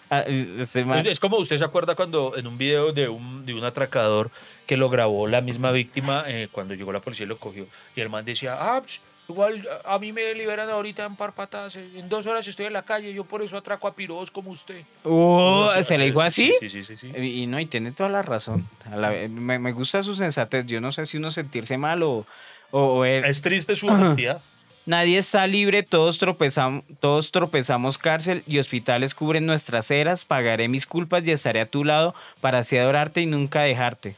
Ah, 0.10 0.24
este 0.28 0.82
Es, 1.00 1.06
es 1.06 1.20
como 1.20 1.38
usted 1.38 1.58
se 1.58 1.64
acuerda 1.64 1.96
cuando 1.96 2.38
en 2.38 2.48
un 2.48 2.58
video 2.58 2.92
de 2.94 3.10
un, 3.10 3.44
de 3.46 3.54
un 3.54 3.64
atracador 3.64 4.30
que 4.68 4.78
lo 4.78 4.90
grabó 4.90 5.28
la 5.28 5.42
misma 5.42 5.72
víctima 5.72 6.24
eh, 6.28 6.48
cuando 6.52 6.74
llegó 6.74 6.92
la 6.94 7.00
policía 7.00 7.26
y 7.26 7.30
lo 7.30 7.38
cogió. 7.38 7.66
Y 7.96 8.02
el 8.02 8.10
man 8.10 8.24
decía, 8.24 8.56
ah, 8.60 8.82
ps, 8.86 9.02
igual 9.28 9.68
a 9.84 9.98
mí 10.00 10.12
me 10.12 10.34
liberan 10.34 10.70
ahorita 10.70 11.06
en 11.06 11.16
par 11.16 11.34
patadas. 11.34 11.76
En 11.76 12.08
dos 12.10 12.26
horas 12.28 12.48
estoy 12.48 12.66
en 12.68 12.74
la 12.74 12.84
calle, 12.84 13.14
yo 13.14 13.24
por 13.24 13.42
eso 13.42 13.58
atraco 13.58 13.88
a 13.88 13.96
piros 13.96 14.30
como 14.32 14.52
usted. 14.52 14.84
Oh, 15.04 15.72
No, 15.76 15.84
¿Se 15.84 15.98
le 15.98 16.06
dijo 16.06 16.22
sí, 16.22 16.28
así? 16.28 16.54
Sí, 16.60 16.70
sí, 16.70 16.84
sí. 16.84 16.98
sí. 16.98 17.12
Y 17.18 17.44
y 17.44 17.48
no, 17.48 17.60
y 17.60 17.66
tiene 17.66 17.92
toda 17.92 18.10
la 18.10 18.22
razón. 18.22 18.68
A 18.92 18.96
la 18.96 19.10
me, 19.30 19.60
me 19.60 19.72
gusta 19.72 20.02
su 20.04 20.16
sensatez. 20.16 20.66
Yo 20.66 20.82
no 20.82 20.92
sé 20.92 21.06
si 21.06 21.18
uno 21.18 21.32
sentirse 21.32 21.78
mal 21.78 22.04
o, 22.04 22.26
o, 22.72 22.80
o 22.80 23.06
el- 23.06 23.26
Es 23.26 23.42
triste 23.42 23.76
su 23.76 23.88
honestidad. 23.88 24.42
Nadie 24.88 25.18
está 25.18 25.48
libre, 25.48 25.82
todos 25.82 26.20
tropezamos, 26.20 26.84
todos 27.00 27.32
tropezamos 27.32 27.98
cárcel 27.98 28.44
y 28.46 28.60
hospitales 28.60 29.16
cubren 29.16 29.48
nuestras 29.48 29.90
eras. 29.90 30.26
Pagaré 30.26 30.68
mis 30.68 30.86
culpas 30.86 31.28
y 31.28 31.32
estaré 31.32 31.62
a 31.62 31.66
tu 31.66 31.84
lado 31.84 32.14
para 32.40 32.60
así 32.60 32.78
adorarte 32.78 33.22
y 33.22 33.26
nunca 33.26 33.64
dejarte. 33.64 34.16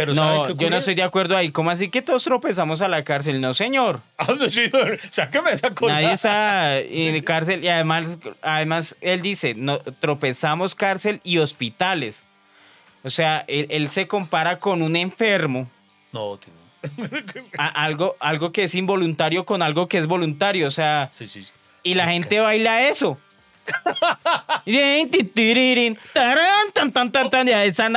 Pero 0.00 0.14
¿sabe 0.14 0.36
No, 0.38 0.46
qué 0.56 0.64
yo 0.64 0.70
no 0.70 0.76
estoy 0.76 0.94
de 0.94 1.02
acuerdo 1.02 1.36
ahí. 1.36 1.50
¿Cómo 1.50 1.70
así 1.70 1.88
que 1.90 2.02
todos 2.02 2.24
tropezamos 2.24 2.82
a 2.82 2.88
la 2.88 3.04
cárcel? 3.04 3.40
No, 3.40 3.54
señor. 3.54 4.00
Ah, 4.18 4.26
no, 4.28 4.44
no, 4.46 4.96
sáqueme 5.10 5.52
esa 5.52 5.70
cosa. 5.74 5.92
Nadie 5.94 6.12
está 6.12 6.78
en 6.80 7.22
cárcel 7.22 7.64
y 7.64 7.68
además, 7.68 8.18
además 8.42 8.96
él 9.00 9.22
dice, 9.22 9.54
no, 9.54 9.78
tropezamos 9.78 10.74
cárcel 10.74 11.20
y 11.24 11.38
hospitales. 11.38 12.24
O 13.02 13.10
sea, 13.10 13.44
él, 13.48 13.66
él 13.70 13.88
se 13.88 14.06
compara 14.06 14.58
con 14.58 14.82
un 14.82 14.94
enfermo, 14.96 15.70
No, 16.12 16.36
tío. 16.38 16.52
a- 17.58 17.66
algo, 17.84 18.16
algo 18.20 18.52
que 18.52 18.64
es 18.64 18.74
involuntario 18.74 19.44
con 19.44 19.62
algo 19.62 19.88
que 19.88 19.98
es 19.98 20.06
voluntario. 20.06 20.66
O 20.66 20.70
sea, 20.70 21.08
Sí, 21.12 21.26
sí. 21.28 21.44
sí. 21.44 21.50
y 21.82 21.94
la 21.94 22.08
gente 22.08 22.40
baila 22.40 22.88
eso. 22.88 23.18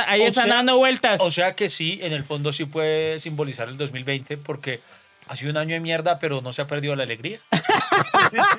Ahí 0.06 0.22
están, 0.22 0.48
dando 0.48 0.76
vueltas. 0.76 1.20
O 1.20 1.30
sea 1.30 1.54
que 1.54 1.68
sí, 1.68 1.98
en 2.02 2.12
el 2.12 2.24
fondo 2.24 2.52
sí 2.52 2.64
puede 2.64 3.20
simbolizar 3.20 3.68
el 3.68 3.76
2020 3.76 4.36
porque 4.38 4.80
ha 5.28 5.36
sido 5.36 5.50
un 5.50 5.56
año 5.56 5.74
de 5.74 5.80
mierda, 5.80 6.18
pero 6.18 6.40
no 6.40 6.52
se 6.52 6.62
ha 6.62 6.66
perdido 6.66 6.94
la 6.96 7.02
alegría. 7.04 7.38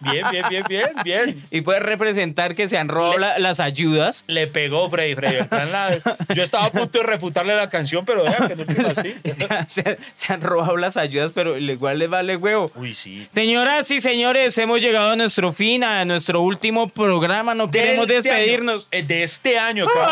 bien, 0.00 0.24
bien, 0.30 0.44
bien, 0.48 0.64
bien, 0.68 0.90
bien. 1.04 1.46
y 1.50 1.60
puede 1.60 1.80
representar 1.80 2.54
que 2.54 2.68
se 2.68 2.78
han 2.78 2.88
robado 2.88 3.14
Le- 3.14 3.18
la- 3.20 3.38
las 3.38 3.60
ayudas. 3.60 4.24
Le 4.26 4.46
pegó 4.46 4.88
Freddy, 4.90 5.14
Freddy 5.14 5.36
Beltrán. 5.36 5.72
la- 5.72 5.98
Yo 6.34 6.42
estaba 6.42 6.66
a 6.66 6.70
punto 6.72 6.98
de 6.98 7.04
refutarle 7.04 7.54
la 7.56 7.68
canción, 7.68 8.04
pero 8.04 8.24
vean 8.24 8.48
que 8.48 8.56
no 8.56 8.64
fue 8.64 8.90
así. 8.90 9.14
se, 9.68 9.98
se 10.14 10.32
han 10.32 10.40
robado 10.40 10.76
las 10.76 10.96
ayudas, 10.96 11.32
pero 11.34 11.58
igual 11.58 11.98
les 11.98 12.08
vale 12.10 12.36
huevo. 12.36 12.70
Uy, 12.74 12.94
sí. 12.94 13.26
Señoras 13.32 13.90
y 13.90 14.00
señores, 14.00 14.56
hemos 14.58 14.80
llegado 14.80 15.12
a 15.12 15.16
nuestro 15.16 15.52
fin, 15.52 15.84
a 15.84 16.04
nuestro 16.04 16.40
último 16.42 16.88
programa. 16.88 17.54
No 17.54 17.70
queremos 17.70 18.06
De 18.06 18.18
este 18.18 18.30
despedirnos. 18.30 18.74
año, 18.82 18.86
eh, 18.90 19.02
de 19.02 19.22
este 19.22 19.58
año. 19.58 19.86
ser. 19.88 20.02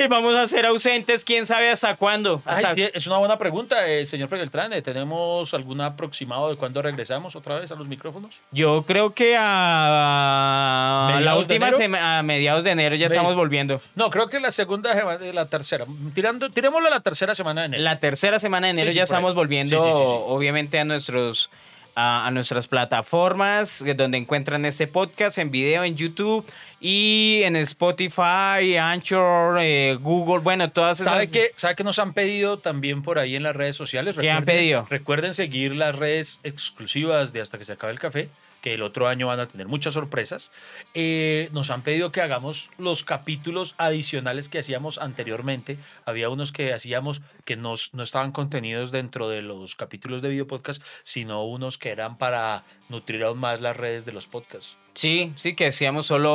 Ay, 0.00 0.08
vamos 0.08 0.34
a 0.34 0.46
ser 0.46 0.66
ausentes, 0.66 1.24
quién 1.24 1.46
sabe 1.46 1.70
hasta 1.70 1.96
cuándo. 1.96 2.42
Ay, 2.44 2.64
Hasta- 2.64 2.74
sí, 2.74 2.90
es 2.92 3.06
una 3.06 3.18
buena 3.18 3.38
pregunta, 3.38 3.86
eh, 3.88 4.06
señor 4.06 4.28
Freddy 4.28 4.40
Beltrán. 4.42 4.72
¿Tenemos 4.82 5.52
algún 5.54 5.80
aproximado 5.80 6.50
de 6.50 6.56
cuándo 6.56 6.82
regresamos 6.82 7.36
otra 7.36 7.58
vez 7.58 7.70
a 7.72 7.74
los 7.74 7.86
micrófonos? 7.88 8.34
Yo 8.52 8.84
creo 8.86 9.14
que 9.14 9.36
a 9.36 11.08
la 11.10 11.16
¿Mediados 11.16 11.48
de 11.48 11.54
última 11.56 12.18
a 12.18 12.22
mediados 12.22 12.64
de 12.64 12.70
enero 12.70 12.94
ya 12.96 13.08
Ve- 13.08 13.14
estamos 13.16 13.34
volviendo. 13.36 13.80
No, 13.94 14.10
creo 14.10 14.28
que 14.28 14.40
la 14.40 14.50
segunda 14.50 14.92
semana, 14.94 15.18
la 15.32 15.46
tercera. 15.46 15.86
Tirando, 16.14 16.50
tirémoslo 16.50 16.88
a 16.88 16.90
la 16.90 17.00
tercera 17.00 17.34
semana 17.34 17.62
de 17.62 17.66
enero. 17.68 17.82
La 17.82 17.98
tercera 18.00 18.38
semana 18.38 18.66
de 18.66 18.72
enero 18.72 18.90
Sí, 18.90 18.96
ya 18.96 19.02
estamos 19.04 19.34
volviendo, 19.34 19.70
Sí, 19.76 19.82
sí, 19.82 19.90
sí, 19.90 19.98
sí. 19.98 20.04
obviamente, 20.26 20.78
a 20.78 20.84
nuestros 20.84 21.50
a, 21.96 22.26
a 22.26 22.30
nuestras 22.32 22.66
plataformas 22.66 23.80
eh, 23.82 23.94
donde 23.94 24.18
encuentran 24.18 24.64
este 24.64 24.88
podcast 24.88 25.38
en 25.38 25.52
video 25.52 25.84
en 25.84 25.94
YouTube 25.94 26.44
y 26.86 27.40
en 27.44 27.56
Spotify, 27.56 28.76
Anchor, 28.78 29.56
eh, 29.58 29.96
Google, 29.98 30.40
bueno, 30.40 30.70
todas 30.70 31.00
esas. 31.00 31.14
¿Sabe 31.14 31.30
qué, 31.30 31.50
¿Sabe 31.56 31.76
que 31.76 31.82
nos 31.82 31.98
han 31.98 32.12
pedido 32.12 32.58
también 32.58 33.00
por 33.00 33.18
ahí 33.18 33.36
en 33.36 33.42
las 33.42 33.56
redes 33.56 33.74
sociales? 33.74 34.18
¿Qué 34.18 34.30
han 34.30 34.44
pedido? 34.44 34.86
Recuerden 34.90 35.32
seguir 35.32 35.74
las 35.74 35.96
redes 35.96 36.40
exclusivas 36.42 37.32
de 37.32 37.40
Hasta 37.40 37.56
que 37.56 37.64
se 37.64 37.72
acabe 37.72 37.94
el 37.94 37.98
café, 37.98 38.28
que 38.60 38.74
el 38.74 38.82
otro 38.82 39.08
año 39.08 39.28
van 39.28 39.40
a 39.40 39.46
tener 39.46 39.66
muchas 39.66 39.94
sorpresas. 39.94 40.52
Eh, 40.92 41.48
nos 41.52 41.70
han 41.70 41.80
pedido 41.80 42.12
que 42.12 42.20
hagamos 42.20 42.68
los 42.76 43.02
capítulos 43.02 43.74
adicionales 43.78 44.50
que 44.50 44.58
hacíamos 44.58 44.98
anteriormente. 44.98 45.78
Había 46.04 46.28
unos 46.28 46.52
que 46.52 46.74
hacíamos 46.74 47.22
que 47.46 47.56
nos, 47.56 47.94
no 47.94 48.02
estaban 48.02 48.30
contenidos 48.30 48.90
dentro 48.90 49.30
de 49.30 49.40
los 49.40 49.74
capítulos 49.74 50.20
de 50.20 50.28
video 50.28 50.46
podcast, 50.46 50.82
sino 51.02 51.44
unos 51.44 51.78
que 51.78 51.88
eran 51.88 52.18
para 52.18 52.64
nutrir 52.90 53.24
aún 53.24 53.38
más 53.38 53.62
las 53.62 53.74
redes 53.74 54.04
de 54.04 54.12
los 54.12 54.26
podcasts. 54.26 54.76
Sí, 54.94 55.32
sí, 55.34 55.56
que 55.56 55.66
hacíamos 55.66 56.06
solo 56.06 56.30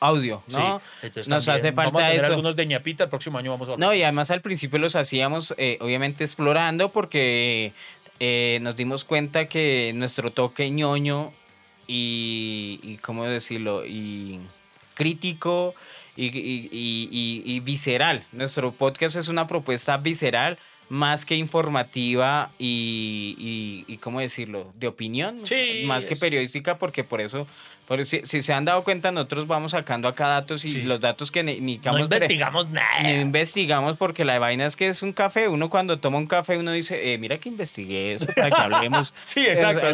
audio, 0.00 0.42
¿no? 0.48 0.80
Sí, 1.00 1.06
entonces 1.06 1.28
Nos 1.28 1.48
hace 1.48 1.70
Vamos 1.70 1.90
a 1.90 1.92
falta 1.92 2.08
tener 2.08 2.24
eso. 2.24 2.32
algunos 2.32 2.56
de 2.56 2.66
ñapita, 2.66 3.04
el 3.04 3.10
próximo 3.10 3.38
año 3.38 3.50
vamos 3.52 3.68
a 3.68 3.76
No, 3.76 3.92
y 3.94 4.02
además 4.02 4.30
al 4.30 4.40
principio 4.40 4.78
los 4.78 4.96
hacíamos 4.96 5.54
eh, 5.58 5.78
obviamente 5.80 6.24
explorando 6.24 6.90
porque 6.90 7.72
eh, 8.20 8.58
nos 8.62 8.76
dimos 8.76 9.04
cuenta 9.04 9.46
que 9.46 9.92
nuestro 9.94 10.30
toque 10.32 10.70
ñoño 10.70 11.32
y, 11.86 12.80
y 12.82 12.96
¿cómo 12.98 13.24
decirlo? 13.26 13.84
Y 13.84 14.40
crítico 14.94 15.74
y, 16.16 16.26
y- 16.26 16.68
y- 16.72 17.08
y- 17.10 17.42
y 17.56 17.60
visceral. 17.60 18.24
Nuestro 18.32 18.72
podcast 18.72 19.16
es 19.16 19.28
una 19.28 19.46
propuesta 19.46 19.96
visceral 19.96 20.58
más 20.88 21.24
que 21.24 21.34
informativa 21.34 22.52
y, 22.58 23.34
y- 23.86 23.92
y, 23.92 23.96
¿cómo 23.98 24.20
decirlo? 24.20 24.72
De 24.76 24.86
opinión, 24.86 25.40
Sí, 25.46 25.82
más 25.86 26.06
que 26.06 26.14
periodística, 26.14 26.78
porque 26.78 27.02
por 27.04 27.20
eso, 27.20 27.46
por 27.86 28.04
si, 28.04 28.20
si 28.24 28.40
se 28.42 28.52
han 28.52 28.64
dado 28.64 28.82
cuenta, 28.84 29.12
nosotros 29.12 29.46
vamos 29.46 29.72
sacando 29.72 30.08
acá 30.08 30.26
datos 30.28 30.64
y 30.64 30.68
Sí. 30.70 30.82
los 30.82 31.00
datos 31.00 31.30
que 31.30 31.42
ni, 31.42 31.60
ni 31.60 31.76
No 31.78 31.92
pre- 31.92 32.00
investigamos 32.02 32.68
nada. 32.70 33.02
no 33.02 33.10
investigamos 33.20 33.96
porque 33.96 34.24
la 34.24 34.38
vaina 34.38 34.64
es 34.66 34.74
que 34.76 34.88
es 34.88 35.02
un 35.02 35.12
café. 35.12 35.48
Uno 35.48 35.68
cuando 35.70 35.98
toma 35.98 36.18
un 36.18 36.26
café, 36.26 36.56
uno 36.56 36.72
dice, 36.72 37.12
eh, 37.12 37.18
mira 37.18 37.38
que 37.38 37.48
investigué 37.50 38.14
eso 38.14 38.26
para 38.34 38.50
que 38.50 38.60
hablemos. 38.60 39.12
Sí, 39.24 39.46
exacto, 39.46 39.86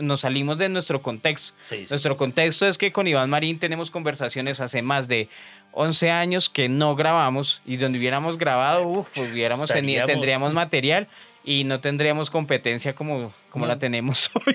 nos, 0.00 0.20
salimos 0.20 0.58
de 0.58 0.68
nuestro 0.68 1.02
contexto. 1.02 1.54
Sí, 1.60 1.76
sí. 1.78 1.86
Nuestro 1.90 2.16
contexto 2.16 2.66
es 2.66 2.78
que 2.78 2.92
con 2.92 3.06
Iván 3.06 3.30
Marín 3.30 3.58
tenemos 3.58 3.90
conversaciones 3.90 4.60
hace 4.60 4.82
más 4.82 5.08
de 5.08 5.28
11 5.72 6.10
años 6.10 6.48
que 6.48 6.68
no 6.68 6.96
grabamos 6.96 7.60
y 7.66 7.76
donde 7.76 7.98
hubiéramos 7.98 8.38
grabado, 8.38 8.86
uf, 8.86 9.08
pues 9.14 9.30
hubiéramos 9.30 9.70
tendríamos 9.70 10.52
material 10.52 11.08
y 11.46 11.62
no 11.64 11.80
tendríamos 11.80 12.28
competencia 12.28 12.94
como, 12.94 13.32
como 13.50 13.64
No. 13.64 13.72
la 13.72 13.78
tenemos 13.78 14.28
hoy. 14.46 14.54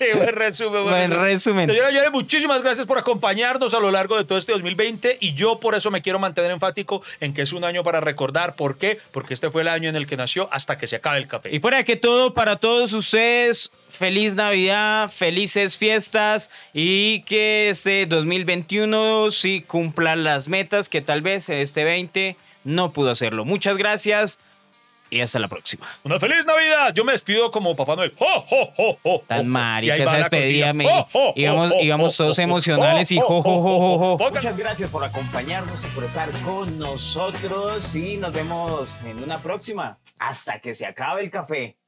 Sí, 0.00 0.06
buen 0.16 0.34
resumen. 0.34 0.84
Buen 0.84 1.10
resumen. 1.10 1.68
Señora 1.68 1.90
Yore, 1.90 2.10
muchísimas 2.10 2.62
gracias 2.62 2.86
por 2.86 2.98
acompañarnos 2.98 3.74
a 3.74 3.80
lo 3.80 3.90
largo 3.90 4.16
de 4.16 4.24
todo 4.24 4.38
este 4.38 4.52
2020 4.52 5.18
y 5.20 5.34
yo 5.34 5.60
por 5.60 5.74
eso 5.74 5.90
me 5.90 6.00
quiero 6.02 6.18
mantener 6.18 6.50
enfático 6.50 7.02
en 7.20 7.34
que 7.34 7.42
es 7.42 7.52
un 7.52 7.64
año 7.64 7.82
para 7.84 8.00
recordar. 8.00 8.56
¿Por 8.56 8.78
qué? 8.78 8.98
Porque 9.12 9.34
este 9.34 9.50
fue 9.50 9.62
el 9.62 9.68
año 9.68 9.88
en 9.88 9.96
el 9.96 10.06
que 10.06 10.16
nació 10.16 10.48
hasta 10.52 10.78
que 10.78 10.86
se 10.86 10.96
acabe 10.96 11.18
el 11.18 11.26
café. 11.26 11.54
Y 11.54 11.58
fuera 11.58 11.82
que 11.84 11.96
todo, 11.96 12.32
para 12.32 12.56
todos 12.56 12.92
ustedes, 12.94 13.70
feliz 13.88 14.34
Navidad, 14.34 15.10
felices 15.10 15.76
fiestas 15.76 16.48
y 16.72 17.20
que 17.22 17.68
este 17.70 18.06
2021 18.06 19.30
sí 19.30 19.62
cumpla 19.66 20.16
las 20.16 20.48
metas 20.48 20.88
que 20.88 21.02
tal 21.02 21.20
vez 21.22 21.48
este 21.50 21.84
20 21.84 22.36
no 22.68 22.92
pudo 22.92 23.10
hacerlo. 23.10 23.44
Muchas 23.44 23.76
gracias 23.76 24.38
y 25.10 25.22
hasta 25.22 25.38
la 25.38 25.48
próxima. 25.48 25.86
Una 26.04 26.20
feliz 26.20 26.44
Navidad. 26.44 26.92
Yo 26.94 27.02
me 27.02 27.12
despido 27.12 27.50
como 27.50 27.74
Papá 27.74 27.96
Noel. 27.96 28.12
¡Jo, 28.18 28.26
jo, 28.46 28.66
jo, 28.76 28.98
jo, 29.02 29.24
Tan 29.26 29.48
marica 29.48 29.94
esa 29.96 30.16
despedida, 30.18 30.74
me- 30.74 30.84
¡Jo, 30.84 31.08
jo, 31.10 31.32
íbamos- 31.34 31.70
jo, 31.70 31.76
jo, 31.76 31.82
íbamos 31.82 32.16
todos 32.16 32.36
jo, 32.36 32.42
emocionales 32.42 33.10
y 33.10 33.18
jo, 33.18 33.26
jo, 33.26 33.42
jo, 33.42 33.62
jo, 33.62 33.78
jo, 33.80 33.98
jo. 33.98 34.16
Pongan- 34.18 34.34
Muchas 34.42 34.56
gracias 34.58 34.90
por 34.90 35.02
acompañarnos 35.02 35.82
y 35.82 35.88
por 35.88 36.04
estar 36.04 36.30
con 36.44 36.78
nosotros 36.78 37.96
y 37.96 38.18
nos 38.18 38.34
vemos 38.34 38.94
en 39.06 39.22
una 39.22 39.38
próxima. 39.38 39.98
Hasta 40.18 40.60
que 40.60 40.74
se 40.74 40.84
acabe 40.84 41.22
el 41.22 41.30
café. 41.30 41.78